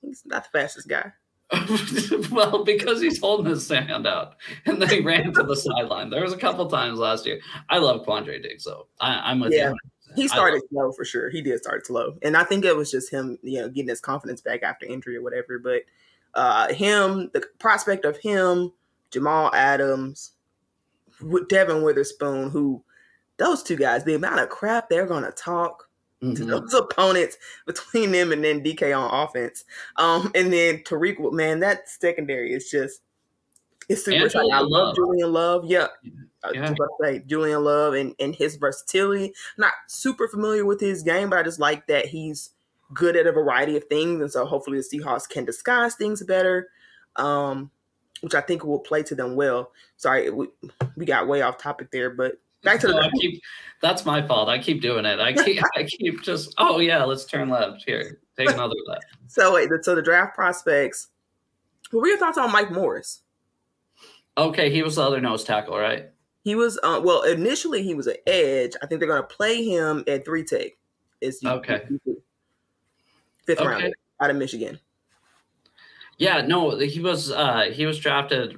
He's 0.01 0.23
not 0.25 0.45
the 0.45 0.59
fastest 0.59 0.87
guy. 0.87 1.11
well, 2.31 2.63
because 2.63 3.01
he's 3.01 3.19
holding 3.19 3.47
his 3.47 3.65
stand 3.65 4.05
out, 4.05 4.35
and 4.65 4.81
then 4.81 4.87
he 4.87 4.99
ran 5.03 5.33
to 5.33 5.43
the 5.43 5.55
sideline. 5.55 6.09
There 6.09 6.21
was 6.21 6.33
a 6.33 6.37
couple 6.37 6.67
times 6.67 6.99
last 6.99 7.25
year. 7.25 7.39
I 7.69 7.79
love 7.79 8.05
Quandre 8.05 8.41
Diggs, 8.41 8.63
so 8.63 8.87
I, 9.01 9.31
am 9.31 9.39
with 9.39 9.53
yeah. 9.53 9.69
you. 9.69 9.75
He 10.15 10.27
started 10.27 10.61
slow 10.69 10.91
for 10.91 11.03
sure. 11.05 11.29
He 11.29 11.41
did 11.41 11.59
start 11.59 11.85
slow, 11.87 12.17
and 12.21 12.37
I 12.37 12.43
think 12.43 12.65
it 12.65 12.75
was 12.75 12.91
just 12.91 13.11
him, 13.11 13.37
you 13.41 13.61
know, 13.61 13.67
getting 13.67 13.89
his 13.89 14.01
confidence 14.01 14.41
back 14.41 14.63
after 14.63 14.85
injury 14.85 15.17
or 15.17 15.23
whatever. 15.23 15.59
But 15.59 15.83
uh 16.35 16.71
him, 16.73 17.31
the 17.33 17.43
prospect 17.57 18.05
of 18.05 18.17
him, 18.17 18.71
Jamal 19.11 19.53
Adams, 19.53 20.33
Devon 21.49 21.83
Witherspoon, 21.83 22.51
who 22.51 22.83
those 23.39 23.63
two 23.63 23.75
guys, 23.75 24.03
the 24.03 24.15
amount 24.15 24.39
of 24.39 24.49
crap 24.49 24.89
they're 24.89 25.07
going 25.07 25.23
to 25.23 25.31
talk 25.31 25.89
mm-hmm. 26.21 26.35
to 26.35 26.45
those 26.45 26.73
opponents 26.75 27.37
between 27.65 28.11
them 28.11 28.31
and 28.31 28.43
then 28.43 28.63
DK 28.63 28.97
on 28.97 29.27
offense. 29.27 29.65
Um, 29.97 30.31
and 30.35 30.53
then 30.53 30.79
Tariq, 30.79 31.31
man, 31.33 31.59
that 31.61 31.89
secondary 31.89 32.53
is 32.53 32.69
just 32.69 33.01
it's 33.87 34.05
super. 34.05 34.25
exciting. 34.25 34.53
I 34.53 34.59
love, 34.59 34.69
love 34.69 34.95
Julian 34.95 35.33
Love. 35.33 35.65
Yeah. 35.65 35.87
Yeah. 36.53 36.67
I 36.67 36.71
was 36.71 36.89
say 37.01 37.23
Julian 37.25 37.63
Love 37.63 37.95
and, 37.95 38.13
and 38.19 38.35
his 38.35 38.55
versatility. 38.55 39.33
Not 39.57 39.73
super 39.87 40.27
familiar 40.27 40.63
with 40.63 40.79
his 40.79 41.01
game, 41.01 41.31
but 41.31 41.39
I 41.39 41.43
just 41.43 41.59
like 41.59 41.87
that 41.87 42.05
he's 42.05 42.51
good 42.93 43.15
at 43.15 43.27
a 43.27 43.31
variety 43.31 43.75
of 43.75 43.85
things. 43.85 44.21
And 44.21 44.31
so 44.31 44.45
hopefully 44.45 44.77
the 44.77 44.99
Seahawks 44.99 45.27
can 45.27 45.43
disguise 45.43 45.95
things 45.95 46.23
better. 46.23 46.69
Um, 47.15 47.71
which 48.21 48.35
I 48.35 48.41
think 48.41 48.63
will 48.63 48.79
play 48.79 49.03
to 49.03 49.15
them 49.15 49.35
well. 49.35 49.71
Sorry, 49.97 50.29
we, 50.29 50.47
we 50.95 51.05
got 51.05 51.27
way 51.27 51.41
off 51.41 51.57
topic 51.57 51.91
there, 51.91 52.09
but 52.09 52.33
Back 52.63 52.79
to 52.81 52.87
the. 52.87 52.95
I 52.95 53.09
keep, 53.19 53.41
that's 53.81 54.05
my 54.05 54.25
fault. 54.25 54.49
I 54.49 54.59
keep 54.59 54.81
doing 54.81 55.05
it. 55.05 55.19
I 55.19 55.33
keep. 55.33 55.63
I 55.77 55.83
keep 55.83 56.21
just. 56.21 56.53
Oh 56.57 56.79
yeah, 56.79 57.03
let's 57.03 57.25
turn 57.25 57.49
left 57.49 57.83
here. 57.85 58.19
Take 58.37 58.49
another 58.49 58.75
left. 58.87 59.05
So 59.27 59.53
wait. 59.53 59.69
So 59.81 59.95
the 59.95 60.01
draft 60.01 60.35
prospects. 60.35 61.07
What 61.91 62.01
were 62.01 62.07
your 62.07 62.17
thoughts 62.17 62.37
on 62.37 62.51
Mike 62.51 62.71
Morris? 62.71 63.21
Okay, 64.37 64.71
he 64.71 64.83
was 64.83 64.95
the 64.95 65.01
other 65.01 65.19
nose 65.19 65.43
tackle, 65.43 65.77
right? 65.77 66.09
He 66.43 66.55
was. 66.55 66.79
Uh, 66.83 67.01
well, 67.03 67.23
initially 67.23 67.83
he 67.83 67.93
was 67.93 68.07
an 68.07 68.17
edge. 68.27 68.73
I 68.81 68.85
think 68.85 68.99
they're 68.99 69.09
going 69.09 69.21
to 69.21 69.27
play 69.27 69.63
him 69.63 70.03
at 70.07 70.25
three 70.25 70.43
tech. 70.43 70.71
Is 71.21 71.41
okay. 71.43 71.81
Fifth 73.45 73.59
okay. 73.59 73.67
round 73.67 73.93
out 74.21 74.29
of 74.29 74.35
Michigan. 74.35 74.79
Yeah, 76.17 76.41
no, 76.41 76.77
he 76.77 76.99
was. 76.99 77.31
uh 77.31 77.69
He 77.71 77.85
was 77.85 77.99
drafted 77.99 78.57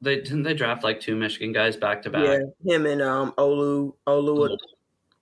they 0.00 0.16
didn't 0.16 0.42
they 0.42 0.54
draft 0.54 0.84
like 0.84 1.00
two 1.00 1.16
Michigan 1.16 1.52
guys 1.52 1.76
back 1.76 2.02
to 2.02 2.10
back. 2.10 2.40
Yeah, 2.62 2.74
him 2.74 2.86
and 2.86 3.02
um 3.02 3.32
Olu 3.32 3.94
Olu. 4.06 4.56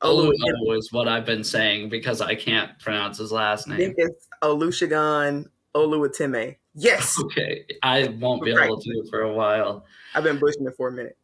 Olu, 0.03 0.33
Olu 0.33 0.79
is 0.79 0.93
what 0.93 1.09
I've 1.09 1.25
been 1.25 1.45
saying 1.45 1.89
because 1.89 2.21
I 2.21 2.35
can't 2.35 2.79
pronounce 2.79 3.19
his 3.19 3.33
last 3.33 3.67
name. 3.67 3.77
I 3.77 3.81
think 3.81 3.95
it's 3.97 4.29
Olusegun 4.43 5.47
Oluwatimi. 5.75 6.57
Yes. 6.75 7.19
Okay, 7.19 7.65
I 7.83 8.09
won't 8.19 8.43
be 8.45 8.53
right. 8.53 8.67
able 8.67 8.81
to 8.81 9.05
for 9.09 9.23
a 9.23 9.33
while. 9.33 9.87
I've 10.15 10.25
been 10.25 10.39
pushing 10.39 10.67
it 10.67 10.75
for 10.77 10.89
a 10.89 10.93
minute. 10.93 11.17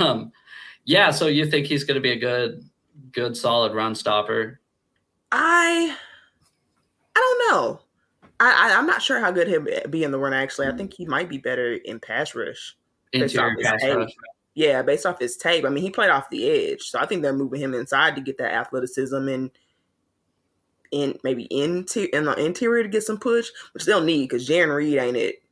um, 0.00 0.32
Yeah, 0.84 1.10
so 1.10 1.28
you 1.28 1.46
think 1.50 1.66
he's 1.66 1.84
going 1.84 1.94
to 1.94 2.00
be 2.00 2.12
a 2.12 2.18
good, 2.18 2.62
good, 3.12 3.36
solid 3.36 3.74
run 3.74 3.94
stopper? 3.94 4.60
I, 5.32 5.96
I 7.16 7.18
don't 7.18 7.52
know. 7.52 7.80
I, 8.44 8.70
I 8.70 8.78
am 8.78 8.86
not 8.86 9.02
sure 9.02 9.20
how 9.20 9.30
good 9.30 9.48
he'll 9.48 9.88
be 9.88 10.04
in 10.04 10.10
the 10.10 10.18
run. 10.18 10.32
Actually, 10.32 10.68
I 10.68 10.72
think 10.72 10.94
he 10.94 11.06
might 11.06 11.28
be 11.28 11.38
better 11.38 11.74
in 11.74 12.00
pass 12.00 12.34
rush. 12.34 12.76
Interior 13.12 13.56
pass 13.62 13.82
rush. 13.84 14.10
Yeah, 14.54 14.82
based 14.82 15.06
off 15.06 15.18
his 15.18 15.36
tape. 15.36 15.64
I 15.64 15.68
mean, 15.68 15.82
he 15.82 15.90
played 15.90 16.10
off 16.10 16.30
the 16.30 16.48
edge, 16.48 16.82
so 16.82 16.98
I 17.00 17.06
think 17.06 17.22
they're 17.22 17.32
moving 17.32 17.60
him 17.60 17.74
inside 17.74 18.14
to 18.14 18.20
get 18.20 18.38
that 18.38 18.52
athleticism 18.52 19.16
and 19.28 19.50
in 20.92 21.18
maybe 21.24 21.44
into 21.44 22.14
in 22.14 22.24
the 22.24 22.34
interior 22.34 22.82
to 22.82 22.88
get 22.88 23.02
some 23.02 23.18
push, 23.18 23.48
which 23.72 23.84
they'll 23.84 24.04
need 24.04 24.28
because 24.28 24.48
Jarran 24.48 24.74
Reed 24.74 24.98
ain't 24.98 25.16
it. 25.16 25.42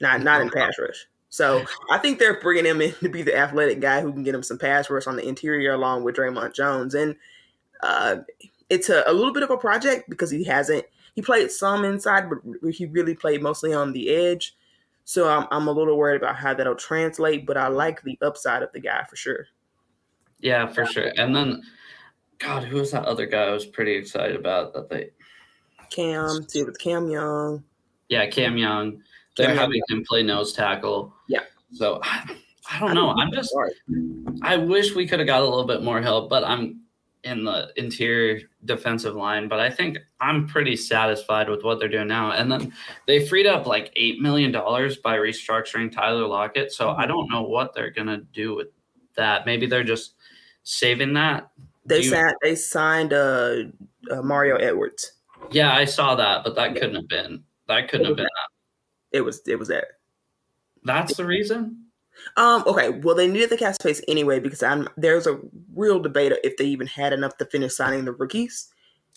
Not 0.00 0.22
not 0.22 0.42
in 0.42 0.50
pass 0.50 0.78
rush. 0.78 1.06
So 1.30 1.64
I 1.90 1.98
think 1.98 2.18
they're 2.18 2.40
bringing 2.40 2.66
him 2.66 2.80
in 2.80 2.92
to 3.00 3.08
be 3.08 3.22
the 3.22 3.36
athletic 3.36 3.80
guy 3.80 4.00
who 4.00 4.12
can 4.12 4.22
get 4.22 4.34
him 4.34 4.42
some 4.42 4.58
pass 4.58 4.90
rush 4.90 5.06
on 5.06 5.16
the 5.16 5.26
interior 5.26 5.72
along 5.72 6.04
with 6.04 6.16
Dre'Mont 6.16 6.54
Jones. 6.54 6.94
And 6.94 7.16
uh, 7.82 8.16
it's 8.70 8.88
a, 8.88 9.04
a 9.06 9.12
little 9.12 9.32
bit 9.32 9.42
of 9.42 9.50
a 9.50 9.56
project 9.56 10.08
because 10.10 10.30
he 10.30 10.44
hasn't 10.44 10.84
he 11.14 11.22
played 11.22 11.50
some 11.50 11.84
inside, 11.84 12.28
but 12.28 12.38
he 12.72 12.86
really 12.86 13.14
played 13.14 13.42
mostly 13.42 13.72
on 13.72 13.92
the 13.92 14.10
edge. 14.10 14.56
So 15.04 15.28
I'm, 15.28 15.46
I'm 15.50 15.68
a 15.68 15.72
little 15.72 15.96
worried 15.96 16.20
about 16.22 16.36
how 16.36 16.54
that'll 16.54 16.74
translate, 16.74 17.46
but 17.46 17.56
I 17.56 17.68
like 17.68 18.02
the 18.02 18.18
upside 18.20 18.62
of 18.62 18.72
the 18.72 18.80
guy 18.80 19.04
for 19.08 19.16
sure. 19.16 19.46
Yeah, 20.40 20.66
for 20.66 20.84
sure. 20.86 21.12
And 21.16 21.34
then, 21.34 21.62
God, 22.38 22.64
who 22.64 22.76
was 22.76 22.90
that 22.92 23.06
other 23.06 23.26
guy 23.26 23.44
I 23.44 23.52
was 23.52 23.66
pretty 23.66 23.94
excited 23.94 24.36
about 24.36 24.74
that 24.74 24.88
they 24.88 25.10
Cam, 25.90 26.46
see 26.48 26.62
with 26.62 26.78
Cam 26.78 27.08
Young. 27.08 27.64
Yeah, 28.08 28.26
Cam 28.26 28.56
Young. 28.56 29.02
They're 29.36 29.46
Cam 29.46 29.56
having 29.56 29.82
Young. 29.88 30.00
him 30.00 30.04
play 30.06 30.22
nose 30.22 30.52
tackle. 30.52 31.14
Yeah. 31.28 31.42
So 31.72 32.00
I, 32.02 32.36
I 32.70 32.80
don't 32.80 32.94
know. 32.94 33.10
I'm 33.10 33.32
just 33.32 33.54
I 34.42 34.56
wish 34.56 34.94
we 34.94 35.06
could 35.06 35.20
have 35.20 35.26
got 35.26 35.40
a 35.40 35.44
little 35.44 35.66
bit 35.66 35.82
more 35.82 36.02
help, 36.02 36.28
but 36.28 36.44
I'm 36.44 36.80
in 37.24 37.44
the 37.44 37.72
interior 37.76 38.40
defensive 38.64 39.14
line, 39.14 39.48
but 39.48 39.60
I 39.60 39.70
think 39.70 39.98
I'm 40.20 40.46
pretty 40.46 40.76
satisfied 40.76 41.48
with 41.48 41.64
what 41.64 41.78
they're 41.78 41.88
doing 41.88 42.08
now. 42.08 42.32
And 42.32 42.50
then 42.50 42.72
they 43.06 43.26
freed 43.26 43.46
up 43.46 43.66
like 43.66 43.92
eight 43.96 44.20
million 44.20 44.52
dollars 44.52 44.96
by 44.98 45.16
restructuring 45.16 45.90
Tyler 45.90 46.26
Lockett. 46.26 46.72
So 46.72 46.90
I 46.90 47.06
don't 47.06 47.30
know 47.30 47.42
what 47.42 47.74
they're 47.74 47.90
gonna 47.90 48.22
do 48.32 48.54
with 48.54 48.68
that. 49.16 49.46
Maybe 49.46 49.66
they're 49.66 49.84
just 49.84 50.14
saving 50.62 51.14
that. 51.14 51.50
They 51.84 52.02
you... 52.02 52.10
signed 52.10 52.34
they 52.42 52.54
signed 52.54 53.12
uh, 53.12 53.64
uh, 54.10 54.22
Mario 54.22 54.56
Edwards. 54.56 55.12
Yeah, 55.50 55.74
I 55.74 55.84
saw 55.84 56.14
that, 56.14 56.44
but 56.44 56.54
that 56.56 56.74
yeah. 56.74 56.80
couldn't 56.80 56.96
have 56.96 57.08
been 57.08 57.42
that 57.66 57.88
couldn't 57.88 58.06
have 58.06 58.16
been 58.16 58.24
that. 58.24 59.16
It 59.16 59.22
was 59.22 59.42
it 59.46 59.56
was 59.56 59.68
that. 59.68 59.84
That's 60.84 61.16
the 61.16 61.24
reason. 61.24 61.87
Um, 62.36 62.64
okay, 62.66 62.90
well 62.90 63.14
they 63.14 63.28
needed 63.28 63.50
the 63.50 63.56
cap 63.56 63.74
space 63.74 64.02
anyway 64.08 64.40
because 64.40 64.62
I'm 64.62 64.88
there's 64.96 65.26
a 65.26 65.38
real 65.74 66.00
debate 66.00 66.32
if 66.44 66.56
they 66.56 66.64
even 66.64 66.86
had 66.86 67.12
enough 67.12 67.36
to 67.38 67.44
finish 67.44 67.74
signing 67.74 68.04
the 68.04 68.12
rookies. 68.12 68.72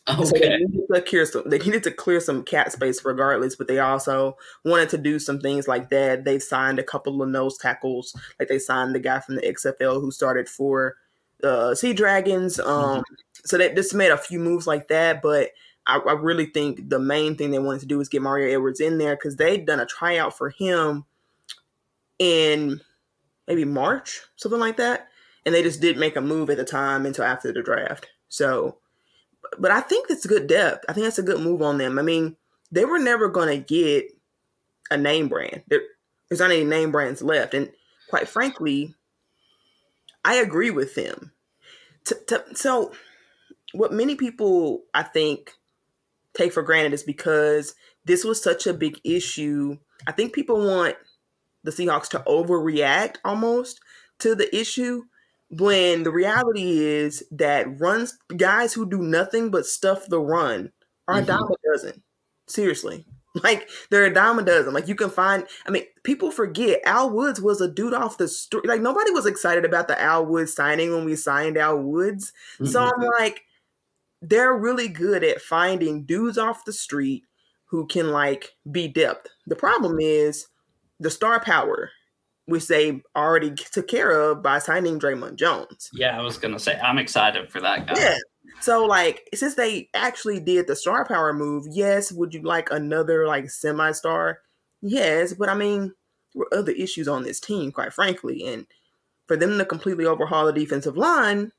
Okay. 0.09 0.25
So 0.25 0.33
they 0.33 0.57
needed 0.57 0.87
to 0.93 1.01
clear 1.01 1.25
some 1.25 1.43
they 1.45 1.59
needed 1.59 1.83
to 1.83 1.91
clear 1.91 2.19
some 2.19 2.43
cap 2.43 2.71
space 2.71 3.03
regardless, 3.05 3.55
but 3.55 3.67
they 3.67 3.79
also 3.79 4.37
wanted 4.65 4.89
to 4.89 4.97
do 4.97 5.19
some 5.19 5.39
things 5.39 5.67
like 5.67 5.89
that. 5.89 6.25
They 6.25 6.39
signed 6.39 6.79
a 6.79 6.83
couple 6.83 7.21
of 7.21 7.29
nose 7.29 7.57
tackles, 7.57 8.15
like 8.39 8.49
they 8.49 8.59
signed 8.59 8.95
the 8.95 8.99
guy 8.99 9.19
from 9.19 9.35
the 9.35 9.41
XFL 9.41 10.01
who 10.01 10.11
started 10.11 10.49
for 10.49 10.95
uh 11.43 11.75
Sea 11.75 11.93
Dragons. 11.93 12.59
Um 12.59 12.99
mm-hmm. 12.99 13.13
so 13.45 13.57
they 13.57 13.73
just 13.73 13.93
made 13.93 14.11
a 14.11 14.17
few 14.17 14.39
moves 14.39 14.65
like 14.65 14.87
that, 14.87 15.21
but 15.21 15.49
I, 15.85 15.97
I 15.97 16.13
really 16.13 16.45
think 16.45 16.89
the 16.89 16.99
main 16.99 17.35
thing 17.35 17.51
they 17.51 17.59
wanted 17.59 17.81
to 17.81 17.87
do 17.87 17.97
was 17.97 18.09
get 18.09 18.21
Mario 18.21 18.53
Edwards 18.53 18.79
in 18.79 18.97
there 18.97 19.15
because 19.15 19.35
they'd 19.35 19.65
done 19.65 19.79
a 19.79 19.85
tryout 19.85 20.37
for 20.37 20.49
him 20.49 21.05
in 22.19 22.81
maybe 23.51 23.65
March, 23.65 24.21
something 24.37 24.61
like 24.61 24.77
that. 24.77 25.09
And 25.45 25.53
they 25.53 25.61
just 25.61 25.81
didn't 25.81 25.99
make 25.99 26.15
a 26.15 26.21
move 26.21 26.49
at 26.49 26.55
the 26.55 26.63
time 26.63 27.05
until 27.05 27.25
after 27.25 27.51
the 27.51 27.61
draft. 27.61 28.07
So, 28.29 28.77
but 29.59 29.71
I 29.71 29.81
think 29.81 30.07
that's 30.07 30.25
good 30.25 30.47
depth. 30.47 30.85
I 30.87 30.93
think 30.93 31.03
that's 31.03 31.19
a 31.19 31.23
good 31.23 31.41
move 31.41 31.61
on 31.61 31.77
them. 31.77 31.99
I 31.99 32.01
mean, 32.01 32.37
they 32.71 32.85
were 32.85 32.99
never 32.99 33.27
going 33.27 33.49
to 33.49 33.57
get 33.57 34.05
a 34.89 34.97
name 34.97 35.27
brand. 35.27 35.63
There, 35.67 35.81
there's 36.29 36.39
not 36.39 36.51
any 36.51 36.63
name 36.63 36.93
brands 36.93 37.21
left. 37.21 37.53
And 37.53 37.71
quite 38.09 38.29
frankly, 38.29 38.95
I 40.23 40.35
agree 40.35 40.71
with 40.71 40.95
them. 40.95 41.33
T- 42.05 42.15
t- 42.27 42.55
so, 42.55 42.93
what 43.73 43.91
many 43.91 44.15
people, 44.15 44.83
I 44.93 45.03
think, 45.03 45.55
take 46.33 46.53
for 46.53 46.63
granted 46.63 46.93
is 46.93 47.03
because 47.03 47.75
this 48.05 48.23
was 48.23 48.41
such 48.41 48.65
a 48.65 48.73
big 48.73 49.01
issue. 49.03 49.77
I 50.07 50.13
think 50.13 50.31
people 50.31 50.65
want 50.65 50.95
the 51.63 51.71
Seahawks 51.71 52.09
to 52.09 52.19
overreact 52.27 53.17
almost 53.23 53.79
to 54.19 54.35
the 54.35 54.53
issue 54.55 55.03
when 55.49 56.03
the 56.03 56.11
reality 56.11 56.79
is 56.79 57.23
that 57.31 57.79
runs 57.79 58.17
guys 58.37 58.73
who 58.73 58.89
do 58.89 58.99
nothing 58.99 59.51
but 59.51 59.65
stuff 59.65 60.07
the 60.07 60.19
run 60.19 60.71
are 61.07 61.15
mm-hmm. 61.15 61.23
a 61.23 61.27
dime 61.27 61.43
a 61.43 61.71
dozen. 61.71 62.03
Seriously. 62.47 63.05
Like 63.45 63.69
they're 63.89 64.07
a 64.07 64.13
dime 64.13 64.39
a 64.39 64.43
dozen. 64.43 64.73
Like 64.73 64.89
you 64.89 64.95
can 64.95 65.09
find. 65.09 65.45
I 65.65 65.71
mean, 65.71 65.83
people 66.03 66.31
forget 66.31 66.81
Al 66.83 67.09
Woods 67.09 67.39
was 67.39 67.61
a 67.61 67.71
dude 67.71 67.93
off 67.93 68.17
the 68.17 68.27
street. 68.27 68.65
Like 68.65 68.81
nobody 68.81 69.09
was 69.11 69.25
excited 69.25 69.63
about 69.63 69.87
the 69.87 69.99
Al 70.01 70.25
Woods 70.25 70.53
signing 70.53 70.91
when 70.91 71.05
we 71.05 71.15
signed 71.15 71.57
Al 71.57 71.77
Woods. 71.77 72.33
Mm-hmm. 72.55 72.65
So 72.65 72.83
I'm 72.83 73.07
like, 73.19 73.43
they're 74.21 74.53
really 74.53 74.89
good 74.89 75.23
at 75.23 75.41
finding 75.41 76.03
dudes 76.03 76.37
off 76.37 76.65
the 76.65 76.73
street 76.73 77.23
who 77.65 77.87
can 77.87 78.11
like 78.11 78.49
be 78.69 78.89
depth. 78.89 79.29
The 79.47 79.55
problem 79.55 79.97
is 80.01 80.47
the 81.01 81.09
star 81.09 81.39
power, 81.39 81.89
which 82.45 82.67
they 82.67 83.01
already 83.15 83.51
took 83.51 83.87
care 83.87 84.11
of 84.11 84.43
by 84.43 84.59
signing 84.59 84.99
Dre'Mont 84.99 85.35
Jones. 85.35 85.89
Yeah, 85.93 86.17
I 86.17 86.21
was 86.21 86.37
gonna 86.37 86.59
say 86.59 86.79
I'm 86.79 86.97
excited 86.97 87.51
for 87.51 87.59
that 87.61 87.87
guy. 87.87 87.93
Yeah. 87.97 88.17
So 88.61 88.85
like 88.85 89.27
since 89.33 89.55
they 89.55 89.89
actually 89.93 90.39
did 90.39 90.67
the 90.67 90.75
star 90.75 91.05
power 91.05 91.33
move, 91.33 91.65
yes, 91.69 92.11
would 92.11 92.33
you 92.33 92.43
like 92.43 92.69
another 92.71 93.25
like 93.27 93.49
semi 93.49 93.91
star? 93.91 94.39
Yes, 94.81 95.33
but 95.33 95.49
I 95.49 95.55
mean 95.55 95.93
there 96.33 96.39
were 96.39 96.57
other 96.57 96.71
issues 96.71 97.07
on 97.07 97.23
this 97.23 97.39
team, 97.39 97.71
quite 97.71 97.93
frankly. 97.93 98.45
And 98.45 98.67
for 99.27 99.35
them 99.35 99.57
to 99.57 99.65
completely 99.65 100.05
overhaul 100.05 100.45
the 100.45 100.53
defensive 100.53 100.97
line, 100.97 101.51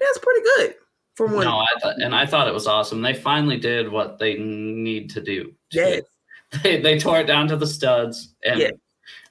that's 0.00 0.18
pretty 0.18 0.40
good. 0.56 0.74
For 1.14 1.26
one. 1.26 1.44
No, 1.44 1.58
I 1.58 1.66
th- 1.82 1.94
and 2.02 2.14
I 2.14 2.26
thought 2.26 2.48
it 2.48 2.54
was 2.54 2.66
awesome. 2.66 3.00
They 3.00 3.14
finally 3.14 3.58
did 3.58 3.90
what 3.90 4.18
they 4.18 4.34
need 4.34 5.10
to 5.10 5.22
do. 5.22 5.52
Yes. 5.72 6.02
they, 6.62 6.80
they 6.80 6.98
tore 6.98 7.20
it 7.20 7.26
down 7.26 7.48
to 7.48 7.56
the 7.56 7.66
studs 7.66 8.34
and 8.44 8.60
yeah. 8.60 8.70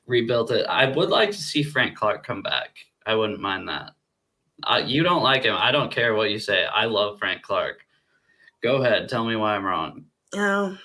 rebuilt 0.07 0.51
it. 0.51 0.65
I 0.67 0.89
would 0.89 1.09
like 1.09 1.31
to 1.31 1.37
see 1.37 1.63
Frank 1.63 1.95
Clark 1.95 2.25
come 2.25 2.41
back. 2.41 2.77
I 3.05 3.15
wouldn't 3.15 3.39
mind 3.39 3.67
that. 3.69 3.91
Uh, 4.63 4.81
you 4.85 5.03
don't 5.03 5.23
like 5.23 5.43
him. 5.43 5.55
I 5.57 5.71
don't 5.71 5.91
care 5.91 6.15
what 6.15 6.31
you 6.31 6.39
say. 6.39 6.65
I 6.65 6.85
love 6.85 7.19
Frank 7.19 7.41
Clark. 7.41 7.81
Go 8.63 8.81
ahead. 8.81 9.09
Tell 9.09 9.25
me 9.25 9.35
why 9.35 9.55
I'm 9.55 9.65
wrong. 9.65 10.05
Um, 10.33 10.79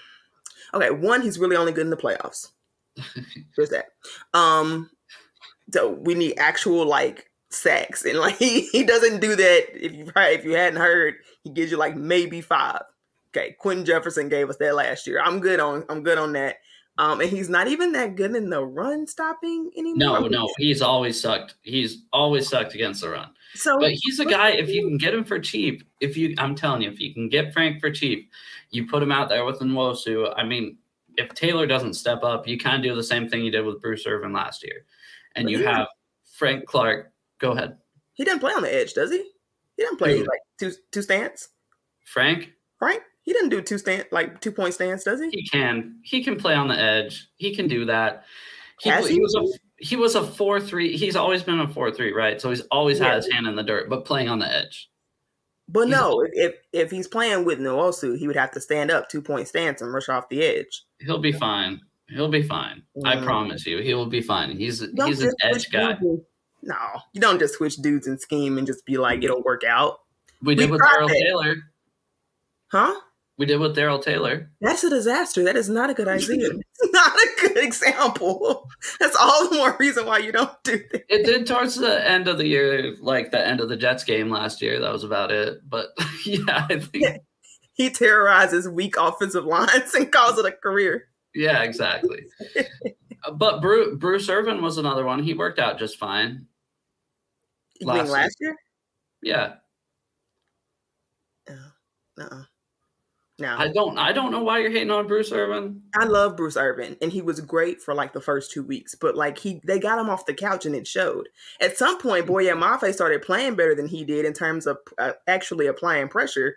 okay. 0.75 0.91
One, 0.91 1.23
he's 1.23 1.39
really 1.39 1.57
only 1.57 1.73
good 1.73 1.85
in 1.85 1.91
the 1.91 1.97
playoffs. 1.97 2.51
There's 3.57 3.71
that. 3.71 3.87
Um, 4.35 4.91
so 5.73 5.91
we 5.91 6.15
need 6.15 6.39
actual 6.39 6.85
like 6.85 7.31
sacks, 7.51 8.05
and 8.05 8.19
like 8.19 8.37
he, 8.37 8.61
he 8.73 8.85
doesn't 8.85 9.21
do 9.21 9.37
that. 9.37 9.67
If 9.75 9.93
you 9.93 10.11
if 10.15 10.45
you 10.45 10.53
hadn't 10.53 10.81
heard, 10.81 11.15
he 11.45 11.51
gives 11.51 11.71
you 11.71 11.77
like 11.77 11.97
maybe 11.97 12.41
five. 12.41 12.83
Okay, 13.35 13.57
Quinton 13.59 13.85
Jefferson 13.85 14.29
gave 14.29 14.51
us 14.51 14.57
that 14.57 14.75
last 14.75 15.07
year. 15.07 15.23
I'm 15.25 15.41
good 15.41 15.61
on 15.61 15.85
I'm 15.89 16.03
good 16.03 16.19
on 16.19 16.33
that. 16.33 16.57
Um, 16.99 17.21
and 17.21 17.31
he's 17.31 17.49
not 17.49 17.67
even 17.69 17.93
that 17.93 18.15
good 18.15 18.35
in 18.35 18.51
the 18.51 18.63
run 18.63 19.07
stopping 19.07 19.71
anymore. 19.77 20.21
No, 20.21 20.27
no, 20.27 20.51
he's 20.59 20.83
always 20.83 21.19
sucked. 21.19 21.55
He's 21.63 22.03
always 22.13 22.47
sucked 22.47 22.75
against 22.75 23.01
the 23.01 23.11
run. 23.11 23.31
So, 23.55 23.79
but 23.81 23.93
he's 23.93 24.21
a 24.21 24.27
guy. 24.27 24.51
If 24.51 24.69
you 24.69 24.87
can 24.87 24.99
get 24.99 25.15
him 25.15 25.25
for 25.25 25.39
cheap, 25.39 25.89
if 26.01 26.17
you, 26.17 26.35
I'm 26.37 26.55
telling 26.55 26.83
you, 26.83 26.91
if 26.91 27.01
you 27.01 27.15
can 27.15 27.31
get 27.31 27.55
Frank 27.55 27.81
for 27.81 27.91
cheap, 27.91 28.31
you 28.71 28.87
put 28.87 29.03
him 29.03 29.13
out 29.13 29.31
there 29.31 29.47
with 29.47 29.61
Nwosu. 29.61 30.33
I 30.37 30.45
mean, 30.45 30.77
if 31.17 31.33
Taylor 31.33 31.67
doesn't 31.67 31.95
step 31.95 32.23
up, 32.23 32.47
you 32.47 32.59
kind 32.59 32.77
of 32.77 32.83
do 32.83 32.95
the 32.95 33.03
same 33.03 33.29
thing 33.29 33.45
you 33.45 33.51
did 33.51 33.65
with 33.65 33.81
Bruce 33.81 34.07
Irvin 34.07 34.33
last 34.33 34.63
year, 34.63 34.85
and 35.37 35.49
you 35.49 35.65
have 35.65 35.87
Frank 36.37 36.67
Clark. 36.67 37.13
Go 37.39 37.53
ahead. 37.53 37.79
He 38.13 38.25
didn't 38.25 38.41
play 38.41 38.53
on 38.53 38.63
the 38.63 38.75
edge, 38.75 38.93
does 38.93 39.11
he? 39.11 39.19
He 39.77 39.83
didn't 39.85 39.97
play 39.97 40.19
Dude. 40.19 40.29
like 40.29 40.41
two 40.59 40.73
two 40.93 41.03
stance. 41.03 41.49
Frank. 42.05 42.53
Frank. 42.79 43.03
He 43.31 43.35
didn't 43.35 43.51
do 43.51 43.63
two 43.63 43.79
stand 43.79 44.07
like 44.11 44.41
two 44.41 44.51
point 44.51 44.75
stance, 44.75 45.05
does 45.05 45.21
he? 45.21 45.31
He 45.31 45.47
can. 45.47 46.01
He 46.03 46.25
can 46.25 46.35
play 46.35 46.55
on 46.55 46.67
the 46.67 46.77
edge. 46.77 47.29
He 47.37 47.55
can 47.55 47.69
do 47.69 47.85
that. 47.85 48.25
He, 48.81 48.91
he? 48.91 49.09
he 49.09 49.21
was 49.21 49.37
a 49.37 49.85
he 49.85 49.95
was 49.95 50.17
a 50.17 50.25
four 50.25 50.59
three. 50.61 50.97
He's 50.97 51.15
always 51.15 51.45
been 51.45 51.61
a 51.61 51.69
four 51.69 51.93
three, 51.93 52.13
right? 52.13 52.41
So 52.41 52.51
he's 52.51 52.63
always 52.73 52.99
yeah. 52.99 53.11
had 53.11 53.17
his 53.19 53.31
hand 53.31 53.47
in 53.47 53.55
the 53.55 53.63
dirt, 53.63 53.89
but 53.89 54.05
playing 54.05 54.29
on 54.29 54.41
the 54.41 54.53
edge. 54.53 54.91
But 55.69 55.83
he's 55.83 55.91
no, 55.93 56.11
always, 56.11 56.31
if 56.35 56.55
if 56.73 56.91
he's 56.91 57.07
playing 57.07 57.45
with 57.45 57.61
Nwosu, 57.61 58.19
he 58.19 58.27
would 58.27 58.35
have 58.35 58.51
to 58.51 58.61
stand 58.61 58.91
up 58.91 59.09
two 59.09 59.23
point 59.23 59.47
stance 59.47 59.81
and 59.81 59.95
rush 59.95 60.09
off 60.09 60.29
the 60.29 60.43
edge. 60.43 60.83
He'll 60.99 61.21
be 61.21 61.31
fine. 61.31 61.81
He'll 62.09 62.31
be 62.31 62.43
fine. 62.43 62.83
Mm. 62.97 63.07
I 63.07 63.25
promise 63.25 63.65
you, 63.65 63.79
he 63.79 63.95
will 63.95 64.07
be 64.07 64.23
fine. 64.23 64.57
He's 64.57 64.81
don't 64.81 65.07
he's 65.07 65.23
an 65.23 65.35
edge 65.45 65.71
guy. 65.71 65.93
Dudes. 65.93 66.25
No, 66.63 66.75
you 67.13 67.21
don't 67.21 67.39
just 67.39 67.55
switch 67.55 67.77
dudes 67.77 68.09
and 68.09 68.21
scheme 68.21 68.59
and 68.59 68.67
just 68.67 68.85
be 68.87 68.97
like 68.99 69.23
it'll 69.23 69.45
work 69.45 69.63
out. 69.63 69.99
We 70.43 70.57
did 70.57 70.69
with 70.69 70.81
Darrell 70.81 71.09
Taylor. 71.09 71.55
Huh? 72.73 72.95
We 73.41 73.47
did 73.47 73.57
with 73.57 73.75
Darrell 73.75 74.01
Taylor. 74.01 74.51
That's 74.61 74.85
a 74.85 74.91
disaster. 74.91 75.43
That 75.45 75.57
is 75.57 75.71
not 75.71 75.89
a 75.89 75.95
good 75.95 76.09
idea. 76.09 76.51
Not 76.93 77.13
a 77.15 77.29
good 77.41 77.57
example. 77.57 78.69
That's 79.01 79.17
all 79.17 79.49
the 79.49 79.57
more 79.57 79.77
reason 79.81 80.05
why 80.05 80.19
you 80.19 80.31
don't 80.31 80.53
do 80.63 80.83
that. 80.93 81.05
It 81.09 81.25
did 81.25 81.47
towards 81.47 81.77
the 81.77 82.07
end 82.07 82.29
of 82.29 82.37
the 82.37 82.47
year, 82.47 82.97
like 83.01 83.31
the 83.31 83.47
end 83.47 83.61
of 83.61 83.71
the 83.71 83.79
Jets 83.79 84.05
game 84.05 84.29
last 84.29 84.61
year. 84.61 84.79
That 84.79 84.93
was 84.93 85.05
about 85.05 85.31
it. 85.31 85.61
But 85.67 85.87
yeah, 86.27 86.67
I 86.69 86.81
think. 86.81 87.05
Yeah. 87.05 87.17
He 87.73 87.89
terrorizes 87.89 88.69
weak 88.69 88.97
offensive 88.99 89.47
lines 89.47 89.95
and 89.95 90.13
calls 90.13 90.39
it 90.39 90.45
a 90.45 90.53
career. 90.53 91.05
Yeah, 91.35 91.63
exactly. 91.63 92.25
but 93.39 93.63
Bruce, 93.63 93.97
Bruce 93.99 94.29
Irvin 94.29 94.61
was 94.61 94.77
another 94.77 95.07
one. 95.07 95.23
He 95.23 95.33
worked 95.33 95.59
out 95.59 95.79
just 95.79 95.97
fine. 95.97 96.47
You 97.81 97.87
mean 97.87 97.97
Last 97.97 98.11
last 98.11 98.37
year? 98.39 98.57
Yeah. 99.23 99.55
Oh, 101.49 101.73
uh-uh. 102.21 102.45
No. 103.41 103.57
I 103.57 103.69
don't 103.73 103.99
I 103.99 104.13
don't 104.13 104.31
know 104.33 104.43
why 104.43 104.59
you're 104.59 104.71
hating 104.71 104.91
on 104.91 105.07
Bruce 105.07 105.33
Irvin. 105.33 105.83
I 105.99 106.05
love 106.05 106.37
Bruce 106.37 106.57
Irvin, 106.57 106.97
and 107.01 107.11
he 107.11 107.23
was 107.23 107.41
great 107.41 107.81
for 107.81 107.95
like 107.95 108.13
the 108.13 108.21
first 108.21 108.51
two 108.53 108.63
weeks. 108.63 108.95
But 108.95 109.17
like 109.17 109.39
he, 109.39 109.61
they 109.65 109.79
got 109.79 109.99
him 109.99 110.11
off 110.11 110.27
the 110.27 110.35
couch, 110.35 110.67
and 110.67 110.75
it 110.75 110.87
showed. 110.87 111.29
At 111.61 111.79
some 111.79 111.99
point, 111.99 112.27
Boye 112.27 112.45
Mafe 112.55 112.93
started 112.93 113.23
playing 113.23 113.55
better 113.55 113.75
than 113.75 113.89
he 113.89 114.05
did 114.05 114.25
in 114.27 114.35
terms 114.35 114.67
of 114.67 114.77
uh, 114.99 115.13
actually 115.27 115.67
applying 115.67 116.09
pressure, 116.09 116.57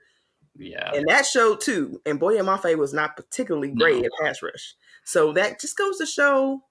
Yeah. 0.58 0.92
and 0.94 1.06
that 1.08 1.26
showed 1.26 1.62
too. 1.62 2.02
And 2.06 2.20
Boye 2.20 2.38
Mafe 2.42 2.78
was 2.78 2.94
not 2.94 3.16
particularly 3.16 3.72
great 3.72 4.02
No. 4.02 4.06
at 4.06 4.12
pass 4.22 4.42
rush, 4.44 4.76
so 5.06 5.32
that 5.34 5.62
just 5.62 5.78
goes 5.78 5.98
to 6.00 6.06
show 6.06 6.64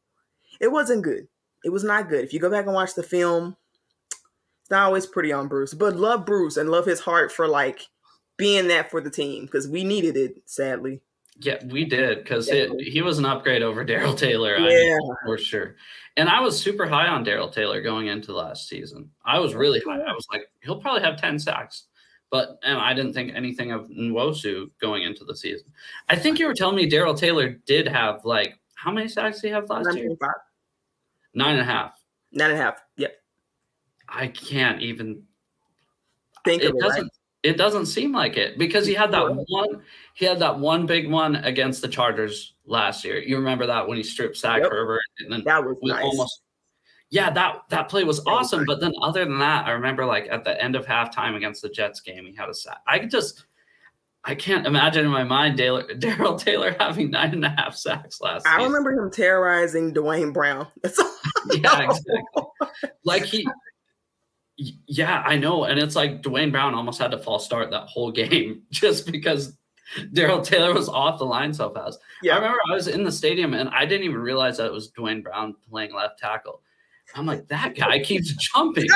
it 0.60 0.70
wasn't 0.70 1.02
good. 1.04 1.28
It 1.64 1.70
was 1.70 1.84
not 1.84 2.08
good. 2.10 2.24
If 2.24 2.32
you 2.34 2.40
go 2.40 2.50
back 2.50 2.66
and 2.66 2.74
watch 2.74 2.94
the 2.94 3.02
film, 3.02 3.56
it's 4.62 4.70
not 4.70 4.82
always 4.86 5.06
pretty 5.06 5.32
on 5.32 5.48
Bruce, 5.48 5.72
but 5.74 5.96
love 5.96 6.26
Bruce 6.26 6.56
and 6.56 6.70
love 6.70 6.84
his 6.86 7.00
heart 7.00 7.32
for 7.32 7.48
like 7.48 7.88
being 8.36 8.68
that 8.68 8.90
for 8.90 9.00
the 9.00 9.10
team 9.10 9.44
because 9.46 9.68
we 9.68 9.84
needed 9.84 10.16
it. 10.16 10.42
Sadly, 10.46 11.00
Yeah, 11.38 11.64
we 11.66 11.84
did 11.84 12.18
because 12.18 12.48
Yeah. 12.50 12.66
he 12.78 13.02
was 13.02 13.18
an 13.18 13.24
upgrade 13.24 13.62
over 13.62 13.84
Darrell 13.84 14.14
Taylor. 14.14 14.56
I 14.56 14.60
mean, 14.60 14.98
for 15.24 15.38
sure. 15.38 15.76
And 16.16 16.28
I 16.28 16.40
was 16.40 16.60
super 16.60 16.86
high 16.86 17.06
on 17.08 17.24
Darrell 17.24 17.48
Taylor 17.48 17.80
going 17.80 18.08
into 18.08 18.32
last 18.34 18.68
season. 18.68 19.10
I 19.24 19.38
was 19.38 19.54
really 19.54 19.80
high. 19.80 20.00
I 20.00 20.12
was 20.12 20.26
like, 20.32 20.42
he'll 20.62 20.80
probably 20.80 21.02
have 21.02 21.18
10 21.20 21.38
sacks. 21.38 21.84
But 22.30 22.58
and 22.62 22.78
I 22.78 22.94
didn't 22.94 23.12
think 23.12 23.32
anything 23.34 23.72
of 23.72 23.88
Nwosu 23.88 24.70
going 24.80 25.02
into 25.02 25.24
the 25.24 25.36
season. 25.36 25.66
I 26.08 26.16
think 26.16 26.38
you 26.38 26.46
were 26.46 26.54
telling 26.54 26.76
me 26.76 26.86
Darrell 26.88 27.14
Taylor 27.14 27.50
did 27.66 27.86
have 27.86 28.24
like 28.24 28.58
how 28.74 28.90
many 28.90 29.06
sacks 29.08 29.40
did 29.42 29.48
he 29.48 29.52
have 29.52 29.68
last 29.68 29.94
year? 29.96 30.08
9.5. 30.10 30.28
Nine 31.34 31.52
and 31.52 31.60
a 31.60 31.64
half. 31.64 31.98
Nine 32.32 32.50
and 32.50 32.58
a 32.58 32.62
half. 32.62 32.82
Yep. 32.96 33.14
I 34.08 34.26
can't 34.28 34.80
even 34.82 35.22
Think 36.44 36.62
it 36.62 36.70
of 36.70 36.76
it. 36.76 36.80
Right? 36.82 37.04
It 37.42 37.56
doesn't 37.56 37.86
seem 37.86 38.12
like 38.12 38.36
it 38.36 38.56
because 38.58 38.86
he 38.86 38.94
had 38.94 39.10
that 39.12 39.24
one 39.48 39.82
he 40.14 40.24
had 40.26 40.38
that 40.40 40.58
one 40.58 40.86
big 40.86 41.10
one 41.10 41.36
against 41.36 41.82
the 41.82 41.88
Chargers 41.88 42.54
last 42.66 43.04
year. 43.04 43.18
You 43.20 43.36
remember 43.36 43.66
that 43.66 43.86
when 43.88 43.96
he 43.96 44.04
stripped 44.04 44.36
sack 44.36 44.62
Yep. 44.62 44.70
Herbert 44.70 45.00
and 45.18 45.32
then 45.32 45.42
That 45.44 45.64
was 45.64 45.76
we 45.82 45.90
nice. 45.90 46.02
almost 46.04 46.42
yeah 47.10 47.30
that 47.30 47.62
that 47.70 47.88
play 47.88 48.04
was 48.04 48.18
That 48.24 48.30
was 48.30 48.46
awesome 48.46 48.60
nice. 48.60 48.66
but 48.68 48.80
then 48.80 48.92
other 49.02 49.24
than 49.26 49.38
that 49.40 49.66
i 49.66 49.72
remember 49.72 50.06
like 50.06 50.28
at 50.30 50.44
the 50.44 50.62
end 50.62 50.74
of 50.76 50.86
halftime 50.86 51.36
against 51.36 51.60
the 51.60 51.68
jets 51.68 52.00
game 52.00 52.24
he 52.24 52.34
had 52.34 52.48
a 52.48 52.54
sack 52.54 52.78
i 52.86 52.98
just 53.00 53.44
i 54.24 54.34
can't 54.34 54.66
imagine 54.66 55.04
in 55.04 55.10
my 55.10 55.22
mind 55.24 55.58
Darrell 55.98 56.36
taylor 56.38 56.74
having 56.80 57.10
nine 57.10 57.32
and 57.34 57.44
a 57.44 57.50
half 57.50 57.74
sacks 57.76 58.22
last 58.22 58.46
I 58.46 58.56
season. 58.56 58.72
remember 58.72 58.92
him 58.92 59.10
terrorizing 59.10 59.92
Duane 59.92 60.32
Brown. 60.32 60.66
Yeah 61.52 61.82
exactly 61.82 62.14
like 63.04 63.24
he 63.24 63.46
yeah 64.86 65.22
i 65.26 65.36
know 65.36 65.64
and 65.64 65.78
it's 65.78 65.96
like 65.96 66.22
duane 66.22 66.50
brown 66.50 66.74
almost 66.74 66.98
had 67.00 67.10
to 67.10 67.18
false 67.18 67.44
start 67.44 67.70
that 67.70 67.84
whole 67.88 68.10
game 68.12 68.62
just 68.70 69.10
because 69.10 69.56
darrell 70.12 70.40
taylor 70.42 70.72
was 70.72 70.88
off 70.88 71.18
the 71.18 71.24
line 71.24 71.52
so 71.52 71.70
fast 71.70 71.98
Yeah. 72.22 72.34
I 72.34 72.36
remember 72.36 72.58
I 72.70 72.74
was 72.74 72.88
in 72.88 73.04
the 73.04 73.12
stadium 73.12 73.52
and 73.54 73.68
I 73.70 73.84
didn't 73.84 74.04
even 74.04 74.18
realize 74.20 74.56
that 74.58 74.66
it 74.66 74.72
was 74.72 74.88
Duane 74.90 75.22
Brown 75.22 75.54
playing 75.68 75.92
left 75.94 76.18
tackle. 76.18 76.62
I'm 77.14 77.26
like, 77.26 77.46
that 77.48 77.74
guy 77.74 77.98
keeps 77.98 78.32
jumping 78.54 78.86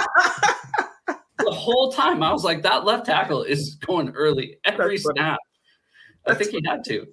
the 1.38 1.50
whole 1.50 1.92
time. 1.92 2.22
I 2.22 2.32
was 2.32 2.44
like, 2.44 2.62
that 2.62 2.84
left 2.84 3.04
tackle 3.06 3.42
is 3.42 3.74
going 3.74 4.10
early 4.10 4.58
every 4.64 4.96
That's 4.96 5.02
funny. 5.02 5.18
snap. 5.18 5.38
I 6.26 6.34
think 6.34 6.50
he 6.52 6.62
had 6.64 6.82
to. 6.84 7.06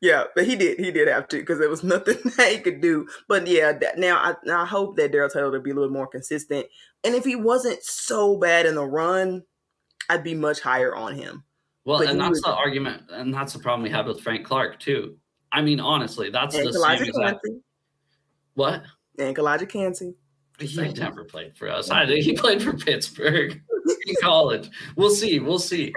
Yeah, 0.00 0.24
but 0.34 0.46
he 0.46 0.56
did. 0.56 0.78
He 0.78 0.90
did 0.90 1.08
have 1.08 1.28
to 1.28 1.38
because 1.38 1.58
there 1.58 1.68
was 1.68 1.84
nothing 1.84 2.18
that 2.36 2.52
he 2.52 2.58
could 2.58 2.80
do. 2.80 3.06
But 3.28 3.46
yeah, 3.46 3.72
that, 3.72 3.98
now 3.98 4.16
I, 4.16 4.34
now 4.44 4.62
I 4.62 4.66
hope 4.66 4.96
that 4.96 5.12
Darrell 5.12 5.28
Taylor 5.28 5.50
will 5.50 5.60
be 5.60 5.70
a 5.70 5.74
little 5.74 5.90
more 5.90 6.06
consistent. 6.06 6.66
And 7.04 7.14
if 7.14 7.24
he 7.24 7.36
wasn't 7.36 7.82
so 7.82 8.36
bad 8.36 8.66
in 8.66 8.74
the 8.74 8.84
run, 8.84 9.42
I'd 10.08 10.24
be 10.24 10.34
much 10.34 10.60
higher 10.60 10.94
on 10.94 11.14
him. 11.14 11.44
Well, 11.84 11.98
But 11.98 12.08
and 12.08 12.20
that's 12.20 12.30
was- 12.30 12.42
the 12.42 12.54
argument, 12.54 13.04
and 13.10 13.32
that's 13.32 13.52
the 13.52 13.58
problem 13.58 13.82
we 13.82 13.90
have 13.90 14.06
with 14.06 14.20
Frank 14.20 14.46
Clark 14.46 14.80
too. 14.80 15.16
I 15.52 15.62
mean, 15.62 15.80
honestly, 15.80 16.30
that's 16.30 16.54
the 16.56 16.72
same 16.72 17.02
exact. 17.02 17.46
What? 18.54 18.82
And 19.18 19.36
Calijah 19.36 19.68
Kancey. 19.68 20.14
He 20.58 20.76
never 20.92 21.24
played 21.24 21.56
for 21.56 21.68
us. 21.68 21.90
I, 21.90 22.06
he 22.06 22.34
played 22.34 22.62
for 22.62 22.74
Pittsburgh 22.74 23.60
in 24.06 24.14
college. 24.22 24.70
We'll 24.96 25.10
see. 25.10 25.38
We'll 25.38 25.58
see. 25.58 25.92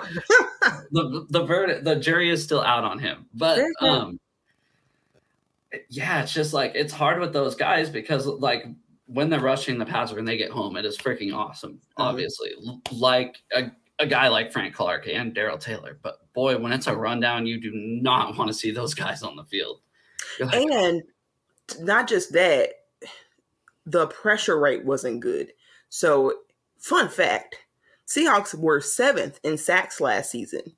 the 0.91 1.25
the 1.29 1.45
verdict, 1.45 1.83
the 1.83 1.95
jury 1.95 2.29
is 2.29 2.43
still 2.43 2.61
out 2.61 2.83
on 2.83 2.99
him. 2.99 3.25
But 3.33 3.59
um, 3.81 4.19
yeah, 5.89 6.21
it's 6.21 6.33
just 6.33 6.53
like 6.53 6.73
it's 6.75 6.93
hard 6.93 7.19
with 7.19 7.33
those 7.33 7.55
guys 7.55 7.89
because 7.89 8.25
like 8.25 8.65
when 9.07 9.29
they're 9.29 9.39
rushing 9.39 9.77
the 9.77 9.85
passer 9.85 10.17
and 10.17 10.27
they 10.27 10.37
get 10.37 10.51
home, 10.51 10.77
it 10.77 10.85
is 10.85 10.97
freaking 10.97 11.35
awesome. 11.35 11.79
Obviously, 11.97 12.51
L- 12.65 12.81
like 12.91 13.37
a, 13.55 13.71
a 13.99 14.07
guy 14.07 14.27
like 14.27 14.51
Frank 14.51 14.73
Clark 14.73 15.07
and 15.07 15.33
Darrell 15.33 15.57
Taylor. 15.57 15.99
But 16.01 16.33
boy, 16.33 16.57
when 16.57 16.71
it's 16.71 16.87
a 16.87 16.95
rundown, 16.95 17.45
you 17.45 17.59
do 17.59 17.71
not 17.73 18.37
want 18.37 18.47
to 18.47 18.53
see 18.53 18.71
those 18.71 18.93
guys 18.93 19.23
on 19.23 19.35
the 19.35 19.45
field. 19.45 19.81
Like, 20.39 20.55
And 20.55 21.03
not 21.79 22.07
just 22.07 22.33
that, 22.33 22.69
the 23.85 24.07
pressure 24.07 24.59
rate 24.59 24.85
wasn't 24.85 25.19
good. 25.19 25.51
So, 25.89 26.33
fun 26.79 27.09
fact 27.09 27.57
Seahawks 28.07 28.53
were 28.55 28.81
seventh 28.81 29.39
in 29.43 29.57
sacks 29.57 29.99
last 30.01 30.31
season, 30.31 30.73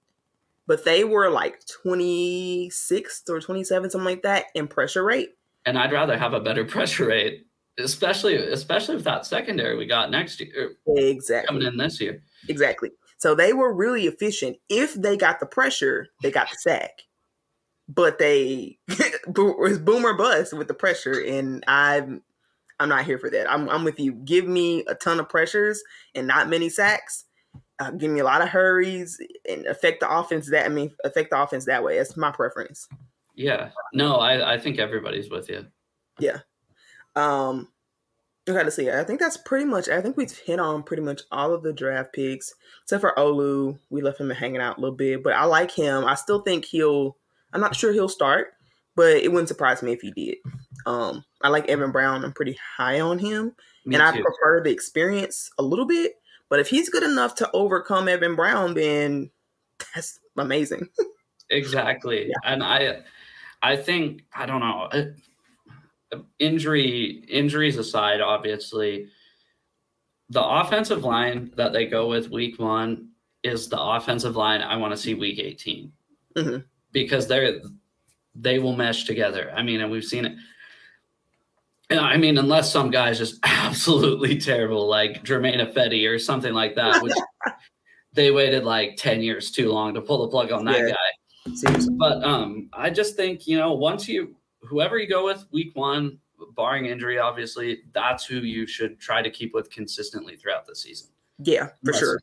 but 0.68 0.86
they 0.86 1.04
were 1.04 1.30
like 1.30 1.62
26th 1.84 3.30
or 3.30 3.40
27th, 3.40 3.92
something 3.92 4.04
like 4.04 4.24
that, 4.24 4.46
in 4.54 4.68
pressure 4.68 5.04
rate. 5.04 5.32
and 5.66 5.78
I'd 5.78 5.92
rather 5.92 6.18
have 6.18 6.34
a 6.34 6.40
better 6.40 6.66
pressure 6.76 7.08
rate, 7.08 7.48
especially 7.80 8.36
especially 8.36 8.96
with 8.96 9.06
that 9.06 9.26
secondary 9.26 9.76
we 9.78 9.86
got 9.86 10.12
next 10.12 10.40
year 10.40 10.72
er, 10.88 10.98
Exactly. 10.98 11.48
coming 11.48 11.68
in 11.68 11.78
this 11.78 12.00
year. 12.00 12.22
Exactly. 12.48 12.92
So 13.18 13.34
they 13.34 13.54
were 13.54 13.74
really 13.74 14.06
efficient. 14.08 14.58
If 14.70 14.94
they 14.94 15.18
got 15.18 15.40
the 15.40 15.46
pressure, 15.46 16.08
they 16.22 16.32
got 16.32 16.50
the 16.50 16.58
sack. 16.60 17.02
But 17.88 18.18
they 18.20 18.78
was 19.28 19.78
boomer 19.80 20.14
bust 20.14 20.54
with 20.58 20.68
the 20.68 20.74
pressure, 20.74 21.20
and 21.24 21.64
I'm 21.68 22.22
I'm 22.80 22.90
not 22.90 23.06
here 23.06 23.18
for 23.18 23.30
that. 23.30 23.50
I'm 23.50 23.70
I'm 23.70 23.84
with 23.84 24.00
you. 24.00 24.14
Give 24.14 24.48
me 24.48 24.84
a 24.88 24.96
ton 24.96 25.20
of 25.20 25.30
pressures 25.30 25.82
and 26.14 26.28
not 26.28 26.50
many 26.50 26.70
sacks. 26.70 27.26
Uh, 27.80 27.92
give 27.92 28.12
me 28.12 28.20
a 28.20 28.24
lot 28.26 28.42
of 28.42 28.50
hurries 28.50 29.20
and 29.50 29.66
affect 29.66 30.00
the 30.00 30.10
offense. 30.10 30.50
That 30.50 30.66
I 30.66 30.70
mean, 30.70 30.92
affect 31.04 31.32
the 31.32 31.42
offense 31.42 31.66
that 31.66 31.84
way. 31.84 31.98
That's 31.98 32.18
my 32.18 32.32
preference. 32.32 32.88
Yeah, 33.36 33.70
no, 33.94 34.16
I 34.16 34.54
I 34.54 34.58
think 34.58 34.80
everybody's 34.80 35.30
with 35.30 35.50
you. 35.50 35.66
Yeah. 36.20 36.40
Um, 37.16 37.70
okay, 38.48 38.64
let's 38.64 38.76
see. 38.76 38.90
I 38.90 39.04
think 39.04 39.20
that's 39.20 39.38
pretty 39.38 39.66
much. 39.66 39.90
I 39.90 40.02
think 40.02 40.18
we've 40.18 40.32
hit 40.32 40.60
on 40.60 40.84
pretty 40.84 41.04
much 41.04 41.22
all 41.32 41.54
of 41.54 41.64
the 41.64 41.74
draft 41.74 42.14
picks, 42.14 42.54
except 42.84 43.02
for 43.02 43.14
Olu. 43.18 43.78
We 43.90 44.02
left 44.02 44.20
him 44.20 44.30
hanging 44.30 44.62
out 44.62 44.78
a 44.78 44.82
little 44.82 44.96
bit, 44.96 45.24
but 45.24 45.34
I 45.34 45.46
like 45.46 45.72
him. 45.72 46.06
I 46.06 46.16
still 46.16 46.42
think 46.42 46.66
he'll. 46.66 47.18
I'm 47.54 47.62
not 47.62 47.76
sure 47.76 47.94
he'll 47.94 48.10
start, 48.10 48.54
but 48.96 49.18
it 49.18 49.32
wouldn't 49.32 49.48
surprise 49.48 49.82
me 49.82 49.94
if 49.94 50.02
he 50.02 50.12
did. 50.12 50.38
Um, 50.86 51.24
I 51.42 51.50
like 51.50 51.68
Evan 51.68 51.92
Brown. 51.92 52.24
I'm 52.24 52.34
pretty 52.34 52.58
high 52.78 53.00
on 53.02 53.18
him, 53.20 53.56
Me 53.86 53.96
and 53.96 54.04
I 54.04 54.16
too. 54.16 54.24
prefer 54.24 54.62
the 54.64 54.72
experience 54.72 55.50
a 55.58 55.64
little 55.64 55.86
bit. 55.86 56.14
But 56.50 56.60
if 56.60 56.68
he's 56.70 56.90
good 56.90 57.04
enough 57.04 57.34
to 57.36 57.50
overcome 57.54 58.08
Evan 58.08 58.36
Brown, 58.36 58.74
then 58.76 59.30
that's 59.94 60.20
amazing. 60.38 60.88
Exactly. 61.52 62.32
And 62.44 62.64
I 62.64 63.04
I 63.62 63.76
think 63.76 64.24
I 64.34 64.48
don't 64.48 64.62
know. 64.62 64.90
uh, 64.92 66.18
Injury 66.40 67.24
injuries 67.30 67.78
aside, 67.78 68.20
obviously, 68.20 69.10
the 70.30 70.44
offensive 70.44 71.04
line 71.04 71.52
that 71.56 71.72
they 71.72 71.86
go 71.86 72.08
with 72.08 72.30
week 72.32 72.58
1 72.60 73.08
is 73.44 73.70
the 73.70 73.80
offensive 73.80 74.36
line 74.36 74.62
I 74.62 74.76
want 74.78 74.92
to 74.94 74.98
see 74.98 75.14
week 75.14 75.38
18. 75.38 75.92
Mhm. 76.36 76.64
Because 76.92 77.28
they're 77.28 77.60
they 78.34 78.58
will 78.58 78.76
mesh 78.76 79.04
together. 79.06 79.54
I 79.56 79.62
mean, 79.62 79.82
and 79.82 79.92
we've 79.92 80.04
seen 80.04 80.26
it 80.26 80.36
I 81.92 82.18
mean, 82.18 82.38
unless 82.38 82.72
some 82.72 82.90
guy's 82.90 83.18
just 83.18 83.40
absolutely 83.44 84.38
terrible, 84.38 84.88
like 84.88 85.24
Germain 85.24 85.60
Ifedi 85.60 86.10
or 86.10 86.18
something 86.18 86.54
like 86.54 86.76
that, 86.76 87.02
which 87.04 87.14
they 88.14 88.32
waited 88.32 88.64
like 88.64 88.96
10 88.98 89.22
years 89.22 89.52
too 89.52 89.72
long 89.72 89.94
to 89.94 90.02
pull 90.02 90.24
the 90.24 90.30
plug 90.30 90.52
on 90.52 90.66
that 90.66 90.80
Yeah. 90.80 90.90
guy. 90.90 91.54
Seriously. 91.54 91.94
But 91.98 92.24
um, 92.24 92.70
I 92.74 92.90
just 92.90 93.16
think 93.16 93.46
you 93.46 93.56
know 93.58 93.74
once 93.74 94.08
you 94.08 94.36
whoever 94.64 94.98
you 94.98 95.08
go 95.08 95.26
with 95.26 95.46
week 95.52 95.76
one, 95.76 96.18
barring 96.56 96.88
injury, 96.88 97.20
obviously 97.20 97.84
that's 97.94 98.26
who 98.26 98.38
you 98.38 98.66
should 98.66 99.00
try 99.00 99.22
to 99.22 99.30
keep 99.30 99.54
with 99.54 99.70
consistently 99.70 100.38
throughout 100.38 100.66
the 100.66 100.76
season. 100.76 101.10
Yeah, 101.38 101.68
for 101.84 101.94
sure. 101.94 102.20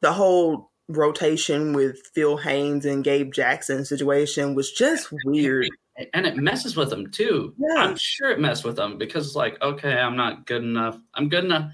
The 0.00 0.12
whole 0.12 0.72
rotation 0.88 1.72
with 1.72 2.00
Phil 2.14 2.36
Haynes 2.38 2.84
and 2.84 3.04
Gabe 3.04 3.32
Jackson 3.32 3.84
situation 3.84 4.56
was 4.56 4.72
just 4.72 5.12
weird. 5.24 5.68
And 6.14 6.26
it 6.26 6.36
messes 6.36 6.76
with 6.76 6.88
them 6.90 7.10
too. 7.10 7.54
Yeah. 7.58 7.82
I'm 7.82 7.96
sure 7.96 8.30
it 8.30 8.40
messed 8.40 8.64
with 8.64 8.76
them 8.76 8.96
because 8.98 9.26
it's 9.26 9.36
like, 9.36 9.60
okay, 9.62 9.92
I'm 9.98 10.16
not 10.16 10.46
good 10.46 10.62
enough. 10.62 10.98
I'm 11.14 11.28
good 11.28 11.44
enough. 11.44 11.70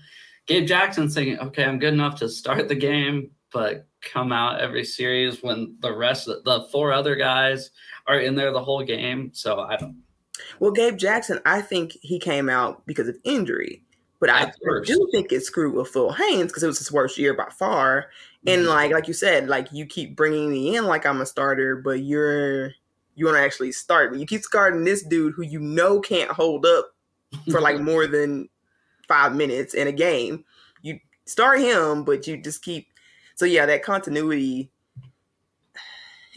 Gabe 0.46 0.66
Jackson's 0.66 1.14
thinking, 1.14 1.38
okay, 1.38 1.64
I'm 1.64 1.78
good 1.78 1.92
enough 1.94 2.18
to 2.20 2.28
start 2.28 2.68
the 2.68 2.74
game, 2.74 3.30
but 3.52 3.86
come 4.00 4.32
out 4.32 4.60
every 4.60 4.84
series 4.84 5.42
when 5.42 5.76
the 5.80 5.94
rest 5.94 6.26
of 6.28 6.42
the 6.44 6.66
four 6.72 6.92
other 6.92 7.14
guys 7.14 7.70
are 8.06 8.18
in 8.18 8.34
there 8.34 8.50
the 8.52 8.62
whole 8.62 8.82
game. 8.82 9.30
So 9.34 9.60
I 9.60 9.76
don't. 9.76 10.02
Well, 10.58 10.70
Gabe 10.72 10.96
Jackson, 10.96 11.40
I 11.46 11.60
think 11.60 11.96
he 12.02 12.18
came 12.18 12.48
out 12.48 12.86
because 12.86 13.08
of 13.08 13.16
injury, 13.24 13.84
but 14.20 14.30
I, 14.30 14.52
first. 14.64 14.88
do 14.88 15.08
think 15.12 15.32
it 15.32 15.42
screwed 15.44 15.74
with 15.74 15.88
Phil 15.88 16.12
Haynes 16.12 16.46
because 16.50 16.62
it 16.62 16.68
was 16.68 16.78
his 16.78 16.90
worst 16.92 17.18
year 17.18 17.34
by 17.34 17.48
far. 17.50 18.10
And 18.46 18.62
Mhm. 18.62 18.68
like 18.68 18.92
like 18.92 19.06
you 19.08 19.14
said, 19.14 19.48
like 19.48 19.72
you 19.72 19.84
keep 19.86 20.16
bringing 20.16 20.50
me 20.50 20.76
in 20.76 20.86
like 20.86 21.04
I'm 21.06 21.20
a 21.20 21.26
starter, 21.26 21.76
but 21.76 22.00
you're 22.00 22.72
you 23.18 23.24
want 23.24 23.36
to 23.36 23.42
actually 23.42 23.72
start 23.72 24.12
me. 24.12 24.20
You 24.20 24.26
keep 24.26 24.42
starting 24.42 24.84
this 24.84 25.02
dude 25.02 25.34
who 25.34 25.42
you 25.42 25.58
know 25.58 25.98
can't 26.00 26.30
hold 26.30 26.64
up 26.64 26.94
for 27.50 27.60
like 27.60 27.80
more 27.80 28.06
than 28.06 28.48
five 29.08 29.34
minutes 29.34 29.74
in 29.74 29.88
a 29.88 29.92
game. 29.92 30.44
You 30.82 31.00
start 31.24 31.58
him, 31.58 32.04
but 32.04 32.26
you 32.28 32.36
just 32.36 32.62
keep. 32.62 32.86
So 33.34 33.44
yeah, 33.44 33.66
that 33.66 33.82
continuity 33.82 34.70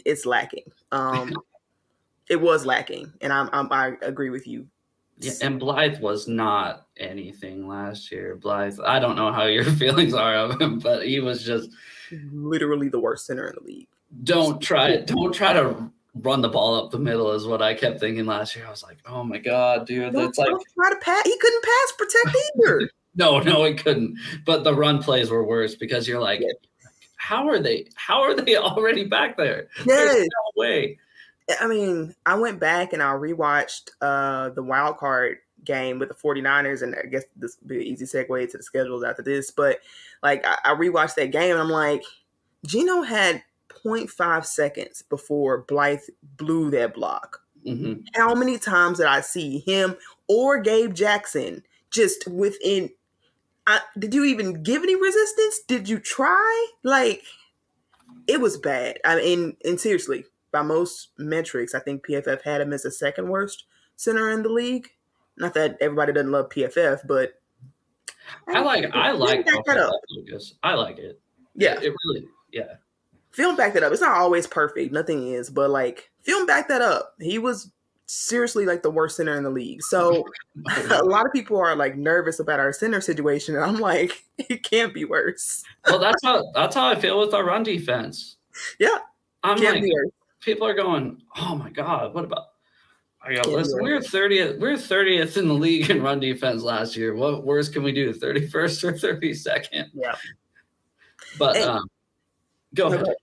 it's 0.04 0.26
lacking. 0.26 0.64
Um, 0.90 1.32
it 2.28 2.40
was 2.40 2.66
lacking, 2.66 3.12
and 3.20 3.32
I'm, 3.32 3.48
I'm 3.52 3.72
I 3.72 3.96
agree 4.02 4.30
with 4.30 4.48
you. 4.48 4.66
Yeah, 5.18 5.34
and 5.40 5.60
Blythe 5.60 6.00
was 6.00 6.26
not 6.26 6.88
anything 6.96 7.68
last 7.68 8.10
year. 8.10 8.34
Blythe, 8.34 8.80
I 8.84 8.98
don't 8.98 9.14
know 9.14 9.30
how 9.30 9.44
your 9.44 9.64
feelings 9.78 10.14
are 10.14 10.34
of 10.34 10.60
him, 10.60 10.80
but 10.80 11.06
he 11.06 11.20
was 11.20 11.44
just 11.44 11.70
Literally 12.32 12.88
the 12.88 12.98
worst 12.98 13.26
center 13.26 13.46
in 13.46 13.54
the 13.54 13.62
league. 13.64 13.88
don't 14.24 14.60
try 14.60 14.88
it. 14.88 15.06
don't 15.06 15.32
try 15.32 15.52
to 15.52 15.88
run 16.14 16.42
the 16.42 16.48
ball 16.48 16.74
up 16.74 16.90
the 16.90 16.98
middle 16.98 17.32
is 17.32 17.46
what 17.46 17.62
I 17.62 17.74
kept 17.74 18.00
thinking 18.00 18.26
last 18.26 18.54
year. 18.54 18.66
I 18.66 18.70
was 18.70 18.82
like, 18.82 18.98
oh 19.06 19.24
my 19.24 19.38
god, 19.38 19.86
dude, 19.86 20.14
it's 20.14 20.38
like 20.38 20.48
try 20.74 20.90
to 20.90 20.96
pass. 21.00 21.22
He 21.24 21.36
couldn't 21.38 21.64
pass 21.64 21.92
protect 21.98 22.36
either. 22.56 22.90
no, 23.16 23.38
no, 23.40 23.64
he 23.64 23.74
couldn't. 23.74 24.18
But 24.44 24.64
the 24.64 24.74
run 24.74 25.02
plays 25.02 25.30
were 25.30 25.44
worse 25.44 25.74
because 25.74 26.06
you're 26.06 26.20
like, 26.20 26.40
Yeah. 26.40 26.52
how 27.16 27.48
are 27.48 27.58
they? 27.58 27.88
How 27.94 28.20
are 28.22 28.34
they 28.34 28.56
already 28.58 29.04
back 29.04 29.36
there? 29.36 29.68
yes. 29.78 29.86
There's 29.86 30.22
no 30.22 30.60
way. 30.60 30.98
I 31.60 31.66
mean, 31.66 32.14
I 32.24 32.36
went 32.36 32.60
back 32.60 32.92
and 32.92 33.02
I 33.02 33.12
rewatched 33.14 33.90
uh 34.00 34.50
the 34.50 34.62
wild 34.62 34.98
card 34.98 35.38
game 35.64 35.98
with 35.98 36.08
the 36.08 36.14
49ers, 36.14 36.82
and 36.82 36.94
I 36.94 37.06
guess 37.06 37.24
this 37.36 37.56
will 37.60 37.68
be 37.68 37.76
an 37.76 37.82
easy 37.82 38.04
segue 38.04 38.50
to 38.50 38.56
the 38.56 38.62
schedules 38.62 39.02
after 39.04 39.22
this. 39.22 39.50
But 39.50 39.78
like 40.22 40.44
I, 40.46 40.58
I 40.64 40.74
rewatched 40.74 41.14
that 41.16 41.30
game 41.32 41.52
and 41.52 41.60
I'm 41.60 41.68
like, 41.70 42.02
Geno 42.66 43.02
had 43.02 43.42
0.5 43.84 44.44
seconds 44.44 45.02
before 45.02 45.62
Blythe 45.62 46.00
blew 46.36 46.70
that 46.70 46.94
block. 46.94 47.40
hmm 47.64 47.94
How 48.14 48.34
many 48.34 48.58
times 48.58 48.98
did 48.98 49.06
I 49.06 49.20
see 49.20 49.58
him 49.60 49.96
or 50.28 50.60
Gabe 50.60 50.94
Jackson 50.94 51.62
just 51.90 52.26
within 52.28 52.90
I, 53.66 53.80
did 53.96 54.12
you 54.12 54.24
even 54.24 54.62
give 54.64 54.82
any 54.82 54.96
resistance? 54.96 55.60
Did 55.68 55.88
you 55.88 56.00
try? 56.00 56.66
Like 56.82 57.22
it 58.26 58.40
was 58.40 58.56
bad. 58.56 58.98
I 59.04 59.16
mean, 59.16 59.56
and 59.64 59.80
seriously, 59.80 60.24
by 60.50 60.62
most 60.62 61.10
metrics, 61.18 61.74
I 61.74 61.80
think 61.80 62.06
PFF 62.06 62.42
had 62.42 62.60
him 62.60 62.72
as 62.72 62.82
the 62.82 62.90
second 62.90 63.28
worst 63.28 63.64
center 63.96 64.30
in 64.30 64.42
the 64.42 64.48
league. 64.48 64.88
Not 65.36 65.54
that 65.54 65.76
everybody 65.80 66.12
doesn't 66.12 66.30
love 66.30 66.48
PFF, 66.50 67.06
but 67.06 67.40
I 68.48 68.60
like 68.60 68.84
I 68.94 69.12
like 69.12 69.46
that 69.46 69.78
up. 69.78 69.92
Lucas. 70.10 70.54
I 70.62 70.74
like 70.74 70.98
it. 70.98 71.20
Yeah, 71.54 71.78
It 71.80 71.94
really 72.06 72.26
yeah. 72.52 72.74
Film 73.32 73.56
back 73.56 73.74
that 73.74 73.82
up. 73.82 73.92
It's 73.92 74.00
not 74.00 74.16
always 74.16 74.46
perfect. 74.46 74.92
Nothing 74.92 75.28
is, 75.28 75.50
but 75.50 75.70
like 75.70 76.10
film 76.22 76.46
back 76.46 76.68
that 76.68 76.82
up. 76.82 77.14
He 77.20 77.38
was 77.38 77.70
seriously 78.06 78.66
like 78.66 78.82
the 78.82 78.90
worst 78.90 79.16
center 79.16 79.34
in 79.36 79.42
the 79.42 79.50
league. 79.50 79.82
So 79.82 80.24
a 80.90 81.02
lot 81.02 81.26
of 81.26 81.32
people 81.32 81.58
are 81.58 81.74
like 81.74 81.96
nervous 81.96 82.38
about 82.40 82.60
our 82.60 82.72
center 82.72 83.00
situation, 83.00 83.56
and 83.56 83.64
I'm 83.64 83.78
like, 83.78 84.24
it 84.38 84.62
can't 84.62 84.94
be 84.94 85.04
worse. 85.04 85.64
well, 85.86 85.98
that's 85.98 86.22
how 86.22 86.50
that's 86.54 86.74
how 86.74 86.88
I 86.88 86.94
feel 86.94 87.18
with 87.18 87.34
our 87.34 87.44
run 87.44 87.62
defense. 87.62 88.36
Yeah, 88.78 88.98
I'm 89.42 89.58
like 89.62 89.84
people 90.40 90.66
are 90.66 90.74
going, 90.74 91.22
oh 91.36 91.54
my 91.54 91.70
god, 91.70 92.14
what 92.14 92.24
about? 92.24 92.48
I 93.24 93.34
go, 93.34 93.50
listen, 93.50 93.80
we're 93.80 94.02
thirtieth. 94.02 94.56
We 94.56 94.62
we're 94.62 94.76
thirtieth 94.76 95.36
in 95.36 95.46
the 95.46 95.54
league 95.54 95.88
in 95.90 96.02
run 96.02 96.18
defense 96.18 96.62
last 96.62 96.96
year. 96.96 97.14
What 97.14 97.44
worse 97.44 97.68
can 97.68 97.82
we 97.84 97.92
do? 97.92 98.12
Thirty 98.12 98.48
first 98.48 98.82
or 98.82 98.98
thirty 98.98 99.32
second? 99.32 99.90
Yeah. 99.94 100.16
But 101.38 101.56
um, 101.58 101.88
go 102.74 102.88
No, 102.88 102.96
ahead. 102.96 103.14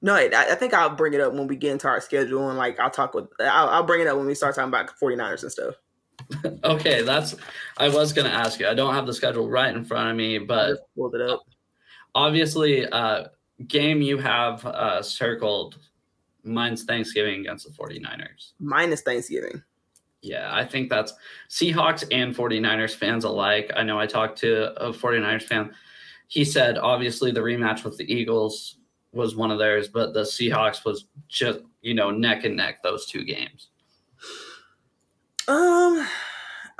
No, 0.00 0.14
I, 0.14 0.30
I 0.32 0.54
think 0.54 0.74
I'll 0.74 0.94
bring 0.94 1.14
it 1.14 1.20
up 1.20 1.32
when 1.32 1.48
we 1.48 1.56
get 1.56 1.72
into 1.72 1.88
our 1.88 2.00
schedule, 2.00 2.48
and 2.48 2.58
like 2.58 2.78
I'll 2.78 2.90
talk 2.90 3.14
with. 3.14 3.26
I'll, 3.40 3.68
I'll 3.68 3.82
bring 3.82 4.00
it 4.00 4.06
up 4.06 4.16
when 4.16 4.26
we 4.26 4.34
start 4.34 4.54
talking 4.54 4.68
about 4.68 4.90
49ers 4.98 5.42
and 5.42 5.52
stuff. 5.52 5.74
Okay, 6.64 7.02
that's. 7.02 7.36
I 7.78 7.88
was 7.88 8.12
gonna 8.12 8.28
ask 8.28 8.58
you. 8.60 8.66
I 8.66 8.74
don't 8.74 8.92
have 8.92 9.06
the 9.06 9.14
schedule 9.14 9.48
right 9.48 9.74
in 9.74 9.84
front 9.84 10.10
of 10.10 10.16
me, 10.16 10.38
but 10.38 10.80
pulled 10.94 11.14
it 11.14 11.20
up. 11.22 11.42
obviously, 12.14 12.86
uh, 12.86 13.28
game 13.66 14.02
you 14.02 14.18
have 14.18 14.64
uh, 14.66 15.02
circled. 15.02 15.78
Mine's 16.42 16.84
Thanksgiving 16.84 17.40
against 17.40 17.66
the 17.66 17.72
49ers. 17.72 18.52
Minus 18.58 19.02
Thanksgiving. 19.02 19.62
Yeah, 20.22 20.50
I 20.52 20.64
think 20.64 20.88
that's 20.88 21.12
Seahawks 21.48 22.04
and 22.10 22.34
49ers 22.34 22.94
fans 22.94 23.24
alike. 23.24 23.70
I 23.76 23.82
know 23.82 23.98
I 24.00 24.06
talked 24.06 24.38
to 24.38 24.72
a 24.82 24.92
49ers 24.92 25.42
fan. 25.42 25.72
He 26.26 26.44
said 26.44 26.78
obviously 26.78 27.30
the 27.30 27.40
rematch 27.40 27.84
with 27.84 27.96
the 27.96 28.12
Eagles 28.12 28.77
was 29.12 29.34
one 29.36 29.50
of 29.50 29.58
theirs, 29.58 29.88
but 29.88 30.12
the 30.14 30.22
Seahawks 30.22 30.84
was 30.84 31.06
just, 31.28 31.60
you 31.80 31.94
know, 31.94 32.10
neck 32.10 32.44
and 32.44 32.56
neck 32.56 32.82
those 32.82 33.06
two 33.06 33.24
games. 33.24 33.68
Um. 35.46 36.06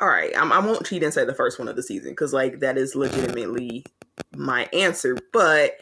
All 0.00 0.06
right, 0.08 0.30
I'm, 0.36 0.52
I 0.52 0.60
won't 0.60 0.86
cheat 0.86 1.02
and 1.02 1.12
say 1.12 1.24
the 1.24 1.34
first 1.34 1.58
one 1.58 1.66
of 1.66 1.74
the 1.74 1.82
season 1.82 2.10
because 2.12 2.32
like 2.32 2.60
that 2.60 2.78
is 2.78 2.94
legitimately 2.94 3.84
my 4.36 4.68
answer. 4.72 5.18
But 5.32 5.72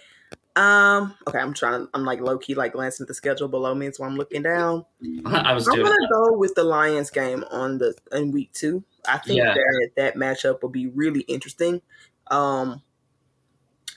um, 0.57 1.15
okay, 1.29 1.39
I'm 1.39 1.53
trying. 1.53 1.87
I'm 1.93 2.05
like 2.07 2.21
low 2.21 2.39
key 2.39 2.55
like 2.55 2.73
glancing 2.73 3.05
at 3.05 3.09
the 3.09 3.15
schedule 3.15 3.49
below 3.49 3.75
me, 3.75 3.91
so 3.93 4.05
I'm 4.05 4.17
looking 4.17 4.43
down. 4.43 4.87
I 5.27 5.53
was 5.53 5.69
I'm 5.69 5.75
doing 5.75 5.85
gonna 5.87 5.97
that. 6.01 6.09
go 6.11 6.33
with 6.39 6.55
the 6.55 6.65
Lions 6.65 7.11
game 7.11 7.45
on 7.51 7.77
the 7.77 7.95
in 8.13 8.31
week 8.31 8.53
two. 8.55 8.83
I 9.07 9.19
think 9.19 9.37
Yeah. 9.39 9.53
that 9.53 9.91
that 9.97 10.15
matchup 10.15 10.63
will 10.63 10.71
be 10.71 10.87
really 10.87 11.21
interesting. 11.23 11.83
Um, 12.31 12.81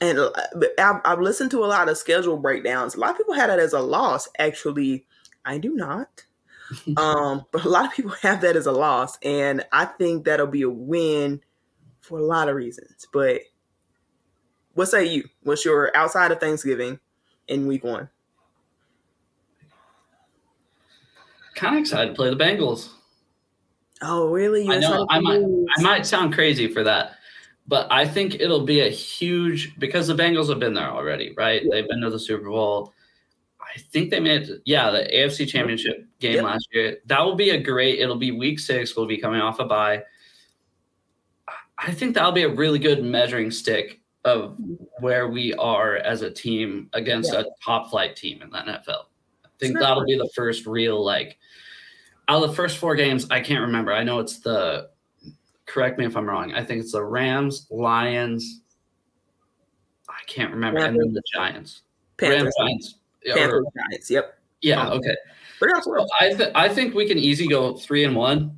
and 0.01 0.17
uh, 0.19 0.31
I've, 0.77 1.01
I've 1.05 1.19
listened 1.19 1.51
to 1.51 1.63
a 1.63 1.67
lot 1.67 1.89
of 1.89 1.97
schedule 1.97 2.37
breakdowns. 2.37 2.95
A 2.95 2.99
lot 2.99 3.11
of 3.11 3.17
people 3.17 3.33
had 3.33 3.49
that 3.49 3.59
as 3.59 3.73
a 3.73 3.79
loss. 3.79 4.29
Actually, 4.37 5.05
I 5.45 5.57
do 5.57 5.75
not. 5.75 6.23
um, 6.97 7.45
but 7.51 7.65
a 7.65 7.69
lot 7.69 7.85
of 7.85 7.93
people 7.93 8.11
have 8.21 8.41
that 8.41 8.55
as 8.55 8.65
a 8.65 8.71
loss, 8.71 9.17
and 9.23 9.65
I 9.71 9.85
think 9.85 10.25
that'll 10.25 10.47
be 10.47 10.61
a 10.61 10.69
win 10.69 11.41
for 12.01 12.19
a 12.19 12.23
lot 12.23 12.49
of 12.49 12.55
reasons. 12.55 13.07
But 13.11 13.41
what 14.73 14.87
say 14.87 15.05
you? 15.05 15.27
What's 15.43 15.65
your 15.65 15.95
outside 15.95 16.31
of 16.31 16.39
Thanksgiving 16.39 16.99
in 17.47 17.67
week 17.67 17.83
one? 17.83 18.09
Kind 21.55 21.75
of 21.75 21.81
excited 21.81 22.11
to 22.11 22.15
play 22.15 22.29
the 22.29 22.35
Bengals. 22.37 22.89
Oh, 24.01 24.29
really? 24.29 24.63
You 24.63 24.71
I 24.73 24.79
know, 24.79 25.05
I 25.09 25.19
might- 25.19 25.43
I 25.77 25.81
might 25.81 26.05
sound 26.05 26.33
crazy 26.33 26.71
for 26.71 26.83
that, 26.83 27.17
but 27.69 27.87
I 27.91 28.07
think 28.07 28.35
it'll 28.39 28.65
be 28.65 28.79
a 28.81 28.89
huge 28.89 29.77
because 29.77 30.07
the 30.07 30.15
Bengals 30.15 30.49
have 30.49 30.57
been 30.59 30.73
there 30.73 30.89
already, 30.89 31.35
right? 31.37 31.61
They've 31.69 31.87
been 31.87 32.01
to 32.01 32.09
the 32.09 32.19
Super 32.19 32.49
Bowl. 32.49 32.93
I 33.61 33.79
think 33.79 34.09
they 34.09 34.19
made 34.19 34.49
yeah, 34.65 34.89
the 34.89 35.07
AFC 35.13 35.47
Championship 35.47 36.07
game 36.19 36.35
Yep. 36.35 36.43
last 36.43 36.67
year. 36.71 36.97
That 37.05 37.23
will 37.23 37.35
be 37.35 37.51
a 37.51 37.61
great. 37.61 37.99
It'll 37.99 38.15
be 38.15 38.31
Week 38.31 38.57
Six. 38.59 38.95
We'll 38.95 39.05
be 39.05 39.19
coming 39.19 39.39
off 39.39 39.59
a 39.59 39.65
bye. 39.65 40.01
I 41.77 41.91
think 41.91 42.15
that'll 42.15 42.31
be 42.31 42.43
a 42.43 42.49
really 42.49 42.79
good 42.79 43.03
measuring 43.03 43.51
stick 43.51 44.01
of 44.25 44.57
where 44.99 45.27
we 45.27 45.53
are 45.53 45.97
as 45.97 46.23
a 46.23 46.31
team 46.31 46.89
against 46.93 47.31
a 47.33 47.47
top 47.63 47.91
flight 47.91 48.15
team 48.15 48.41
in 48.41 48.49
the 48.49 48.57
NFL. 48.57 49.05
I 49.45 49.49
think 49.59 49.77
that'll 49.79 50.05
be 50.05 50.17
the 50.17 50.29
first 50.35 50.65
real 50.65 51.05
like 51.05 51.37
out 52.27 52.43
of 52.43 52.49
the 52.49 52.55
first 52.55 52.79
four 52.79 52.95
games. 52.95 53.27
I 53.29 53.41
can't 53.41 53.61
remember. 53.61 53.93
I 53.93 54.03
know 54.03 54.17
it's 54.19 54.39
the 54.39 54.89
correct 55.69 55.97
me 55.99 56.05
if 56.05 56.17
I'm 56.17 56.27
wrong. 56.27 56.51
I 56.53 56.63
think 56.63 56.81
it's 56.81 56.91
the 56.91 57.03
Rams, 57.03 57.67
Lions. 57.69 58.61
I 60.09 60.23
can't 60.27 60.51
remember, 60.51 60.79
and 60.79 60.99
then 60.99 61.13
the 61.13 61.21
Giants. 61.33 61.83
Panthers, 62.17 62.41
Rams, 62.43 62.55
Giants. 62.59 62.95
Yeah, 63.23 63.47
or- 63.47 63.63
Giants. 63.77 64.09
Yep. 64.09 64.39
yeah, 64.61 64.89
okay. 64.89 65.15
But 65.59 65.69
that's 65.73 65.85
So 65.85 66.07
I 66.19 66.33
th- 66.33 66.51
I 66.55 66.69
think 66.69 66.95
we 66.95 67.07
can 67.07 67.17
easy 67.17 67.47
go 67.47 67.75
three 67.75 68.03
and 68.05 68.15
one. 68.15 68.57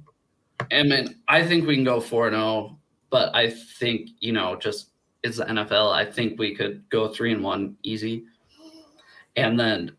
And 0.69 0.91
then 0.91 1.15
I 1.27 1.45
think 1.45 1.67
we 1.67 1.75
can 1.75 1.83
go 1.83 1.99
four 1.99 2.27
and 2.27 2.35
zero. 2.35 2.77
But 3.09 3.35
I 3.35 3.49
think 3.49 4.11
you 4.19 4.31
know 4.31 4.55
just 4.55 4.91
it's 5.23 5.37
the 5.37 5.45
NFL. 5.45 5.91
I 5.93 6.05
think 6.05 6.39
we 6.39 6.55
could 6.55 6.87
go 6.89 7.07
three 7.07 7.33
and 7.33 7.43
one 7.43 7.75
easy. 7.83 8.25
And 9.35 9.59
then 9.59 9.95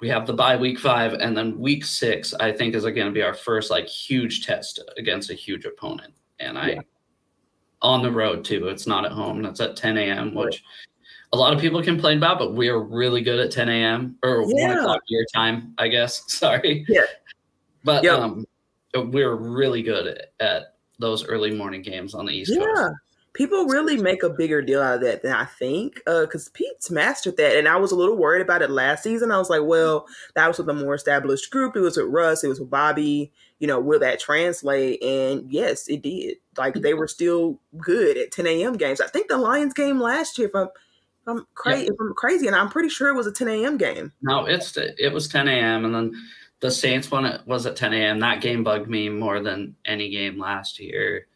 we 0.00 0.08
have 0.08 0.26
the 0.26 0.32
bye 0.32 0.56
week 0.56 0.78
five, 0.78 1.14
and 1.14 1.36
then 1.36 1.58
week 1.58 1.84
six. 1.84 2.32
I 2.34 2.52
think 2.52 2.74
is 2.74 2.84
going 2.84 3.06
to 3.06 3.10
be 3.10 3.22
our 3.22 3.34
first 3.34 3.70
like 3.70 3.88
huge 3.88 4.46
test 4.46 4.80
against 4.96 5.30
a 5.30 5.34
huge 5.34 5.64
opponent. 5.64 6.14
And 6.40 6.58
I 6.58 6.70
Yeah. 6.70 6.80
on 7.82 8.02
the 8.02 8.10
road 8.10 8.44
too. 8.44 8.68
It's 8.68 8.86
not 8.86 9.04
at 9.04 9.12
home. 9.12 9.42
That's 9.42 9.60
at 9.60 9.76
10 9.76 9.96
a.m. 9.98 10.34
Which 10.34 10.64
a 11.32 11.36
lot 11.36 11.52
of 11.52 11.60
people 11.60 11.82
complain 11.82 12.18
about, 12.18 12.38
but 12.38 12.54
we 12.54 12.68
are 12.68 12.80
really 12.80 13.20
good 13.20 13.38
at 13.38 13.50
10 13.50 13.68
a.m. 13.68 14.16
or 14.22 14.44
Yeah. 14.48 14.68
one 14.68 14.78
o'clock 14.78 15.02
your 15.08 15.24
time, 15.34 15.74
I 15.78 15.88
guess. 15.88 16.24
Sorry. 16.32 16.84
Yeah. 16.88 17.02
But 17.84 18.04
Yep. 18.04 18.18
um, 18.18 18.46
we're 18.94 19.34
really 19.34 19.82
good 19.82 20.06
at, 20.06 20.32
at 20.40 20.74
those 20.98 21.24
early 21.26 21.52
morning 21.52 21.82
games 21.82 22.14
on 22.14 22.26
the 22.26 22.32
East 22.32 22.52
Yeah. 22.54 22.64
Coast. 22.64 22.92
People 23.38 23.66
really 23.66 23.96
make 23.96 24.24
a 24.24 24.28
bigger 24.30 24.60
deal 24.60 24.82
out 24.82 24.96
of 24.96 25.00
that 25.02 25.22
than 25.22 25.32
I 25.32 25.44
think. 25.44 26.02
Uh, 26.08 26.22
because 26.22 26.48
Pete's 26.48 26.90
mastered 26.90 27.36
that. 27.36 27.56
And 27.56 27.68
I 27.68 27.76
was 27.76 27.92
a 27.92 27.96
little 27.96 28.16
worried 28.16 28.42
about 28.42 28.62
it 28.62 28.68
last 28.70 29.04
season. 29.04 29.30
I 29.30 29.38
was 29.38 29.48
like, 29.48 29.62
well, 29.62 30.06
that 30.34 30.48
was 30.48 30.58
with 30.58 30.68
a 30.68 30.74
more 30.74 30.94
established 30.94 31.48
group. 31.52 31.76
It 31.76 31.80
was 31.80 31.96
with 31.96 32.06
Russ, 32.08 32.42
it 32.42 32.48
was 32.48 32.58
with 32.58 32.68
Bobby. 32.68 33.32
You 33.60 33.68
know, 33.68 33.78
will 33.78 34.00
that 34.00 34.18
translate? 34.18 35.00
And 35.02 35.48
yes, 35.52 35.86
it 35.88 36.02
did. 36.02 36.38
Like 36.56 36.74
they 36.74 36.94
were 36.94 37.06
still 37.06 37.60
good 37.76 38.16
at 38.16 38.32
10 38.32 38.46
a.m. 38.48 38.72
games. 38.76 39.00
I 39.00 39.06
think 39.06 39.28
the 39.28 39.38
Lions 39.38 39.72
game 39.72 40.00
last 40.00 40.36
year, 40.36 40.48
if 40.48 40.54
I'm, 40.56 40.66
if 40.66 41.28
I'm, 41.28 41.46
cra- 41.54 41.76
Yeah. 41.78 41.84
if 41.84 41.96
I'm 42.00 42.14
crazy, 42.14 42.48
and 42.48 42.56
I'm 42.56 42.70
pretty 42.70 42.88
sure 42.88 43.08
it 43.08 43.14
was 43.14 43.28
a 43.28 43.32
10 43.32 43.48
a.m. 43.48 43.76
game. 43.76 44.12
No, 44.20 44.46
it's 44.46 44.76
it 44.76 45.12
was 45.12 45.28
10 45.28 45.46
a.m. 45.46 45.84
and 45.84 45.94
then 45.94 46.12
the 46.60 46.70
Saints 46.72 47.08
one 47.08 47.40
was 47.46 47.66
at 47.66 47.76
10 47.76 47.94
a.m. 47.94 48.18
That 48.18 48.40
game 48.40 48.64
bugged 48.64 48.88
me 48.88 49.08
more 49.08 49.38
than 49.40 49.76
any 49.84 50.10
game 50.10 50.38
last 50.40 50.80
year. 50.80 51.26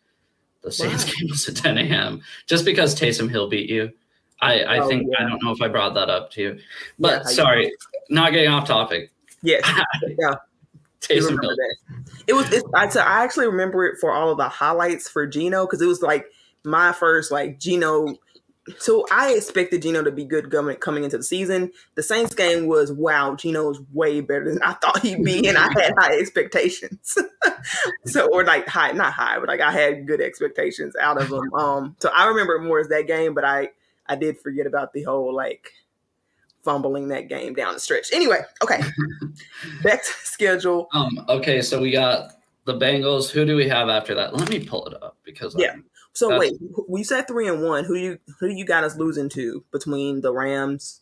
The 0.63 0.73
Saints 0.73 1.05
Wow. 1.05 1.13
game 1.19 1.29
was 1.31 1.49
at 1.49 1.57
10 1.57 1.79
a.m. 1.79 2.23
just 2.47 2.65
because 2.65 2.95
Taysom 2.95 3.29
Hill 3.31 3.49
beat 3.49 3.69
you. 3.69 3.91
I, 4.41 4.63
I 4.63 4.79
Oh, 4.79 4.89
think 4.89 5.09
I 5.19 5.23
don't 5.23 5.43
know 5.43 5.53
if 5.53 5.63
I 5.63 5.69
brought 5.69 5.95
that 5.95 6.09
up 6.11 6.31
to 6.33 6.43
you, 6.43 6.59
but 6.99 7.27
I- 7.27 7.33
sorry, 7.33 7.73
not 8.11 8.33
getting 8.33 8.49
off 8.51 8.67
topic. 8.67 9.11
Yes. 9.43 9.63
Yeah. 10.19 10.35
Taysom 11.01 11.41
Hill. 11.43 11.57
It 12.29 12.33
was. 12.35 12.53
It's, 12.53 12.65
I, 12.75 12.85
I 13.03 13.25
actually 13.25 13.47
remember 13.47 13.85
it 13.87 13.99
for 14.01 14.13
all 14.13 14.31
of 14.31 14.39
the 14.39 14.49
highlights 14.49 15.09
for 15.09 15.27
Geno 15.27 15.67
because 15.67 15.83
it 15.83 15.87
was 15.87 16.01
like 16.03 16.27
my 16.65 16.93
first 16.93 17.33
like 17.33 17.59
Geno. 17.59 18.15
So 18.79 19.05
I 19.11 19.33
expected 19.33 19.83
Geno 19.83 20.05
to 20.05 20.13
be 20.13 20.25
good 20.25 20.51
coming 20.51 20.77
coming 20.77 21.03
into 21.03 21.17
the 21.17 21.25
season. 21.25 21.73
The 21.97 22.03
Saints 22.03 22.33
game 22.35 22.67
was 22.69 22.93
wow. 22.93 23.35
Geno's 23.35 23.81
way 23.93 24.21
better 24.21 24.49
than 24.53 24.63
I 24.63 24.75
thought 24.75 25.01
he'd 25.01 25.25
be, 25.25 25.49
and 25.49 25.59
I 25.59 25.65
had 25.73 25.93
high 25.99 26.17
expectations. 26.19 27.19
so 28.07 28.29
or 28.33 28.45
like 28.45 28.69
high, 28.69 28.93
not 28.93 29.13
high, 29.13 29.39
but 29.41 29.49
like 29.49 29.61
I 29.61 29.73
had 29.73 30.07
good 30.07 30.21
expectations 30.21 30.95
out 31.01 31.21
of 31.21 31.29
him. 31.33 31.53
Um, 31.55 31.97
so 31.99 32.11
I 32.15 32.27
remember 32.29 32.59
more 32.61 32.79
as 32.79 32.89
that 32.89 33.09
game, 33.09 33.35
but 33.35 33.45
I 33.45 33.71
I 34.07 34.15
did 34.15 34.39
forget 34.39 34.67
about 34.67 34.93
the 34.93 35.03
whole 35.03 35.35
like 35.35 35.73
fumbling 36.63 37.09
that 37.09 37.29
game 37.29 37.55
down 37.55 37.75
the 37.75 37.81
stretch. 37.81 38.11
Anyway, 38.13 38.43
okay, 38.63 38.81
back 39.83 40.05
to 40.05 40.11
schedule. 40.23 40.89
Um, 40.93 41.25
okay, 41.29 41.63
so 41.63 41.81
we 41.81 41.91
got 41.91 42.35
the 42.65 42.75
Bengals. 42.75 43.29
Who 43.29 43.45
do 43.45 43.57
we 43.57 43.67
have 43.69 43.89
after 43.89 44.15
that? 44.15 44.37
Let 44.37 44.49
me 44.51 44.65
pull 44.65 44.87
it 44.87 45.03
up 45.03 45.17
because 45.25 45.57
Yeah. 45.59 45.71
I'm- 45.71 45.85
So 46.15 46.29
That's- 46.29 46.53
wait, 46.53 46.87
we 46.89 47.03
said 47.05 47.27
three 47.27 47.49
and 47.49 47.63
one. 47.63 47.85
Who 47.85 47.95
you 47.95 48.19
who 48.39 48.49
you 48.49 48.65
got 48.65 48.85
us 48.85 48.97
losing 48.97 49.29
to 49.31 49.65
between 49.73 50.21
the 50.21 50.33
Rams, 50.33 51.01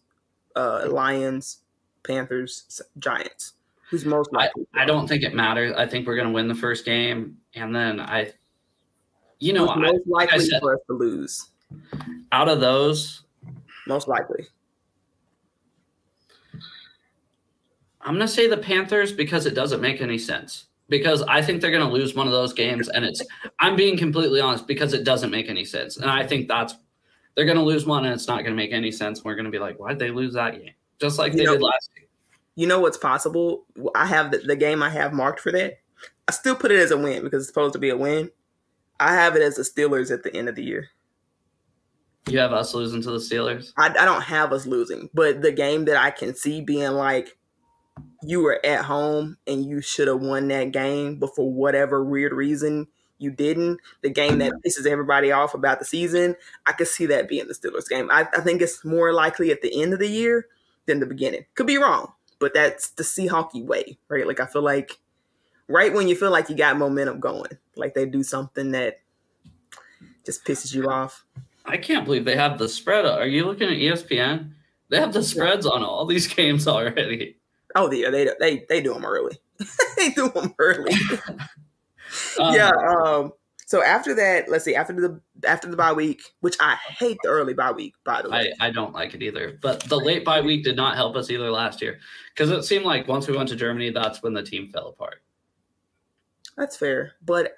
uh, 0.54 0.86
Lions, 0.88 1.58
Panthers, 2.04 2.80
Giants? 2.98 3.54
Who's 3.90 4.04
most 4.04 4.32
likely? 4.32 4.66
I 4.74 4.84
don't 4.84 5.08
think 5.08 5.24
it 5.24 5.34
matters. 5.34 5.74
I 5.76 5.84
think 5.86 6.06
we're 6.06 6.14
gonna 6.16 6.30
win 6.30 6.46
the 6.46 6.54
first 6.54 6.84
game, 6.84 7.38
and 7.54 7.74
then 7.74 7.98
I, 7.98 8.32
you 9.40 9.52
know, 9.52 9.66
Who's 9.66 9.70
I, 9.88 9.92
most 9.92 10.06
like 10.06 10.28
I 10.32 10.36
likely 10.36 10.46
said- 10.50 10.60
for 10.60 10.74
us 10.74 10.80
to 10.86 10.92
lose. 10.92 11.48
out 12.30 12.48
of 12.48 12.60
those, 12.60 13.22
Most 13.88 14.06
likely. 14.06 14.46
I'm 18.02 18.14
gonna 18.14 18.28
say 18.28 18.46
the 18.46 18.56
Panthers 18.56 19.12
because 19.12 19.44
it 19.46 19.54
doesn't 19.54 19.80
make 19.80 20.00
any 20.00 20.18
sense. 20.18 20.66
Because 20.90 21.22
I 21.22 21.40
think 21.40 21.62
they're 21.62 21.70
gonna 21.70 21.90
lose 21.90 22.14
one 22.14 22.26
of 22.26 22.32
those 22.34 22.52
games, 22.52 22.88
and 22.90 23.04
it's 23.04 23.22
I'm 23.60 23.76
being 23.76 23.96
completely 23.96 24.40
honest 24.40 24.66
because 24.66 24.92
it 24.92 25.04
doesn't 25.04 25.30
make 25.30 25.48
any 25.48 25.64
sense, 25.64 25.96
and 25.96 26.10
I 26.10 26.26
think 26.26 26.48
that's 26.48 26.74
they're 27.36 27.46
gonna 27.46 27.62
lose 27.62 27.86
one, 27.86 28.04
and 28.04 28.12
it's 28.12 28.28
not 28.28 28.42
gonna 28.44 28.56
make 28.56 28.72
any 28.72 28.90
sense. 28.92 29.24
We're 29.24 29.36
gonna 29.36 29.50
be 29.50 29.58
like, 29.58 29.78
why 29.78 29.90
did 29.90 30.00
they 30.00 30.10
lose 30.10 30.34
that 30.34 30.52
game? 30.60 30.74
Just 31.00 31.18
like 31.18 31.32
You 31.32 31.38
they 31.38 31.44
know- 31.44 31.52
did 31.52 31.62
last 31.62 31.90
year. 31.96 32.06
You 32.56 32.66
know 32.66 32.80
what's 32.80 32.98
possible? 32.98 33.64
I 33.94 34.04
have 34.04 34.32
the, 34.32 34.38
the 34.38 34.56
game 34.56 34.82
I 34.82 34.90
have 34.90 35.14
marked 35.14 35.40
for 35.40 35.50
that. 35.52 35.78
I 36.28 36.32
still 36.32 36.54
put 36.56 36.70
it 36.72 36.78
as 36.80 36.90
a 36.90 36.98
win 36.98 37.22
because 37.22 37.42
it's 37.44 37.48
supposed 37.48 37.72
to 37.72 37.78
be 37.78 37.88
a 37.88 37.96
win. 37.96 38.30
I 38.98 39.14
have 39.14 39.34
it 39.36 39.40
as 39.42 39.54
the 39.54 39.62
Steelers 39.62 40.10
at 40.12 40.24
the 40.24 40.36
end 40.36 40.48
of 40.48 40.56
the 40.56 40.64
year. 40.64 40.88
You 42.28 42.38
have 42.40 42.52
us 42.52 42.74
losing 42.74 43.00
to 43.02 43.12
the 43.12 43.18
Steelers. 43.18 43.72
I, 43.78 43.86
I 43.88 44.04
don't 44.04 44.20
have 44.22 44.52
us 44.52 44.66
losing, 44.66 45.08
but 45.14 45.40
the 45.40 45.52
game 45.52 45.86
that 45.86 45.96
I 45.96 46.10
can 46.10 46.34
see 46.34 46.60
being 46.60 46.90
like 46.90 47.38
you 48.22 48.40
were 48.40 48.64
at 48.64 48.84
home 48.84 49.36
and 49.46 49.64
you 49.64 49.80
should 49.80 50.08
have 50.08 50.20
won 50.20 50.48
that 50.48 50.72
game, 50.72 51.16
but 51.16 51.34
for 51.34 51.50
whatever 51.50 52.04
weird 52.04 52.32
reason 52.32 52.86
you 53.18 53.30
didn't. 53.30 53.80
The 54.02 54.10
game 54.10 54.38
that 54.38 54.52
mm-hmm. 54.52 54.66
pisses 54.66 54.86
everybody 54.86 55.30
off 55.30 55.54
about 55.54 55.78
the 55.78 55.84
season, 55.84 56.36
I 56.66 56.72
could 56.72 56.88
see 56.88 57.06
that 57.06 57.28
being 57.28 57.46
the 57.46 57.54
Steelers 57.54 57.88
game. 57.88 58.10
I, 58.10 58.26
I 58.32 58.40
think 58.40 58.62
it's 58.62 58.84
more 58.84 59.12
likely 59.12 59.50
at 59.50 59.62
the 59.62 59.82
end 59.82 59.92
of 59.92 59.98
the 59.98 60.08
year 60.08 60.46
than 60.86 61.00
the 61.00 61.06
beginning. 61.06 61.44
Could 61.54 61.66
be 61.66 61.78
wrong, 61.78 62.12
but 62.38 62.54
that's 62.54 62.90
the 62.90 63.02
Seahawky 63.02 63.64
way, 63.64 63.98
right? 64.08 64.26
Like 64.26 64.40
I 64.40 64.46
feel 64.46 64.62
like 64.62 64.98
right 65.68 65.92
when 65.92 66.08
you 66.08 66.16
feel 66.16 66.30
like 66.30 66.48
you 66.48 66.56
got 66.56 66.78
momentum 66.78 67.20
going, 67.20 67.52
like 67.76 67.94
they 67.94 68.06
do 68.06 68.22
something 68.22 68.72
that 68.72 69.00
just 70.24 70.44
pisses 70.44 70.74
you 70.74 70.88
off. 70.88 71.24
I 71.64 71.76
can't 71.76 72.04
believe 72.04 72.24
they 72.24 72.36
have 72.36 72.58
the 72.58 72.68
spread. 72.68 73.04
Are 73.04 73.26
you 73.26 73.44
looking 73.44 73.68
at 73.68 73.76
ESPN? 73.76 74.52
They 74.88 74.98
have 74.98 75.12
the 75.12 75.22
spreads 75.22 75.66
on 75.66 75.84
all 75.84 76.04
these 76.06 76.26
games 76.34 76.66
already. 76.66 77.36
Oh, 77.74 77.90
yeah, 77.90 78.10
they 78.10 78.28
they 78.38 78.64
they 78.68 78.80
do 78.80 78.94
them 78.94 79.04
early. 79.04 79.38
they 79.96 80.10
do 80.10 80.28
them 80.30 80.54
early. 80.58 80.92
Um, 82.40 82.54
yeah. 82.54 82.70
Um. 82.70 83.32
So 83.66 83.84
after 83.84 84.14
that, 84.14 84.48
let's 84.48 84.64
see. 84.64 84.74
After 84.74 84.92
the 84.94 85.20
after 85.48 85.70
the 85.70 85.76
bye 85.76 85.92
week, 85.92 86.20
which 86.40 86.56
I 86.58 86.74
hate 86.74 87.18
the 87.22 87.28
early 87.28 87.54
bye 87.54 87.70
week, 87.70 87.94
by 88.04 88.20
the 88.20 88.28
way. 88.28 88.52
I, 88.58 88.66
I 88.66 88.70
don't 88.72 88.92
like 88.92 89.14
it 89.14 89.22
either. 89.22 89.56
But 89.62 89.84
the 89.84 89.96
late 89.96 90.24
bye 90.24 90.40
week 90.40 90.64
did 90.64 90.74
not 90.74 90.96
help 90.96 91.14
us 91.14 91.30
either 91.30 91.52
last 91.52 91.80
year 91.80 92.00
because 92.34 92.50
it 92.50 92.64
seemed 92.64 92.84
like 92.84 93.06
once 93.06 93.28
we 93.28 93.36
went 93.36 93.48
to 93.50 93.54
Germany, 93.56 93.90
that's 93.90 94.24
when 94.24 94.34
the 94.34 94.42
team 94.42 94.70
fell 94.72 94.88
apart. 94.88 95.22
That's 96.56 96.76
fair, 96.76 97.12
but 97.24 97.52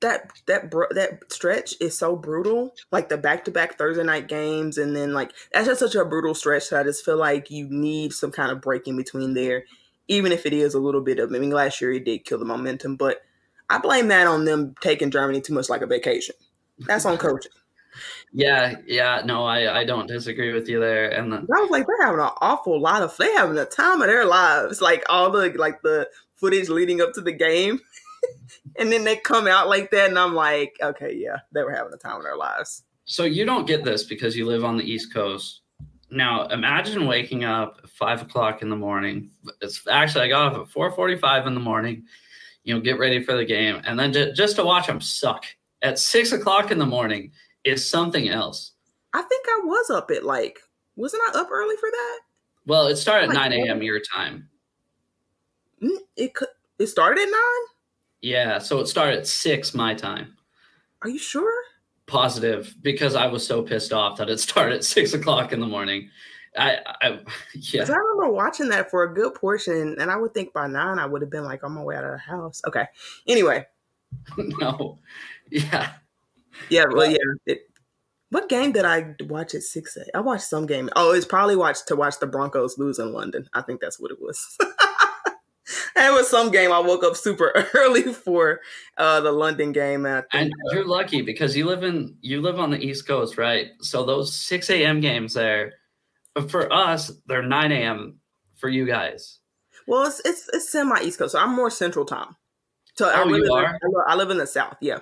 that 0.00 0.30
that 0.46 0.70
br- 0.70 0.92
that 0.92 1.32
stretch 1.32 1.74
is 1.80 1.98
so 1.98 2.16
brutal. 2.16 2.74
Like 2.90 3.08
the 3.08 3.16
back 3.16 3.44
to 3.44 3.50
back 3.50 3.76
Thursday 3.76 4.04
night 4.04 4.28
games, 4.28 4.78
and 4.78 4.94
then 4.94 5.12
like 5.12 5.32
that's 5.52 5.66
just 5.66 5.80
such 5.80 5.94
a 5.94 6.04
brutal 6.04 6.34
stretch 6.34 6.70
that 6.70 6.80
I 6.80 6.82
just 6.84 7.04
feel 7.04 7.16
like 7.16 7.50
you 7.50 7.68
need 7.68 8.12
some 8.12 8.30
kind 8.30 8.50
of 8.50 8.60
break 8.60 8.86
in 8.86 8.96
between 8.96 9.34
there, 9.34 9.64
even 10.06 10.32
if 10.32 10.46
it 10.46 10.52
is 10.52 10.74
a 10.74 10.80
little 10.80 11.00
bit 11.00 11.18
of. 11.18 11.34
I 11.34 11.38
mean, 11.38 11.50
last 11.50 11.80
year 11.80 11.92
it 11.92 12.04
did 12.04 12.24
kill 12.24 12.38
the 12.38 12.44
momentum, 12.44 12.96
but 12.96 13.22
I 13.70 13.78
blame 13.78 14.08
that 14.08 14.26
on 14.26 14.44
them 14.44 14.74
taking 14.80 15.10
Germany 15.10 15.40
too 15.40 15.54
much 15.54 15.68
like 15.68 15.82
a 15.82 15.86
vacation. 15.86 16.34
That's 16.78 17.04
on 17.04 17.18
coaching. 17.18 17.52
Yeah, 18.32 18.76
yeah, 18.86 19.22
no, 19.24 19.44
I, 19.44 19.80
I 19.80 19.84
don't 19.84 20.06
disagree 20.06 20.52
with 20.52 20.68
you 20.68 20.80
there. 20.80 21.08
And 21.08 21.32
then, 21.32 21.46
I 21.54 21.60
was 21.60 21.70
like, 21.70 21.86
they're 21.86 22.06
having 22.06 22.20
an 22.20 22.30
awful 22.40 22.80
lot 22.80 23.02
of. 23.02 23.16
They 23.16 23.32
having 23.32 23.56
the 23.56 23.64
time 23.64 24.00
of 24.00 24.06
their 24.06 24.24
lives. 24.24 24.80
Like 24.80 25.04
all 25.08 25.30
the 25.30 25.52
like 25.56 25.82
the 25.82 26.08
footage 26.36 26.68
leading 26.68 27.00
up 27.00 27.12
to 27.14 27.20
the 27.20 27.32
game, 27.32 27.80
and 28.78 28.90
then 28.92 29.04
they 29.04 29.16
come 29.16 29.46
out 29.46 29.68
like 29.68 29.90
that, 29.90 30.08
and 30.08 30.18
I'm 30.18 30.34
like, 30.34 30.76
okay, 30.82 31.14
yeah, 31.14 31.36
they 31.52 31.62
were 31.62 31.72
having 31.72 31.92
a 31.92 31.96
time 31.96 32.16
of 32.16 32.22
their 32.22 32.36
lives. 32.36 32.84
so 33.04 33.24
you 33.24 33.44
don't 33.44 33.66
get 33.66 33.84
this 33.84 34.04
because 34.04 34.36
you 34.36 34.46
live 34.46 34.64
on 34.64 34.76
the 34.76 34.84
East 34.84 35.12
Coast. 35.12 35.60
Now, 36.10 36.46
imagine 36.48 37.06
waking 37.06 37.44
up 37.44 37.80
at 37.84 37.90
five 37.90 38.22
o'clock 38.22 38.62
in 38.62 38.70
the 38.70 38.76
morning. 38.76 39.30
It's 39.60 39.86
actually 39.90 40.24
I 40.24 40.28
got 40.28 40.52
up 40.54 40.60
at 40.62 40.68
four 40.72 40.90
forty-five 40.90 41.46
in 41.46 41.54
the 41.54 41.60
morning. 41.60 42.04
You 42.64 42.74
know, 42.74 42.80
get 42.80 42.98
ready 42.98 43.22
for 43.22 43.34
the 43.36 43.44
game, 43.44 43.80
and 43.84 43.98
then 43.98 44.12
ju- 44.12 44.32
just 44.32 44.56
to 44.56 44.64
watch 44.64 44.86
them 44.86 45.00
suck 45.00 45.44
at 45.82 45.98
six 45.98 46.32
o'clock 46.32 46.70
in 46.70 46.78
the 46.78 46.86
morning 46.86 47.32
is 47.64 47.88
something 47.88 48.28
else. 48.28 48.72
I 49.14 49.22
think 49.22 49.46
I 49.48 49.60
was 49.64 49.90
up 49.90 50.10
at 50.10 50.24
like, 50.24 50.58
wasn't 50.96 51.22
I 51.28 51.40
up 51.40 51.48
early 51.50 51.76
for 51.76 51.90
that? 51.90 52.18
Well, 52.66 52.86
it 52.88 52.96
started 52.96 53.30
at 53.30 53.34
9 53.34 53.52
a.m. 53.52 53.82
your 53.82 54.00
time. 54.00 54.48
Mm, 55.82 55.96
It 56.16 56.34
could. 56.34 56.48
It 56.78 56.86
started 56.88 57.20
at 57.22 57.30
nine. 57.30 57.64
Yeah, 58.20 58.58
so 58.58 58.80
it 58.80 58.88
started 58.88 59.20
at 59.20 59.26
6 59.26 59.74
my 59.74 59.94
time. 59.94 60.36
Are 61.02 61.08
you 61.08 61.18
sure? 61.18 61.52
Positive, 62.06 62.74
because 62.82 63.14
I 63.14 63.26
was 63.26 63.46
so 63.46 63.62
pissed 63.62 63.92
off 63.92 64.18
that 64.18 64.30
it 64.30 64.40
started 64.40 64.76
at 64.76 64.84
6 64.84 65.14
o'clock 65.14 65.52
in 65.52 65.60
the 65.60 65.66
morning. 65.66 66.10
I, 66.56 66.78
I 67.02 67.18
yeah. 67.54 67.84
I 67.84 67.92
remember 67.92 68.30
watching 68.30 68.68
that 68.70 68.90
for 68.90 69.04
a 69.04 69.14
good 69.14 69.34
portion, 69.34 69.96
and 70.00 70.10
I 70.10 70.16
would 70.16 70.34
think 70.34 70.52
by 70.52 70.66
nine 70.66 70.98
I 70.98 71.06
would 71.06 71.22
have 71.22 71.30
been 71.30 71.44
like 71.44 71.62
on 71.62 71.72
my 71.72 71.82
way 71.82 71.94
out 71.94 72.04
of 72.04 72.12
the 72.12 72.18
house. 72.18 72.62
Okay. 72.66 72.86
Anyway, 73.28 73.64
no. 74.36 74.98
Yeah. 75.50 75.92
yeah, 76.68 76.86
well, 76.90 77.10
yeah. 77.10 77.18
It, 77.46 77.70
what 78.30 78.48
game 78.48 78.72
did 78.72 78.84
I 78.84 79.14
watch 79.20 79.54
at 79.54 79.62
six? 79.62 79.96
A? 79.96 80.04
I 80.16 80.20
watched 80.20 80.44
some 80.44 80.66
game. 80.66 80.90
Oh, 80.96 81.12
it's 81.12 81.24
probably 81.26 81.56
watched 81.56 81.88
to 81.88 81.96
watch 81.96 82.18
the 82.18 82.26
Broncos 82.26 82.76
lose 82.76 82.98
in 82.98 83.12
London. 83.12 83.48
I 83.54 83.62
think 83.62 83.80
that's 83.80 83.98
what 83.98 84.10
it 84.10 84.18
was. 84.20 84.58
it 85.96 86.12
was 86.12 86.28
some 86.28 86.50
game 86.50 86.72
I 86.72 86.78
woke 86.78 87.04
up 87.04 87.16
super 87.16 87.52
early 87.74 88.02
for 88.12 88.60
uh, 88.96 89.20
the 89.20 89.32
London 89.32 89.72
game. 89.72 90.06
And 90.06 90.24
I 90.32 90.38
And 90.40 90.52
you're 90.72 90.86
lucky 90.86 91.22
because 91.22 91.56
you 91.56 91.66
live 91.66 91.82
in 91.82 92.16
you 92.20 92.40
live 92.40 92.58
on 92.58 92.70
the 92.70 92.78
East 92.78 93.06
Coast, 93.06 93.38
right? 93.38 93.68
So 93.80 94.04
those 94.04 94.32
6 94.34 94.70
a.m. 94.70 95.00
games 95.00 95.34
there, 95.34 95.74
for 96.48 96.72
us, 96.72 97.10
they're 97.26 97.42
9 97.42 97.72
a.m. 97.72 98.20
for 98.56 98.68
you 98.68 98.86
guys. 98.86 99.38
well, 99.86 100.06
it's 100.06 100.20
it's, 100.24 100.48
it's 100.52 100.70
semi 100.70 101.00
East 101.02 101.18
Coast, 101.18 101.32
so 101.32 101.38
I'm 101.40 101.54
more 101.56 101.70
Central 101.70 102.04
time. 102.04 102.36
So 102.96 103.08
I 103.08 103.22
Oh, 103.22 103.24
live 103.26 103.38
you 103.38 103.44
in, 103.44 103.50
are? 103.52 103.66
I 103.66 103.86
live- 103.86 104.04
I 104.08 104.14
live 104.16 104.30
in 104.30 104.38
the 104.38 104.46
South. 104.46 104.76
Yeah, 104.80 104.98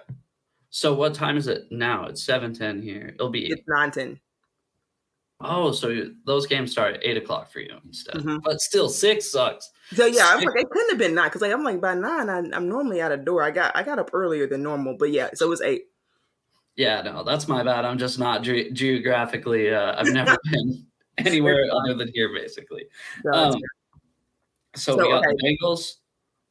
So 0.71 0.95
what 0.95 1.14
time 1.14 1.37
is 1.37 1.47
it 1.47 1.71
now? 1.71 2.07
It's 2.07 2.23
7:10 2.27 2.83
here. 2.83 3.12
It'll 3.14 3.31
be 3.31 3.47
it's 3.47 3.62
nine 3.69 3.91
ten. 3.91 4.21
Oh, 5.41 5.70
so 5.70 6.09
those 6.24 6.47
games 6.47 6.72
start 6.72 6.95
at 6.95 7.05
eight 7.05 7.18
o'clock 7.18 7.51
for 7.53 7.61
you 7.61 7.76
instead, 7.84 8.14
Mhm. 8.16 8.43
but 8.43 8.59
still 8.61 8.89
six 8.89 9.30
sucks. 9.30 9.70
So 9.95 10.07
yeah, 10.07 10.28
I'm 10.30 10.43
like 10.43 10.59
it 10.61 10.70
couldn't 10.70 10.91
have 10.91 10.99
been 10.99 11.14
nine 11.14 11.26
because 11.28 11.43
like 11.43 11.53
I'm 11.53 11.62
like 11.62 11.80
by 11.80 11.95
nine 11.95 12.30
I, 12.30 12.39
I'm 12.39 12.68
normally 12.68 13.03
out 13.03 13.12
of 13.12 13.24
door. 13.24 13.43
I 13.43 13.51
got 13.51 13.76
I 13.76 13.82
got 13.82 13.99
up 13.99 14.11
earlier 14.14 14.47
than 14.47 14.62
normal, 14.62 14.97
but 14.99 15.11
yeah, 15.11 15.28
so 15.34 15.47
it 15.47 15.51
was 15.51 15.61
eight. 15.61 15.84
Yeah, 16.76 17.03
no, 17.03 17.22
that's 17.22 17.49
my 17.49 17.62
bad. 17.62 17.84
I'm 17.84 17.99
just 17.99 18.18
not 18.18 18.43
ge- 18.43 18.72
geographically. 18.72 19.72
Uh, 19.74 19.99
I've 19.99 20.12
never 20.12 20.37
been 20.53 20.87
anywhere 21.18 21.66
other 21.72 21.95
than 21.95 22.11
here, 22.14 22.30
basically. 22.34 22.84
So 23.22 23.28
it's- 23.30 23.55
Um, 23.55 23.61
so, 24.74 24.97
So, 24.97 25.03
we 25.03 25.09
got 25.11 25.24
okay. 25.26 25.34
the 25.39 25.57
Bengals. 25.62 25.95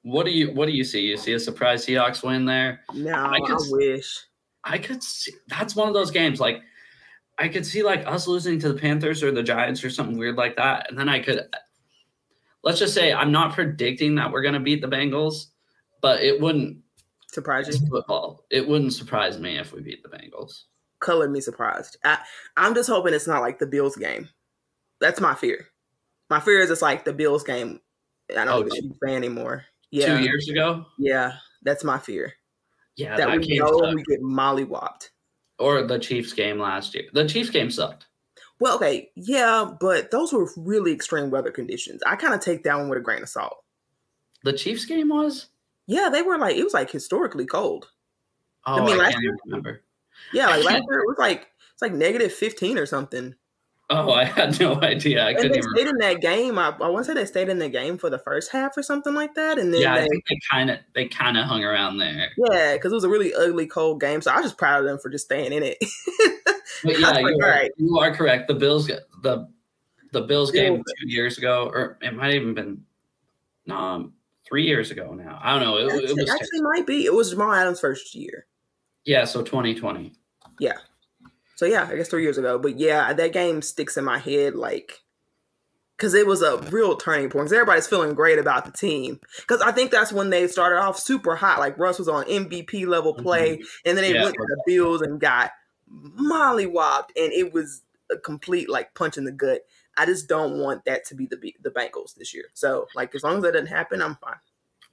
What 0.04 0.26
do 0.28 0.32
you 0.32 0.52
What 0.52 0.68
do 0.68 0.72
you 0.74 0.84
see? 0.84 1.02
You 1.02 1.18
see 1.18 1.34
a 1.34 1.40
surprise 1.40 1.86
Seahawks 1.86 2.24
win 2.24 2.46
there? 2.46 2.82
no, 2.94 3.14
I 3.14 3.34
I, 3.34 3.40
could 3.40 3.56
s- 3.56 3.70
wish. 3.72 4.20
I 4.64 4.78
could 4.78 5.02
see 5.04 5.34
that's 5.48 5.76
one 5.76 5.88
of 5.88 5.94
those 5.96 6.12
games 6.12 6.40
like 6.40 6.62
I 7.38 7.48
could 7.50 7.66
see 7.66 7.84
like 7.84 8.06
us 8.08 8.28
losing 8.28 8.60
to 8.60 8.72
the 8.72 8.80
Panthers 8.80 9.22
or 9.24 9.32
the 9.32 9.44
Giants 9.44 9.84
or 9.84 9.90
something 9.90 10.18
weird 10.18 10.38
like 10.38 10.56
that. 10.56 10.90
And 10.90 10.98
then 10.98 11.10
I 11.10 11.20
could 11.20 11.42
let's 12.64 12.80
just 12.80 12.94
say 12.94 13.14
I'm 13.14 13.32
not 13.32 13.54
predicting 13.54 14.16
that 14.16 14.32
we're 14.32 14.42
gonna 14.42 14.60
beat 14.60 14.82
the 14.82 14.88
Bengals, 14.88 15.48
but 16.02 16.22
it 16.24 16.40
wouldn't 16.40 16.80
Surprise 17.32 17.68
you. 17.68 17.88
football. 17.90 18.46
It 18.50 18.66
wouldn't 18.66 18.94
surprise 18.94 19.38
me 19.40 19.58
if 19.58 19.74
we 19.74 19.82
beat 19.82 20.02
the 20.04 20.10
Bengals. 20.10 20.64
Color 21.00 21.28
me 21.30 21.42
surprised. 21.42 21.98
I 22.06 22.20
I'm 22.56 22.74
just 22.74 22.90
hoping 22.90 23.14
it's 23.14 23.28
not 23.28 23.42
like 23.42 23.60
the 23.60 23.68
Bills 23.68 23.98
game. 23.98 24.30
That's 25.02 25.20
my 25.20 25.36
fear. 25.36 25.68
My 26.30 26.40
fear 26.40 26.60
is 26.62 26.72
it's 26.72 26.82
like 26.82 27.04
the 27.04 27.14
Bills 27.14 27.44
game. 27.44 27.82
I 28.32 28.46
don't 28.46 28.66
Oh, 28.72 28.74
shit 28.74 28.86
fan 29.06 29.16
anymore. 29.18 29.66
Yeah, 29.92 30.18
Two 30.18 30.24
years 30.24 30.48
ago? 30.50 30.86
yeah, 30.98 31.34
that's 31.64 31.84
my 31.84 32.00
fear. 32.00 32.34
Yeah, 32.96 33.18
that 33.18 33.28
that, 33.28 33.40
we 33.40 33.60
know 33.60 33.94
we 33.94 34.04
get 34.04 34.22
mollywopped. 34.24 35.10
Or 35.60 35.84
the 35.84 36.00
Chiefs 36.00 36.34
game 36.34 36.60
last 36.60 36.94
year. 36.94 37.06
The 37.14 37.28
Chiefs 37.28 37.50
game 37.50 37.72
sucked. 37.72 38.08
Well, 38.60 38.76
okay, 38.76 39.12
yeah, 39.16 39.70
but 39.80 40.12
those 40.12 40.32
were 40.32 40.50
really 40.56 40.92
extreme 40.94 41.30
weather 41.30 41.52
conditions. 41.52 42.02
I 42.06 42.16
kind 42.16 42.34
of 42.34 42.40
take 42.40 42.64
that 42.64 42.78
one 42.78 42.90
with 42.90 43.00
a 43.00 43.02
grain 43.02 43.22
of 43.24 43.30
salt. 43.30 43.58
The 44.44 44.54
Chiefs 44.54 44.86
game 44.86 45.10
was? 45.10 45.48
Yeah, 45.88 46.10
they 46.12 46.22
were 46.22 46.38
like 46.38 46.56
it 46.56 46.64
was 46.64 46.74
like 46.74 46.90
historically 46.90 47.46
cold. 47.46 47.90
Oh, 48.66 48.82
I, 48.82 48.86
mean, 48.86 48.98
last 48.98 49.12
can't 49.12 49.24
year- 49.24 49.38
remember. 49.46 49.82
Yeah, 50.34 50.48
like 50.48 50.64
last 50.64 50.84
year 50.90 51.00
it 51.00 51.08
was 51.08 51.18
like 51.20 51.48
it's 51.74 51.82
like 51.82 51.94
negative 51.94 52.32
fifteen 52.34 52.78
or 52.78 52.86
something. 52.86 53.36
Oh, 53.90 54.12
I 54.12 54.24
had 54.26 54.60
no 54.60 54.76
idea. 54.82 55.24
I 55.24 55.30
And 55.30 55.38
couldn't 55.38 55.52
they 55.52 55.58
even. 55.60 55.70
stayed 55.76 55.88
in 55.88 55.98
that 56.00 56.22
game. 56.22 56.58
I, 56.58 56.70
I 56.82 56.88
want 56.90 57.06
to 57.06 57.12
say 57.12 57.14
they 57.14 57.26
stayed 57.26 57.50
in 57.50 57.60
the 57.60 57.70
game 57.70 57.98
for 58.00 58.10
the 58.10 58.18
first 58.18 58.52
half 58.52 58.76
or 58.78 58.82
something 58.84 59.14
like 59.14 59.36
that, 59.36 59.60
and 59.60 59.74
then 59.74 59.82
Yeah, 59.82 60.00
they, 60.02 60.08
they 60.08 60.40
kind 60.52 60.72
of 60.72 60.80
they 60.96 61.08
kind 61.08 61.38
of 61.38 61.46
hung 61.46 61.64
around 61.64 61.98
there. 61.98 62.30
yeah, 62.50 62.74
because 62.74 62.92
it 62.92 62.96
was 62.96 63.04
a 63.04 63.10
really 63.10 63.34
ugly 63.34 63.68
cold 63.68 64.02
game. 64.02 64.22
So 64.22 64.32
I 64.32 64.38
was 64.38 64.46
just 64.46 64.58
proud 64.58 64.80
of 64.80 64.86
them 64.86 64.98
for 64.98 65.10
just 65.10 65.26
staying 65.26 65.54
in 65.54 65.62
it. 65.64 65.78
But 66.84 67.00
yeah, 67.00 67.10
like, 67.12 67.22
you, 67.26 67.38
are, 67.42 67.46
alright. 67.46 67.72
you 67.78 67.98
are 68.00 68.14
correct. 68.16 68.48
The 68.48 68.56
Bills 68.56 68.88
the 68.88 69.48
the 70.12 70.22
Bills 70.22 70.50
game 70.52 70.74
Bills. 70.76 70.86
two 71.02 71.08
years 71.10 71.38
ago, 71.38 71.70
or 71.72 71.98
it 72.02 72.14
might 72.16 72.34
have 72.34 72.42
even 72.42 72.54
been 72.56 72.84
um, 73.70 74.14
three 74.48 74.66
years 74.66 74.90
ago 74.92 75.14
now. 75.14 75.40
I 75.44 75.54
don't 75.54 75.62
know. 75.64 75.78
It, 75.78 75.86
it 75.86 75.94
actually, 75.94 76.22
was 76.24 76.30
actually 76.32 76.62
might 76.62 76.88
be. 76.88 77.06
It 77.06 77.14
was 77.14 77.30
Jamal 77.32 77.54
Adams' 77.54 77.80
first 77.80 78.16
year. 78.16 78.48
yeah. 79.06 79.26
So 79.26 79.44
2020. 79.44 80.14
So 81.56 81.66
yeah, 81.66 81.88
I 81.90 81.96
guess 81.96 82.10
three 82.10 82.24
years 82.24 82.38
ago. 82.38 82.60
But 82.60 82.78
yeah, 82.78 83.12
that 83.14 83.34
game 83.34 83.62
sticks 83.62 83.98
in 83.98 84.04
my 84.06 84.20
head 84.20 84.56
like 84.56 85.02
because 85.98 86.14
it 86.14 86.28
was 86.28 86.42
a 86.42 86.58
real 86.70 86.98
turning 86.98 87.30
point. 87.30 87.46
Because 87.46 87.54
everybody's 87.54 87.88
feeling 87.88 88.14
great 88.14 88.38
about 88.40 88.66
the 88.66 88.72
team. 88.72 89.20
Because 89.38 89.62
I 89.62 89.72
think 89.72 89.92
that's 89.92 90.12
when 90.12 90.30
they 90.30 90.48
started 90.48 90.78
off 90.80 91.00
super 91.00 91.36
hot. 91.36 91.60
Like 91.60 91.78
Russ 91.80 91.98
was 92.00 92.10
on 92.10 92.26
MVP 92.26 92.86
level 92.86 93.14
play, 93.14 93.62
and 93.86 93.98
then 93.98 94.04
they 94.04 94.10
Mm-hmm. 94.10 94.16
Yeah. 94.16 94.24
went 94.24 94.36
to 94.36 94.46
the 94.48 94.64
Bills 94.66 95.02
and 95.02 95.20
got 95.20 95.52
mollywopped, 96.20 97.10
and 97.16 97.32
it 97.32 97.54
was 97.54 97.82
a 98.12 98.18
complete 98.18 98.70
like 98.70 98.94
punch 98.94 99.18
in 99.18 99.24
the 99.24 99.32
gut. 99.32 99.62
I 99.98 100.06
just 100.06 100.28
don't 100.28 100.60
want 100.60 100.84
that 100.86 101.06
to 101.06 101.16
be 101.16 101.26
the 101.26 101.38
the 101.62 101.70
Bengals 101.72 102.16
this 102.16 102.34
year. 102.34 102.46
So 102.54 102.88
like 102.96 103.16
as 103.16 103.24
long 103.24 103.38
as 103.38 103.44
that 103.44 103.54
doesn't 103.54 103.68
happen, 103.68 104.02
I'm 104.02 104.16
fine. 104.16 104.36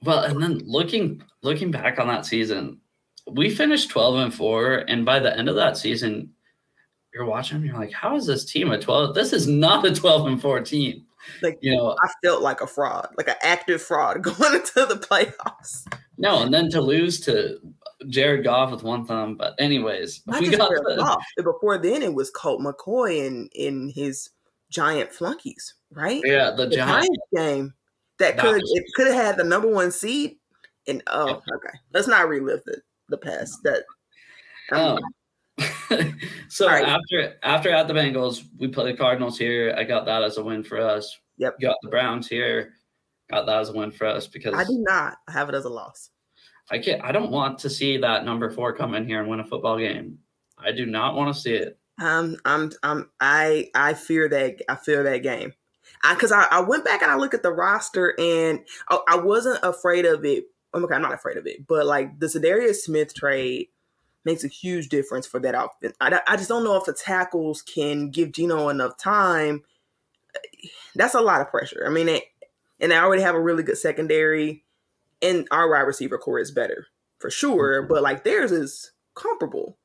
Well, 0.01 0.19
and 0.23 0.41
then 0.41 0.59
looking 0.65 1.21
looking 1.41 1.71
back 1.71 1.99
on 1.99 2.07
that 2.07 2.25
season, 2.25 2.79
we 3.29 3.49
finished 3.49 3.89
12 3.89 4.15
and 4.15 4.33
4 4.33 4.85
and 4.87 5.05
by 5.05 5.19
the 5.19 5.37
end 5.37 5.47
of 5.49 5.55
that 5.55 5.77
season 5.77 6.31
you're 7.13 7.25
watching 7.25 7.57
and 7.57 7.65
you're 7.65 7.75
like 7.75 7.91
how 7.91 8.15
is 8.15 8.25
this 8.25 8.45
team 8.45 8.71
a 8.71 8.79
12 8.79 9.13
this 9.15 9.33
is 9.33 9.47
not 9.47 9.85
a 9.85 9.93
12 9.93 10.27
and 10.27 10.41
14. 10.41 11.05
Like 11.41 11.57
You 11.61 11.75
know, 11.75 11.95
I 12.03 12.09
felt 12.21 12.41
like 12.41 12.59
a 12.59 12.67
fraud, 12.67 13.07
like 13.17 13.29
an 13.29 13.35
active 13.43 13.81
fraud 13.81 14.21
going 14.23 14.55
into 14.55 14.85
the 14.85 14.95
playoffs. 14.95 15.85
no, 16.17 16.41
and 16.43 16.53
then 16.53 16.69
to 16.71 16.81
lose 16.81 17.21
to 17.21 17.59
Jared 18.09 18.43
Goff 18.43 18.71
with 18.71 18.83
one 18.83 19.05
thumb, 19.05 19.35
but 19.37 19.55
anyways, 19.57 20.21
Not 20.27 20.41
we 20.41 20.49
got 20.49 20.67
Jared 20.69 20.83
the, 20.85 20.95
Goff. 20.97 21.23
Before 21.37 21.77
then, 21.77 22.03
it 22.03 22.13
was 22.13 22.29
Colt 22.31 22.59
McCoy 22.59 23.25
and 23.25 23.49
in 23.55 23.87
his 23.95 24.31
giant 24.69 25.13
flunkies, 25.13 25.75
right? 25.91 26.21
yeah, 26.25 26.51
the 26.51 26.65
the. 26.65 26.75
Giants 26.75 27.17
game 27.33 27.73
that 28.19 28.35
That 28.35 28.41
could 28.43 28.61
was- 28.61 28.71
it 28.75 28.83
could 28.95 29.07
have 29.07 29.15
had 29.15 29.37
the 29.37 29.45
number 29.45 29.69
one 29.69 29.91
seed. 29.91 30.35
And 30.89 31.01
oh, 31.07 31.27
Yeah. 31.27 31.55
okay, 31.55 31.77
let's 31.93 32.09
not 32.09 32.27
relive 32.27 32.63
the 32.65 32.81
the 33.07 33.17
past. 33.17 33.59
That 33.63 33.83
um, 34.73 34.97
Um, 34.97 34.99
so 36.49 36.67
right. 36.67 36.85
after 36.85 37.35
after 37.43 37.71
at 37.71 37.87
the 37.87 37.93
Bengals, 37.93 38.43
we 38.57 38.67
play 38.67 38.91
the 38.91 38.97
Cardinals 38.97 39.37
here. 39.37 39.75
I 39.77 39.83
got 39.83 40.05
that 40.05 40.23
as 40.23 40.37
a 40.37 40.43
win 40.43 40.63
for 40.63 40.79
us. 40.79 41.17
Yep. 41.37 41.59
Got 41.59 41.77
the 41.81 41.89
Browns 41.89 42.27
here. 42.27 42.73
Got 43.31 43.45
that 43.45 43.59
as 43.59 43.69
a 43.69 43.73
win 43.73 43.91
for 43.91 44.07
us 44.07 44.27
because 44.27 44.53
I 44.53 44.63
do 44.63 44.83
not 44.87 45.17
have 45.29 45.49
it 45.49 45.55
as 45.55 45.65
a 45.65 45.69
loss. 45.69 46.09
I 46.71 46.79
can't. 46.79 47.03
I 47.03 47.11
don't 47.11 47.31
want 47.31 47.59
to 47.59 47.69
see 47.69 47.97
that 47.97 48.25
number 48.25 48.49
four 48.49 48.73
come 48.73 48.95
in 48.95 49.05
here 49.05 49.19
and 49.19 49.29
win 49.29 49.39
a 49.39 49.45
football 49.45 49.77
game. 49.77 50.19
I 50.57 50.71
do 50.71 50.85
not 50.85 51.15
want 51.15 51.33
to 51.35 51.39
see 51.39 51.53
it. 51.53 51.77
Um, 52.01 52.37
I'm, 52.45 52.71
I'm, 52.81 53.09
I, 53.19 53.69
I 53.75 53.93
fear 53.93 54.27
that, 54.29 54.61
I 54.67 54.75
fear 54.75 55.03
that 55.03 55.23
game. 55.23 55.53
I, 56.03 56.13
Because 56.13 56.31
I, 56.31 56.45
I, 56.49 56.61
went 56.61 56.85
back 56.85 57.01
and 57.01 57.11
I 57.11 57.15
look 57.15 57.33
at 57.33 57.43
the 57.43 57.51
roster 57.51 58.15
and 58.19 58.61
I, 58.89 58.99
I 59.09 59.15
wasn't 59.17 59.59
afraid 59.63 60.05
of 60.05 60.25
it. 60.25 60.45
I'm 60.73 60.83
okay, 60.85 60.95
I'm 60.95 61.01
not 61.01 61.13
afraid 61.13 61.37
of 61.37 61.45
it, 61.45 61.67
but 61.67 61.85
like 61.85 62.19
the 62.19 62.25
Za'Darius 62.25 62.77
Smith 62.77 63.13
trade 63.13 63.67
makes 64.25 64.43
a 64.43 64.47
huge 64.47 64.89
difference 64.89 65.27
for 65.27 65.39
that 65.39 65.55
outfit. 65.55 65.95
I, 65.99 66.21
I 66.27 66.37
just 66.37 66.49
don't 66.49 66.63
know 66.63 66.75
if 66.75 66.85
the 66.85 66.93
tackles 66.93 67.61
can 67.61 68.09
give 68.09 68.31
Geno 68.31 68.69
enough 68.69 68.97
time. 68.97 69.63
That's 70.95 71.15
a 71.15 71.21
lot 71.21 71.41
of 71.41 71.49
pressure. 71.49 71.83
I 71.85 71.89
mean, 71.89 72.09
it, 72.09 72.23
and 72.79 72.91
they 72.91 72.97
already 72.97 73.21
have 73.21 73.35
a 73.35 73.41
really 73.41 73.63
good 73.63 73.77
secondary, 73.77 74.63
and 75.21 75.47
our 75.51 75.69
wide 75.69 75.81
receiver 75.81 76.17
core 76.17 76.39
is 76.39 76.51
better 76.51 76.87
for 77.19 77.29
sure. 77.29 77.83
But 77.83 78.03
like 78.03 78.23
theirs 78.23 78.51
is 78.51 78.91
comparable 79.15 79.77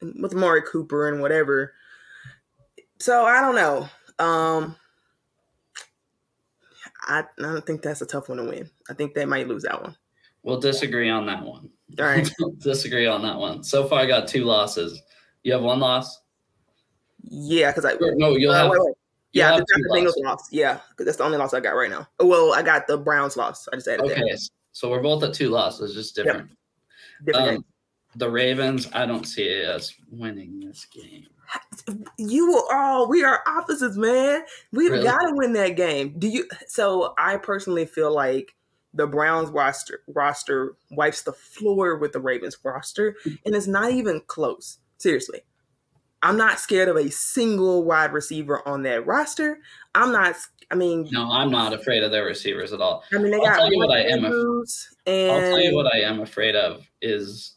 with 0.00 0.34
Amari 0.34 0.62
Cooper 0.62 1.08
and 1.08 1.20
whatever. 1.20 1.74
So 2.98 3.24
I 3.24 3.40
don't 3.40 3.54
know. 3.54 3.88
Um 4.24 4.76
I, 7.04 7.20
I 7.20 7.42
don't 7.42 7.66
think 7.66 7.82
that's 7.82 8.00
a 8.00 8.06
tough 8.06 8.28
one 8.28 8.38
to 8.38 8.44
win. 8.44 8.70
I 8.88 8.94
think 8.94 9.14
they 9.14 9.24
might 9.24 9.48
lose 9.48 9.64
that 9.64 9.82
one. 9.82 9.96
We'll 10.44 10.60
disagree 10.60 11.10
on 11.10 11.26
that 11.26 11.42
one. 11.42 11.70
All 11.98 12.06
right. 12.06 12.30
disagree 12.58 13.06
on 13.06 13.22
that 13.22 13.36
one. 13.38 13.62
So 13.62 13.86
far, 13.86 14.00
I 14.00 14.06
got 14.06 14.28
two 14.28 14.44
losses. 14.44 15.00
You 15.42 15.52
have 15.52 15.62
one 15.62 15.80
loss. 15.80 16.20
Yeah, 17.24 17.70
because 17.70 17.84
I 17.84 17.92
Or, 17.94 18.14
no, 18.14 18.36
you'll 18.36 18.52
uh, 18.52 18.62
have. 18.62 18.70
wait, 18.70 18.78
wait. 18.80 18.94
you'll 19.32 19.44
yeah, 19.44 19.52
have 19.52 19.58
the, 19.66 19.88
Bengals 19.92 20.24
lost. 20.24 20.52
Yeah, 20.52 20.80
because 20.90 21.06
that's 21.06 21.18
the 21.18 21.24
only 21.24 21.38
loss 21.38 21.54
I 21.54 21.60
got 21.60 21.70
right 21.72 21.90
now. 21.90 22.06
Well, 22.20 22.52
I 22.54 22.62
got 22.62 22.86
the 22.86 22.98
Browns 22.98 23.36
loss. 23.36 23.68
I 23.72 23.76
just 23.76 23.88
added 23.88 24.04
Okay, 24.06 24.20
that. 24.20 24.48
so 24.72 24.90
we're 24.90 25.02
both 25.02 25.22
at 25.22 25.34
two 25.34 25.48
losses, 25.50 25.94
just 25.94 26.14
different. 26.14 26.50
Different 27.24 27.58
Um, 27.58 27.64
the 28.16 28.30
Ravens, 28.30 28.88
I 28.92 29.06
don't 29.06 29.24
see 29.24 29.64
us 29.64 29.94
winning 30.10 30.60
this 30.60 30.84
game. 30.84 31.26
You 32.18 32.54
are 32.70 33.00
oh, 33.00 33.08
we 33.08 33.24
are 33.24 33.42
opposites, 33.46 33.96
man. 33.96 34.42
We've 34.72 34.90
Really? 34.90 35.04
got 35.04 35.18
to 35.18 35.32
win 35.34 35.52
that 35.54 35.76
game. 35.76 36.14
Do 36.18 36.28
you? 36.28 36.48
So 36.66 37.14
I 37.18 37.36
personally 37.36 37.84
feel 37.84 38.12
like 38.14 38.54
the 38.94 39.06
Browns 39.06 39.48
roster 39.50 40.00
roster 40.08 40.74
wipes 40.90 41.22
the 41.22 41.32
floor 41.32 41.96
with 41.96 42.12
the 42.12 42.20
Ravens 42.20 42.56
roster, 42.64 43.16
and 43.44 43.54
it's 43.54 43.66
not 43.66 43.92
even 43.92 44.20
close. 44.26 44.78
Seriously. 44.98 45.40
I'm 46.24 46.36
not 46.36 46.60
scared 46.60 46.88
of 46.88 46.96
a 46.96 47.10
single 47.10 47.82
wide 47.84 48.12
receiver 48.12 48.66
on 48.68 48.82
that 48.82 49.06
roster. 49.06 49.58
I'm 49.94 50.12
not. 50.12 50.36
I 50.70 50.74
mean, 50.74 51.08
No, 51.10 51.30
I'm 51.30 51.50
not 51.50 51.72
afraid 51.72 52.02
of 52.02 52.10
their 52.12 52.24
receivers 52.24 52.72
at 52.72 52.80
all. 52.80 53.02
I 53.12 53.18
mean, 53.18 53.30
they 53.32 53.38
I'll 53.38 53.42
got 53.44 53.56
tell 53.56 53.72
you 53.72 53.78
what 53.78 53.90
I 53.90 54.02
am 54.04 54.24
af- 54.24 54.32
and 55.06 55.30
I'll 55.32 55.40
tell 55.40 55.60
you 55.60 55.74
what 55.74 55.92
I 55.92 55.98
am 56.00 56.20
afraid 56.20 56.54
of 56.54 56.86
is 57.02 57.56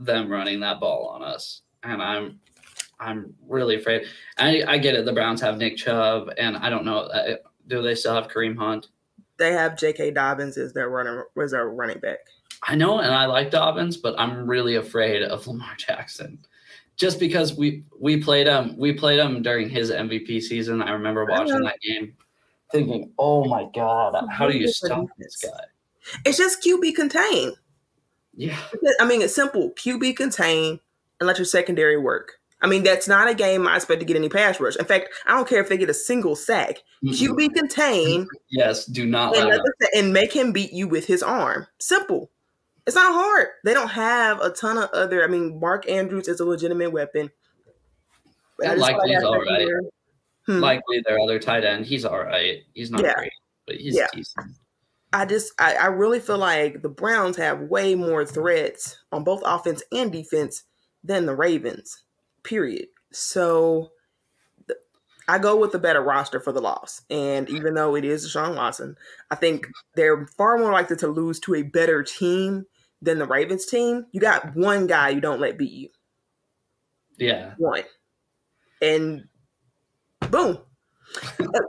them 0.00 0.28
running 0.30 0.60
that 0.60 0.80
ball 0.80 1.08
on 1.08 1.22
us, 1.22 1.62
and 1.82 2.02
I'm 2.02 2.40
I'm 2.98 3.34
really 3.46 3.76
afraid. 3.76 4.06
I 4.38 4.62
I 4.66 4.78
get 4.78 4.94
it. 4.94 5.04
The 5.04 5.12
Browns 5.12 5.40
have 5.42 5.58
Nick 5.58 5.76
Chubb, 5.76 6.30
and 6.38 6.56
I 6.56 6.70
don't 6.70 6.84
know. 6.84 7.00
uh, 7.00 7.36
Do 7.66 7.82
they 7.82 7.94
still 7.94 8.14
have 8.14 8.28
Kareem 8.28 8.56
Hunt? 8.56 8.88
They 9.38 9.52
have 9.52 9.78
J.K. 9.78 10.10
Dobbins 10.10 10.56
as 10.58 10.72
their 10.72 10.88
runner, 10.88 11.26
as 11.40 11.52
their 11.52 11.68
running 11.68 11.98
back. 11.98 12.18
I 12.64 12.74
know, 12.74 12.98
and 12.98 13.14
I 13.14 13.26
like 13.26 13.50
Dobbins, 13.50 13.96
but 13.96 14.18
I'm 14.18 14.48
really 14.48 14.74
afraid 14.74 15.22
of 15.22 15.46
Lamar 15.46 15.76
Jackson, 15.76 16.38
just 16.96 17.20
because 17.20 17.54
we 17.54 17.84
we 17.98 18.20
played 18.20 18.46
him 18.46 18.76
we 18.76 18.92
played 18.92 19.20
him 19.20 19.42
during 19.42 19.68
his 19.68 19.90
MVP 19.90 20.42
season. 20.42 20.82
I 20.82 20.90
remember 20.90 21.24
watching 21.24 21.58
know. 21.60 21.64
that 21.64 21.80
game, 21.80 22.14
thinking, 22.72 23.12
"Oh 23.18 23.44
my 23.44 23.68
god, 23.74 24.26
how 24.30 24.48
do 24.48 24.58
you 24.58 24.68
stop 24.68 25.06
this 25.18 25.36
guy?" 25.36 25.64
It's 26.24 26.38
just 26.38 26.64
QB 26.64 26.94
contain. 26.94 27.52
Yeah, 28.34 28.58
I 29.00 29.06
mean, 29.06 29.22
it's 29.22 29.34
simple. 29.34 29.70
QB 29.72 30.16
contain 30.16 30.80
and 31.20 31.26
let 31.26 31.38
your 31.38 31.44
secondary 31.44 31.96
work. 31.96 32.37
I 32.60 32.66
mean, 32.66 32.82
that's 32.82 33.06
not 33.06 33.28
a 33.28 33.34
game 33.34 33.66
I 33.68 33.76
expect 33.76 34.00
to 34.00 34.06
get 34.06 34.16
any 34.16 34.28
pass 34.28 34.58
rush. 34.58 34.76
In 34.76 34.84
fact, 34.84 35.10
I 35.26 35.32
don't 35.36 35.48
care 35.48 35.60
if 35.60 35.68
they 35.68 35.76
get 35.76 35.90
a 35.90 35.94
single 35.94 36.34
sack. 36.34 36.78
Mm-mm. 37.04 37.12
QB 37.12 37.54
contain 37.54 38.26
Yes, 38.50 38.84
do 38.84 39.06
not 39.06 39.36
and, 39.36 39.60
and 39.94 40.12
make 40.12 40.32
him 40.32 40.52
beat 40.52 40.72
you 40.72 40.88
with 40.88 41.06
his 41.06 41.22
arm. 41.22 41.66
Simple. 41.78 42.30
It's 42.86 42.96
not 42.96 43.12
hard. 43.12 43.48
They 43.64 43.74
don't 43.74 43.90
have 43.90 44.40
a 44.40 44.50
ton 44.50 44.78
of 44.78 44.90
other. 44.90 45.22
I 45.22 45.26
mean, 45.28 45.60
Mark 45.60 45.88
Andrews 45.88 46.26
is 46.26 46.40
a 46.40 46.44
legitimate 46.44 46.90
weapon. 46.90 47.30
But 48.58 48.66
I 48.66 48.70
And 48.72 48.80
just 48.80 48.90
likely 48.92 49.14
he's 49.14 49.22
all 49.22 49.40
right. 49.40 49.68
Hmm. 50.46 50.60
likely 50.60 51.02
their 51.06 51.20
other 51.20 51.38
tight 51.38 51.64
end. 51.64 51.84
He's 51.86 52.04
all 52.06 52.18
right. 52.18 52.62
He's 52.72 52.90
not 52.90 53.02
Yeah. 53.02 53.14
great, 53.14 53.32
but 53.66 53.76
he's 53.76 53.94
Yeah. 53.94 54.06
decent. 54.12 54.56
I 55.12 55.26
just 55.26 55.52
I, 55.60 55.74
I 55.74 55.86
really 55.86 56.18
feel 56.20 56.38
like 56.38 56.82
the 56.82 56.88
Browns 56.88 57.36
have 57.36 57.60
way 57.60 57.94
more 57.94 58.24
threats 58.26 58.98
on 59.12 59.22
both 59.22 59.42
offense 59.44 59.82
and 59.92 60.10
defense 60.10 60.64
than 61.04 61.26
the 61.26 61.34
Ravens. 61.36 62.02
Period. 62.42 62.88
So 63.12 63.90
th- 64.66 64.78
I 65.28 65.38
go 65.38 65.56
with 65.56 65.72
the 65.72 65.78
better 65.78 66.02
roster 66.02 66.40
for 66.40 66.52
the 66.52 66.60
loss. 66.60 67.02
And 67.10 67.48
even 67.50 67.74
though 67.74 67.94
it 67.94 68.04
is 68.04 68.26
Deshaun 68.26 68.56
Watson, 68.56 68.96
I 69.30 69.34
think 69.34 69.66
they're 69.94 70.26
far 70.26 70.58
more 70.58 70.72
likely 70.72 70.96
to 70.96 71.08
lose 71.08 71.40
to 71.40 71.54
a 71.54 71.62
better 71.62 72.02
team 72.02 72.66
than 73.02 73.18
the 73.18 73.26
Ravens 73.26 73.66
team. 73.66 74.06
You 74.12 74.20
got 74.20 74.56
one 74.56 74.86
guy 74.86 75.10
you 75.10 75.20
don't 75.20 75.40
let 75.40 75.58
beat 75.58 75.72
you. 75.72 75.88
Yeah. 77.18 77.54
One. 77.58 77.82
And 78.80 79.28
boom. 80.30 80.58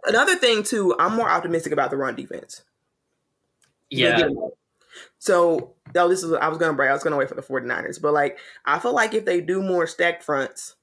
Another 0.06 0.36
thing 0.36 0.64
too, 0.64 0.96
I'm 1.00 1.16
more 1.16 1.30
optimistic 1.30 1.72
about 1.72 1.92
the 1.92 1.98
run 1.98 2.16
defense. 2.16 2.64
Yeah. 3.90 4.28
So, 5.18 5.76
no, 5.94 6.08
this 6.08 6.24
is 6.24 6.34
I 6.34 6.48
was 6.48 6.58
gonna 6.58 6.74
break. 6.74 6.90
I 6.90 6.94
was 6.94 7.04
gonna 7.04 7.18
wait 7.18 7.30
for 7.30 7.36
the 7.36 7.42
49ers, 7.42 8.02
but 8.02 8.14
like 8.14 8.40
I 8.66 8.80
feel 8.80 8.94
like 8.94 9.14
if 9.14 9.26
they 9.26 9.42
do 9.42 9.62
more 9.62 9.88
stacked 9.88 10.24
fronts, 10.24 10.76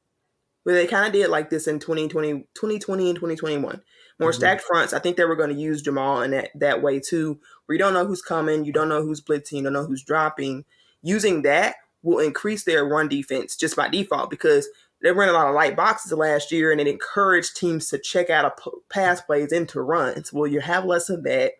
where 0.64 0.74
they 0.74 0.86
kind 0.86 1.06
of 1.06 1.12
did 1.12 1.28
like 1.30 1.48
this 1.50 1.66
in 1.68 1.78
2020, 1.78 2.46
2020 2.54 3.08
and 3.10 3.16
2021, 3.16 3.82
more 4.18 4.30
Mhm. 4.30 4.34
stacked 4.34 4.62
fronts. 4.62 4.92
I 4.92 4.98
think 4.98 5.16
they 5.16 5.24
were 5.24 5.36
going 5.36 5.50
to 5.54 5.60
use 5.60 5.80
Jamal 5.82 6.22
in 6.22 6.32
that 6.32 6.50
that 6.56 6.82
way 6.82 6.98
too, 7.00 7.38
where 7.66 7.74
you 7.74 7.78
don't 7.78 7.94
know 7.94 8.04
who's 8.06 8.22
coming, 8.22 8.64
you 8.64 8.72
don't 8.72 8.88
know 8.88 9.02
who's 9.02 9.20
blitzing, 9.20 9.52
you 9.58 9.62
don't 9.62 9.72
know 9.72 9.86
who's 9.86 10.02
dropping. 10.02 10.64
Using 11.02 11.42
that 11.42 11.76
will 12.02 12.18
increase 12.18 12.64
their 12.64 12.84
run 12.84 13.08
defense 13.08 13.56
just 13.56 13.76
by 13.76 13.88
default 13.88 14.30
because 14.30 14.68
they 15.02 15.12
ran 15.12 15.28
a 15.28 15.32
lot 15.32 15.46
of 15.46 15.54
light 15.54 15.76
boxes 15.76 16.10
last 16.12 16.50
year 16.50 16.72
and 16.72 16.80
it 16.80 16.88
encouraged 16.88 17.56
teams 17.56 17.88
to 17.90 17.98
check 17.98 18.30
out 18.30 18.44
a 18.44 18.50
p- 18.50 18.70
pass 18.88 19.20
plays 19.20 19.52
into 19.52 19.80
runs. 19.80 20.32
Well, 20.32 20.46
you 20.46 20.60
have 20.60 20.84
less 20.84 21.08
of 21.10 21.22
that 21.24 21.52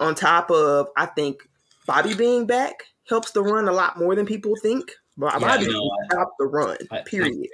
on 0.00 0.14
top 0.14 0.50
of 0.50 0.88
I 0.96 1.06
think 1.06 1.48
Bobby 1.86 2.14
being 2.14 2.46
back 2.46 2.84
helps 3.08 3.30
the 3.32 3.42
run 3.42 3.68
a 3.68 3.72
lot 3.72 3.98
more 3.98 4.14
than 4.14 4.26
people 4.26 4.54
think. 4.60 4.90
Yeah, 5.18 5.38
Bobby 5.38 5.66
no, 5.66 5.72
can 5.72 6.10
stop 6.10 6.34
the 6.38 6.46
run. 6.46 6.76
I- 6.90 7.02
period. 7.02 7.48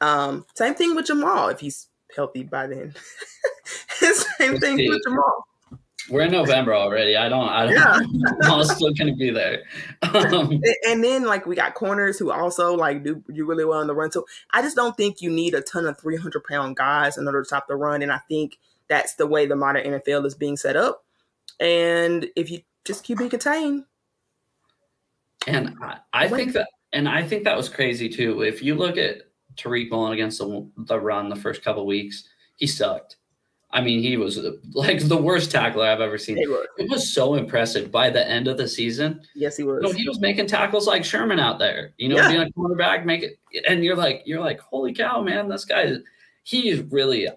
Um, 0.00 0.44
same 0.54 0.74
thing 0.74 0.94
with 0.96 1.06
Jamal 1.06 1.48
if 1.48 1.60
he's 1.60 1.88
healthy 2.14 2.42
by 2.42 2.66
then. 2.66 2.94
same 4.38 4.58
thing 4.58 4.76
see. 4.76 4.88
with 4.88 5.00
Jamal. 5.04 5.46
We're 6.10 6.22
in 6.22 6.32
November 6.32 6.74
already. 6.74 7.16
I 7.16 7.28
don't. 7.28 7.48
I 7.48 7.66
don't. 7.66 7.74
Yeah. 7.74 8.30
I'm 8.42 8.64
still 8.64 8.92
gonna 8.92 9.14
be 9.14 9.30
there. 9.30 9.62
Um, 10.02 10.50
And, 10.50 10.64
and 10.86 11.04
then 11.04 11.24
like 11.24 11.46
we 11.46 11.54
got 11.54 11.74
corners 11.74 12.18
who 12.18 12.32
also 12.32 12.74
like 12.74 13.04
do 13.04 13.22
do 13.32 13.46
really 13.46 13.64
well 13.64 13.80
in 13.80 13.86
the 13.86 13.94
run. 13.94 14.10
So 14.10 14.26
I 14.50 14.62
just 14.62 14.76
don't 14.76 14.96
think 14.96 15.22
you 15.22 15.30
need 15.30 15.54
a 15.54 15.60
ton 15.60 15.86
of 15.86 15.98
300 16.00 16.42
pound 16.44 16.76
guys 16.76 17.16
in 17.16 17.26
order 17.26 17.42
to 17.42 17.46
stop 17.46 17.68
the 17.68 17.76
run. 17.76 18.02
And 18.02 18.12
I 18.12 18.18
think 18.28 18.58
that's 18.88 19.14
the 19.14 19.26
way 19.26 19.46
the 19.46 19.56
modern 19.56 19.84
NFL 19.84 20.26
is 20.26 20.34
being 20.34 20.56
set 20.56 20.76
up. 20.76 21.04
And 21.60 22.26
if 22.34 22.50
you 22.50 22.60
just 22.84 23.04
keep 23.04 23.20
it 23.20 23.30
contained, 23.30 23.84
and 25.46 25.74
I, 25.82 25.98
I 26.12 26.28
think 26.28 26.52
that, 26.52 26.68
and 26.92 27.08
I 27.08 27.22
think 27.22 27.44
that 27.44 27.56
was 27.56 27.68
crazy 27.68 28.08
too. 28.08 28.42
If 28.42 28.62
you 28.62 28.74
look 28.74 28.96
at 28.96 29.22
Tariq 29.56 29.90
Woolen 29.90 30.12
against 30.12 30.38
the, 30.38 30.68
the 30.76 30.98
run 31.00 31.28
the 31.28 31.36
first 31.36 31.62
couple 31.62 31.86
weeks, 31.86 32.24
he 32.56 32.66
sucked. 32.66 33.16
I 33.74 33.80
mean, 33.80 34.02
he 34.02 34.18
was 34.18 34.38
like 34.74 35.00
the 35.08 35.16
worst 35.16 35.50
tackler 35.50 35.86
I've 35.86 36.02
ever 36.02 36.18
seen. 36.18 36.36
It 36.38 36.90
was 36.90 37.14
so 37.14 37.36
impressive. 37.36 37.90
By 37.90 38.10
the 38.10 38.26
end 38.28 38.46
of 38.46 38.58
the 38.58 38.68
season, 38.68 39.22
Yes, 39.34 39.56
he 39.56 39.62
you 39.62 39.80
know, 39.80 39.88
was. 39.88 39.96
he 39.96 40.06
was 40.06 40.20
making 40.20 40.46
tackles 40.46 40.86
like 40.86 41.04
Sherman 41.06 41.40
out 41.40 41.58
there. 41.58 41.94
You 41.96 42.10
know, 42.10 42.16
Yeah. 42.16 42.28
being 42.28 42.42
a 42.42 42.50
cornerback, 42.50 43.06
make 43.06 43.22
it, 43.22 43.38
and 43.66 43.82
you're 43.82 43.96
like, 43.96 44.22
you're 44.26 44.40
like, 44.42 44.60
holy 44.60 44.92
cow, 44.92 45.22
man, 45.22 45.48
this 45.48 45.64
guy, 45.64 45.82
is- 45.84 46.02
he's 46.42 46.80
really 46.82 47.28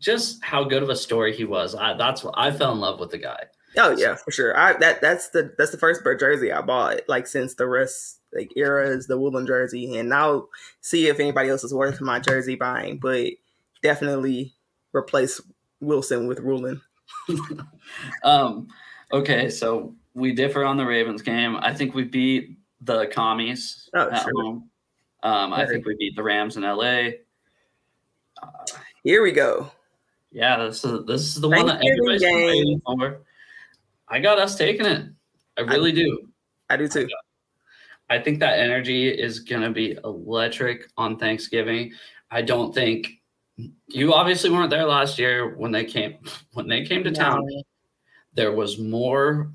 just 0.00 0.44
how 0.44 0.62
good 0.62 0.84
of 0.84 0.88
a 0.88 0.94
story 0.94 1.34
he 1.34 1.44
was. 1.44 1.74
I, 1.74 1.94
that's 1.94 2.22
what 2.22 2.34
I 2.36 2.52
fell 2.52 2.70
in 2.72 2.78
love 2.78 3.00
with 3.00 3.10
the 3.10 3.18
guy. 3.18 3.42
Oh 3.78 3.90
yeah, 3.96 4.14
for 4.16 4.30
sure. 4.30 4.56
I 4.56 4.74
that 4.78 5.00
that's 5.00 5.28
the 5.30 5.54
that's 5.58 5.70
the 5.70 5.78
first 5.78 6.02
bird 6.02 6.18
jersey 6.18 6.50
I 6.52 6.62
bought. 6.62 7.00
Like 7.08 7.26
since 7.26 7.54
the 7.54 7.66
rest 7.68 8.20
like 8.34 8.52
era 8.56 8.88
is 8.88 9.06
the 9.06 9.18
Woolen 9.18 9.46
jersey, 9.46 9.96
and 9.98 10.12
I'll 10.14 10.48
see 10.80 11.08
if 11.08 11.20
anybody 11.20 11.48
else 11.50 11.62
is 11.64 11.74
worth 11.74 12.00
my 12.00 12.18
jersey 12.18 12.54
buying, 12.56 12.98
but 12.98 13.32
definitely 13.82 14.54
replace 14.94 15.40
Wilson 15.80 16.26
with 16.26 16.40
Rulin. 16.40 16.80
Um, 18.24 18.68
okay, 19.12 19.48
so 19.48 19.94
we 20.14 20.32
differ 20.32 20.64
on 20.64 20.76
the 20.76 20.84
Ravens 20.84 21.22
game. 21.22 21.56
I 21.56 21.72
think 21.72 21.94
we 21.94 22.02
beat 22.04 22.58
the 22.80 23.06
commies 23.06 23.88
Oh, 23.94 24.10
at 24.10 24.22
sure. 24.22 24.32
home. 24.42 24.70
Um, 25.22 25.52
I 25.52 25.66
think 25.66 25.86
we 25.86 25.94
beat 25.96 26.16
the 26.16 26.22
Rams 26.22 26.56
in 26.56 26.62
LA. 26.64 27.10
Uh, 28.42 28.48
Here 29.04 29.22
we 29.22 29.32
go. 29.32 29.70
yeah, 30.32 30.64
this 30.64 30.84
is 30.84 31.04
this 31.06 31.22
is 31.22 31.40
the 31.40 31.48
one 31.48 31.66
that 31.66 31.80
game. 31.80 31.94
waiting 32.00 32.80
for. 32.84 33.20
I 34.08 34.20
got 34.20 34.38
us 34.38 34.56
taking 34.56 34.86
it. 34.86 35.06
I 35.58 35.62
really 35.62 35.92
do. 35.92 36.28
I 36.68 36.76
do 36.76 36.88
too. 36.88 37.08
I 38.08 38.18
think 38.20 38.38
that 38.40 38.58
energy 38.58 39.08
is 39.08 39.40
going 39.40 39.62
to 39.62 39.70
be 39.70 39.98
electric 40.04 40.88
on 40.96 41.18
Thanksgiving. 41.18 41.92
I 42.30 42.42
don't 42.42 42.74
think 42.74 43.08
you 43.88 44.12
obviously 44.12 44.50
weren't 44.50 44.70
there 44.70 44.84
last 44.84 45.18
year 45.18 45.56
when 45.56 45.72
they 45.72 45.84
came 45.84 46.18
when 46.52 46.68
they 46.68 46.84
came 46.84 47.02
to 47.04 47.10
town. 47.10 47.46
There 48.34 48.52
was 48.52 48.78
more 48.78 49.50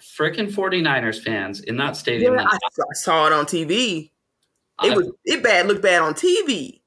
freaking 0.00 0.50
49ers 0.50 1.22
fans 1.22 1.60
in 1.60 1.76
that 1.76 1.96
stadium. 1.96 2.34
Yeah, 2.34 2.46
I 2.48 2.56
I 2.56 2.94
saw 2.94 3.26
it 3.26 3.32
on 3.32 3.44
TV. 3.44 4.10
It 4.82 4.92
I- 4.92 4.96
was 4.96 5.10
it 5.24 5.42
bad 5.42 5.66
looked 5.66 5.82
bad 5.82 6.02
on 6.02 6.14
TV. 6.14 6.80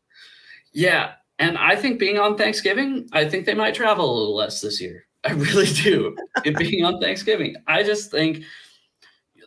yeah, 0.74 1.14
and 1.39 1.58
I 1.58 1.76
think 1.76 2.00
being 2.00 2.18
on 2.18 2.38
Thanksgiving, 2.38 3.08
I 3.14 3.30
think 3.30 3.46
they 3.46 3.54
might 3.54 3.76
travel 3.76 4.06
a 4.12 4.16
little 4.18 4.36
less 4.36 4.62
this 4.62 4.82
year. 4.82 5.06
I 5.26 5.34
really 5.34 5.67
do. 5.67 6.15
it 6.45 6.57
being 6.57 6.84
on 6.84 6.99
Thanksgiving, 6.99 7.56
I 7.68 7.84
just 7.84 8.10
think 8.11 8.43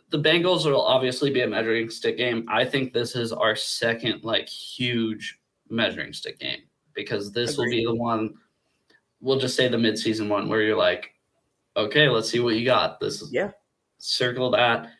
the 0.09 0.19
Bengals 0.19 0.65
will 0.65 0.81
obviously 0.81 1.31
be 1.31 1.41
a 1.41 1.47
measuring 1.47 1.89
stick 1.89 2.17
game. 2.17 2.45
I 2.47 2.63
think 2.63 2.93
this 2.93 3.15
is 3.15 3.33
our 3.33 3.55
second 3.55 4.23
like 4.23 4.47
huge 4.47 5.39
measuring 5.69 6.13
stick 6.13 6.39
game 6.39 6.59
because 6.93 7.31
this 7.31 7.57
will 7.57 7.69
be 7.69 7.83
the 7.85 7.93
one. 7.95 8.35
We'll 9.19 9.39
just 9.39 9.55
say 9.55 9.67
the 9.67 9.77
midseason 9.77 10.29
one 10.29 10.47
where 10.47 10.61
you're 10.61 10.77
like, 10.77 11.11
okay, 11.75 12.07
let's 12.07 12.29
see 12.29 12.39
what 12.39 12.55
you 12.55 12.63
got. 12.65 12.99
This 12.99 13.21
is 13.21 13.33
Yeah. 13.33 13.51
circle 13.97 14.51
that. 14.51 14.91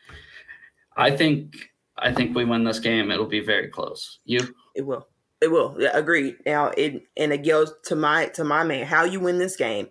I 0.96 1.10
think 1.16 1.70
I 1.98 2.12
think 2.12 2.36
we 2.36 2.44
win 2.44 2.64
this 2.64 2.80
game. 2.80 3.10
It'll 3.10 3.24
be 3.26 3.40
very 3.40 3.68
close. 3.68 4.18
You 4.26 4.40
It 4.74 4.82
will. 4.84 5.06
It 5.40 5.48
will. 5.50 5.76
Yeah, 5.78 5.90
agreed. 5.96 6.36
Now 6.44 6.66
it 6.76 7.02
and 7.16 7.32
it 7.32 7.46
goes 7.46 7.72
to 7.84 7.96
my 7.96 8.26
to 8.28 8.44
my 8.44 8.64
man. 8.64 8.84
How 8.86 9.04
you 9.04 9.20
win 9.20 9.38
this 9.38 9.56
game 9.56 9.88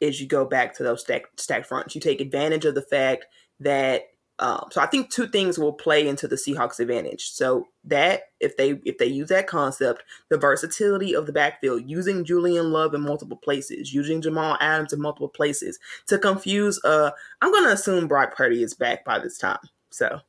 is 0.00 0.20
you 0.20 0.26
go 0.26 0.44
back 0.44 0.74
to 0.76 0.82
those 0.82 1.02
stack 1.02 1.24
stack 1.36 1.66
fronts. 1.66 1.94
You 1.94 2.00
take 2.00 2.20
advantage 2.20 2.64
of 2.64 2.74
the 2.74 2.82
fact 2.82 3.26
that 3.60 4.02
um, 4.40 4.66
so 4.70 4.80
I 4.80 4.86
think 4.86 5.10
two 5.10 5.26
things 5.26 5.58
will 5.58 5.72
play 5.72 6.06
into 6.06 6.28
the 6.28 6.36
Seahawks 6.36 6.78
advantage. 6.78 7.30
So 7.30 7.66
that 7.84 8.22
if 8.38 8.56
they 8.56 8.80
if 8.84 8.98
they 8.98 9.06
use 9.06 9.28
that 9.30 9.48
concept, 9.48 10.04
the 10.28 10.38
versatility 10.38 11.14
of 11.14 11.26
the 11.26 11.32
backfield, 11.32 11.82
using 11.86 12.24
Julian 12.24 12.70
Love 12.70 12.94
in 12.94 13.00
multiple 13.00 13.36
places, 13.36 13.92
using 13.92 14.22
Jamal 14.22 14.56
Adams 14.60 14.92
in 14.92 15.00
multiple 15.00 15.28
places 15.28 15.78
to 16.06 16.18
confuse 16.18 16.80
uh 16.84 17.10
I'm 17.42 17.52
gonna 17.52 17.70
assume 17.70 18.06
Brock 18.06 18.36
Purdy 18.36 18.62
is 18.62 18.74
back 18.74 19.04
by 19.04 19.18
this 19.18 19.38
time. 19.38 19.58
So 19.90 20.20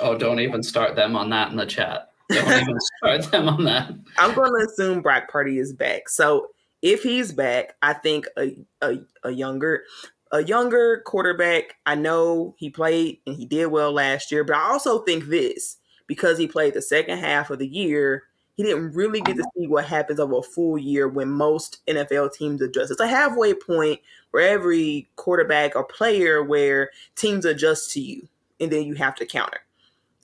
Oh, 0.00 0.16
don't 0.16 0.40
even 0.40 0.62
start 0.62 0.96
them 0.96 1.16
on 1.16 1.30
that 1.30 1.50
in 1.50 1.56
the 1.56 1.66
chat. 1.66 2.10
Don't 2.30 2.62
even 2.62 2.78
start 2.98 3.30
them 3.30 3.48
on 3.48 3.64
that. 3.64 3.92
I'm 4.18 4.34
going 4.34 4.50
to 4.50 4.66
assume 4.66 5.02
Brock 5.02 5.28
Purdy 5.28 5.58
is 5.58 5.72
back. 5.72 6.08
So 6.08 6.48
if 6.82 7.02
he's 7.02 7.32
back, 7.32 7.76
I 7.80 7.94
think 7.94 8.26
a, 8.36 8.56
a 8.82 8.98
a 9.24 9.30
younger 9.30 9.84
a 10.32 10.42
younger 10.42 11.02
quarterback. 11.06 11.76
I 11.86 11.94
know 11.94 12.54
he 12.58 12.70
played 12.70 13.20
and 13.26 13.36
he 13.36 13.46
did 13.46 13.66
well 13.66 13.92
last 13.92 14.32
year, 14.32 14.44
but 14.44 14.56
I 14.56 14.70
also 14.70 15.00
think 15.00 15.26
this 15.26 15.78
because 16.06 16.38
he 16.38 16.46
played 16.46 16.74
the 16.74 16.82
second 16.82 17.18
half 17.18 17.50
of 17.50 17.58
the 17.58 17.66
year, 17.66 18.24
he 18.54 18.62
didn't 18.62 18.92
really 18.92 19.20
get 19.20 19.36
to 19.36 19.44
see 19.56 19.66
what 19.66 19.84
happens 19.84 20.20
over 20.20 20.38
a 20.38 20.42
full 20.42 20.76
year 20.76 21.08
when 21.08 21.30
most 21.30 21.84
NFL 21.86 22.34
teams 22.34 22.60
adjust. 22.60 22.90
It's 22.90 23.00
a 23.00 23.06
halfway 23.06 23.54
point 23.54 24.00
for 24.30 24.40
every 24.40 25.08
quarterback 25.16 25.76
or 25.76 25.84
player 25.84 26.42
where 26.42 26.90
teams 27.14 27.44
adjust 27.44 27.92
to 27.92 28.00
you 28.00 28.28
and 28.60 28.70
then 28.70 28.84
you 28.84 28.94
have 28.94 29.14
to 29.16 29.26
counter. 29.26 29.60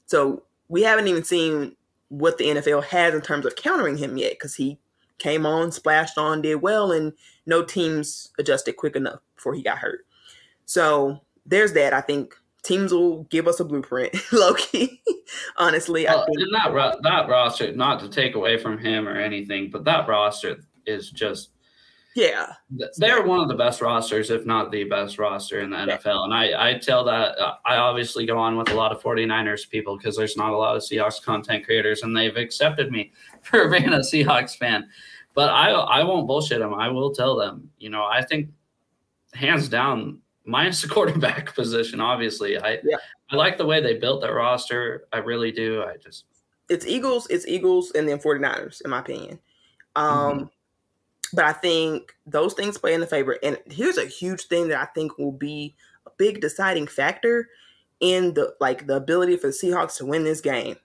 So 0.06 0.42
we 0.68 0.82
haven't 0.82 1.08
even 1.08 1.24
seen 1.24 1.76
what 2.08 2.38
the 2.38 2.46
NFL 2.46 2.84
has 2.84 3.14
in 3.14 3.20
terms 3.20 3.46
of 3.46 3.56
countering 3.56 3.98
him 3.98 4.16
yet 4.16 4.32
because 4.32 4.54
he 4.54 4.78
came 5.18 5.46
on, 5.46 5.72
splashed 5.72 6.18
on, 6.18 6.42
did 6.42 6.56
well, 6.56 6.92
and 6.92 7.12
no 7.46 7.64
teams 7.64 8.30
adjusted 8.38 8.76
quick 8.76 8.96
enough 8.96 9.20
before 9.36 9.54
he 9.54 9.62
got 9.62 9.78
hurt. 9.78 10.06
So 10.64 11.20
there's 11.46 11.72
that. 11.72 11.92
I 11.92 12.00
think 12.00 12.34
teams 12.62 12.92
will 12.92 13.24
give 13.24 13.48
us 13.48 13.60
a 13.60 13.64
blueprint. 13.64 14.14
Loki, 14.32 15.02
honestly, 15.56 16.04
Well, 16.04 16.22
I 16.22 16.26
think 16.26 16.38
and 16.40 16.54
that 16.54 16.98
that 17.02 17.28
roster, 17.28 17.72
not 17.74 18.00
to 18.00 18.08
take 18.08 18.34
away 18.34 18.58
from 18.58 18.78
him 18.78 19.08
or 19.08 19.16
anything, 19.16 19.70
but 19.70 19.84
that 19.84 20.08
roster 20.08 20.58
is 20.86 21.10
just 21.10 21.50
yeah, 22.18 22.54
they're 22.96 23.22
one 23.22 23.38
of 23.38 23.46
the 23.46 23.54
best 23.54 23.80
rosters, 23.80 24.30
if 24.30 24.44
not 24.44 24.72
the 24.72 24.82
best 24.82 25.20
roster 25.20 25.60
in 25.60 25.70
the 25.70 25.76
NFL. 25.76 26.24
And 26.24 26.34
I, 26.34 26.70
I 26.70 26.78
tell 26.78 27.04
that 27.04 27.38
uh, 27.38 27.54
I 27.64 27.76
obviously 27.76 28.26
go 28.26 28.36
on 28.36 28.56
with 28.56 28.70
a 28.70 28.74
lot 28.74 28.90
of 28.90 29.00
49ers 29.00 29.70
people 29.70 29.96
because 29.96 30.16
there's 30.16 30.36
not 30.36 30.52
a 30.52 30.56
lot 30.56 30.74
of 30.74 30.82
Seahawks 30.82 31.22
content 31.22 31.64
creators, 31.64 32.02
and 32.02 32.16
they've 32.16 32.36
accepted 32.36 32.90
me 32.90 33.12
for 33.42 33.70
being 33.70 33.90
a 33.90 33.98
Seahawks 33.98 34.56
fan. 34.56 34.88
But 35.34 35.50
I 35.50 35.70
I 35.70 36.02
won't 36.02 36.26
bullshit 36.26 36.58
them. 36.58 36.74
I 36.74 36.88
will 36.88 37.14
tell 37.14 37.36
them. 37.36 37.70
You 37.78 37.90
know, 37.90 38.04
I 38.04 38.24
think 38.24 38.48
hands 39.32 39.68
down, 39.68 40.18
minus 40.44 40.82
the 40.82 40.88
quarterback 40.96 41.54
position. 41.54 42.00
Obviously, 42.00 42.58
I 42.58 42.80
Yeah. 42.82 42.96
I 43.30 43.36
like 43.36 43.58
the 43.58 43.66
way 43.66 43.80
they 43.80 43.94
built 43.94 44.22
that 44.22 44.32
roster. 44.32 45.06
I 45.12 45.18
really 45.18 45.52
do. 45.52 45.84
I 45.84 45.98
just 45.98 46.24
it's 46.68 46.84
Eagles, 46.84 47.28
it's 47.30 47.46
Eagles, 47.46 47.92
and 47.92 48.08
then 48.08 48.18
49ers, 48.18 48.82
in 48.84 48.90
my 48.90 48.98
opinion. 48.98 49.38
Um, 49.94 50.50
But 51.32 51.44
I 51.44 51.52
think 51.52 52.14
those 52.26 52.54
things 52.54 52.78
play 52.78 52.94
in 52.94 53.00
the 53.00 53.06
favor. 53.06 53.38
And 53.42 53.58
here's 53.70 53.98
a 53.98 54.06
huge 54.06 54.46
thing 54.46 54.68
that 54.68 54.80
I 54.80 54.86
think 54.86 55.18
will 55.18 55.32
be 55.32 55.74
a 56.06 56.10
big 56.16 56.40
deciding 56.40 56.86
factor 56.86 57.48
in 58.00 58.34
the 58.34 58.54
like 58.60 58.86
the 58.86 58.96
ability 58.96 59.36
for 59.36 59.48
the 59.48 59.52
Seahawks 59.52 59.96
to 59.98 60.06
win 60.06 60.24
this 60.24 60.40
game. 60.40 60.76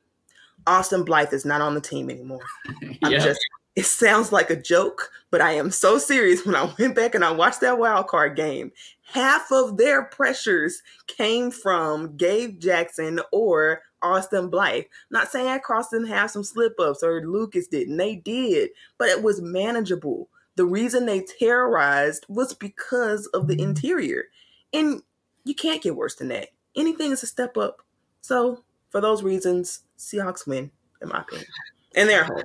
Austin 0.65 1.03
Blythe 1.03 1.33
is 1.33 1.45
not 1.45 1.61
on 1.61 1.75
the 1.75 1.81
team 1.81 2.09
anymore. 2.09 2.43
I'm 3.03 3.11
yeah. 3.11 3.19
just 3.19 3.41
it 3.75 3.85
sounds 3.85 4.31
like 4.31 4.49
a 4.51 4.61
joke, 4.61 5.11
but 5.31 5.41
I 5.41 5.53
am 5.53 5.71
so 5.71 5.97
serious 5.97 6.45
when 6.45 6.55
I 6.55 6.71
went 6.79 6.95
back 6.95 7.15
and 7.15 7.25
I 7.25 7.31
watched 7.31 7.61
that 7.61 7.79
wild 7.79 8.07
card 8.07 8.35
game. 8.35 8.71
Half 9.01 9.51
of 9.51 9.77
their 9.77 10.03
pressures 10.05 10.81
came 11.07 11.51
from 11.51 12.15
Gabe 12.17 12.59
Jackson 12.59 13.19
or 13.31 13.81
Austin 14.01 14.49
Blythe. 14.49 14.83
Not 15.09 15.29
saying 15.29 15.59
Cross 15.61 15.89
didn't 15.89 16.07
have 16.07 16.29
some 16.29 16.43
slip 16.43 16.79
ups 16.79 17.03
or 17.03 17.25
Lucas 17.25 17.67
didn't. 17.67 17.97
They 17.97 18.15
did, 18.15 18.69
but 18.97 19.09
it 19.09 19.23
was 19.23 19.41
manageable. 19.41 20.29
The 20.55 20.65
reason 20.65 21.05
they 21.05 21.21
terrorized 21.21 22.25
was 22.29 22.53
because 22.53 23.27
of 23.27 23.47
the 23.47 23.59
interior. 23.61 24.25
And 24.71 25.01
you 25.45 25.55
can't 25.55 25.81
get 25.81 25.95
worse 25.95 26.15
than 26.15 26.27
that. 26.29 26.49
Anything 26.75 27.11
is 27.11 27.23
a 27.23 27.27
step 27.27 27.57
up. 27.57 27.81
So, 28.21 28.63
for 28.89 29.01
those 29.01 29.23
reasons, 29.23 29.81
Seahawks 29.97 30.47
win, 30.47 30.71
in 31.01 31.09
my 31.09 31.21
opinion. 31.21 31.47
And 31.95 32.07
they're 32.09 32.23
home. 32.23 32.43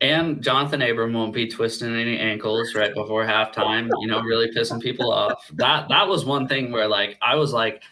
And 0.00 0.42
Jonathan 0.42 0.82
Abram 0.82 1.12
won't 1.12 1.32
be 1.32 1.46
twisting 1.46 1.94
any 1.94 2.18
ankles 2.18 2.74
right 2.74 2.92
before 2.94 3.24
halftime, 3.24 3.90
you 4.00 4.08
know, 4.08 4.20
really 4.20 4.50
pissing 4.50 4.80
people 4.80 5.12
off. 5.12 5.48
That 5.54 5.88
that 5.88 6.08
was 6.08 6.24
one 6.24 6.48
thing 6.48 6.72
where 6.72 6.88
like 6.88 7.18
I 7.22 7.36
was 7.36 7.52
like, 7.52 7.82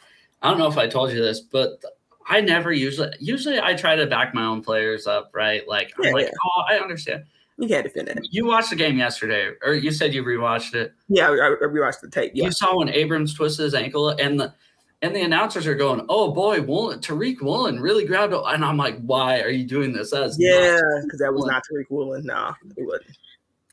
I 0.43 0.51
don't 0.51 0.59
know 0.59 0.69
if 0.69 0.79
I 0.79 0.89
told 0.89 1.13
you 1.13 1.21
this, 1.23 1.41
but 1.41 1.83
I 2.27 2.41
never 2.41 2.73
usually 2.73 3.11
usually 3.21 3.61
I 3.61 3.75
try 3.75 3.95
to 3.97 4.07
back 4.07 4.35
my 4.35 4.45
own 4.45 4.63
players 4.63 5.07
up, 5.07 5.31
right? 5.35 5.67
Like 5.69 5.93
I'm 5.99 6.07
Yeah, 6.07 6.13
like, 6.13 6.27
yeah. 6.27 6.33
oh, 6.45 6.63
I 6.69 6.79
understand. 6.79 7.25
You 7.59 7.67
can't 7.69 7.85
defend 7.85 8.09
it. 8.09 8.19
You 8.31 8.47
watched 8.47 8.71
the 8.71 8.77
game 8.77 8.97
yesterday, 8.99 9.51
or 9.65 9.75
you 9.75 9.91
said 9.91 10.15
you 10.15 10.23
rewatched 10.23 10.75
it. 10.75 10.93
Yeah, 11.09 11.29
I, 11.29 11.33
I 11.33 11.67
rewatched 11.67 12.01
the 12.01 12.09
tape. 12.09 12.33
Yeah. 12.35 12.45
You 12.45 12.53
saw 12.53 12.79
when 12.79 12.89
Abrams 12.89 13.35
twisted 13.35 13.65
his 13.65 13.75
ankle, 13.75 14.11
and 14.11 14.39
the 14.39 14.55
and 15.03 15.15
the 15.15 15.23
announcers 15.23 15.67
are 15.67 15.75
going, 15.75 16.07
"Oh 16.09 16.31
boy, 16.33 16.61
Woolen, 16.63 17.01
Tariq 17.01 17.41
Woolen 17.43 17.81
really 17.81 18.05
grabbed," 18.07 18.33
it. 18.33 18.41
and 18.47 18.65
I'm 18.65 18.77
like, 18.77 19.01
"Why 19.01 19.41
are 19.41 19.51
you 19.51 19.65
doing 19.67 19.93
this?" 19.93 20.13
That's 20.13 20.37
Yeah, 20.39 20.79
because 21.03 21.19
that 21.19 21.33
was 21.33 21.41
Woolen. 21.43 21.53
not 21.55 21.63
Tariq 21.73 21.91
Woolen. 21.91 22.25
No, 22.25 22.55
it 22.77 22.87
wasn't. 22.87 23.17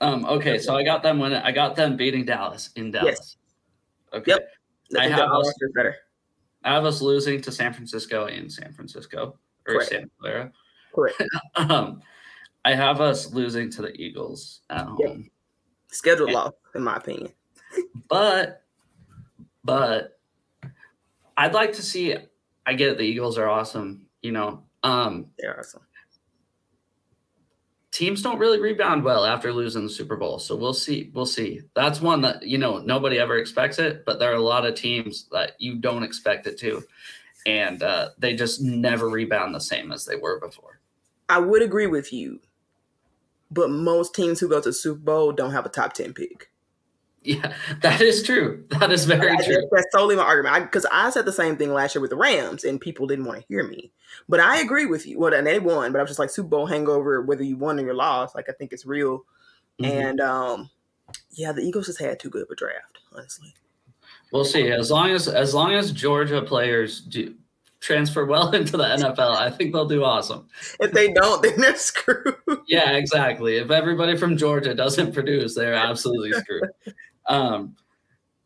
Um, 0.01 0.25
okay, 0.25 0.57
so 0.57 0.75
I 0.75 0.83
got 0.83 1.03
them 1.03 1.19
winning. 1.19 1.41
I 1.43 1.51
got 1.51 1.75
them 1.75 1.95
beating 1.95 2.25
Dallas 2.25 2.71
in 2.75 2.89
Dallas. 2.91 3.37
Okay. 4.13 4.31
Yep. 4.31 4.49
I 4.97 5.05
I 5.05 5.07
have 5.09 5.29
us- 5.31 5.53
better. 5.75 5.95
I 6.63 6.73
have 6.73 6.85
us 6.85 7.01
losing 7.01 7.39
to 7.41 7.51
San 7.51 7.71
Francisco 7.73 8.25
in 8.25 8.49
San 8.49 8.73
Francisco 8.73 9.37
or 9.67 9.73
Correct. 9.75 9.89
Santa 9.89 10.09
Clara. 10.19 10.51
Correct. 10.93 11.21
Um, 11.55 12.01
I 12.65 12.73
have 12.73 12.99
us 12.99 13.31
losing 13.31 13.69
to 13.71 13.83
the 13.83 13.93
Eagles 13.93 14.61
at 14.71 14.85
home. 14.85 14.97
Yep. 14.99 15.17
Scheduled 15.91 16.31
loss, 16.31 16.51
in 16.73 16.83
my 16.83 16.97
opinion. 16.97 17.31
But 18.09 18.63
but 19.63 20.19
I'd 21.37 21.53
like 21.53 21.73
to 21.73 21.81
see 21.81 22.15
I 22.65 22.73
get 22.73 22.89
it, 22.89 22.97
the 22.97 23.03
Eagles 23.03 23.37
are 23.37 23.47
awesome, 23.47 24.07
you 24.21 24.31
know. 24.31 24.63
Um 24.83 25.27
They 25.39 25.47
are 25.47 25.59
awesome. 25.59 25.81
teams 27.91 28.21
don't 28.21 28.39
really 28.39 28.59
rebound 28.59 29.03
well 29.05 29.25
after 29.25 29.53
losing 29.53 29.83
the 29.83 29.89
Super 29.89 30.17
Bowl. 30.17 30.37
So 30.37 30.55
we'll 30.55 30.73
see. 30.73 31.11
We'll 31.13 31.25
see. 31.25 31.61
That's 31.75 32.01
one 32.01 32.19
that, 32.21 32.43
you 32.43 32.57
know, 32.57 32.79
nobody 32.79 33.19
ever 33.19 33.37
expects 33.37 33.79
it, 33.79 34.03
but 34.05 34.19
there 34.19 34.31
are 34.31 34.35
a 34.35 34.41
lot 34.41 34.65
of 34.65 34.75
teams 34.75 35.29
that 35.31 35.51
you 35.59 35.75
don't 35.75 36.03
expect 36.03 36.45
it 36.45 36.57
to. 36.59 36.83
And 37.45 37.81
uh, 37.83 38.09
they 38.17 38.35
just 38.35 38.61
never 38.61 39.07
rebound 39.07 39.55
the 39.55 39.61
same 39.61 39.93
as 39.93 40.03
they 40.03 40.17
were 40.17 40.41
before. 40.41 40.81
I 41.29 41.39
would 41.39 41.61
agree 41.61 41.87
with 41.87 42.11
you, 42.11 42.41
but 43.51 43.69
most 43.69 44.13
teams 44.15 44.39
who 44.39 44.49
go 44.49 44.61
to 44.61 44.73
Super 44.73 44.99
Bowl 44.99 45.31
don't 45.31 45.51
have 45.51 45.65
a 45.65 45.69
top 45.69 45.93
10 45.93 46.13
pick. 46.13 46.49
Yeah, 47.23 47.53
that 47.81 48.01
is 48.01 48.21
true. 48.21 48.65
That 48.79 48.91
is 48.91 49.05
very 49.05 49.31
I- 49.31 49.43
true. 49.43 49.67
That's 49.71 49.87
solely 49.91 50.15
my 50.15 50.21
argument. 50.21 50.65
Because 50.65 50.85
I, 50.91 51.09
said 51.09 51.25
the 51.25 51.31
same 51.33 51.57
thing 51.57 51.73
last 51.73 51.95
year 51.95 52.01
with 52.01 52.11
the 52.11 52.15
Rams, 52.17 52.63
and 52.63 52.79
people 52.79 53.07
didn't 53.07 53.25
want 53.25 53.41
to 53.41 53.47
hear 53.47 53.67
me. 53.67 53.91
But 54.29 54.39
I 54.39 54.59
agree 54.59 54.85
with 54.85 55.07
you. 55.07 55.19
Well, 55.19 55.33
and 55.33 55.47
they 55.47 55.59
won, 55.59 55.91
but 55.91 55.97
I 55.97 56.03
was 56.03 56.11
just 56.11 56.19
like 56.19 56.29
Super 56.29 56.49
Bowl 56.49 56.67
hangover, 56.67 57.23
whether 57.23 57.43
you 57.43 57.57
won 57.57 57.79
or 57.79 57.85
you 57.85 57.93
lost. 57.93 58.35
Like 58.35 58.47
I 58.47 58.51
think 58.51 58.71
it's 58.73 58.85
real. 58.85 59.23
Mhm. 59.81 59.89
And 59.89 60.21
um, 60.21 60.69
yeah, 61.31 61.51
the 61.51 61.61
Eagles 61.61 61.87
just 61.87 61.99
had 61.99 62.19
too 62.19 62.29
good 62.29 62.43
of 62.43 62.49
a 62.51 62.55
draft, 62.55 62.99
honestly. 63.11 63.53
We'll 64.31 64.45
see. 64.45 64.69
As 64.69 64.91
long 64.91 65.09
as 65.09 65.27
as 65.27 65.53
long 65.55 65.73
as 65.73 65.91
Georgia 65.91 66.41
players 66.43 67.01
do 67.01 67.33
transfer 67.79 68.25
well 68.25 68.51
into 68.55 68.77
the 68.77 68.83
NFL, 68.83 69.35
I 69.35 69.49
think 69.49 69.73
they'll 69.73 69.87
do 69.87 70.03
awesome. 70.03 70.47
If 70.79 70.91
they 70.91 71.11
don't, 71.11 71.41
then 71.43 71.59
they're 71.59 71.75
screwed. 71.75 72.35
Yeah, 72.67 72.91
exactly. 72.91 73.57
If 73.57 73.71
everybody 73.71 74.17
from 74.17 74.37
Georgia 74.37 74.73
doesn't 74.73 75.13
produce, 75.13 75.55
they're 75.55 75.73
absolutely 75.73 76.33
screwed. 76.33 76.69
Um, 77.27 77.75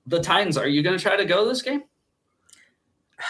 the 0.06 0.22
Titans, 0.22 0.57
are 0.57 0.68
you 0.68 0.81
going 0.81 0.97
to 0.97 1.01
try 1.01 1.15
to 1.15 1.26
go 1.26 1.47
this 1.47 1.61
game? 1.61 1.84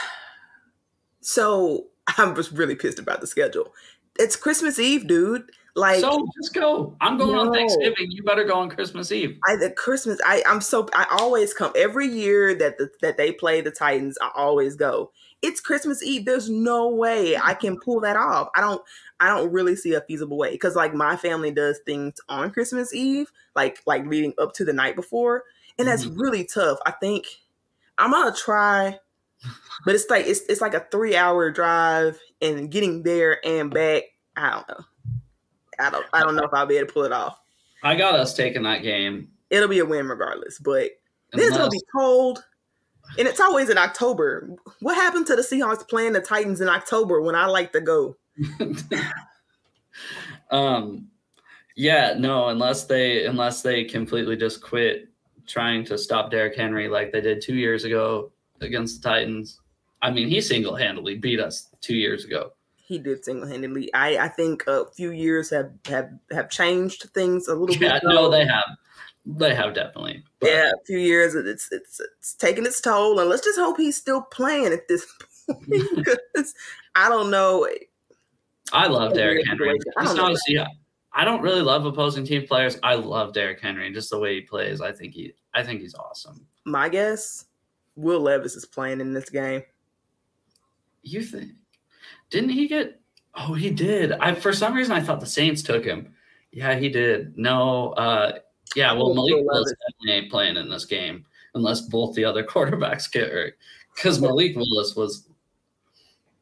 So 1.22 1.90
I 2.18 2.24
was 2.24 2.52
really 2.52 2.76
pissed 2.76 2.98
about 2.98 3.22
the 3.22 3.28
schedule. 3.28 3.76
It's 4.18 4.36
Christmas 4.36 4.80
Eve, 4.80 5.06
dude. 5.06 5.52
Like 5.76 6.02
so 6.02 6.28
just 6.42 6.54
go. 6.54 6.96
I'm 7.00 7.18
going 7.18 7.36
on 7.36 7.54
Thanksgiving. 7.54 8.10
You 8.10 8.24
better 8.24 8.44
go 8.44 8.56
on 8.56 8.70
Christmas 8.70 9.12
Eve. 9.12 9.38
I 9.48 9.56
the 9.56 9.72
Christmas. 9.72 10.20
I 10.26 10.44
I'm 10.48 10.62
so 10.62 10.90
I 10.94 11.06
always 11.12 11.54
come 11.54 11.72
every 11.76 12.08
year 12.08 12.56
that 12.56 12.78
the, 12.78 12.90
that 13.02 13.18
they 13.18 13.32
play 13.32 13.62
the 13.62 13.72
Titans. 13.72 14.18
I 14.22 14.32
always 14.36 14.76
go. 14.76 15.12
It's 15.42 15.62
Christmas 15.62 16.04
Eve. 16.04 16.26
There's 16.26 16.50
no 16.50 16.90
way 16.90 17.38
I 17.38 17.54
can 17.54 17.80
pull 17.80 18.02
that 18.02 18.18
off. 18.18 18.50
I 18.56 18.62
don't. 18.62 18.82
I 19.20 19.28
don't 19.28 19.52
really 19.52 19.76
see 19.76 19.94
a 19.94 20.02
feasible 20.02 20.38
way 20.38 20.52
because 20.52 20.76
like 20.76 20.94
my 20.94 21.16
family 21.16 21.52
does 21.52 21.80
things 21.86 22.16
on 22.30 22.52
Christmas 22.52 22.94
Eve, 22.94 23.32
like 23.56 23.80
like 23.86 24.06
leading 24.06 24.34
up 24.38 24.54
to 24.54 24.66
the 24.66 24.74
night 24.74 24.96
before, 24.96 25.44
and 25.78 25.88
that's 25.88 26.06
mm-hmm. 26.06 26.20
really 26.20 26.44
tough. 26.44 26.80
I 26.86 26.92
think 26.92 27.26
I'm 27.98 28.12
gonna 28.12 28.36
try, 28.36 29.00
but 29.86 29.96
it's 29.96 30.10
like 30.10 30.26
it's 30.26 30.42
it's 30.50 30.62
like 30.62 30.74
a 30.74 30.86
three 30.92 31.16
hour 31.16 31.52
drive 31.52 32.20
and 32.42 32.70
getting 32.70 33.04
there 33.04 33.46
and 33.46 33.74
back. 33.74 34.04
I 34.36 34.52
don't 34.52 34.68
know. 34.68 34.86
I 35.80 35.90
don't. 35.90 36.06
I 36.14 36.22
don't 36.22 36.36
know 36.36 36.44
if 36.44 36.54
I'll 36.54 36.66
be 36.66 36.78
able 36.78 36.88
to 36.88 36.94
pull 36.94 37.04
it 37.04 37.12
off. 37.12 37.40
I 37.84 37.96
got 37.96 38.16
us 38.16 38.34
taking 38.34 38.64
that 38.64 38.84
game. 38.84 39.30
It'll 39.50 39.70
be 39.70 39.80
a 39.80 39.86
win 39.86 40.08
regardless, 40.08 40.60
but 40.60 40.92
then 41.32 41.46
it's 41.46 41.58
gonna 41.58 41.70
be 41.70 41.82
cold, 41.96 42.44
and 43.18 43.28
it's 43.28 43.40
always 43.40 43.70
in 43.70 43.78
October. 43.78 44.50
What 44.82 44.96
happened 44.96 45.26
to 45.28 45.36
the 45.36 45.42
Seahawks 45.42 45.88
playing 45.88 46.14
the 46.14 46.22
Titans 46.22 46.62
in 46.62 46.68
October 46.70 47.22
when 47.22 47.36
I 47.36 47.46
like 47.48 47.72
to 47.74 47.82
go? 47.82 48.16
um, 50.52 51.08
yeah, 51.76 52.16
no, 52.18 52.50
unless 52.50 52.86
they 52.86 53.26
unless 53.26 53.62
they 53.62 53.84
completely 53.84 54.36
just 54.36 54.62
quit 54.62 55.08
trying 55.48 55.84
to 55.86 55.98
stop 55.98 56.30
Derrick 56.32 56.56
Henry 56.56 56.88
like 56.88 57.12
they 57.12 57.22
did 57.22 57.42
two 57.42 57.56
years 57.56 57.84
ago 57.84 58.32
against 58.62 59.02
the 59.02 59.10
Titans. 59.10 59.60
I 60.02 60.12
mean, 60.12 60.28
he 60.30 60.42
single 60.42 60.76
handedly 60.76 61.16
beat 61.16 61.40
us 61.40 61.70
two 61.82 61.96
years 61.96 62.26
ago. 62.26 62.52
He 62.76 62.98
did 63.00 63.24
single 63.24 63.48
handedly. 63.48 63.94
I 63.94 64.18
I 64.18 64.28
think 64.30 64.64
a 64.68 64.86
few 64.96 65.12
years 65.12 65.50
have 65.52 65.72
have 65.86 66.10
have 66.32 66.50
changed 66.50 67.10
things 67.14 67.48
a 67.48 67.56
little 67.56 67.76
Yeah, 67.76 67.94
bit. 67.96 68.04
no, 68.06 68.24
though. 68.24 68.32
they 68.32 68.46
have, 68.46 68.66
they 69.26 69.54
have 69.56 69.74
definitely. 69.74 70.24
But 70.40 70.50
yeah, 70.50 70.72
a 70.72 70.86
few 70.86 70.98
years. 70.98 71.36
It's 71.36 71.72
it's 71.72 72.00
it's 72.00 72.34
taking 72.36 72.66
its 72.66 72.82
toll, 72.82 73.20
and 73.20 73.30
let's 73.30 73.44
just 73.44 73.60
hope 73.60 73.78
he's 73.78 73.98
still 73.98 74.22
playing 74.22 74.74
at 74.74 74.88
this 74.88 75.06
point 75.48 75.70
because 75.96 76.54
I 76.96 77.10
don't 77.10 77.30
know. 77.32 77.68
I 78.72 78.88
love 78.88 79.14
Derrick 79.14 79.46
Henry. 79.48 79.70
situation. 79.70 79.94
I 79.98 80.02
He's 80.02 80.14
don't 80.14 80.34
know. 80.34 80.62
a 80.64 80.68
I 81.14 81.26
don't 81.26 81.42
really 81.42 81.62
love 81.62 81.86
opposing 81.86 82.24
team 82.24 82.46
players. 82.46 82.78
I 82.84 82.94
love 82.96 83.34
Derrick 83.34 83.60
Henry 83.60 83.86
and 83.88 83.96
just 83.96 84.12
the 84.12 84.20
way 84.20 84.36
he 84.36 84.42
plays. 84.42 84.80
I 84.80 84.92
think 84.92 85.14
he, 85.14 85.34
I 85.54 85.64
think 85.64 85.82
he's 85.82 85.96
awesome. 85.96 86.46
My 86.66 86.88
guess, 86.88 87.46
Will 87.96 88.20
Levis 88.22 88.56
is 88.56 88.66
playing 88.66 89.02
in 89.02 89.14
this 89.14 89.30
game. 89.30 89.64
You 91.02 91.24
think? 91.24 91.54
Didn't 92.30 92.50
he 92.52 92.68
get? 92.68 93.02
Oh, 93.36 93.54
he 93.54 93.72
did. 93.72 94.12
I 94.14 94.36
for 94.36 94.54
some 94.54 94.74
reason 94.74 94.94
I 94.94 95.02
thought 95.02 95.20
the 95.20 95.26
Saints 95.26 95.64
took 95.64 95.84
him. 95.84 96.14
Yeah, 96.52 96.76
he 96.78 96.90
did. 96.90 97.38
No, 97.38 97.92
uh, 97.94 98.40
yeah. 98.76 98.92
Well, 98.94 99.14
Malik 99.14 99.44
Willis 99.46 99.74
ain't 100.10 100.30
playing 100.32 100.58
in 100.58 100.70
this 100.70 100.86
game. 100.86 101.26
unless 101.56 101.82
both 101.82 102.16
the 102.16 102.24
other 102.26 102.44
quarterbacks 102.54 103.12
get 103.12 103.32
hurt. 103.32 103.56
Because 103.96 104.22
Malik 104.22 104.56
Willis 104.56 104.96
was, 104.96 105.28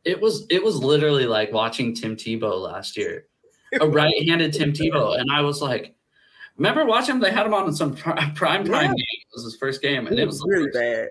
it 0.05 0.19
was 0.19 0.45
it 0.49 0.63
was 0.63 0.77
literally 0.83 1.25
like 1.25 1.51
watching 1.51 1.93
Tim 1.95 2.15
Tebow 2.15 2.61
last 2.61 2.95
year, 2.97 3.25
a 3.79 3.87
right-handed 3.99 4.53
Tim 4.53 4.71
Tebow, 4.73 5.19
and 5.19 5.29
I 5.31 5.41
was 5.41 5.61
like, 5.61 5.95
remember 6.57 6.85
watching 6.85 7.15
him? 7.15 7.21
They 7.21 7.31
had 7.31 7.45
him 7.45 7.53
on 7.53 7.67
in 7.67 7.73
some 7.73 7.95
prime 7.95 8.33
prime 8.35 8.65
Yeah. 8.65 8.81
game. 8.87 8.93
It 8.93 9.27
was 9.33 9.43
his 9.43 9.55
first 9.57 9.81
game, 9.81 10.07
and 10.07 10.17
It 10.17 10.23
it 10.23 10.25
was 10.27 10.35
was 10.35 10.45
really 10.47 10.69
bad. 10.71 11.09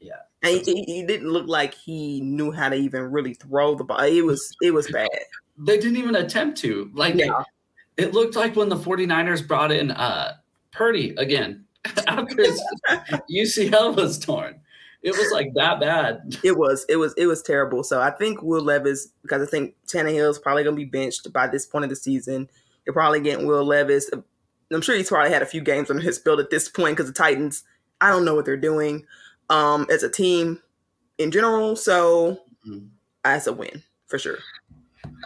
Yeah. 0.00 0.12
And 0.42 0.60
he, 0.64 0.84
he 0.84 1.04
didn't 1.04 1.28
look 1.30 1.46
like 1.48 1.74
he 1.74 2.20
knew 2.22 2.50
how 2.50 2.68
to 2.70 2.76
even 2.76 3.02
really 3.10 3.34
throw 3.34 3.74
the 3.74 3.84
ball. 3.84 4.00
It 4.00 4.24
was 4.24 4.54
it 4.62 4.70
was 4.72 4.90
bad. 4.90 5.08
They 5.58 5.76
didn't 5.76 5.96
even 5.98 6.14
attempt 6.14 6.56
to. 6.58 6.90
Like 6.94 7.16
Yeah. 7.16 7.42
it 7.98 8.14
looked 8.14 8.36
like 8.36 8.56
when 8.56 8.70
the 8.70 8.76
49ers 8.76 9.46
brought 9.46 9.70
in 9.72 9.90
uh 9.90 10.36
Purdy 10.72 11.14
again 11.18 11.64
after 12.06 12.44
UCL 13.30 13.96
was 13.96 14.18
torn. 14.18 14.60
It 15.02 15.12
was 15.12 15.30
like 15.32 15.54
that 15.54 15.80
bad. 15.80 16.36
It 16.44 16.58
was 16.58 16.84
it 16.88 16.96
was 16.96 17.14
it 17.16 17.26
was 17.26 17.42
terrible. 17.42 17.82
So 17.82 18.00
I 18.00 18.10
think 18.10 18.42
Will 18.42 18.62
Levis 18.62 19.08
because 19.22 19.42
I 19.42 19.50
think 19.50 19.74
Tannehill's 19.86 20.38
probably 20.38 20.62
gonna 20.62 20.76
be 20.76 20.84
benched 20.84 21.32
by 21.32 21.46
this 21.46 21.64
point 21.66 21.84
of 21.84 21.90
the 21.90 21.96
season. 21.96 22.48
They're 22.84 22.92
probably 22.92 23.20
getting 23.20 23.46
Will 23.46 23.64
Levis. 23.64 24.10
I'm 24.72 24.82
sure 24.82 24.94
he's 24.94 25.08
probably 25.08 25.32
had 25.32 25.42
a 25.42 25.46
few 25.46 25.62
games 25.62 25.90
under 25.90 26.02
his 26.02 26.18
belt 26.18 26.38
at 26.38 26.50
this 26.50 26.68
point 26.68 26.96
because 26.96 27.10
the 27.10 27.14
Titans. 27.14 27.64
I 28.02 28.08
don't 28.10 28.24
know 28.24 28.34
what 28.34 28.44
they're 28.46 28.56
doing 28.56 29.04
um, 29.50 29.86
as 29.90 30.02
a 30.02 30.08
team 30.10 30.60
in 31.18 31.30
general. 31.30 31.76
So 31.76 32.40
Mhm. 32.66 32.88
that's 33.24 33.46
a 33.46 33.52
win 33.52 33.82
for 34.06 34.18
sure. 34.18 34.38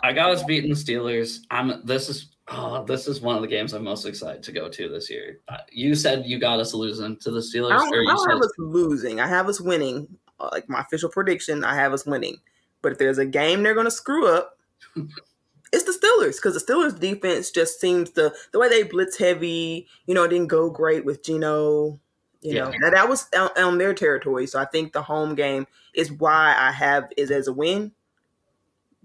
I 0.02 0.12
got 0.12 0.30
us 0.30 0.42
beating 0.44 0.70
the 0.70 0.76
Steelers. 0.76 1.40
I'm 1.50 1.84
this 1.84 2.08
is 2.08 2.33
oh, 2.48 2.84
this 2.84 3.08
is 3.08 3.20
one 3.20 3.36
of 3.36 3.42
the 3.42 3.48
games 3.48 3.72
I'm 3.72 3.84
most 3.84 4.04
excited 4.06 4.42
to 4.42 4.52
go 4.52 4.68
to 4.68 4.88
this 4.88 5.10
year. 5.10 5.40
Uh, 5.48 5.58
You 5.70 5.94
said 5.94 6.26
you 6.26 6.38
got 6.38 6.60
us 6.60 6.74
losing 6.74 7.16
to 7.18 7.30
the 7.30 7.40
Steelers, 7.40 7.72
I 7.72 7.76
don't, 7.78 7.94
or 7.94 8.00
I 8.02 8.14
don't 8.14 8.30
have 8.30 8.40
us 8.42 8.52
losing. 8.58 9.20
I 9.20 9.26
have 9.26 9.48
us 9.48 9.60
winning. 9.60 10.08
Uh, 10.40 10.48
like 10.52 10.68
my 10.68 10.80
official 10.80 11.08
prediction, 11.08 11.64
I 11.64 11.74
have 11.74 11.92
us 11.92 12.04
winning. 12.04 12.38
But 12.82 12.92
if 12.92 12.98
there's 12.98 13.18
a 13.18 13.26
game 13.26 13.62
they're 13.62 13.74
going 13.74 13.86
to 13.86 13.90
screw 13.90 14.26
up, 14.28 14.58
it's 15.72 15.84
the 15.84 15.92
Steelers 15.92 16.36
because 16.36 16.54
the 16.54 16.72
Steelers 16.72 16.98
defense 16.98 17.50
just 17.50 17.80
seems 17.80 18.10
to 18.10 18.32
the 18.52 18.58
way 18.58 18.68
they 18.68 18.82
blitz 18.82 19.16
heavy. 19.16 19.86
You 20.06 20.14
know, 20.14 20.24
it 20.24 20.28
didn't 20.28 20.48
go 20.48 20.70
great 20.70 21.04
with 21.04 21.22
Geno. 21.24 21.98
You 22.42 22.54
know, 22.54 22.70
Yeah. 22.70 22.76
now 22.78 22.90
that 22.90 23.08
was 23.08 23.26
on, 23.34 23.48
on 23.56 23.78
their 23.78 23.94
territory. 23.94 24.46
So 24.46 24.58
I 24.58 24.66
think 24.66 24.92
the 24.92 25.02
home 25.02 25.34
game 25.34 25.66
is 25.94 26.12
why 26.12 26.54
I 26.58 26.72
have 26.72 27.10
is 27.16 27.30
as 27.30 27.48
a 27.48 27.52
win. 27.54 27.92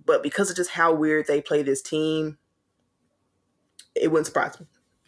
But 0.05 0.23
because 0.23 0.49
of 0.49 0.55
just 0.57 0.71
how 0.71 0.91
weird 0.93 1.27
they 1.27 1.41
play 1.41 1.61
this 1.61 1.81
team, 1.81 2.37
it 3.95 4.09
wouldn't 4.09 4.27
surprise 4.27 4.59
me. 4.59 4.65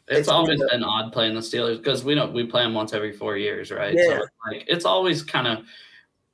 it's 0.08 0.20
it's 0.20 0.30
always 0.30 0.62
been 0.72 0.84
odd 0.84 1.12
playing 1.14 1.36
the 1.36 1.42
Steelers 1.42 1.78
because 1.78 2.04
we 2.04 2.16
don't 2.16 2.34
we 2.34 2.46
play 2.46 2.64
them 2.64 2.74
once 2.74 2.94
every 2.94 3.14
four 3.14 3.38
years, 3.38 3.72
right? 3.72 3.94
Yeah. 3.94 4.06
So 4.06 4.16
it's 4.16 4.32
like 4.48 4.64
it's 4.68 4.86
always 4.86 5.24
kind 5.24 5.48
of 5.48 5.66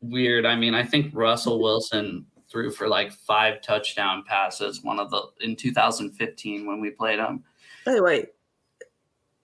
weird. 0.02 0.46
I 0.46 0.56
mean, 0.56 0.74
I 0.74 0.84
think 0.84 1.12
Russell 1.14 1.62
Wilson 1.62 2.26
threw 2.50 2.72
for 2.72 2.88
like 2.88 3.12
five 3.12 3.62
touchdown 3.62 4.24
passes 4.26 4.84
one 4.84 5.00
of 5.00 5.12
the 5.12 5.22
in 5.42 5.56
2015 5.56 6.66
when 6.66 6.80
we 6.80 6.92
played 6.92 7.20
them. 7.20 7.44
Wait, 7.86 8.02
wait. 8.02 8.30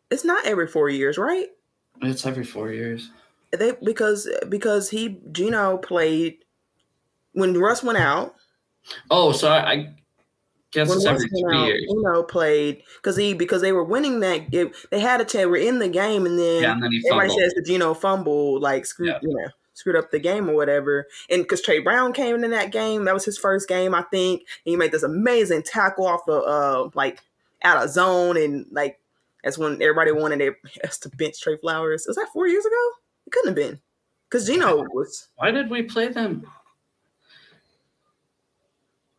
It's 0.10 0.26
not 0.26 0.46
every 0.46 0.68
four 0.68 0.90
years, 0.90 1.18
right? 1.18 1.48
It's 2.02 2.26
every 2.26 2.46
four 2.46 2.72
years. 2.72 3.10
they 3.52 3.74
because 3.84 4.30
because 4.50 4.90
he 4.90 5.20
Geno 5.32 5.78
played 5.78 6.46
when 7.34 7.58
Russ 7.58 7.84
went 7.84 7.98
out. 7.98 8.36
Oh, 9.10 9.32
so 9.32 9.50
I, 9.50 9.72
I 9.72 9.96
guess 10.74 10.90
When 10.90 10.98
it's 10.98 11.06
Russ 11.08 11.16
every 11.24 11.30
three 11.30 11.56
out, 11.58 11.66
years. 11.68 11.86
Geno 11.88 12.24
played 12.24 12.84
because 12.98 13.16
he 13.16 13.34
because 13.34 13.62
they 13.62 13.72
were 13.72 13.84
winning 13.84 14.20
that. 14.22 14.54
It, 14.54 14.74
they 14.92 15.00
had 15.00 15.22
a 15.22 15.26
chance. 15.26 15.48
We're 15.48 15.58
in 15.68 15.80
the 15.80 15.88
game, 15.88 16.26
and 16.26 16.38
then 16.38 16.64
Yeah, 16.64 16.72
and 16.74 16.84
then 16.84 16.92
he 16.92 17.02
everybody 17.08 17.30
fumbled. 17.30 17.40
says 17.44 17.54
that 17.54 17.66
Geno 17.66 17.94
fumbled, 17.94 18.62
like 18.62 18.86
screwed, 18.86 19.10
Yeah. 19.10 19.20
you 19.22 19.30
know, 19.30 19.48
screwed 19.74 19.96
up 19.96 20.12
the 20.12 20.20
game 20.20 20.50
or 20.50 20.56
whatever. 20.56 21.08
And 21.30 21.44
because 21.44 21.62
Tre 21.62 21.80
Brown 21.80 22.14
came 22.14 22.44
in 22.44 22.52
that 22.52 22.72
game, 22.72 23.06
that 23.06 23.14
was 23.14 23.26
his 23.26 23.38
first 23.38 23.68
game, 23.68 23.94
I 23.96 24.02
think. 24.04 24.42
And 24.42 24.72
he 24.72 24.76
made 24.76 24.92
this 24.92 25.04
amazing 25.04 25.64
tackle 25.64 26.06
off 26.08 26.26
the 26.26 26.34
uh 26.42 26.90
like 26.94 27.20
out 27.64 27.84
of 27.84 27.90
zone, 27.90 28.36
and 28.38 28.66
like 28.72 29.00
that's 29.44 29.58
when 29.58 29.82
everybody 29.82 30.12
wanted 30.12 30.40
their 30.40 30.58
us 30.84 30.98
to 31.00 31.10
bench 31.10 31.40
Tre 31.42 31.58
Flowers. 31.58 32.06
Was 32.08 32.16
that 32.18 32.28
four 32.34 32.48
years 32.48 32.66
ago? 32.66 32.90
It 33.26 33.32
couldn't 33.32 33.50
have 33.50 33.56
been 33.56 33.80
because 34.30 34.48
Geno 34.48 34.84
was, 34.94 35.28
Why 35.38 35.52
did 35.52 35.70
we 35.70 35.84
play 35.84 36.08
them? 36.10 36.46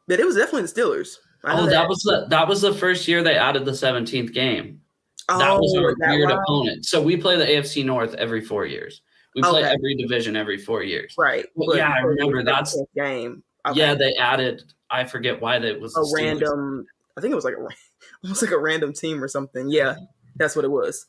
but 0.07 0.21
it 0.21 0.27
was 0.27 0.37
definitely 0.37 0.63
the 0.63 0.69
Steelers. 0.69 1.17
Oh, 1.47 1.67
that 1.67 1.89
was 1.89 1.99
the 2.01 2.27
that 2.31 2.49
was 2.49 2.61
the 2.63 2.73
first 2.75 3.07
year 3.09 3.23
they 3.23 3.37
added 3.37 3.65
the 3.65 3.73
17th 3.73 4.33
game. 4.33 4.81
that 5.29 5.37
was 5.59 5.75
Oh, 5.77 5.83
our 5.83 5.95
that 6.01 6.11
weird 6.11 6.31
why? 6.31 6.37
opponent. 6.43 6.87
So 6.87 7.01
we 7.03 7.17
play 7.17 7.37
the 7.37 7.45
AFC 7.47 7.85
North 7.85 8.15
every 8.15 8.41
four 8.41 8.67
years. 8.67 9.03
We 9.35 9.43
play 9.43 9.63
Okay. 9.65 9.73
every 9.73 9.95
division 9.97 10.37
every 10.37 10.59
four 10.59 10.83
years. 10.83 11.15
Right. 11.19 11.47
Well, 11.55 11.77
yeah, 11.77 11.91
I 11.91 12.01
remember 12.01 12.43
that's- 12.45 12.77
game. 12.97 13.43
Okay. 13.67 13.79
Yeah, 13.81 13.95
they 13.95 14.15
added. 14.15 14.63
I 14.91 15.05
forget 15.05 15.41
why 15.41 15.59
that 15.59 15.81
was 15.81 15.97
a 15.97 16.05
random. 16.15 16.87
I 17.17 17.21
think 17.21 17.33
it 17.33 17.35
was 17.35 17.45
like 17.45 17.55
a 17.55 17.67
almost 18.25 18.43
like 18.43 18.51
a 18.53 18.59
random 18.59 18.93
team 18.93 19.23
or 19.25 19.29
something. 19.29 19.69
Yeah, 19.71 19.97
that's 20.37 20.55
what 20.55 20.65
it 20.65 20.71
was. 20.71 21.07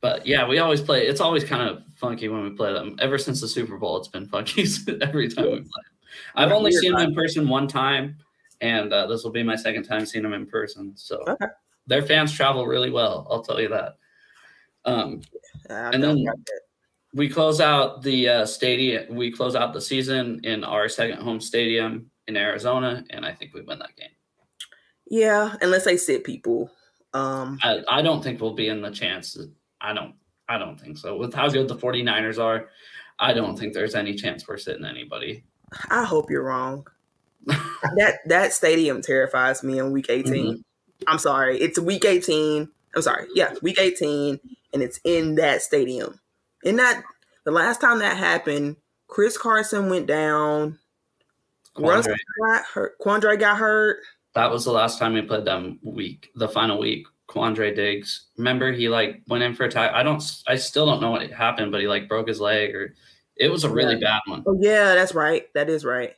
But 0.00 0.26
yeah, 0.26 0.46
we 0.46 0.58
always 0.58 0.80
play. 0.80 1.06
It's 1.06 1.20
always 1.20 1.42
kind 1.44 1.68
of 1.68 1.82
funky 1.96 2.28
when 2.28 2.42
we 2.42 2.50
play 2.50 2.72
them. 2.72 2.96
Ever 3.00 3.18
since 3.18 3.40
the 3.40 3.48
Super 3.48 3.76
Bowl, 3.78 3.96
it's 3.96 4.08
been 4.08 4.26
funky 4.28 4.62
every 5.00 5.28
time 5.28 5.44
we 5.46 5.56
play. 5.60 5.82
I've 6.34 6.52
only 6.52 6.72
seen 6.72 6.92
them 6.92 7.00
in 7.10 7.14
person 7.14 7.48
one 7.48 7.66
time, 7.68 8.16
and 8.60 8.92
uh, 8.92 9.06
this 9.06 9.24
will 9.24 9.30
be 9.30 9.42
my 9.42 9.56
second 9.56 9.84
time 9.84 10.04
seeing 10.06 10.22
them 10.24 10.34
in 10.34 10.46
person. 10.46 10.92
So 10.96 11.22
Okay. 11.28 11.46
their 11.86 12.02
fans 12.02 12.32
travel 12.32 12.66
really 12.66 12.90
well. 12.90 13.26
I'll 13.30 13.42
tell 13.42 13.60
you 13.60 13.68
that. 13.68 13.96
Um, 14.84 15.20
I 15.70 15.90
And 15.90 16.02
then- 16.02 16.24
we 17.14 17.28
close 17.28 17.60
out 17.60 18.02
the 18.02 18.28
uh, 18.28 18.46
stadium. 18.46 19.14
We 19.16 19.32
close 19.32 19.56
out 19.56 19.72
the 19.72 19.80
season 19.80 20.40
in 20.44 20.62
our 20.62 20.88
second 20.90 21.20
home 21.22 21.40
stadium 21.40 22.10
in 22.26 22.36
Arizona, 22.36 23.02
and 23.10 23.24
I 23.24 23.32
think 23.32 23.54
we 23.54 23.62
win 23.62 23.78
that 23.78 23.96
game. 23.96 24.10
yeah, 25.10 25.54
unless 25.62 25.84
they 25.84 25.96
sit 25.96 26.22
people. 26.24 26.70
Um, 27.14 27.58
I, 27.62 27.82
I 27.88 28.02
don't 28.02 28.22
think 28.22 28.40
we'll 28.42 28.52
be 28.54 28.68
in 28.68 28.82
the 28.82 28.90
chance. 28.90 29.38
I 29.80 29.94
don't. 29.94 30.14
I 30.50 30.58
don't 30.58 30.78
think 30.78 30.98
so. 30.98 31.16
With 31.16 31.32
how 31.32 31.48
good 31.48 31.66
the 31.68 31.76
49ers 31.76 32.38
are, 32.38 32.68
I 33.18 33.32
don't 33.32 33.58
think 33.58 33.72
there's 33.72 33.94
any 33.94 34.14
chance 34.14 34.46
we're 34.46 34.58
sitting 34.58 34.84
anybody. 34.84 35.44
I 35.90 36.04
hope 36.04 36.30
you're 36.30 36.44
wrong. 36.44 36.86
That 37.96 38.18
that 38.26 38.52
stadium 38.52 39.02
terrifies 39.02 39.62
me 39.62 39.78
in 39.78 39.92
week 39.92 40.06
18. 40.08 40.32
Mm-hmm. 40.32 40.60
I'm 41.06 41.18
sorry, 41.18 41.58
it's 41.60 41.78
week 41.78 42.04
18. 42.04 42.68
I'm 42.94 43.02
sorry, 43.02 43.26
yeah, 43.34 43.54
week 43.62 43.78
18, 43.78 44.40
and 44.72 44.82
it's 44.82 45.00
in 45.04 45.36
that 45.36 45.62
stadium. 45.62 46.20
And 46.64 46.78
that 46.78 47.02
the 47.44 47.52
last 47.52 47.80
time 47.80 48.00
that 48.00 48.16
happened, 48.16 48.76
Chris 49.06 49.38
Carson 49.38 49.88
went 49.88 50.06
down. 50.06 50.78
Quandre. 51.76 52.16
got 52.44 52.64
hurt. 52.64 52.98
Quandre 52.98 53.38
got 53.38 53.58
hurt. 53.58 53.98
That 54.34 54.50
was 54.50 54.64
the 54.64 54.72
last 54.72 54.98
time 54.98 55.14
we 55.14 55.22
played 55.22 55.44
them 55.44 55.78
week, 55.82 56.28
the 56.34 56.48
final 56.48 56.78
week. 56.78 57.06
Quandre 57.28 57.74
Diggs. 57.74 58.26
Remember, 58.38 58.72
he 58.72 58.88
like 58.88 59.22
went 59.28 59.44
in 59.44 59.54
for 59.54 59.64
a 59.64 59.70
tie. 59.70 59.92
I 59.92 60.02
don't. 60.02 60.22
I 60.46 60.56
still 60.56 60.86
don't 60.86 61.00
know 61.00 61.10
what 61.10 61.30
happened, 61.30 61.70
but 61.70 61.80
he 61.80 61.86
like 61.86 62.08
broke 62.08 62.28
his 62.28 62.40
leg, 62.40 62.74
or 62.74 62.94
it 63.36 63.50
was 63.50 63.64
a 63.64 63.70
really 63.70 63.96
bad 63.96 64.20
one. 64.26 64.42
Oh 64.46 64.58
yeah, 64.60 64.94
that's 64.94 65.14
right. 65.14 65.44
That 65.54 65.68
is 65.68 65.84
right. 65.84 66.14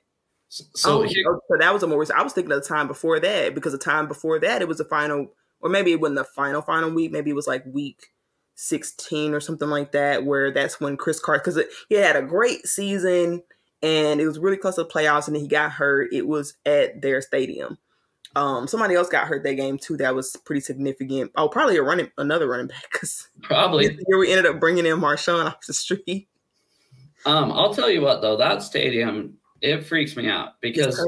So 0.51 1.03
oh, 1.03 1.03
here, 1.03 1.25
oh, 1.29 1.41
so 1.49 1.57
that 1.59 1.73
was 1.73 1.83
a 1.85 1.87
more. 1.87 2.05
I 2.15 2.23
was 2.23 2.33
thinking 2.33 2.53
of 2.53 2.63
the 2.63 2.69
time 2.69 2.89
before 2.89 3.21
that 3.21 3.55
because 3.55 3.73
the 3.73 3.79
time 3.79 4.09
before 4.09 4.41
that 4.41 4.61
it 4.61 4.69
was 4.69 4.79
the 4.79 4.85
final, 4.85 5.33
or 5.61 5.71
maybe 5.71 5.93
it 5.93 6.01
wasn't 6.01 6.19
the 6.19 6.25
final 6.25 6.61
final 6.61 6.91
week. 6.91 7.13
Maybe 7.13 7.31
it 7.31 7.37
was 7.37 7.47
like 7.47 7.65
week 7.67 8.09
sixteen 8.57 9.33
or 9.33 9.41
something 9.41 9.69
like 9.69 9.93
that, 9.93 10.25
where 10.25 10.53
that's 10.53 10.81
when 10.81 10.97
Chris 10.97 11.21
Carson 11.21 11.43
because 11.45 11.75
he 11.89 11.95
had 11.95 12.17
a 12.17 12.23
great 12.23 12.67
season 12.67 13.43
and 13.83 14.21
it 14.21 14.27
was 14.27 14.39
really 14.39 14.57
close 14.57 14.75
to 14.75 14.83
the 14.83 14.89
playoffs, 14.89 15.27
and 15.27 15.35
then 15.35 15.43
he 15.43 15.49
got 15.49 15.73
hurt. 15.73 16.13
It 16.13 16.27
was 16.27 16.55
at 16.67 17.01
their 17.01 17.23
stadium. 17.23 17.79
Um, 18.37 18.69
somebody 18.69 18.95
else 18.95 19.09
got 19.09 19.27
hurt 19.27 19.43
that 19.43 19.55
game 19.55 19.79
too. 19.79 19.97
That 19.97 20.15
was 20.15 20.37
pretty 20.45 20.61
significant. 20.61 21.33
Oh, 21.37 21.49
probably 21.49 21.77
a 21.77 21.83
running 21.83 22.11
another 22.19 22.49
running 22.49 22.69
back 22.69 22.85
because 22.93 23.29
probably. 23.43 23.99
here 24.07 24.19
we 24.19 24.31
ended 24.31 24.47
up 24.47 24.61
bringing 24.61 24.87
in 24.87 24.99
Marshawn 24.99 25.47
off 25.47 25.67
the 25.67 25.75
street. 25.75 26.29
Um, 27.27 27.53
I'll 27.53 27.75
tell 27.75 27.91
you 27.91 28.03
what 28.03 28.23
though, 28.23 28.37
that 28.37 28.63
stadium 28.63 29.37
it 29.63 29.85
freaks 29.85 30.17
me 30.17 30.29
out 30.29 30.61
because 30.61 31.01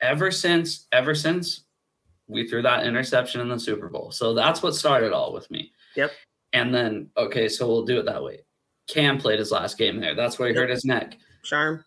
ever 0.00 0.30
since 0.30 0.86
ever 0.92 1.14
since 1.14 1.64
we 2.26 2.48
threw 2.48 2.62
that 2.62 2.86
interception 2.86 3.40
in 3.40 3.48
the 3.48 3.58
Super 3.58 3.88
Bowl. 3.88 4.10
So 4.10 4.32
that's 4.34 4.62
what 4.62 4.74
started 4.74 5.12
all 5.12 5.32
with 5.32 5.50
me. 5.50 5.72
Yep. 5.96 6.10
And 6.52 6.74
then 6.74 7.10
okay, 7.16 7.48
so 7.48 7.66
we'll 7.66 7.84
do 7.84 7.98
it 8.00 8.06
that 8.06 8.22
way. 8.22 8.40
Cam 8.88 9.18
played 9.18 9.38
his 9.38 9.50
last 9.50 9.76
game 9.78 10.00
there. 10.00 10.14
That's 10.14 10.38
where 10.38 10.48
he 10.48 10.54
Yep. 10.54 10.60
hurt 10.62 10.70
his 10.70 10.84
neck. 10.84 11.16
Sharm. 11.44 11.84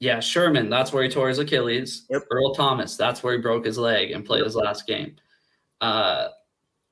Yeah, 0.00 0.18
Sherman, 0.20 0.70
that's 0.70 0.92
where 0.92 1.02
he 1.02 1.10
tore 1.10 1.28
his 1.28 1.38
Achilles. 1.38 2.06
Yep. 2.10 2.22
Earl 2.30 2.54
Thomas, 2.54 2.96
that's 2.96 3.22
where 3.22 3.34
he 3.34 3.40
broke 3.40 3.64
his 3.66 3.76
leg 3.78 4.10
and 4.12 4.24
played 4.24 4.38
Yep. 4.38 4.46
his 4.46 4.56
last 4.56 4.86
game. 4.86 5.16
Uh 5.80 6.28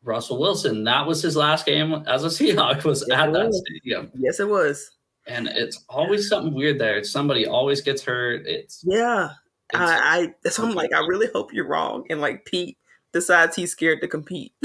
Russell 0.04 0.38
Wilson, 0.38 0.84
that 0.84 1.06
was 1.06 1.20
his 1.20 1.36
last 1.36 1.66
game 1.66 1.92
as 2.06 2.24
a 2.24 2.28
Seahawk 2.28 2.84
was 2.84 3.04
Yes, 3.08 3.18
at 3.18 3.32
that 3.32 3.52
stadium. 3.52 4.10
Yes, 4.14 4.38
it 4.40 4.48
was. 4.48 4.90
And 5.28 5.46
it's 5.46 5.84
always 5.88 6.28
something 6.28 6.54
weird 6.54 6.78
there. 6.78 7.04
Somebody 7.04 7.46
always 7.46 7.82
gets 7.82 8.02
hurt. 8.02 8.46
It's, 8.46 8.82
Yeah. 8.86 9.30
it's 9.72 9.80
I, 9.80 10.32
I 10.44 10.48
so 10.48 10.64
I'm 10.66 10.74
like, 10.74 10.92
I 10.94 11.00
really 11.00 11.28
hope 11.32 11.52
you're 11.52 11.68
wrong. 11.68 12.04
And 12.10 12.20
like 12.20 12.46
Pete 12.46 12.78
decides 13.12 13.54
he's 13.54 13.70
scared 13.72 14.00
to 14.00 14.08
compete. 14.08 14.52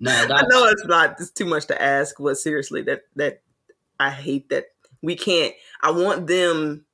no 0.00 0.12
I 0.12 0.42
know 0.48 0.66
it's 0.66 0.84
not 0.86 1.16
it's 1.18 1.30
too 1.30 1.46
much 1.46 1.66
to 1.66 1.82
ask, 1.82 2.16
but 2.18 2.36
seriously, 2.36 2.82
that 2.82 3.02
that 3.16 3.42
I 3.98 4.10
hate 4.10 4.50
that 4.50 4.66
we 5.02 5.16
can't. 5.16 5.54
I 5.82 5.90
want 5.90 6.26
them. 6.26 6.84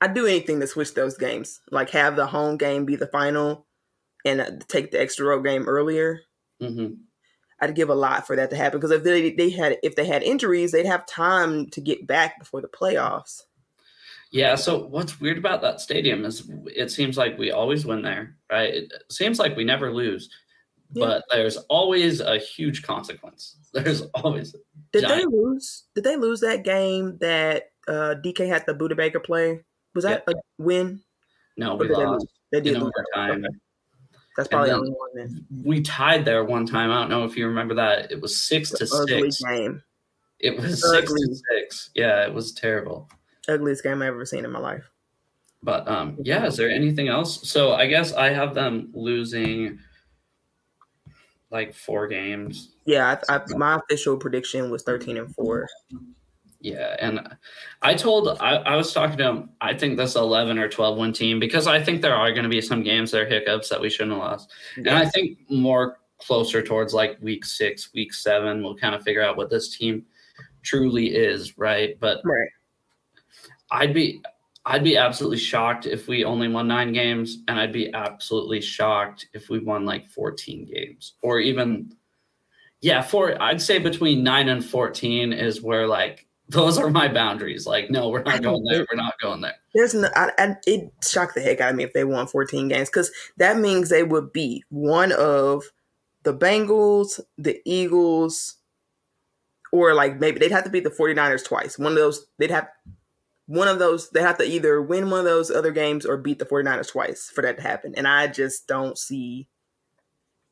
I 0.00 0.08
do 0.08 0.26
anything 0.26 0.60
to 0.60 0.66
switch 0.66 0.94
those 0.94 1.16
games, 1.16 1.60
like 1.70 1.90
have 1.90 2.16
the 2.16 2.26
home 2.26 2.56
game 2.56 2.84
be 2.84 2.96
the 2.96 3.06
final, 3.06 3.66
and 4.24 4.40
uh, 4.40 4.50
take 4.68 4.90
the 4.90 5.00
extra 5.00 5.26
road 5.26 5.44
game 5.44 5.68
earlier. 5.68 6.20
hmm 6.60 6.88
I'd 7.62 7.74
give 7.76 7.88
a 7.88 7.94
lot 7.94 8.26
for 8.26 8.34
that 8.36 8.50
to 8.50 8.56
happen 8.56 8.78
because 8.80 8.90
if 8.90 9.04
they 9.04 9.30
they 9.30 9.48
had 9.50 9.78
if 9.82 9.94
they 9.94 10.04
had 10.04 10.22
injuries, 10.22 10.72
they'd 10.72 10.84
have 10.84 11.06
time 11.06 11.70
to 11.70 11.80
get 11.80 12.06
back 12.06 12.38
before 12.38 12.60
the 12.60 12.68
playoffs. 12.68 13.42
Yeah. 14.32 14.56
So 14.56 14.86
what's 14.86 15.20
weird 15.20 15.38
about 15.38 15.62
that 15.62 15.80
stadium 15.80 16.24
is 16.24 16.50
it 16.66 16.90
seems 16.90 17.16
like 17.16 17.38
we 17.38 17.52
always 17.52 17.86
win 17.86 18.02
there, 18.02 18.36
right? 18.50 18.74
It 18.74 18.92
seems 19.10 19.38
like 19.38 19.56
we 19.56 19.62
never 19.64 19.92
lose, 19.92 20.28
Yeah. 20.92 21.06
but 21.06 21.24
there's 21.30 21.56
always 21.68 22.20
a 22.20 22.38
huge 22.38 22.82
consequence. 22.82 23.56
There's 23.74 24.02
always 24.14 24.54
Did 24.92 25.04
Giant. 25.04 25.30
they 25.30 25.36
lose? 25.36 25.84
Did 25.94 26.04
they 26.04 26.16
lose 26.16 26.40
that 26.40 26.62
game 26.62 27.16
that 27.22 27.70
uh, 27.88 28.16
DK 28.22 28.46
had 28.48 28.64
the 28.66 28.74
Budda 28.74 28.94
Baker 28.96 29.18
play? 29.20 29.60
Was 29.94 30.04
that 30.04 30.24
a 30.28 30.32
win? 30.58 31.00
no, 31.56 31.74
we 31.76 31.88
they 31.88 31.94
lost 31.94 32.10
lose? 32.20 32.26
They 32.50 32.58
in 32.58 32.64
did 32.64 32.74
that 32.74 32.82
overtime. 33.14 33.44
Okay. 33.46 33.54
That's 34.36 34.48
probably 34.48 34.70
the 34.70 34.76
only 34.76 34.90
one 34.90 35.10
then. 35.14 35.46
We 35.64 35.82
tied 35.82 36.24
there 36.24 36.44
one 36.44 36.66
time. 36.66 36.90
I 36.90 37.00
don't 37.00 37.10
know 37.10 37.24
if 37.24 37.36
you 37.36 37.46
remember 37.46 37.74
that. 37.74 38.10
It 38.10 38.20
was 38.20 38.36
six 38.36 38.70
to 38.70 38.84
Ugly 38.84 39.30
six. 39.30 39.42
game. 39.42 39.82
It 40.40 40.56
was 40.56 40.90
six 40.90 41.12
to 41.12 41.34
six. 41.50 41.90
Yeah, 41.94 42.24
it 42.26 42.32
was 42.32 42.52
terrible. 42.52 43.08
Ugliest 43.48 43.82
game 43.82 44.02
I've 44.02 44.08
ever 44.08 44.24
seen 44.24 44.44
in 44.44 44.50
my 44.50 44.58
life. 44.58 44.84
But 45.62 45.86
um, 45.86 46.16
yeah, 46.22 46.46
is 46.46 46.56
there 46.56 46.70
anything 46.70 47.08
else? 47.08 47.48
So 47.48 47.74
I 47.74 47.86
guess 47.86 48.12
I 48.12 48.30
have 48.30 48.54
them 48.54 48.90
losing 48.94 49.78
like 51.50 51.74
four 51.74 52.08
games. 52.08 52.72
Yeah, 52.86 53.16
I, 53.28 53.36
I, 53.36 53.42
my 53.56 53.76
official 53.76 54.16
prediction 54.16 54.70
was 54.70 54.82
thirteen 54.82 55.18
and 55.18 55.32
four. 55.34 55.68
Yeah, 56.62 56.94
and 57.00 57.36
I 57.82 57.94
told 57.94 58.28
I, 58.40 58.54
I 58.54 58.76
was 58.76 58.92
talking 58.92 59.18
to 59.18 59.24
him. 59.24 59.50
I 59.60 59.74
think 59.74 59.96
this 59.96 60.14
eleven 60.14 60.58
or 60.58 60.68
twelve 60.68 60.96
win 60.96 61.12
team 61.12 61.40
because 61.40 61.66
I 61.66 61.82
think 61.82 62.02
there 62.02 62.14
are 62.14 62.30
going 62.30 62.44
to 62.44 62.48
be 62.48 62.60
some 62.60 62.84
games 62.84 63.10
that 63.10 63.22
are 63.22 63.26
hiccups 63.26 63.68
that 63.68 63.80
we 63.80 63.90
shouldn't 63.90 64.12
have 64.12 64.20
lost, 64.20 64.52
and 64.76 64.90
I 64.90 65.06
think 65.06 65.38
more 65.50 65.98
closer 66.18 66.62
towards 66.62 66.94
like 66.94 67.18
week 67.20 67.44
six, 67.44 67.92
week 67.94 68.14
seven, 68.14 68.62
we'll 68.62 68.76
kind 68.76 68.94
of 68.94 69.02
figure 69.02 69.24
out 69.24 69.36
what 69.36 69.50
this 69.50 69.76
team 69.76 70.04
truly 70.62 71.08
is, 71.08 71.58
right? 71.58 71.98
But 71.98 72.20
Right. 72.24 72.48
I'd 73.72 73.92
be 73.92 74.22
I'd 74.64 74.84
be 74.84 74.96
absolutely 74.96 75.38
shocked 75.38 75.86
if 75.86 76.06
we 76.06 76.24
only 76.24 76.46
won 76.46 76.68
nine 76.68 76.92
games, 76.92 77.38
and 77.48 77.58
I'd 77.58 77.72
be 77.72 77.92
absolutely 77.92 78.60
shocked 78.60 79.26
if 79.34 79.48
we 79.48 79.58
won 79.58 79.84
like 79.84 80.06
14 80.06 80.64
games 80.64 81.14
or 81.22 81.40
even 81.40 81.96
yeah, 82.80 83.02
four 83.02 83.40
I'd 83.42 83.60
say 83.60 83.78
between 83.78 84.22
nine 84.22 84.48
and 84.48 84.64
14 84.64 85.32
is 85.32 85.60
where 85.60 85.88
like 85.88 86.28
those 86.48 86.78
are 86.78 86.90
my 86.90 87.08
boundaries. 87.08 87.66
Like, 87.66 87.90
no, 87.90 88.08
we're 88.08 88.22
not 88.22 88.42
going 88.42 88.64
there, 88.64 88.86
we're 88.90 88.96
not 88.96 89.18
going 89.20 89.40
there. 89.40 89.54
There's 89.74 89.94
no, 89.94 90.08
I, 90.14 90.32
I, 90.38 90.56
it 90.66 90.92
shocked 91.02 91.34
the 91.34 91.40
heck 91.40 91.60
out 91.60 91.70
of 91.70 91.76
me 91.76 91.84
if 91.84 91.92
they 91.92 92.04
won 92.04 92.26
14 92.26 92.68
games 92.68 92.88
because 92.88 93.10
that 93.38 93.58
means 93.58 93.88
they 93.88 94.02
would 94.02 94.32
be 94.32 94.64
one 94.68 95.12
of 95.12 95.64
the 96.24 96.34
Bengals, 96.34 97.20
the 97.38 97.60
Eagles, 97.64 98.56
or 99.72 99.94
like 99.94 100.20
maybe 100.20 100.38
they'd 100.38 100.52
have 100.52 100.64
to 100.64 100.70
beat 100.70 100.84
the 100.84 100.90
49ers 100.90 101.44
twice. 101.44 101.78
One 101.78 101.92
of 101.92 101.98
those, 101.98 102.26
they'd 102.38 102.50
have 102.50 102.68
one 103.46 103.68
of 103.68 103.78
those, 103.78 104.10
they 104.10 104.20
have 104.20 104.38
to 104.38 104.44
either 104.44 104.82
win 104.82 105.10
one 105.10 105.20
of 105.20 105.24
those 105.24 105.50
other 105.50 105.72
games 105.72 106.04
or 106.04 106.16
beat 106.16 106.38
the 106.38 106.44
49ers 106.44 106.90
twice 106.90 107.30
for 107.34 107.42
that 107.42 107.56
to 107.56 107.62
happen. 107.62 107.94
And 107.96 108.06
I 108.06 108.26
just 108.26 108.68
don't 108.68 108.98
see 108.98 109.48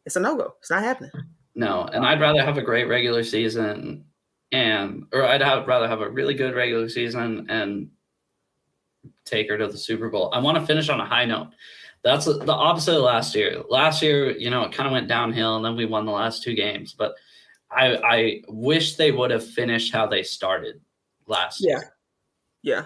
it's 0.07 0.17
a 0.17 0.21
no 0.21 0.37
go. 0.37 0.55
It's 0.61 0.71
not 0.71 0.83
happening. 0.83 1.11
No, 1.55 1.85
and 1.93 2.07
I'd 2.07 2.21
rather 2.21 2.43
have 2.43 2.59
a 2.59 2.63
great 2.63 2.89
regular 2.89 3.23
season 3.23 4.05
and 4.53 5.05
or 5.13 5.25
I'd 5.25 5.43
have 5.43 5.67
rather 5.67 5.89
have 5.89 6.01
a 6.01 6.11
really 6.11 6.35
good 6.35 6.55
regular 6.55 6.89
season 6.89 7.47
and 7.51 7.91
take 9.25 9.49
her 9.49 9.57
to 9.59 9.67
the 9.69 9.79
Super 9.79 10.09
Bowl. 10.11 10.31
I 10.33 10.39
want 10.41 10.59
to 10.59 10.67
finish 10.67 10.89
on 10.89 11.01
a 11.01 11.07
high 11.07 11.25
note. 11.25 11.49
That's 12.03 12.25
the 12.25 12.53
opposite 12.53 12.97
of 12.97 13.03
last 13.03 13.35
year. 13.35 13.63
Last 13.69 14.03
year, 14.03 14.31
you 14.37 14.49
know, 14.51 14.63
it 14.65 14.73
kind 14.73 14.87
of 14.87 14.93
went 14.93 15.09
downhill 15.09 15.57
and 15.57 15.65
then 15.65 15.77
we 15.77 15.85
won 15.85 16.07
the 16.07 16.13
last 16.13 16.43
two 16.43 16.55
games, 16.55 16.95
but 16.95 17.15
I 17.71 17.97
I 17.97 18.43
wish 18.49 18.97
they 18.97 19.13
would 19.13 19.31
have 19.31 19.47
finished 19.47 19.93
how 19.93 20.07
they 20.07 20.23
started 20.23 20.81
last 21.27 21.61
Yeah. 21.61 21.77
year. 21.79 21.97
Yeah. 22.63 22.85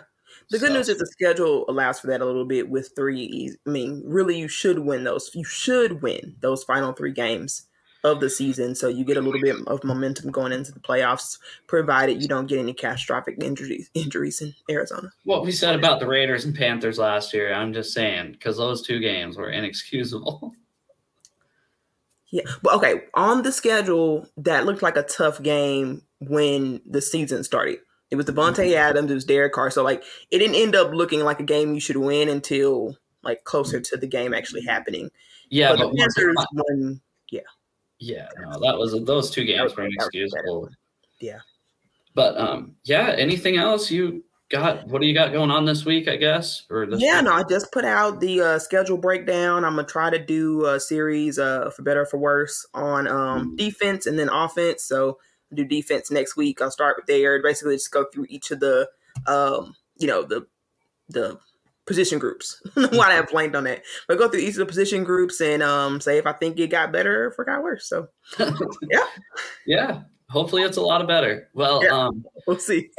The 0.50 0.58
good 0.58 0.68
So- 0.68 0.74
news 0.74 0.88
is 0.88 0.98
the 0.98 1.06
schedule 1.06 1.64
allows 1.68 2.00
for 2.00 2.08
that 2.08 2.20
a 2.20 2.24
little 2.26 2.44
bit 2.44 2.68
with 2.68 2.90
three. 2.96 3.56
I 3.66 3.70
mean, 3.70 4.02
really, 4.04 4.38
you 4.38 4.48
should 4.48 4.80
win 4.80 5.04
those. 5.04 5.30
You 5.34 5.44
should 5.44 6.02
win 6.02 6.36
those 6.40 6.64
final 6.64 6.92
three 6.92 7.12
games 7.12 7.66
of 8.04 8.20
the 8.20 8.30
season, 8.30 8.74
so 8.74 8.86
you 8.86 9.04
get 9.04 9.16
a 9.16 9.20
little 9.20 9.40
bit 9.40 9.56
of 9.66 9.82
momentum 9.82 10.30
going 10.30 10.52
into 10.52 10.70
the 10.70 10.78
playoffs, 10.78 11.38
provided 11.66 12.22
you 12.22 12.28
don't 12.28 12.46
get 12.46 12.58
any 12.58 12.74
catastrophic 12.74 13.42
injuries 13.42 13.90
injuries 13.94 14.40
in 14.42 14.54
Arizona. 14.70 15.10
What 15.24 15.42
we 15.42 15.50
said 15.50 15.74
about 15.74 15.98
the 15.98 16.06
Raiders 16.06 16.44
and 16.44 16.54
Panthers 16.54 16.98
last 16.98 17.32
year, 17.32 17.52
I'm 17.52 17.72
just 17.72 17.92
saying, 17.92 18.32
because 18.32 18.58
those 18.58 18.82
two 18.82 19.00
games 19.00 19.36
were 19.36 19.50
inexcusable. 19.50 20.54
Yeah, 22.30 22.42
but 22.62 22.74
okay, 22.74 23.02
on 23.14 23.42
the 23.42 23.52
schedule, 23.52 24.26
that 24.38 24.66
looked 24.66 24.82
like 24.82 24.96
a 24.96 25.04
tough 25.04 25.40
game 25.40 26.02
when 26.18 26.80
the 26.84 27.00
season 27.00 27.44
started. 27.44 27.78
It 28.10 28.16
was 28.16 28.26
Davante 28.26 28.56
mm-hmm. 28.56 28.76
Adams, 28.76 29.08
it 29.08 29.14
was 29.14 29.24
Derek 29.24 29.52
Carr, 29.52 29.70
so 29.70 29.84
like 29.84 30.02
it 30.32 30.40
didn't 30.40 30.56
end 30.56 30.74
up 30.74 30.92
looking 30.92 31.20
like 31.20 31.38
a 31.38 31.44
game 31.44 31.74
you 31.74 31.80
should 31.80 31.96
win 31.96 32.28
until 32.28 32.96
like 33.22 33.44
closer 33.44 33.76
mm-hmm. 33.76 33.94
to 33.94 33.96
the 33.98 34.08
game 34.08 34.34
actually 34.34 34.64
happening. 34.64 35.10
Yeah, 35.48 35.76
but 35.76 35.78
but 35.78 35.90
the 35.92 35.96
Panthers 35.96 36.46
won 36.54 37.00
Yeah, 37.98 38.28
no, 38.38 38.58
that 38.60 38.76
was 38.76 38.92
those 39.04 39.30
two 39.30 39.44
games 39.44 39.74
were 39.76 39.84
inexcusable. 39.84 40.68
Yeah. 41.20 41.38
But 42.14 42.36
um, 42.38 42.76
yeah. 42.84 43.14
Anything 43.16 43.56
else 43.56 43.90
you 43.90 44.24
got? 44.50 44.86
What 44.88 45.00
do 45.00 45.06
you 45.06 45.14
got 45.14 45.32
going 45.32 45.50
on 45.50 45.64
this 45.64 45.84
week? 45.84 46.06
I 46.08 46.16
guess 46.16 46.62
or 46.70 46.86
this 46.86 47.00
Yeah, 47.00 47.18
week? 47.18 47.24
no, 47.24 47.32
I 47.32 47.42
just 47.48 47.72
put 47.72 47.84
out 47.84 48.20
the 48.20 48.40
uh, 48.40 48.58
schedule 48.58 48.98
breakdown. 48.98 49.64
I'm 49.64 49.76
gonna 49.76 49.86
try 49.86 50.10
to 50.10 50.18
do 50.18 50.66
a 50.66 50.78
series 50.78 51.38
uh, 51.38 51.70
for 51.70 51.82
better 51.82 52.02
or 52.02 52.06
for 52.06 52.18
worse 52.18 52.66
on 52.74 53.08
um, 53.08 53.56
defense 53.56 54.06
and 54.06 54.18
then 54.18 54.28
offense. 54.28 54.84
So 54.84 55.18
I'll 55.50 55.56
do 55.56 55.64
defense 55.64 56.10
next 56.10 56.36
week. 56.36 56.60
I'll 56.60 56.70
start 56.70 56.96
with 56.96 57.06
there. 57.06 57.34
And 57.36 57.42
basically, 57.42 57.76
just 57.76 57.90
go 57.90 58.04
through 58.12 58.26
each 58.28 58.50
of 58.50 58.60
the 58.60 58.88
um, 59.26 59.74
you 59.96 60.06
know 60.06 60.22
the 60.22 60.46
the 61.08 61.38
position 61.86 62.18
groups. 62.18 62.60
Why 62.74 63.10
I 63.10 63.14
have 63.14 63.28
blanked 63.30 63.54
on 63.56 63.64
that, 63.64 63.82
but 64.08 64.18
go 64.18 64.28
through 64.28 64.40
each 64.40 64.50
of 64.54 64.56
the 64.56 64.66
position 64.66 65.04
groups 65.04 65.40
and 65.40 65.62
um, 65.62 66.00
say 66.00 66.18
if 66.18 66.26
I 66.26 66.32
think 66.32 66.58
it 66.58 66.68
got 66.68 66.92
better 66.92 67.24
or 67.24 67.28
if 67.28 67.38
it 67.38 67.46
got 67.46 67.62
worse. 67.62 67.88
So 67.88 68.08
yeah. 68.90 69.06
Yeah. 69.66 70.00
Hopefully, 70.30 70.62
it's 70.62 70.78
a 70.78 70.82
lot 70.82 71.00
of 71.00 71.06
better. 71.06 71.48
Well, 71.54 71.84
Yeah. 71.84 71.90
um, 71.90 72.24
we'll 72.46 72.58
see. 72.58 72.90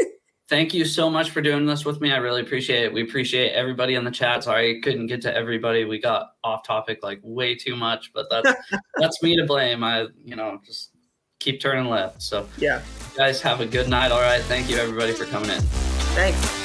thank 0.47 0.73
you 0.73 0.85
so 0.85 1.09
much 1.09 1.31
for 1.31 1.41
doing 1.41 1.65
this 1.65 1.83
with 1.83 1.99
me. 1.99 2.11
I 2.11 2.17
really 2.17 2.41
appreciate 2.41 2.83
it. 2.83 2.93
We 2.93 3.01
appreciate 3.01 3.51
everybody 3.53 3.95
in 3.95 4.03
the 4.05 4.11
chat. 4.11 4.43
Sorry, 4.43 4.77
I 4.77 4.81
couldn't 4.81 5.07
get 5.07 5.21
to 5.23 5.35
everybody. 5.35 5.85
We 5.85 5.99
got 5.99 6.27
off 6.43 6.63
topic 6.65 6.99
like 7.01 7.19
way 7.23 7.55
too 7.55 7.75
much, 7.75 8.11
but 8.13 8.27
that's 8.29 8.51
that's 8.97 9.23
me 9.23 9.35
to 9.37 9.45
blame. 9.45 9.83
I, 9.83 10.05
you 10.23 10.35
know, 10.35 10.59
just 10.63 10.91
keep 11.39 11.59
turning 11.59 11.89
left. 11.89 12.21
So, 12.21 12.47
yeah, 12.59 12.81
guys 13.17 13.41
have 13.41 13.59
a 13.59 13.65
good 13.65 13.89
night. 13.89 14.11
All 14.11 14.21
right. 14.21 14.41
Thank 14.43 14.69
you, 14.69 14.77
everybody, 14.77 15.11
for 15.13 15.25
coming 15.25 15.49
in. 15.49 15.61
thanks. 16.13 16.64